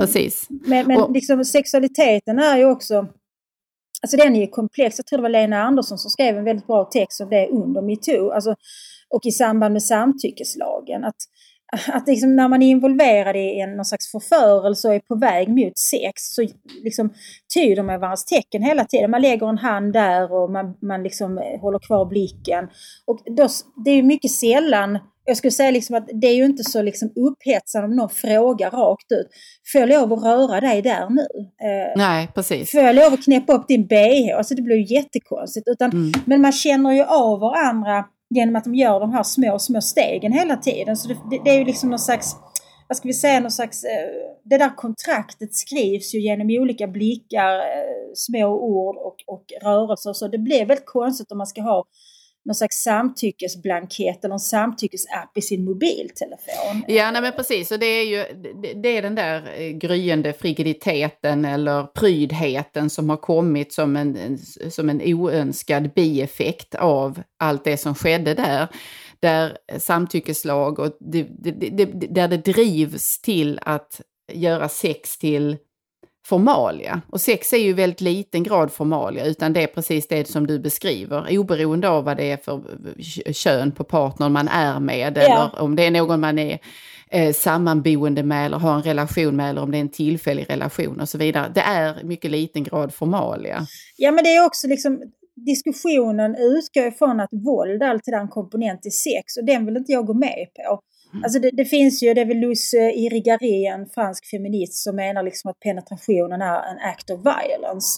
Precis. 0.00 0.46
Men, 0.48 0.86
men 0.86 0.96
och, 1.00 1.12
liksom, 1.12 1.44
sexualiteten 1.44 2.38
är 2.38 2.58
ju 2.58 2.64
också 2.64 3.08
Alltså 4.02 4.16
den 4.16 4.36
är 4.36 4.40
ju 4.40 4.46
komplex. 4.46 4.98
Jag 4.98 5.06
tror 5.06 5.18
det 5.18 5.22
var 5.22 5.28
Lena 5.28 5.62
Andersson 5.62 5.98
som 5.98 6.10
skrev 6.10 6.38
en 6.38 6.44
väldigt 6.44 6.66
bra 6.66 6.84
text 6.84 7.20
om 7.20 7.30
det 7.30 7.48
under 7.48 7.82
metoo. 7.82 8.30
Alltså, 8.30 8.54
och 9.10 9.26
i 9.26 9.30
samband 9.30 9.72
med 9.72 9.82
samtyckeslagen. 9.82 11.04
Att, 11.04 11.16
att 11.92 12.08
liksom 12.08 12.36
när 12.36 12.48
man 12.48 12.62
är 12.62 12.70
involverad 12.70 13.36
i 13.36 13.60
en, 13.60 13.76
någon 13.76 13.84
slags 13.84 14.10
förförelse 14.10 14.88
och 14.88 14.94
är 14.94 15.00
på 15.00 15.14
väg 15.14 15.48
mot 15.48 15.78
sex 15.78 16.12
så 16.16 16.46
liksom 16.84 17.14
tyder 17.54 17.82
man 17.82 18.00
varandras 18.00 18.24
tecken 18.24 18.62
hela 18.62 18.84
tiden. 18.84 19.10
Man 19.10 19.22
lägger 19.22 19.48
en 19.48 19.58
hand 19.58 19.92
där 19.92 20.32
och 20.32 20.50
man, 20.50 20.74
man 20.82 21.02
liksom 21.02 21.36
håller 21.60 21.78
kvar 21.78 22.06
blicken. 22.06 22.68
Och 23.06 23.18
då, 23.36 23.48
det 23.84 23.90
är 23.90 24.02
mycket 24.02 24.30
sällan 24.30 24.98
jag 25.24 25.36
skulle 25.36 25.50
säga 25.50 25.70
liksom 25.70 25.96
att 25.96 26.08
det 26.20 26.26
är 26.26 26.34
ju 26.34 26.44
inte 26.44 26.64
så 26.64 26.82
liksom 26.82 27.08
upphetsande 27.08 27.88
om 27.88 27.96
någon 27.96 28.08
frågar 28.08 28.70
rakt 28.70 29.12
ut. 29.12 29.28
Får 29.72 29.80
jag 29.80 29.88
lov 29.88 30.12
att 30.12 30.24
röra 30.24 30.60
dig 30.60 30.82
där 30.82 31.10
nu? 31.10 31.26
Eh, 31.68 31.92
Nej, 31.96 32.28
precis. 32.34 32.70
Får 32.70 32.80
jag 32.80 32.94
lov 32.96 33.12
att 33.12 33.24
knäppa 33.24 33.52
upp 33.52 33.68
din 33.68 33.86
bh? 33.86 34.36
Alltså 34.36 34.54
det 34.54 34.62
blir 34.62 34.76
ju 34.76 34.94
jättekonstigt. 34.94 35.68
Utan, 35.68 35.90
mm. 35.90 36.12
Men 36.24 36.40
man 36.40 36.52
känner 36.52 36.92
ju 36.92 37.04
av 37.04 37.40
varandra 37.40 38.04
genom 38.34 38.56
att 38.56 38.64
de 38.64 38.74
gör 38.74 39.00
de 39.00 39.12
här 39.12 39.22
små, 39.22 39.58
små 39.58 39.80
stegen 39.80 40.32
hela 40.32 40.56
tiden. 40.56 40.96
Så 40.96 41.08
det, 41.08 41.16
det, 41.30 41.40
det 41.44 41.50
är 41.50 41.58
ju 41.58 41.64
liksom 41.64 41.90
någon 41.90 41.98
slags, 41.98 42.36
vad 42.88 42.96
ska 42.96 43.08
vi 43.08 43.14
säga, 43.14 43.40
någon 43.40 43.50
slags, 43.50 43.84
eh, 43.84 44.08
det 44.44 44.58
där 44.58 44.76
kontraktet 44.76 45.54
skrivs 45.54 46.14
ju 46.14 46.20
genom 46.20 46.46
olika 46.50 46.86
blickar, 46.86 47.56
eh, 47.58 48.12
små 48.14 48.46
ord 48.46 48.96
och, 48.96 49.16
och 49.26 49.44
rörelser. 49.62 50.12
Så 50.12 50.28
det 50.28 50.38
blir 50.38 50.66
väldigt 50.66 50.86
konstigt 50.86 51.32
om 51.32 51.38
man 51.38 51.46
ska 51.46 51.62
ha 51.62 51.84
någon 52.44 52.54
slags 52.54 52.76
samtyckesblankett 52.76 54.24
eller 54.24 54.34
en 54.34 54.40
samtyckesapp 54.40 55.38
i 55.38 55.42
sin 55.42 55.64
mobiltelefon. 55.64 56.84
Ja, 56.88 57.10
nej, 57.10 57.22
men 57.22 57.32
precis. 57.32 57.70
Och 57.70 57.78
det 57.78 57.86
är 57.86 58.04
ju 58.04 58.24
det 58.82 58.88
är 58.88 59.02
den 59.02 59.14
där 59.14 59.60
eh, 59.60 59.70
gryende 59.70 60.32
frigiditeten 60.32 61.44
eller 61.44 61.82
prydheten 61.82 62.90
som 62.90 63.10
har 63.10 63.16
kommit 63.16 63.72
som 63.72 63.96
en, 63.96 64.38
som 64.70 64.88
en 64.88 65.02
oönskad 65.04 65.94
bieffekt 65.94 66.74
av 66.74 67.22
allt 67.38 67.64
det 67.64 67.76
som 67.76 67.94
skedde 67.94 68.34
där. 68.34 68.68
Där 69.20 69.58
samtyckeslag 69.78 70.78
och 70.78 70.96
det, 71.00 71.22
det, 71.22 71.50
det, 71.50 71.84
där 71.86 72.28
det 72.28 72.44
drivs 72.44 73.20
till 73.20 73.58
att 73.62 74.00
göra 74.32 74.68
sex 74.68 75.18
till 75.18 75.56
formalia. 76.24 77.02
Och 77.10 77.20
sex 77.20 77.52
är 77.52 77.58
ju 77.58 77.72
väldigt 77.72 78.00
liten 78.00 78.42
grad 78.42 78.72
formalia, 78.72 79.24
utan 79.24 79.52
det 79.52 79.62
är 79.62 79.66
precis 79.66 80.08
det 80.08 80.28
som 80.28 80.46
du 80.46 80.58
beskriver, 80.58 81.38
oberoende 81.38 81.88
av 81.88 82.04
vad 82.04 82.16
det 82.16 82.30
är 82.30 82.36
för 82.36 82.62
kön 83.32 83.72
på 83.72 83.84
partnern 83.84 84.32
man 84.32 84.48
är 84.48 84.80
med, 84.80 85.16
ja. 85.16 85.22
eller 85.22 85.62
om 85.62 85.76
det 85.76 85.86
är 85.86 85.90
någon 85.90 86.20
man 86.20 86.38
är 86.38 86.58
eh, 87.10 87.32
sammanboende 87.32 88.22
med 88.22 88.46
eller 88.46 88.58
har 88.58 88.74
en 88.74 88.82
relation 88.82 89.36
med, 89.36 89.50
eller 89.50 89.62
om 89.62 89.70
det 89.70 89.78
är 89.78 89.80
en 89.80 89.88
tillfällig 89.88 90.50
relation 90.50 91.00
och 91.00 91.08
så 91.08 91.18
vidare. 91.18 91.52
Det 91.54 91.60
är 91.60 92.04
mycket 92.04 92.30
liten 92.30 92.62
grad 92.62 92.94
formalia. 92.94 93.66
Ja, 93.96 94.12
men 94.12 94.24
det 94.24 94.36
är 94.36 94.46
också 94.46 94.68
liksom 94.68 95.02
diskussionen 95.36 96.36
utgår 96.36 96.86
ifrån 96.86 97.20
att 97.20 97.30
våld 97.32 97.82
alltid 97.82 98.14
är 98.14 98.18
en 98.18 98.28
komponent 98.28 98.86
i 98.86 98.90
sex 98.90 99.36
och 99.36 99.44
den 99.44 99.66
vill 99.66 99.76
inte 99.76 99.92
jag 99.92 100.06
gå 100.06 100.14
med 100.14 100.46
på. 100.56 100.80
Mm. 101.12 101.24
Alltså 101.24 101.38
det, 101.38 101.50
det, 101.50 101.64
finns 101.64 102.02
ju, 102.02 102.14
det 102.14 102.20
är 102.20 102.26
väl 102.26 102.36
Luce 102.36 102.76
Irigaray, 102.76 103.66
en 103.66 103.86
fransk 103.86 104.30
feminist, 104.30 104.74
som 104.74 104.96
menar 104.96 105.22
liksom 105.22 105.50
att 105.50 105.60
penetrationen 105.60 106.42
är 106.42 106.70
en 106.70 106.78
act 106.78 107.10
of 107.10 107.20
violence. 107.20 107.88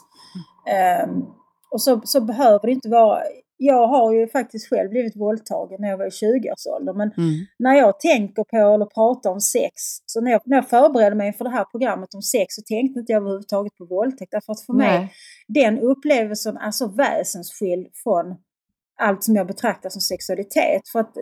Mm. 0.66 1.10
Um, 1.10 1.34
och 1.70 1.82
så, 1.82 2.00
så 2.04 2.20
behöver 2.20 2.66
det 2.66 2.72
inte 2.72 2.88
vara... 2.88 3.22
Jag 3.56 3.86
har 3.86 4.12
ju 4.12 4.28
faktiskt 4.28 4.68
själv 4.68 4.90
blivit 4.90 5.16
våldtagen 5.16 5.76
när 5.80 5.88
jag 5.88 5.98
var 5.98 6.06
i 6.06 6.08
20-årsåldern. 6.08 6.96
Men 6.96 7.10
mm. 7.16 7.46
när 7.58 7.74
jag 7.74 8.00
tänker 8.00 8.44
på 8.44 8.56
eller 8.56 8.86
pratar 8.86 9.30
om 9.30 9.40
sex, 9.40 9.72
så 10.06 10.20
när 10.20 10.30
jag, 10.30 10.40
när 10.44 10.56
jag 10.56 10.68
förberedde 10.68 11.16
mig 11.16 11.32
för 11.32 11.44
det 11.44 11.50
här 11.50 11.64
programmet 11.64 12.14
om 12.14 12.22
sex 12.22 12.54
så 12.54 12.62
tänkte 12.62 13.00
inte 13.00 13.12
jag 13.12 13.20
överhuvudtaget 13.20 13.76
på 13.76 13.84
våldtäkt. 13.84 14.32
Därför 14.32 14.52
att 14.52 14.60
för 14.60 14.72
Nej. 14.72 14.98
mig, 14.98 15.12
den 15.48 15.78
upplevelsen 15.78 16.56
är 16.56 16.70
så 16.70 16.88
väsensskild 16.88 17.86
från 18.02 18.36
allt 18.98 19.24
som 19.24 19.36
jag 19.36 19.46
betraktar 19.46 19.90
som 19.90 20.00
sexualitet. 20.00 20.88
För 20.92 21.00
att 21.00 21.14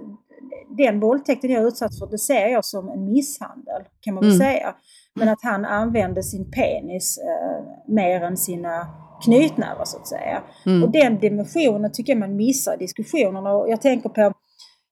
den 0.76 1.00
våldtäkten 1.00 1.50
jag 1.50 1.64
utsatt 1.64 1.98
för, 1.98 2.06
det 2.06 2.18
ser 2.18 2.46
jag 2.46 2.64
som 2.64 2.88
en 2.88 3.04
misshandel 3.04 3.82
kan 4.00 4.14
man 4.14 4.24
väl 4.24 4.32
mm. 4.32 4.46
säga. 4.46 4.74
Men 5.14 5.28
att 5.28 5.42
han 5.42 5.64
använde 5.64 6.22
sin 6.22 6.50
penis 6.50 7.18
eh, 7.18 7.64
mer 7.94 8.22
än 8.22 8.36
sina 8.36 8.86
knytnävar 9.24 9.84
så 9.84 9.96
att 9.96 10.06
säga. 10.06 10.42
Mm. 10.66 10.82
Och 10.82 10.90
den 10.90 11.18
dimensionen 11.18 11.92
tycker 11.92 12.12
jag 12.12 12.20
man 12.20 12.36
missar 12.36 12.74
i 12.74 12.76
diskussionerna. 12.76 13.52
Och 13.52 13.70
jag 13.70 13.80
tänker 13.80 14.08
på, 14.08 14.32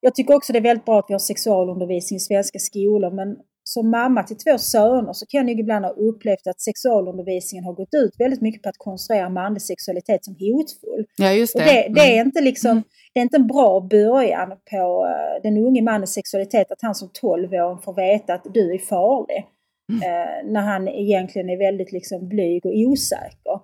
jag 0.01 0.14
tycker 0.14 0.36
också 0.36 0.53
det 0.53 0.59
är 0.59 0.62
väldigt 0.62 0.84
bra 0.84 0.98
att 0.98 1.05
vi 1.09 1.14
har 1.14 1.18
sexualundervisning 1.18 2.16
i 2.16 2.20
svenska 2.20 2.59
skolor 2.59 3.11
men 3.11 3.36
som 3.72 3.90
mamma 3.90 4.22
till 4.22 4.36
två 4.36 4.58
söner 4.58 5.12
så 5.12 5.26
kan 5.26 5.48
jag 5.48 5.60
ibland 5.60 5.84
ha 5.84 5.92
upplevt 5.92 6.46
att 6.46 6.60
sexualundervisningen 6.60 7.64
har 7.64 7.72
gått 7.72 7.94
ut 7.94 8.14
väldigt 8.18 8.40
mycket 8.40 8.62
på 8.62 8.68
att 8.68 8.78
konstruera 8.78 9.28
manlig 9.28 9.62
sexualitet 9.62 10.24
som 10.24 10.36
hotfull. 10.40 11.04
Ja, 11.16 11.32
just 11.32 11.56
det. 11.56 11.64
Det, 11.64 11.94
det 11.94 12.00
är 12.00 12.14
mm. 12.14 12.26
inte 12.26 12.40
liksom, 12.40 12.70
mm. 12.70 12.82
det 13.14 13.20
är 13.20 13.22
inte 13.22 13.36
en 13.36 13.46
bra 13.46 13.80
början 13.80 14.48
på 14.70 15.06
uh, 15.06 15.42
den 15.42 15.56
unge 15.66 15.82
mannens 15.82 16.12
sexualitet 16.14 16.72
att 16.72 16.82
han 16.82 16.94
som 16.94 17.08
12-åring 17.22 17.82
får 17.84 17.94
veta 17.94 18.34
att 18.34 18.46
du 18.54 18.74
är 18.74 18.78
farlig. 18.78 19.44
Mm. 19.92 20.00
Uh, 20.02 20.52
när 20.52 20.60
han 20.60 20.88
egentligen 20.88 21.50
är 21.50 21.58
väldigt 21.58 21.92
liksom 21.92 22.28
blyg 22.28 22.66
och 22.66 22.74
osäker. 22.74 23.56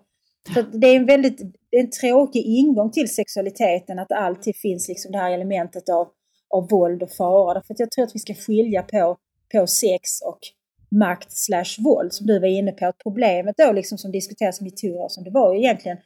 Så 0.54 0.62
det 0.62 0.86
är 0.86 0.96
en 0.96 1.06
väldigt 1.06 1.40
är 1.76 1.80
en 1.80 1.90
tråkig 1.90 2.44
ingång 2.44 2.90
till 2.90 3.14
sexualiteten 3.14 3.98
att 3.98 4.08
det 4.08 4.16
alltid 4.16 4.56
finns 4.56 4.88
liksom 4.88 5.12
det 5.12 5.18
här 5.18 5.32
elementet 5.32 5.88
av, 5.88 6.08
av 6.54 6.68
våld 6.68 7.02
och 7.02 7.10
fara. 7.10 7.62
För 7.66 7.74
jag 7.78 7.90
tror 7.90 8.04
att 8.04 8.14
vi 8.14 8.18
ska 8.18 8.34
skilja 8.34 8.82
på 8.82 9.16
på 9.60 9.66
sex 9.66 10.20
och 10.24 10.38
makt 10.98 11.32
slash 11.32 11.84
våld 11.84 12.12
som 12.12 12.26
du 12.26 12.38
var 12.38 12.48
inne 12.48 12.72
på. 12.72 12.86
Att 12.86 12.98
problemet 12.98 13.54
då 13.58 13.72
liksom 13.72 13.98
som 13.98 14.12
diskuteras 14.12 14.60
i 14.60 14.64
metoo 14.64 15.08
det 15.24 15.30
var 15.30 15.54
ju 15.54 15.60
egentligen 15.60 15.98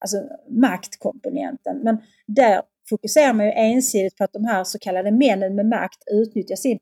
alltså 0.00 0.16
maktkomponenten. 0.50 1.80
Men 1.82 1.98
där 2.26 2.62
fokuserar 2.88 3.32
man 3.32 3.46
ju 3.46 3.52
ensidigt 3.52 4.16
på 4.16 4.24
att 4.24 4.32
de 4.32 4.44
här 4.44 4.64
så 4.64 4.78
kallade 4.78 5.10
männen 5.10 5.54
med 5.54 5.66
makt 5.66 5.98
utnyttjar 6.10 6.56
sin, 6.56 6.78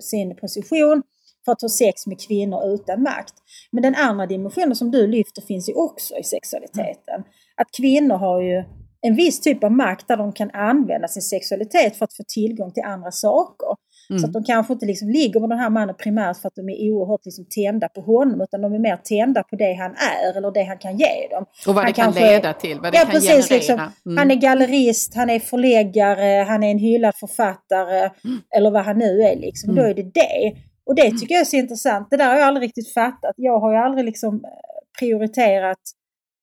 sin 0.00 0.36
position 0.36 1.02
för 1.44 1.52
att 1.52 1.62
ha 1.62 1.68
sex 1.68 2.06
med 2.06 2.20
kvinnor 2.20 2.74
utan 2.74 3.02
makt. 3.02 3.34
Men 3.72 3.82
den 3.82 3.94
andra 3.94 4.26
dimensionen 4.26 4.76
som 4.76 4.90
du 4.90 5.06
lyfter 5.06 5.42
finns 5.42 5.68
ju 5.68 5.74
också 5.74 6.16
i 6.18 6.22
sexualiteten. 6.22 7.24
Att 7.56 7.68
kvinnor 7.76 8.16
har 8.16 8.42
ju 8.42 8.64
en 9.00 9.14
viss 9.14 9.40
typ 9.40 9.64
av 9.64 9.72
makt 9.72 10.08
där 10.08 10.16
de 10.16 10.32
kan 10.32 10.50
använda 10.50 11.08
sin 11.08 11.22
sexualitet 11.22 11.96
för 11.96 12.04
att 12.04 12.16
få 12.16 12.22
tillgång 12.28 12.72
till 12.72 12.82
andra 12.82 13.10
saker. 13.10 13.68
Mm. 14.10 14.18
Så 14.18 14.26
att 14.26 14.32
de 14.32 14.44
kanske 14.44 14.72
inte 14.72 14.86
liksom 14.86 15.08
ligger 15.08 15.40
med 15.40 15.48
den 15.48 15.58
här 15.58 15.70
mannen 15.70 15.94
primärt 15.98 16.36
för 16.36 16.48
att 16.48 16.54
de 16.54 16.68
är 16.68 16.92
oerhört 16.92 17.24
liksom 17.24 17.44
tända 17.44 17.88
på 17.88 18.00
honom 18.00 18.40
utan 18.40 18.62
de 18.62 18.74
är 18.74 18.78
mer 18.78 18.96
tända 18.96 19.42
på 19.42 19.56
det 19.56 19.72
han 19.74 19.90
är 19.90 20.38
eller 20.38 20.50
det 20.50 20.64
han 20.64 20.78
kan 20.78 20.96
ge 20.96 21.28
dem. 21.30 21.44
Och 21.66 21.74
vad 21.74 21.76
han 21.76 21.86
det 21.86 21.92
kan 21.92 22.04
kanske, 22.04 22.30
leda 22.30 22.52
till, 22.52 22.80
vad 22.80 22.92
det 22.92 22.98
ja, 22.98 23.02
kan 23.02 23.10
precis, 23.10 23.48
generera. 23.48 23.56
Liksom, 23.56 23.80
mm. 24.06 24.18
Han 24.18 24.30
är 24.30 24.34
gallerist, 24.34 25.14
han 25.14 25.30
är 25.30 25.38
förläggare, 25.38 26.44
han 26.44 26.62
är 26.62 26.70
en 26.70 26.78
hyllad 26.78 27.14
författare 27.14 27.98
mm. 27.98 28.38
eller 28.56 28.70
vad 28.70 28.84
han 28.84 28.98
nu 28.98 29.22
är. 29.22 29.36
Liksom. 29.36 29.74
Då 29.74 29.80
mm. 29.80 29.90
är 29.90 29.94
det 29.94 30.10
det. 30.14 30.56
Och 30.86 30.94
det 30.94 31.10
tycker 31.10 31.34
jag 31.34 31.40
är 31.40 31.44
så 31.44 31.56
intressant. 31.56 32.06
Det 32.10 32.16
där 32.16 32.28
har 32.28 32.36
jag 32.36 32.48
aldrig 32.48 32.64
riktigt 32.64 32.92
fattat. 32.92 33.34
Jag 33.36 33.60
har 33.60 33.72
ju 33.72 33.78
aldrig 33.78 34.04
liksom 34.04 34.34
eh, 34.34 34.50
prioriterat 34.98 35.80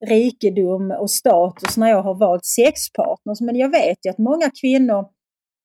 rikedom 0.06 0.92
och 0.92 1.12
status 1.12 1.78
när 1.78 1.90
jag 1.90 2.04
har 2.04 2.16
valt 2.16 2.46
sexpartners. 2.46 3.42
Men 3.42 3.56
jag 3.56 3.70
vet 3.72 3.98
ju 4.06 4.10
att 4.10 4.18
många 4.18 4.50
kvinnor 4.62 5.06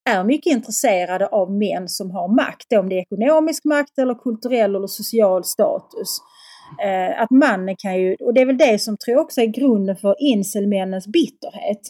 är 0.09 0.23
mycket 0.23 0.53
intresserade 0.53 1.27
av 1.27 1.51
män 1.51 1.89
som 1.89 2.11
har 2.11 2.35
makt, 2.35 2.73
om 2.73 2.89
det 2.89 2.95
är 2.95 3.01
ekonomisk 3.01 3.65
makt 3.65 3.97
eller 3.97 4.15
kulturell 4.15 4.75
eller 4.75 4.87
social 4.87 5.43
status. 5.43 6.19
Eh, 6.83 7.21
att 7.21 7.31
mannen 7.31 7.75
kan 7.77 7.99
ju, 7.99 8.15
och 8.15 8.33
det 8.33 8.41
är 8.41 8.45
väl 8.45 8.57
det 8.57 8.79
som 8.79 8.97
tror 8.97 9.15
jag 9.15 9.25
också 9.25 9.41
är 9.41 9.45
grunden 9.45 9.95
för 9.95 10.15
inselmännens 10.19 11.07
bitterhet. 11.07 11.81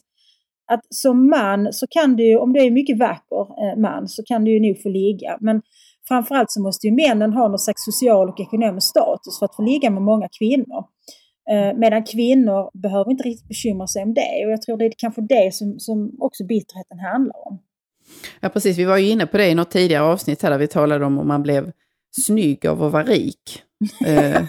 Att 0.71 0.81
som 0.89 1.29
man 1.29 1.73
så 1.73 1.85
kan 1.89 2.15
du, 2.15 2.37
om 2.37 2.53
du 2.53 2.59
är 2.65 2.71
mycket 2.71 2.99
vacker 2.99 3.41
eh, 3.63 3.79
man, 3.79 4.07
så 4.07 4.23
kan 4.23 4.43
du 4.43 4.51
ju 4.51 4.59
nog 4.67 4.81
få 4.81 4.89
ligga. 4.89 5.37
Men 5.41 5.61
framförallt 6.07 6.51
så 6.51 6.61
måste 6.61 6.87
ju 6.87 6.93
männen 6.93 7.33
ha 7.33 7.47
någon 7.47 7.59
slags 7.59 7.85
social 7.85 8.29
och 8.29 8.39
ekonomisk 8.39 8.87
status 8.87 9.39
för 9.39 9.45
att 9.45 9.55
få 9.55 9.61
ligga 9.61 9.89
med 9.89 10.01
många 10.01 10.27
kvinnor. 10.39 10.83
Eh, 11.51 11.77
medan 11.77 12.03
kvinnor 12.03 12.79
behöver 12.81 13.11
inte 13.11 13.23
riktigt 13.23 13.47
bekymra 13.47 13.87
sig 13.87 14.03
om 14.03 14.13
det. 14.13 14.45
Och 14.45 14.51
jag 14.51 14.61
tror 14.61 14.77
det 14.77 14.85
är 14.85 14.93
kanske 14.97 15.21
det 15.21 15.53
som, 15.53 15.79
som 15.79 16.17
också 16.19 16.45
bitterheten 16.45 16.99
handlar 16.99 17.47
om. 17.47 17.59
Ja 18.39 18.49
precis, 18.49 18.77
vi 18.77 18.85
var 18.85 18.97
ju 18.97 19.07
inne 19.07 19.25
på 19.25 19.37
det 19.37 19.47
i 19.47 19.55
något 19.55 19.71
tidigare 19.71 20.03
avsnitt 20.03 20.43
här 20.43 20.49
där 20.49 20.57
vi 20.57 20.67
talade 20.67 21.05
om 21.05 21.17
om 21.17 21.27
man 21.27 21.43
blev 21.43 21.71
snygg 22.11 22.67
av 22.67 22.83
att 22.83 22.91
vara 22.91 23.03
rik. 23.03 23.63
Eh, 24.05 24.41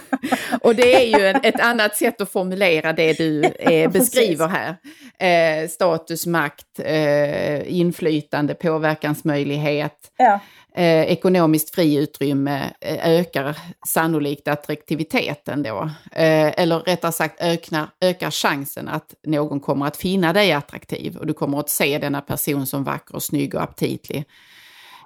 och 0.60 0.74
det 0.74 0.94
är 0.94 1.18
ju 1.18 1.26
ett 1.42 1.60
annat 1.60 1.96
sätt 1.96 2.20
att 2.20 2.30
formulera 2.32 2.92
det 2.92 3.12
du 3.12 3.42
eh, 3.42 3.90
beskriver 3.92 4.48
här. 4.48 4.76
Eh, 5.18 5.68
status, 5.68 6.26
makt, 6.26 6.66
eh, 6.78 7.78
inflytande, 7.78 8.54
påverkansmöjlighet. 8.54 9.96
Ja. 10.16 10.40
Eh, 10.80 11.12
ekonomiskt 11.12 11.74
friutrymme 11.74 12.72
eh, 12.80 13.10
ökar 13.10 13.58
sannolikt 13.88 14.48
attraktiviteten 14.48 15.62
då. 15.62 15.90
Eh, 16.12 16.60
eller 16.60 16.78
rättare 16.78 17.12
sagt 17.12 17.40
öknar, 17.40 17.88
ökar 18.00 18.30
chansen 18.30 18.88
att 18.88 19.14
någon 19.26 19.60
kommer 19.60 19.86
att 19.86 19.96
finna 19.96 20.32
dig 20.32 20.52
attraktiv 20.52 21.16
och 21.16 21.26
du 21.26 21.32
kommer 21.32 21.60
att 21.60 21.70
se 21.70 21.98
denna 21.98 22.20
person 22.20 22.66
som 22.66 22.84
vacker 22.84 23.14
och 23.14 23.22
snygg 23.22 23.54
och 23.54 23.62
aptitlig 23.62 24.24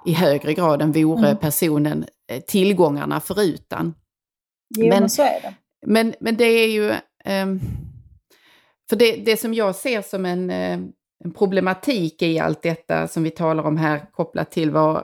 i 0.05 0.13
högre 0.13 0.53
grad 0.53 0.81
än 0.81 0.91
vore 0.91 1.27
Mm. 1.27 1.37
personen 1.37 2.05
eh, 2.31 2.41
tillgångarna 2.41 3.19
förutan. 3.19 3.93
Jo, 4.77 4.89
men, 4.89 5.09
så 5.09 5.21
är 5.21 5.41
det. 5.41 5.53
Men, 5.85 6.13
men 6.19 6.35
det 6.37 6.45
är 6.45 6.67
ju... 6.67 6.93
ehm, 7.25 7.59
för 8.89 8.95
det, 8.95 9.11
det 9.11 9.37
som 9.37 9.53
jag 9.53 9.75
ser 9.75 10.01
som 10.01 10.25
en, 10.25 10.49
en 10.49 11.33
problematik 11.37 12.21
i 12.21 12.39
allt 12.39 12.61
detta 12.61 13.07
som 13.07 13.23
vi 13.23 13.29
talar 13.29 13.63
om 13.63 13.77
här 13.77 14.11
kopplat 14.11 14.51
till 14.51 14.71
vad 14.71 15.03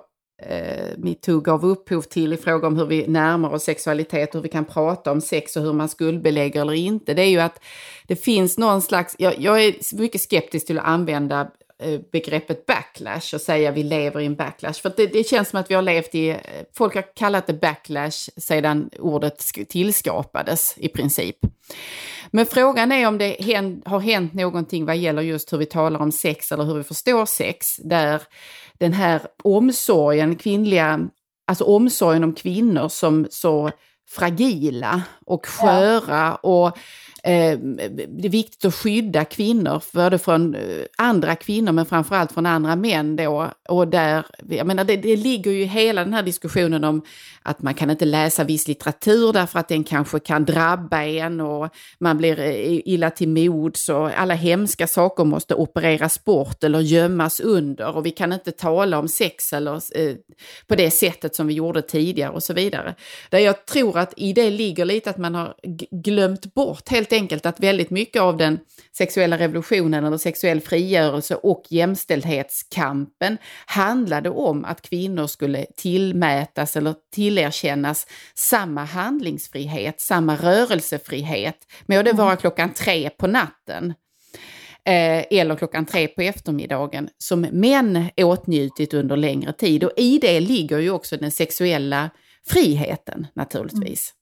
eh, 0.49 0.97
metoo 0.97 1.39
gav 1.39 1.65
upphov 1.65 2.01
till 2.01 2.33
i 2.33 2.37
fråga 2.37 2.67
om 2.67 2.77
hur 2.77 2.85
vi 2.85 3.07
närmar 3.07 3.53
oss 3.53 3.63
sexualitet, 3.63 4.35
hur 4.35 4.41
vi 4.41 4.49
kan 4.49 4.65
prata 4.65 5.11
om 5.11 5.21
sex 5.21 5.55
och 5.55 5.63
hur 5.63 5.73
man 5.73 5.89
skuldbelägger 5.89 6.61
eller 6.61 6.73
inte. 6.73 7.13
Det 7.13 7.21
är 7.21 7.29
ju 7.29 7.39
att 7.39 7.59
det 8.07 8.15
finns 8.15 8.57
någon 8.57 8.81
slags... 8.81 9.15
Jag, 9.19 9.39
jag 9.39 9.65
är 9.65 9.97
mycket 9.97 10.21
skeptisk 10.21 10.67
till 10.67 10.79
att 10.79 10.85
använda 10.85 11.51
begreppet 12.11 12.65
backlash 12.65 13.35
och 13.35 13.41
säga 13.41 13.71
vi 13.71 13.83
lever 13.83 14.19
i 14.19 14.25
en 14.25 14.35
backlash. 14.35 14.73
För 14.81 14.93
det, 14.97 15.07
det 15.07 15.27
känns 15.27 15.49
som 15.49 15.59
att 15.59 15.71
vi 15.71 15.75
har 15.75 15.81
levt 15.81 16.15
i, 16.15 16.29
eh, 16.29 16.37
folk 16.73 16.95
har 16.95 17.15
kallat 17.15 17.47
det 17.47 17.53
backlash 17.53 18.29
sedan 18.37 18.89
ordet 18.99 19.39
sk- 19.39 19.65
tillskapades 19.65 20.73
i 20.77 20.87
princip. 20.87 21.37
Men 22.31 22.45
frågan 22.45 22.91
är 22.91 23.07
om 23.07 23.17
det 23.17 23.35
hän, 23.39 23.81
har 23.85 23.99
hänt 23.99 24.33
någonting 24.33 24.85
vad 24.85 24.97
gäller 24.97 25.21
just 25.21 25.53
hur 25.53 25.57
vi 25.57 25.65
talar 25.65 25.99
om 25.99 26.11
sex 26.11 26.51
eller 26.51 26.63
hur 26.63 26.75
vi 26.75 26.83
förstår 26.83 27.25
sex, 27.25 27.77
där 27.77 28.21
den 28.73 28.93
här 28.93 29.21
omsorgen, 29.43 30.35
kvinnliga, 30.35 30.99
alltså 31.47 31.63
omsorgen 31.63 32.23
om 32.23 32.33
kvinnor 32.33 32.89
som 32.89 33.27
så 33.29 33.71
fragila 34.09 35.01
och 35.25 35.45
sköra 35.45 36.35
och 36.35 36.67
eh, 36.67 36.73
Eh, 37.23 37.57
det 38.07 38.27
är 38.27 38.29
viktigt 38.29 38.65
att 38.65 38.75
skydda 38.75 39.25
kvinnor, 39.25 39.83
både 39.93 40.19
från 40.19 40.55
eh, 40.55 40.61
andra 40.97 41.35
kvinnor 41.35 41.71
men 41.71 41.85
framförallt 41.85 42.31
från 42.31 42.45
andra 42.45 42.75
män 42.75 43.15
då. 43.15 43.51
Och 43.69 43.87
där, 43.87 44.25
jag 44.49 44.67
menar 44.67 44.83
det, 44.83 44.97
det 44.97 45.15
ligger 45.15 45.51
ju 45.51 45.61
i 45.61 45.65
hela 45.65 46.03
den 46.03 46.13
här 46.13 46.23
diskussionen 46.23 46.83
om 46.83 47.01
att 47.43 47.61
man 47.61 47.73
kan 47.73 47.89
inte 47.89 48.05
läsa 48.05 48.43
viss 48.43 48.67
litteratur 48.67 49.33
därför 49.33 49.59
att 49.59 49.67
den 49.67 49.83
kanske 49.83 50.19
kan 50.19 50.45
drabba 50.45 51.03
en 51.03 51.41
och 51.41 51.69
man 51.99 52.17
blir 52.17 52.39
eh, 52.39 52.79
illa 52.85 53.09
till 53.09 53.29
mods 53.29 53.89
och 53.89 54.19
alla 54.19 54.33
hemska 54.33 54.87
saker 54.87 55.23
måste 55.23 55.55
opereras 55.55 56.23
bort 56.23 56.63
eller 56.63 56.79
gömmas 56.79 57.39
under 57.39 57.95
och 57.95 58.05
vi 58.05 58.11
kan 58.11 58.33
inte 58.33 58.51
tala 58.51 58.99
om 58.99 59.07
sex 59.07 59.53
eller 59.53 59.73
eh, 59.75 60.15
på 60.67 60.75
det 60.75 60.91
sättet 60.91 61.35
som 61.35 61.47
vi 61.47 61.53
gjorde 61.53 61.81
tidigare 61.81 62.31
och 62.31 62.43
så 62.43 62.53
vidare. 62.53 62.95
Där 63.29 63.39
jag 63.39 63.65
tror 63.65 63.97
att 63.97 64.13
i 64.17 64.33
det 64.33 64.49
ligger 64.49 64.85
lite 64.85 65.09
att 65.09 65.17
man 65.17 65.35
har 65.35 65.55
glömt 65.91 66.53
bort 66.53 66.89
helt 66.89 67.10
enkelt 67.11 67.45
att 67.45 67.59
väldigt 67.59 67.89
mycket 67.89 68.21
av 68.21 68.37
den 68.37 68.59
sexuella 68.91 69.37
revolutionen 69.37 70.05
eller 70.05 70.17
sexuell 70.17 70.61
frigörelse 70.61 71.35
och 71.35 71.63
jämställdhetskampen 71.69 73.37
handlade 73.65 74.29
om 74.29 74.65
att 74.65 74.81
kvinnor 74.81 75.27
skulle 75.27 75.65
tillmätas 75.77 76.77
eller 76.77 76.95
tillerkännas 77.13 78.07
samma 78.35 78.83
handlingsfrihet, 78.83 80.01
samma 80.01 80.35
rörelsefrihet. 80.35 81.57
Må 81.85 82.01
det 82.01 82.13
vara 82.13 82.35
klockan 82.35 82.73
tre 82.73 83.09
på 83.09 83.27
natten 83.27 83.93
eh, 84.85 85.39
eller 85.39 85.55
klockan 85.55 85.85
tre 85.85 86.07
på 86.07 86.21
eftermiddagen 86.21 87.09
som 87.17 87.41
män 87.41 88.09
åtnjutit 88.17 88.93
under 88.93 89.17
längre 89.17 89.53
tid. 89.53 89.83
Och 89.83 89.91
i 89.97 90.17
det 90.17 90.39
ligger 90.39 90.77
ju 90.77 90.91
också 90.91 91.17
den 91.17 91.31
sexuella 91.31 92.09
friheten 92.47 93.27
naturligtvis. 93.33 94.13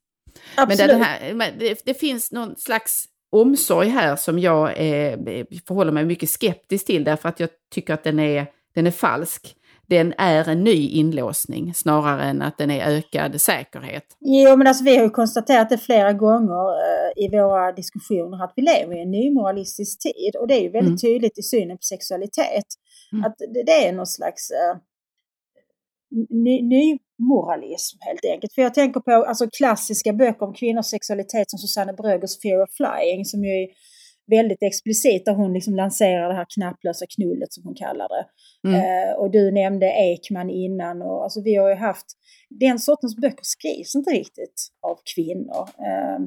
Men 0.56 0.64
Absolut. 0.64 0.90
den 0.92 1.02
här, 1.02 1.34
men 1.34 1.60
det, 1.60 1.82
det 1.86 1.94
finns 1.94 2.32
någon 2.32 2.56
slags 2.56 3.06
omsorg 3.32 3.90
här 3.90 4.16
som 4.16 4.40
jag 4.40 4.70
eh, 4.70 5.20
förhåller 5.68 5.92
mig 5.92 6.06
mycket 6.06 6.30
skeptisk 6.30 6.86
till 6.86 7.04
därför 7.04 7.30
att 7.30 7.40
jag 7.40 7.50
tycker 7.74 7.94
att 7.94 8.04
den 8.04 8.20
är, 8.20 8.46
den 8.76 8.88
är 8.88 8.92
falsk. 8.92 9.56
Den 9.88 10.14
är 10.18 10.50
en 10.50 10.64
ny 10.64 10.88
inlåsning 10.90 11.74
snarare 11.74 12.24
än 12.24 12.42
att 12.42 12.58
den 12.58 12.72
är 12.72 12.98
ökad 12.98 13.42
säkerhet. 13.42 14.04
Jo, 14.20 14.56
men 14.56 14.68
alltså 14.68 14.84
vi 14.84 14.98
har 14.98 15.04
ju 15.04 15.10
konstaterat 15.10 15.70
det 15.70 15.78
flera 15.78 16.14
gånger 16.14 16.70
eh, 16.70 17.26
i 17.26 17.30
våra 17.30 17.72
diskussioner 17.72 18.44
att 18.44 18.54
vi 18.56 18.62
lever 18.62 18.98
i 18.98 19.02
en 19.02 19.12
nymoralistisk 19.12 20.00
tid. 20.00 20.36
Och 20.40 20.48
det 20.48 20.54
är 20.54 20.62
ju 20.62 20.70
väldigt 20.70 20.88
Mm. 20.88 20.98
tydligt 20.98 21.40
i 21.40 21.42
synen 21.42 21.78
på 21.78 21.82
sexualitet. 21.84 22.66
Mm. 23.12 23.26
Att 23.26 23.36
det, 23.38 23.64
det 23.66 23.88
är 23.88 23.94
någon 23.94 24.08
slags 24.08 24.52
eh, 24.52 24.78
ny, 26.30 26.62
nymoralism 26.62 27.98
helt 28.02 28.26
enkelt. 28.26 28.54
För 28.54 28.62
jag 28.62 28.74
tänker 28.74 29.00
på 29.00 29.12
alltså, 29.12 29.50
klassiska 29.58 30.14
böcker 30.14 30.46
om 30.46 30.54
kvinnors 30.54 30.86
sexualitet 30.86 31.50
som 31.50 31.60
Susanne 31.60 31.94
Brögers 31.94 32.42
Fear 32.42 32.64
of 32.64 32.70
Flying 32.78 33.26
som 33.26 33.44
ju 33.44 33.52
är 33.52 33.68
väldigt 34.30 34.64
explicit 34.64 35.26
där 35.26 35.34
hon 35.34 35.54
liksom 35.54 35.76
lanserar 35.76 36.30
det 36.30 36.36
här 36.36 36.46
knapplösa 36.56 37.06
knullet 37.16 37.54
som 37.54 37.64
hon 37.64 37.76
kallar 37.76 38.08
det. 38.10 38.26
Mm. 38.70 38.80
Eh, 38.80 39.14
och 39.16 39.32
du 39.32 39.52
nämnde 39.52 39.86
Ekman 39.86 40.50
innan 40.50 41.02
och 41.02 41.24
alltså 41.24 41.42
vi 41.42 41.56
har 41.56 41.70
ju 41.70 41.76
haft 41.76 42.06
den 42.50 42.80
sortens 42.80 43.16
böcker 43.16 43.44
skrivs 43.44 43.96
inte 43.96 44.12
riktigt 44.12 44.68
av 44.82 44.98
kvinnor. 45.16 45.70
Eh, 45.80 46.20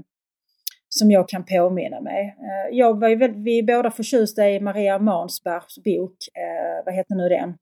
som 0.95 1.11
jag 1.11 1.28
kan 1.28 1.45
påminna 1.45 2.01
mig. 2.01 2.37
Eh, 2.39 2.76
jag 2.78 3.01
var 3.01 3.09
ju 3.09 3.16
väldigt, 3.16 3.45
vi 3.45 3.59
är 3.59 3.62
båda 3.62 3.91
förtjusta 3.91 4.51
i 4.51 4.61
Maria 4.61 4.99
Mansbergs 4.99 5.78
bok, 5.85 6.16
eh, 6.35 6.85
vad 6.85 6.95
heter 6.95 7.14
nu 7.14 7.28
den? 7.28 7.55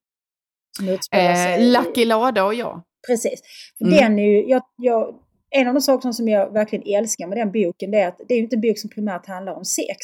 Som 0.78 0.88
utspelar 0.88 1.34
sig 1.34 1.54
Eh, 1.54 1.72
Lucky 1.72 2.04
Lada 2.04 2.44
och 2.44 2.54
jag. 2.54 2.82
Precis. 3.08 3.40
Mm. 3.84 3.94
den 3.94 4.18
är 4.18 4.22
ju, 4.22 4.48
jag, 4.50 4.62
jag, 4.76 5.14
en 5.50 5.68
av 5.68 5.74
de 5.74 5.80
sakerna 5.80 6.12
som 6.12 6.28
jag 6.28 6.52
verkligen 6.52 6.96
älskar 6.98 7.26
med 7.26 7.38
den 7.38 7.52
boken 7.52 7.90
det 7.90 7.98
är 7.98 8.08
att 8.08 8.20
det 8.28 8.34
är 8.34 8.36
ju 8.36 8.42
inte 8.42 8.56
en 8.56 8.60
bok 8.60 8.78
som 8.78 8.90
primärt 8.90 9.26
handlar 9.26 9.52
om 9.54 9.64
sex. 9.64 9.98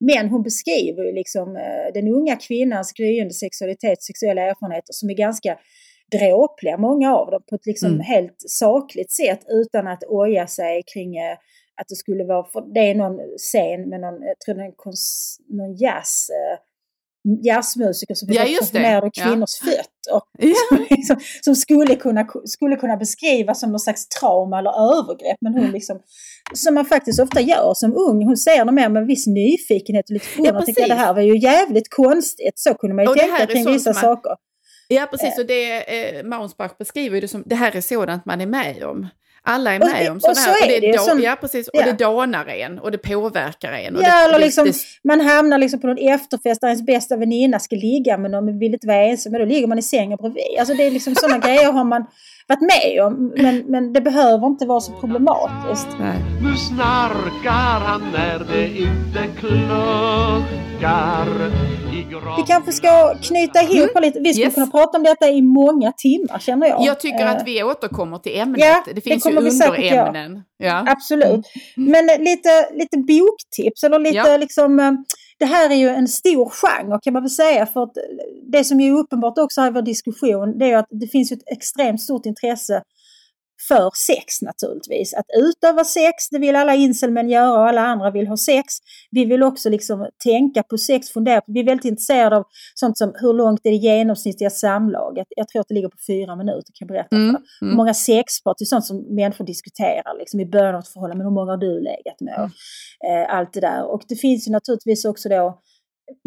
Men 0.00 0.28
hon 0.28 0.42
beskriver 0.42 1.04
ju 1.04 1.12
liksom 1.12 1.56
eh, 1.56 1.92
den 1.94 2.08
unga 2.08 2.36
kvinnans 2.36 2.92
gryende 2.92 3.34
sexualitet, 3.34 4.02
sexuella 4.02 4.42
erfarenheter 4.42 4.92
som 4.92 5.10
är 5.10 5.14
ganska 5.14 5.58
dråpliga, 6.12 6.76
många 6.78 7.16
av 7.16 7.30
dem, 7.30 7.42
på 7.50 7.54
ett 7.54 7.66
liksom 7.66 7.90
Mm. 7.92 8.00
helt 8.00 8.36
sakligt 8.38 9.12
sätt 9.12 9.40
utan 9.48 9.86
att 9.86 10.04
oja 10.08 10.46
sig 10.46 10.82
kring 10.94 11.16
eh, 11.16 11.36
att 11.80 11.88
det 11.88 11.96
skulle 11.96 12.24
vara, 12.24 12.46
det 12.74 12.80
är 12.80 12.94
någon 12.94 13.18
scen 13.38 13.88
med 13.88 14.00
någon, 14.00 14.22
jag 14.22 14.40
tror 14.40 14.54
det 14.54 14.64
är 14.64 14.72
kons, 14.76 15.36
någon 15.48 15.74
jazz, 15.76 16.26
eh, 16.30 16.58
jazzmusiker 17.44 18.14
som 18.14 18.28
Ja, 18.32 18.42
är 18.42 18.46
just 18.46 18.60
det. 18.72 18.78
konfirmerad 18.78 19.04
av 19.04 19.10
Ja. 19.14 19.24
kvinnors 19.24 19.54
fötter 19.64 19.84
Ja. 20.10 20.26
liksom, 20.90 21.16
som 21.44 21.54
skulle 21.56 21.94
kunna, 21.96 22.26
skulle 22.44 22.76
kunna 22.76 22.96
beskrivas 22.96 23.60
som 23.60 23.70
någon 23.70 23.80
slags 23.80 24.08
trauma 24.08 24.58
eller 24.58 24.70
övergrepp. 24.70 25.36
Men 25.40 25.52
hon 25.54 25.70
liksom, 25.70 26.00
som 26.54 26.74
man 26.74 26.84
faktiskt 26.84 27.20
ofta 27.20 27.40
gör 27.40 27.72
som 27.74 27.96
ung, 27.96 28.24
hon 28.24 28.36
ser 28.36 28.64
det 28.64 28.72
mer 28.72 28.88
med 28.88 29.00
en 29.00 29.06
viss 29.06 29.26
nyfikenhet 29.26 30.04
och 30.08 30.12
lite 30.12 30.26
förvånad. 30.26 30.54
Ja, 30.54 30.58
och 30.58 30.64
tänker, 30.66 30.82
det 30.82 30.88
precis. 30.88 31.04
här 31.04 31.14
var 31.14 31.20
ju 31.22 31.38
jävligt 31.38 31.90
konstigt. 31.90 32.52
Så 32.58 32.74
kunde 32.74 32.96
man 32.96 33.04
ju 33.04 33.10
Och 33.10 33.16
tänka 33.16 33.46
kring 33.46 33.66
vissa 33.72 33.90
man- 33.92 34.00
saker. 34.00 34.32
Ja, 34.88 35.06
precis. 35.10 35.38
Och 35.38 35.46
det 35.46 36.16
eh, 36.18 36.24
Maunsbach 36.24 36.72
beskriver 36.78 37.20
det 37.20 37.28
som, 37.28 37.42
det 37.46 37.54
här 37.54 37.76
är 37.76 37.80
sådant 37.80 38.24
man 38.24 38.40
är 38.40 38.46
med 38.46 38.84
om. 38.84 39.06
Alla 39.48 39.74
är 39.74 39.80
Och 39.80 39.86
med 39.88 40.04
det- 40.04 40.10
om 40.10 40.16
och 40.16 40.22
sådana 40.22 40.36
så 40.40 40.50
här. 40.50 40.70
är 40.76 40.80
det 40.80 40.92
da- 40.92 40.98
som- 40.98 41.20
ja, 41.20 41.36
precis. 41.40 41.68
Och 41.68 41.80
ja. 41.80 41.84
det 41.86 41.92
danar 42.04 42.46
en 42.46 42.78
och 42.78 42.90
det 42.90 42.98
påverkar 42.98 43.72
en. 43.72 43.96
Och 43.96 44.02
Ja, 44.02 44.06
det, 44.06 44.24
eller 44.24 44.38
det- 44.38 44.44
liksom, 44.44 44.64
det- 44.64 44.74
man 45.04 45.20
hamnar 45.20 45.58
liksom 45.58 45.80
på 45.80 45.86
någon 45.86 45.98
efterfest 45.98 46.60
där 46.60 46.68
ens 46.68 46.82
bästa 46.86 47.16
väninna 47.16 47.58
ska 47.58 47.76
ligga 47.76 48.18
med 48.18 48.30
någon 48.30 48.44
men 48.44 48.58
vill 48.58 48.72
inte 48.74 48.86
vara 48.86 49.04
ensam. 49.04 49.32
Men 49.32 49.40
då 49.40 49.46
ligger 49.46 49.66
man 49.66 49.78
i 49.78 49.82
sängen 49.82 50.16
bredvid. 50.20 50.42
Alltså 50.58 50.74
det 50.74 50.86
är 50.86 50.90
liksom 50.90 51.14
sådana 51.14 51.38
grejer 51.46 51.72
har 51.72 51.84
man 51.84 52.04
varit 52.48 52.60
med 52.60 53.04
om. 53.04 53.32
Men, 53.36 53.64
men 53.66 53.92
det 53.92 54.00
behöver 54.00 54.46
inte 54.46 54.66
vara 54.66 54.80
så 54.80 54.92
problematiskt. 54.92 55.88
Nej. 56.00 56.16
Nu 56.42 56.56
snarkar 56.56 57.80
han 57.86 58.02
när 58.12 58.38
det 58.52 58.66
inte 58.68 59.20
kluckar 59.40 61.26
vi 62.36 62.42
kanske 62.46 62.72
ska 62.72 63.14
knyta 63.22 63.62
ihop 63.62 63.90
mm. 63.90 64.02
lite. 64.02 64.20
Vi 64.20 64.32
skulle 64.32 64.46
Yes. 64.46 64.54
kunna 64.54 64.66
prata 64.66 64.98
om 64.98 65.04
detta 65.04 65.28
i 65.28 65.42
många 65.42 65.92
timmar 65.92 66.38
känner 66.38 66.66
jag. 66.66 66.82
Jag 66.84 67.00
tycker 67.00 67.20
Eh, 67.20 67.30
att 67.30 67.46
vi 67.46 67.62
återkommer 67.62 68.18
till 68.18 68.38
ämnet. 68.40 68.60
Ja, 68.60 68.82
det 68.86 68.92
det 68.92 69.00
finns 69.00 69.26
ju 69.26 69.50
säkert 69.50 69.84
göra. 69.84 70.06
underämnen. 70.06 70.42
Ja. 70.56 70.84
Absolut. 70.88 71.46
Men 71.76 72.10
eh, 72.10 72.18
lite, 72.18 72.68
lite 72.74 72.98
boktips 72.98 73.84
eller 73.84 73.98
lite 73.98 74.16
Ja. 74.16 74.36
liksom 74.36 74.80
eh, 74.80 74.92
det 75.38 75.44
här 75.44 75.70
är 75.70 75.74
ju 75.74 75.88
en 75.88 76.08
stor 76.08 76.50
genre 76.50 76.98
kan 77.02 77.12
man 77.12 77.22
väl 77.22 77.30
säga 77.30 77.66
för 77.66 77.82
att 77.82 77.96
eh, 77.96 78.02
det 78.52 78.64
som 78.64 78.80
är 78.80 78.92
uppenbart 78.92 79.38
också 79.38 79.60
här 79.60 79.68
i 79.68 79.72
vår 79.72 79.82
diskussion 79.82 80.58
det 80.58 80.64
är 80.64 80.68
ju 80.68 80.74
att 80.74 80.88
det 80.90 81.06
finns 81.06 81.32
ju 81.32 81.34
ett 81.34 81.52
extremt 81.58 82.00
stort 82.00 82.26
intresse 82.26 82.82
för 83.68 83.90
sex 84.06 84.42
naturligtvis. 84.42 85.14
Att 85.14 85.26
utöva 85.36 85.84
sex, 85.84 86.28
det 86.30 86.38
vill 86.38 86.56
alla 86.56 86.74
incelmän 86.74 87.28
göra 87.28 87.52
och 87.52 87.68
alla 87.68 87.80
andra 87.80 88.10
vill 88.10 88.26
ha 88.26 88.36
sex. 88.36 88.74
Vi 89.10 89.24
vill 89.24 89.42
också 89.42 89.70
liksom 89.70 90.06
tänka 90.24 90.62
på 90.62 90.78
sex, 90.78 91.10
fundera 91.10 91.40
på, 91.40 91.52
vi 91.52 91.60
är 91.60 91.64
väldigt 91.64 91.84
intresserade 91.84 92.36
av 92.36 92.44
sånt 92.74 92.98
som 92.98 93.12
hur 93.14 93.32
långt 93.32 93.60
är 93.66 93.70
det 93.70 93.76
genomsnittliga 93.76 94.50
samlaget? 94.50 95.26
Jag 95.36 95.48
tror 95.48 95.60
att 95.60 95.68
det 95.68 95.74
ligger 95.74 95.88
på 95.88 95.98
fyra 96.06 96.36
minuter 96.36 96.72
kan 96.74 96.86
jag 96.86 96.88
berätta. 96.88 97.16
Mm. 97.16 97.36
Hur 97.60 97.76
många 97.76 97.94
sexpar, 97.94 98.54
det 98.58 98.62
är 98.62 98.66
sånt 98.66 98.84
som 98.84 99.14
människor 99.14 99.44
diskuterar 99.44 100.18
liksom, 100.18 100.40
i 100.40 100.46
början 100.46 100.74
av 100.74 100.80
ett 100.80 100.88
förhållande, 100.88 101.16
men 101.16 101.26
hur 101.26 101.34
många 101.34 101.52
har 101.52 101.58
du 101.58 101.80
legat 101.80 102.20
med? 102.20 102.34
Och, 102.38 103.08
eh, 103.08 103.36
allt 103.36 103.52
det 103.52 103.60
där. 103.60 103.92
Och 103.92 104.02
det 104.08 104.16
finns 104.16 104.48
ju 104.48 104.52
naturligtvis 104.52 105.04
också 105.04 105.28
då 105.28 105.60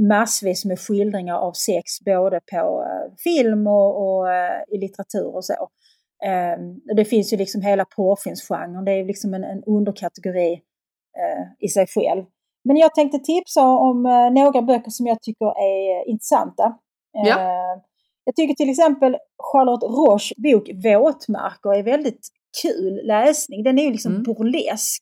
massvis 0.10 0.66
med 0.66 0.80
skildringar 0.80 1.36
av 1.36 1.54
sex 1.54 1.84
både 2.06 2.40
på 2.52 2.86
eh, 2.88 3.16
film 3.24 3.68
och, 3.68 3.92
och 4.04 4.34
eh, 4.34 4.62
i 4.76 4.78
litteratur 4.78 5.36
och 5.36 5.46
så. 5.46 5.70
Ehm, 6.26 6.82
och 6.90 6.96
det 6.96 7.06
finns 7.06 7.34
ju 7.34 7.38
liksom 7.38 7.62
hela 7.62 7.86
porrfilmsgenren, 7.86 8.86
det 8.86 8.92
är 8.92 8.98
ju 8.98 9.06
liksom 9.06 9.34
en, 9.34 9.44
en 9.44 9.64
underkategori 9.64 10.54
eh, 11.18 11.46
i 11.60 11.68
sig 11.68 11.88
själv. 11.88 12.26
Men 12.64 12.78
jag 12.78 12.96
tänkte 12.96 13.20
tipsa 13.20 13.66
om 13.68 14.06
eh, 14.06 14.32
några 14.32 14.62
böcker 14.62 14.92
som 14.92 15.08
jag 15.08 15.22
tycker 15.22 15.46
är 15.46 15.98
eh, 15.98 16.12
intressanta. 16.12 16.78
Ja. 17.12 17.40
Eh, 17.40 17.82
jag 18.24 18.36
tycker 18.36 18.54
till 18.54 18.70
exempel 18.70 19.18
Charlotte 19.38 19.84
Roches 19.84 20.38
bok 20.38 20.70
Våtmarker 20.86 21.74
är 21.74 21.84
väldigt 21.84 22.28
kul 22.62 23.02
läsning. 23.08 23.64
Den 23.64 23.80
är 23.80 23.84
ju 23.84 23.92
liksom 23.92 24.12
Mm. 24.12 24.24
burlesk. 24.24 25.02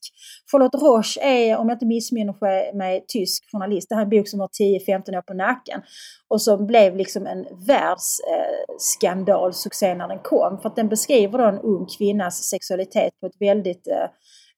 Charlotte 0.52 0.74
Roche 0.74 1.20
är, 1.22 1.56
om 1.56 1.68
jag 1.68 1.76
inte 1.76 1.86
missminner 1.86 2.74
mig, 2.76 3.04
tysk 3.08 3.44
journalist. 3.52 3.88
Det 3.88 3.94
här 3.94 4.02
är 4.02 4.04
en 4.04 4.10
bok 4.10 4.28
som 4.28 4.40
har 4.40 4.48
10-15 4.48 5.16
år 5.18 5.22
på 5.22 5.34
nacken. 5.34 5.80
Och 6.28 6.42
som 6.42 6.66
blev 6.66 6.96
liksom 6.96 7.26
en 7.26 7.46
världsskandal, 7.66 9.54
succé 9.54 9.94
när 9.94 10.08
den 10.08 10.18
kom. 10.18 10.58
För 10.62 10.68
att 10.68 10.76
den 10.76 10.88
beskriver 10.88 11.38
då 11.38 11.44
en 11.44 11.58
ung 11.58 11.86
kvinnas 11.98 12.36
sexualitet 12.50 13.20
på 13.20 13.26
ett 13.26 13.40
väldigt 13.40 13.86
eh, 13.88 14.08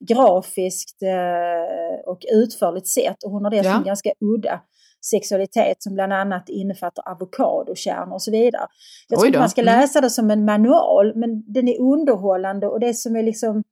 grafiskt 0.09 1.03
eh, 1.03 2.11
och 2.11 2.19
utförligt 2.33 2.89
sätt. 2.89 3.17
Och 3.25 3.31
hon 3.31 3.45
har 3.45 3.51
dessutom 3.51 3.73
Ja. 3.85 3.87
ganska 3.87 4.11
udda 4.21 4.61
sexualitet 5.01 5.83
som 5.83 5.95
bland 5.95 6.13
annat 6.13 6.49
innefattar 6.49 7.09
avokadokärnor 7.11 8.13
och 8.15 8.23
så 8.23 8.31
vidare. 8.31 8.67
Jag 9.09 9.19
tror 9.19 9.27
inte 9.27 9.39
man 9.39 9.51
ska 9.51 9.61
Mm. 9.61 9.81
läsa 9.81 10.01
det 10.01 10.11
som 10.11 10.31
en 10.31 10.45
manual, 10.45 11.13
men 11.17 11.53
den 11.53 11.69
är 11.69 11.81
underhållande 11.81 12.67
och 12.67 12.81
det 12.81 12.95
som 12.95 13.17
är 13.17 13.23
liksom... 13.23 13.63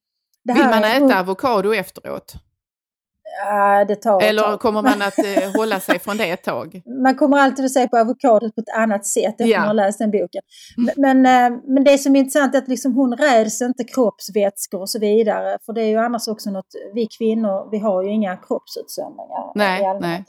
Vill 0.45 0.57
man 0.65 0.85
är- 0.85 1.07
äta 1.07 1.21
avokado 1.21 1.75
efteråt? 1.75 2.33
Ja, 2.35 2.35
det 2.35 2.35
tar 2.35 3.17
ett 3.17 3.18
Eller 4.23 4.57
kommer 4.57 4.83
man 4.83 5.03
att 5.03 5.19
eh, 5.19 5.57
hålla 5.57 5.81
sig 5.81 5.99
från 5.99 6.17
det 6.17 6.31
ett 6.31 6.45
tag? 6.45 6.83
Man 7.03 7.15
kommer 7.15 7.39
alltid 7.39 7.65
att 7.65 7.71
se 7.71 7.89
på 7.89 7.99
avokadot 7.99 8.55
på 8.55 8.61
ett 8.61 8.77
annat 8.77 9.07
sätt 9.07 9.25
efter 9.41 9.45
Ja. 9.45 9.59
man 9.59 9.69
har 9.69 9.75
läst 9.75 9.99
den 9.99 10.11
boken. 10.11 10.43
Men, 10.77 11.23
men, 11.23 11.53
eh, 11.53 11.59
men 11.67 11.85
det 11.85 11.99
som 11.99 12.17
är 12.17 12.21
intressant 12.21 12.55
är 12.55 12.59
att 12.59 12.69
liksom 12.69 12.95
hon 12.95 13.17
räds 13.17 13.63
inte 13.63 13.85
kroppsvätskor 13.85 14.81
och 14.81 14.91
så 14.91 14.99
vidare. 14.99 15.59
För 15.67 15.73
det 15.73 15.83
är 15.83 15.87
ju 15.87 15.97
annars 15.99 16.29
också 16.29 16.51
något, 16.51 16.67
vi 16.95 17.07
kvinnor, 17.19 17.71
vi 17.71 17.79
har 17.79 18.03
ju 18.03 18.11
inga 18.11 18.37
kroppsutsöndringar. 18.37 19.53
Nej, 19.55 19.99
nej. 20.01 20.25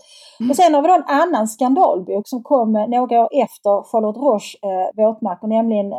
Och 0.49 0.55
sen 0.55 0.73
har 0.73 0.81
vi 0.81 0.87
då 0.87 0.93
en 0.93 1.03
annan 1.21 1.47
skandalbok 1.47 2.27
som 2.27 2.43
kom 2.43 2.75
eh, 2.75 2.87
några 2.87 3.19
år 3.21 3.29
efter 3.43 3.91
Charlotte 3.91 4.17
Roche 4.17 4.57
eh, 4.67 4.87
Våtmarker, 4.97 5.47
nämligen 5.47 5.91
eh, 5.91 5.97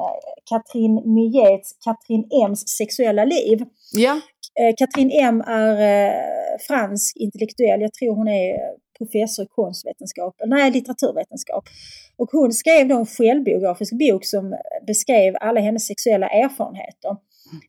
Katrin 0.50 0.94
Millets 1.14 1.68
Katrin 1.84 2.24
M's 2.48 2.62
sexuella 2.78 3.24
liv. 3.24 3.58
Ja, 3.92 4.20
Eh, 4.58 4.74
Katrin 4.78 5.10
M 5.10 5.40
är 5.40 5.74
eh, 5.80 6.58
fransk 6.68 7.16
intellektuell, 7.16 7.80
jag 7.80 7.92
tror 7.92 8.14
hon 8.16 8.28
är 8.28 8.50
eh, 8.50 8.74
professor 8.98 9.44
i 9.44 9.48
konstvetenskap, 9.48 10.34
nej 10.46 10.70
litteraturvetenskap. 10.70 11.64
Och 12.16 12.28
hon 12.32 12.52
skrev 12.52 12.88
då 12.88 12.98
en 12.98 13.06
självbiografisk 13.06 13.92
bok 13.98 14.24
som 14.24 14.56
beskrev 14.86 15.36
alla 15.40 15.60
hennes 15.60 15.86
sexuella 15.86 16.28
erfarenheter. 16.28 17.16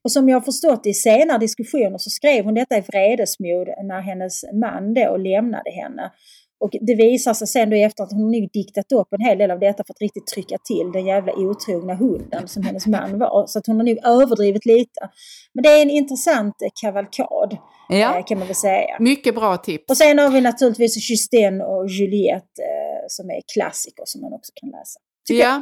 Och 0.03 0.11
som 0.11 0.29
jag 0.29 0.35
har 0.35 0.41
förstått 0.41 0.85
i 0.85 0.93
senare 0.93 1.37
diskussioner 1.37 1.97
så 1.97 2.09
skrev 2.09 2.45
hon 2.45 2.53
detta 2.53 2.77
i 2.77 2.81
vredesmod 2.81 3.67
när 3.83 4.01
hennes 4.01 4.43
man 4.53 4.93
då 4.93 5.17
lämnade 5.17 5.71
henne. 5.71 6.11
Och 6.61 6.71
det 6.81 6.95
visar 6.95 7.33
sig 7.33 7.47
sen 7.47 7.69
då 7.69 7.75
efter 7.75 8.03
att 8.03 8.11
hon 8.11 8.31
nu 8.31 8.47
diktat 8.53 8.91
upp 8.91 9.07
en 9.13 9.25
hel 9.25 9.37
del 9.37 9.51
av 9.51 9.59
detta 9.59 9.83
för 9.83 9.93
att 9.93 10.01
riktigt 10.01 10.27
trycka 10.27 10.57
till 10.63 10.91
den 10.93 11.05
jävla 11.05 11.33
otrogna 11.33 11.95
hunden 11.95 12.47
som 12.47 12.63
hennes 12.63 12.87
man 12.95 13.19
var. 13.19 13.47
Så 13.47 13.59
att 13.59 13.67
hon 13.67 13.75
har 13.75 13.83
nog 13.83 13.97
överdrivit 14.03 14.65
lite. 14.65 15.09
Men 15.53 15.63
det 15.63 15.69
är 15.69 15.81
en 15.81 15.89
intressant 15.89 16.61
eh, 16.61 16.69
kavalkad 16.81 17.57
ja. 17.89 18.17
eh, 18.17 18.25
kan 18.25 18.37
man 18.37 18.47
väl 18.47 18.55
säga. 18.55 18.97
mycket 18.99 19.35
bra 19.35 19.57
tips. 19.57 19.85
Och 19.89 19.97
sen 19.97 20.19
har 20.19 20.29
vi 20.29 20.41
naturligtvis 20.41 21.09
Justine 21.09 21.63
och 21.63 21.87
Juliette 21.89 22.61
eh, 22.61 23.05
som 23.07 23.29
är 23.29 23.41
klassiker 23.53 24.03
som 24.05 24.21
man 24.21 24.33
också 24.33 24.51
kan 24.55 24.69
läsa. 24.69 24.99
Tycker 25.27 25.43
Ja. 25.43 25.55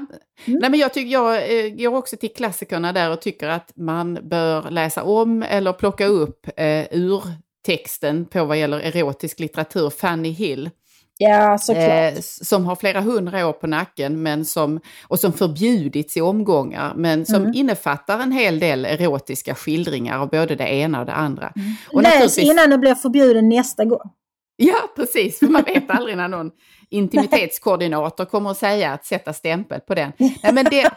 Mm. 0.48 0.60
Nej, 0.62 0.70
men 0.70 0.80
jag, 0.80 0.94
tycker, 0.94 1.12
jag 1.12 1.36
eh, 1.36 1.70
går 1.70 1.98
också 1.98 2.18
till 2.18 2.34
klassikerna 2.34 2.94
där 2.94 3.12
och 3.12 3.22
tycker 3.22 3.48
att 3.48 3.72
man 3.76 4.30
bör 4.30 4.72
läsa 4.72 5.04
om 5.04 5.44
eller 5.44 5.74
plocka 5.74 6.06
upp 6.06 6.48
eh, 6.58 6.86
urtexten 6.92 8.26
på 8.26 8.46
vad 8.46 8.58
gäller 8.58 8.80
erotisk 8.80 9.40
litteratur, 9.40 9.90
Fanny 9.90 10.30
Hill. 10.30 10.70
Ja, 11.22 11.58
såklart. 11.58 12.14
Eh, 12.14 12.20
som 12.22 12.66
har 12.66 12.76
flera 12.76 13.02
hundra 13.02 13.48
år 13.48 13.54
på 13.54 13.68
nacken 13.68 14.24
men 14.24 14.46
som, 14.46 14.80
och 15.08 15.20
som 15.20 15.34
förbjudits 15.34 16.18
i 16.18 16.22
omgångar 16.22 16.94
men 16.96 17.26
som 17.26 17.36
Mm. 17.36 17.52
innefattar 17.56 18.20
en 18.20 18.32
hel 18.32 18.60
del 18.60 18.86
erotiska 18.86 19.56
skildringar 19.56 20.20
av 20.20 20.30
både 20.30 20.56
det 20.56 20.68
ena 20.74 21.00
och 21.00 21.06
det 21.06 21.14
andra. 21.14 21.48
Och 21.48 21.58
Mm. 21.94 22.04
Läs 22.04 22.14
naturligtvis- 22.14 22.52
innan 22.52 22.70
den 22.70 22.80
blir 22.80 22.96
förbjuden 22.96 23.50
nästa 23.50 23.86
gång. 23.86 24.10
Ja, 24.62 24.76
precis. 24.96 25.40
För 25.40 25.48
man 25.48 25.64
vet 25.64 25.90
aldrig 25.90 26.18
när 26.18 26.28
någon 26.28 26.52
intimitetskoordinator 26.90 28.26
kommer 28.26 28.52
att 28.52 28.58
säga 28.58 28.92
att 28.94 29.06
sätta 29.06 29.34
stämpel 29.34 29.80
på 29.80 29.96
den. 29.96 30.12
Nej, 30.18 30.54
men 30.54 30.66
det, 30.66 30.90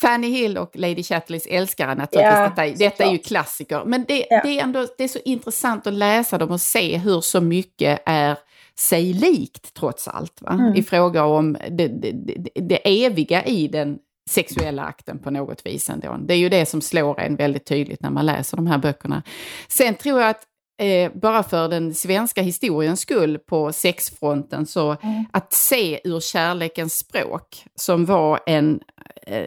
Fanny 0.00 0.28
Hill 0.30 0.58
och 0.58 0.70
Lady 0.74 1.02
Chatterleys 1.02 1.46
älskare 1.46 1.94
naturligtvis. 1.94 2.34
Ja, 2.38 2.48
detta, 2.48 2.66
är- 2.66 2.76
detta 2.76 3.04
är 3.04 3.12
ju 3.12 3.18
klassiker. 3.18 3.82
Men 3.86 4.04
det, 4.08 4.26
Ja. 4.30 4.40
det, 4.44 4.58
är 4.58 4.62
ändå, 4.62 4.86
det 4.98 5.04
är 5.04 5.08
så 5.08 5.18
intressant 5.24 5.86
att 5.86 5.92
läsa 5.92 6.38
dem 6.38 6.50
och 6.50 6.60
se 6.60 6.96
hur 6.98 7.20
så 7.20 7.40
mycket 7.40 8.02
är 8.06 8.36
sig 8.78 9.12
likt 9.12 9.74
trots 9.74 10.08
allt. 10.08 10.42
Va? 10.42 10.52
Mm. 10.52 10.74
I 10.74 10.82
fråga 10.82 11.24
om 11.24 11.56
det, 11.70 11.88
det, 11.88 12.12
det, 12.54 13.04
eviga 13.04 13.44
i 13.44 13.68
den 13.68 13.98
sexuella 14.30 14.82
akten 14.82 15.18
på 15.18 15.30
något 15.30 15.66
vis 15.66 15.90
ändå. 15.90 16.16
Det 16.20 16.34
är 16.34 16.38
ju 16.38 16.48
det 16.48 16.66
som 16.66 16.80
slår 16.80 17.20
en 17.20 17.36
väldigt 17.36 17.66
tydligt 17.66 18.00
när 18.02 18.10
man 18.10 18.26
läser 18.26 18.56
de 18.56 18.66
här 18.66 18.78
böckerna. 18.78 19.22
Sen 19.68 19.94
tror 19.94 20.20
jag 20.20 20.30
att 20.30 20.42
eh, 20.82 21.12
bara 21.14 21.42
för 21.42 21.68
den 21.68 21.94
svenska 21.94 22.42
historiens 22.42 23.00
skull 23.00 23.38
på 23.38 23.72
sexfronten 23.72 24.66
så 24.66 24.96
Mm. 25.02 25.24
att 25.32 25.52
se 25.52 26.00
ur 26.04 26.20
kärlekens 26.20 26.98
språk 26.98 27.64
som 27.74 28.04
var 28.04 28.40
en 28.46 28.80
eh, 29.26 29.46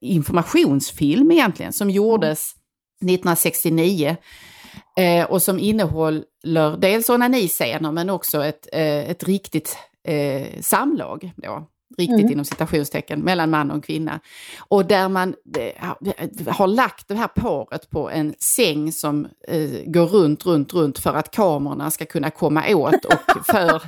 informationsfilm 0.00 1.30
egentligen 1.30 1.72
som 1.72 1.90
gjordes 1.90 2.54
1969 3.02 4.16
eh, 4.96 5.24
och 5.24 5.42
som 5.42 5.58
innehåller 5.58 6.76
dels 6.76 7.08
onaniscener 7.10 7.92
men 7.92 8.10
också 8.10 8.44
ett, 8.44 8.68
eh, 8.72 9.10
ett 9.10 9.24
riktigt 9.24 9.76
eh, 10.08 10.46
samlag 10.60 11.32
då. 11.36 11.66
Riktigt 11.98 12.18
Mm. 12.20 12.32
inom 12.32 12.44
citationstecken, 12.44 13.20
mellan 13.20 13.50
man 13.50 13.70
och 13.70 13.84
kvinna. 13.84 14.20
Och 14.68 14.86
där 14.86 15.08
man 15.08 15.34
eh, 15.58 15.84
har- 15.86 16.50
har 16.52 16.66
lagt 16.66 17.08
det 17.08 17.14
här 17.14 17.26
paret 17.28 17.90
på 17.90 18.10
en 18.10 18.34
säng 18.56 18.92
som 18.92 19.28
eh, 19.48 19.70
går 19.86 20.06
runt, 20.06 20.46
runt, 20.46 20.74
runt 20.74 20.98
för 20.98 21.14
att 21.14 21.30
kamerorna 21.30 21.90
ska 21.90 22.04
kunna 22.06 22.30
komma 22.30 22.64
åt 22.74 23.04
och 23.04 23.46
för 23.46 23.82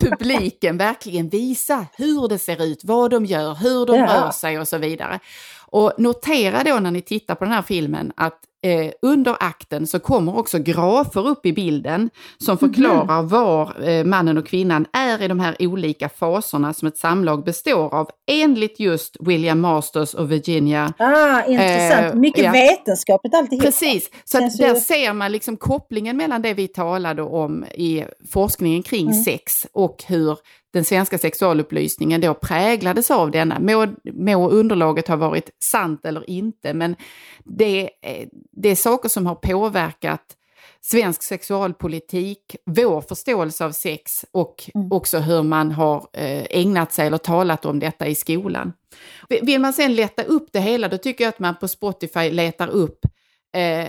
publiken 0.00 0.78
verkligen 0.78 1.28
visa 1.28 1.86
hur 1.98 2.28
det 2.28 2.38
ser 2.38 2.64
ut, 2.64 2.80
vad 2.84 3.10
de 3.10 3.24
gör, 3.24 3.54
hur 3.54 3.86
de 3.86 3.96
Ja. 3.96 4.06
rör 4.06 4.30
sig 4.30 4.58
och 4.58 4.68
så 4.68 4.78
vidare. 4.78 5.20
Och 5.68 5.92
notera 5.98 6.62
då 6.64 6.78
när 6.80 6.90
ni 6.90 7.02
tittar 7.02 7.34
på 7.34 7.44
den 7.44 7.54
här 7.54 7.62
filmen 7.62 8.12
att 8.16 8.38
eh, 8.64 8.90
under 9.02 9.36
akten 9.40 9.86
så 9.86 9.98
kommer 9.98 10.38
också 10.38 10.58
grafer 10.58 11.26
upp 11.28 11.46
i 11.46 11.52
bilden 11.52 12.10
som 12.38 12.58
förklarar 12.58 13.22
var 13.22 13.88
eh, 13.88 14.04
mannen 14.04 14.38
och 14.38 14.46
kvinnan 14.46 14.86
är 14.92 15.22
i 15.22 15.28
de 15.28 15.40
här 15.40 15.56
olika 15.58 16.08
faserna 16.08 16.72
som 16.72 16.88
ett 16.88 16.98
samlag 16.98 17.44
består 17.44 17.94
av 17.94 18.08
enligt 18.30 18.80
just 18.80 19.16
William 19.20 19.60
Masters 19.60 20.14
och 20.14 20.32
Virginia 20.32 20.92
Ah, 20.98 21.42
intressant. 21.44 22.14
Eh, 22.14 22.20
Mycket 22.20 22.44
ja. 22.44 22.52
vetenskapligt 22.52 23.34
alltihop. 23.34 23.64
Precis, 23.64 24.10
så 24.24 24.36
att 24.38 24.42
Känns 24.42 24.60
ju- 24.60 24.64
där 24.64 24.74
ser 24.74 25.12
man 25.12 25.32
liksom 25.32 25.56
kopplingen 25.56 26.16
mellan 26.16 26.42
det 26.42 26.54
vi 26.54 26.68
talade 26.68 27.22
om 27.22 27.64
i 27.64 28.04
forskningen 28.32 28.82
kring 28.82 29.06
Mm. 29.06 29.22
sex 29.24 29.66
och 29.72 30.04
hur 30.06 30.38
den 30.72 30.84
svenska 30.84 31.18
sexualupplysningen 31.18 32.20
då 32.20 32.34
präglades 32.34 33.10
av 33.10 33.30
denna. 33.30 33.58
Må, 33.60 33.86
må 34.12 34.50
underlaget 34.50 35.08
ha 35.08 35.16
varit 35.16 35.50
sant 35.64 36.06
eller 36.06 36.30
inte, 36.30 36.74
men 36.74 36.96
det, 37.44 37.90
är- 38.02 38.26
det 38.56 38.68
är 38.68 38.76
saker 38.76 39.08
som 39.08 39.26
har 39.26 39.34
påverkat 39.34 40.22
svensk 40.80 41.22
sexualpolitik, 41.22 42.56
vår 42.66 43.00
förståelse 43.00 43.64
av 43.64 43.72
sex 43.72 44.24
och 44.32 44.70
Mm. 44.74 44.92
också 44.92 45.18
hur 45.18 45.42
man 45.42 45.72
har 45.72 46.06
eh, 46.12 46.46
ägnat 46.50 46.92
sig 46.92 47.06
eller 47.06 47.18
talat 47.18 47.64
om 47.64 47.78
detta 47.78 48.06
i 48.06 48.14
skolan. 48.14 48.72
Vill 49.42 49.60
man 49.60 49.72
sen 49.72 49.94
leta 49.94 50.22
upp 50.22 50.48
det 50.52 50.60
hela, 50.60 50.88
då 50.88 50.98
tycker 50.98 51.24
jag 51.24 51.28
att 51.28 51.38
man 51.38 51.56
på 51.56 51.68
Spotify 51.68 52.30
letar 52.30 52.68
upp 52.68 52.98
eh, 53.56 53.88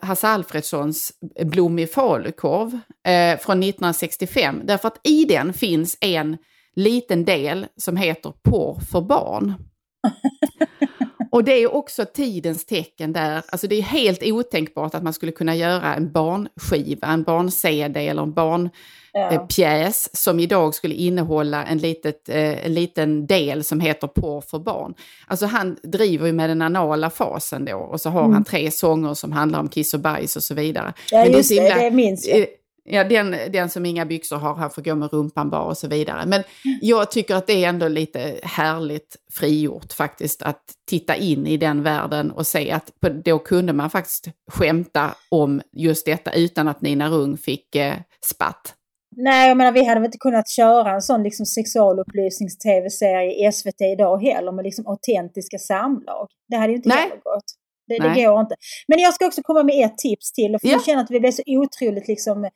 Hasse 0.00 0.28
Alfredsons 0.28 1.12
Blommig 1.44 1.92
falukorv 1.92 2.68
eh, 3.06 3.38
från 3.38 3.62
1965. 3.62 4.60
Därför 4.64 4.88
att 4.88 5.00
i 5.04 5.24
den 5.24 5.52
finns 5.52 5.98
en 6.00 6.36
liten 6.76 7.24
del 7.24 7.66
som 7.76 7.96
heter 7.96 8.32
Porr 8.42 8.80
för 8.92 9.00
barn. 9.00 9.54
Och 11.30 11.44
det 11.44 11.52
är 11.52 11.74
också 11.74 12.04
tidens 12.14 12.66
tecken 12.66 13.12
där, 13.12 13.42
alltså 13.48 13.66
det 13.66 13.74
är 13.78 13.82
helt 13.82 14.22
otänkbart 14.22 14.94
att 14.94 15.02
man 15.02 15.12
skulle 15.12 15.32
kunna 15.32 15.54
göra 15.56 15.94
en 15.94 16.12
barnskiva, 16.12 17.06
en 17.06 17.22
barn-CD 17.22 18.08
eller 18.08 18.22
en 18.22 18.32
barnpjäs 18.32 20.08
Ja. 20.12 20.18
som 20.18 20.40
idag 20.40 20.74
skulle 20.74 20.94
innehålla 20.94 21.64
en, 21.64 21.78
litet, 21.78 22.28
eh, 22.28 22.66
en 22.66 22.74
liten 22.74 23.26
del 23.26 23.64
som 23.64 23.80
heter 23.80 24.06
Porr 24.06 24.40
för 24.40 24.58
barn. 24.58 24.94
Alltså 25.26 25.46
han 25.46 25.76
driver 25.82 26.26
ju 26.26 26.32
med 26.32 26.50
den 26.50 26.62
anala 26.62 27.10
fasen 27.10 27.64
då 27.64 27.76
och 27.76 28.00
så 28.00 28.10
har 28.10 28.20
Mm. 28.20 28.32
han 28.32 28.44
tre 28.44 28.70
sånger 28.70 29.14
som 29.14 29.32
handlar 29.32 29.60
om 29.60 29.68
kiss 29.68 29.94
och 29.94 30.00
bajs 30.00 30.36
och 30.36 30.42
så 30.42 30.54
vidare. 30.54 30.92
Ja, 31.10 31.18
Men 31.24 31.32
just 31.32 31.48
det, 31.48 31.54
himla- 31.54 31.74
det 31.82 31.90
minns 31.90 32.26
jag. 32.28 32.46
Ja, 32.90 33.04
den, 33.04 33.36
den 33.52 33.68
som 33.68 33.86
inga 33.86 34.06
byxor 34.06 34.36
har, 34.36 34.54
han 34.54 34.70
får 34.70 34.82
gå 34.82 34.94
med 34.94 35.12
rumpan 35.12 35.50
bara 35.50 35.62
och 35.62 35.78
så 35.78 35.88
vidare. 35.88 36.26
Men 36.26 36.42
jag 36.80 37.10
tycker 37.10 37.34
att 37.34 37.46
det 37.46 37.64
är 37.64 37.68
ändå 37.68 37.88
lite 37.88 38.40
härligt 38.42 39.16
frigjort 39.32 39.92
faktiskt 39.92 40.42
att 40.42 40.62
titta 40.88 41.16
in 41.16 41.46
i 41.46 41.56
den 41.56 41.82
världen 41.82 42.30
och 42.30 42.46
se 42.46 42.70
att 42.70 43.00
på, 43.00 43.08
då 43.08 43.38
kunde 43.38 43.72
man 43.72 43.90
faktiskt 43.90 44.28
skämta 44.50 45.14
om 45.28 45.62
just 45.72 46.06
detta 46.06 46.32
utan 46.32 46.68
att 46.68 46.82
Nina 46.82 47.08
Rung 47.08 47.36
fick 47.36 47.74
eh, 47.74 47.94
spatt. 48.26 48.74
Nej, 49.16 49.48
jag 49.48 49.56
menar 49.56 49.72
vi 49.72 49.84
hade 49.84 50.00
väl 50.00 50.06
inte 50.06 50.18
kunnat 50.18 50.48
köra 50.48 50.94
en 50.94 51.02
sån 51.02 51.22
liksom 51.22 51.46
sexualupplysnings-tv-serie 51.46 53.48
i 53.48 53.52
SVT 53.52 53.80
idag 53.80 54.22
heller 54.22 54.52
med 54.52 54.64
liksom 54.64 54.86
autentiska 54.86 55.58
samlag. 55.58 56.28
Det 56.48 56.56
hade 56.56 56.72
ju 56.72 56.76
inte 56.76 56.88
Nej. 56.88 56.98
heller 56.98 57.16
gått. 57.16 57.57
Det, 57.88 57.98
det 57.98 58.24
går 58.24 58.40
inte. 58.40 58.54
Men 58.88 58.98
jag 58.98 59.14
ska 59.14 59.26
också 59.26 59.42
komma 59.42 59.62
med 59.62 59.84
ett 59.84 59.98
tips 59.98 60.32
till. 60.32 60.56
För 60.60 60.68
Ja. 60.68 60.72
jag 60.72 60.84
känner 60.84 61.02
att 61.04 61.10
vi 61.10 61.20
blev 61.20 61.30
så 61.32 61.42
otroligt 61.46 62.08
liksom 62.08 62.48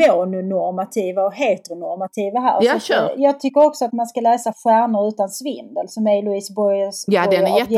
mononormativa 0.00 1.22
och 1.22 1.34
heteronormativa 1.34 2.40
här. 2.40 2.58
Ja, 2.62 2.80
eh, 2.90 3.10
jag 3.16 3.40
tycker 3.40 3.64
också 3.66 3.84
att 3.84 3.92
man 3.92 4.06
ska 4.06 4.20
läsa 4.20 4.52
Stjärnor 4.52 5.08
utan 5.08 5.28
svindel 5.28 5.88
som 5.88 6.06
är 6.06 6.22
Louise 6.22 6.52
Boyes 6.52 7.04
Ja, 7.06 7.26
den 7.30 7.46
är 7.46 7.60
av 7.62 7.68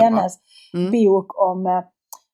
Mm. 0.74 0.90
bok 0.92 1.40
om 1.40 1.66
eh, 1.66 1.82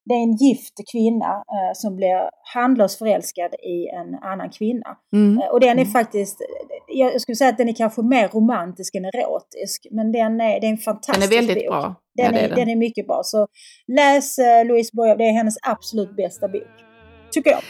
det 0.06 0.14
är 0.14 0.22
en 0.22 0.36
gift 0.36 0.74
kvinna 0.92 1.32
eh, 1.54 1.72
som 1.74 1.96
blir 1.96 2.30
handlöst 2.54 2.98
förälskad 2.98 3.54
i 3.54 3.88
en 3.88 4.14
annan 4.30 4.50
kvinna. 4.50 4.96
Mm. 5.14 5.38
Eh, 5.38 5.48
Och 5.48 5.60
den 5.60 5.78
är 5.78 5.84
faktiskt, 5.84 6.38
jag 6.88 7.20
skulle 7.20 7.36
säga 7.36 7.50
att 7.50 7.58
den 7.58 7.68
är 7.68 7.72
kanske 7.74 8.02
mer 8.02 8.28
romantisk 8.28 8.94
än 8.94 9.04
erotisk. 9.04 9.86
Men 9.90 10.12
den 10.12 10.40
är, 10.40 10.60
det 10.60 10.66
är 10.66 10.70
en 10.70 10.76
Den 10.76 10.78
fantastisk 10.78 11.32
är 11.32 11.36
väldigt 11.36 11.56
bok. 11.56 11.66
bra. 11.68 11.94
Den, 12.14 12.24
ja, 12.26 12.32
det 12.32 12.38
är, 12.38 12.44
är 12.44 12.48
den. 12.48 12.58
den 12.58 12.68
är 12.68 12.76
mycket 12.76 13.06
bra. 13.06 13.20
Så 13.24 13.46
läs 13.96 14.38
uh, 14.38 14.68
Louise 14.68 14.90
Boye, 14.96 15.14
det 15.14 15.24
är 15.24 15.32
hennes 15.32 15.54
absolut 15.62 16.16
bästa 16.16 16.48
bok. 16.48 16.62
Tycker 17.32 17.50
jag. 17.50 17.60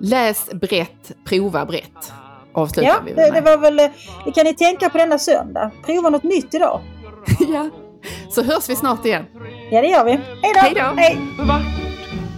Läs 0.00 0.50
brett, 0.50 1.12
prova 1.28 1.66
brett. 1.66 2.12
Avslutar 2.54 2.88
Ja, 2.90 2.96
vi 3.06 3.10
det, 3.12 3.16
med. 3.16 3.32
det 3.34 3.40
var 3.40 3.58
väl, 3.58 3.78
eh, 3.78 3.90
det 4.24 4.32
kan 4.32 4.44
ni 4.46 4.54
tänka 4.54 4.90
på 4.90 4.98
denna 4.98 5.18
söndag. 5.18 5.70
Prova 5.86 6.10
något 6.10 6.22
nytt 6.22 6.54
idag. 6.54 6.80
ja. 7.54 7.70
Så 8.30 8.42
hörs 8.42 8.68
vi 8.68 8.76
snart 8.76 9.04
igen. 9.04 9.24
Ja, 9.70 9.80
det 9.80 9.86
gör 9.88 10.04
vi. 10.04 10.10
Hej 10.42 10.74
då! 10.74 10.94
Hej 10.96 11.18
då. 11.38 11.44
Vart 11.44 11.62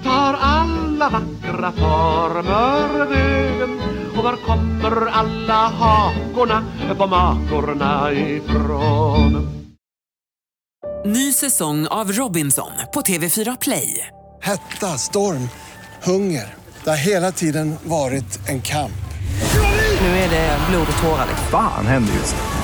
tar 0.04 0.38
alla 0.40 1.08
vackra 1.08 1.72
former 1.72 3.06
vägen? 3.06 3.80
Och 4.16 4.24
var 4.24 4.36
kommer 4.36 5.06
alla 5.06 5.54
hakorna 5.68 6.64
på 6.98 7.06
makorna 7.06 8.12
ifrån? 8.12 9.48
Ny 11.06 11.32
säsong 11.32 11.86
av 11.86 12.12
Robinson 12.12 12.70
på 12.94 13.00
TV4 13.00 13.56
Play. 13.60 14.06
Hetta, 14.42 14.86
storm, 14.86 15.48
hunger. 16.02 16.54
Det 16.84 16.90
har 16.90 16.96
hela 16.96 17.32
tiden 17.32 17.76
varit 17.84 18.48
en 18.48 18.62
kamp. 18.62 18.92
Nu 20.00 20.06
är 20.06 20.30
det 20.30 20.58
blod 20.70 20.86
och 20.96 21.02
tårar. 21.02 21.26
Fan 21.50 21.86
händer 21.86 22.12
just 22.14 22.36
nu. 22.36 22.63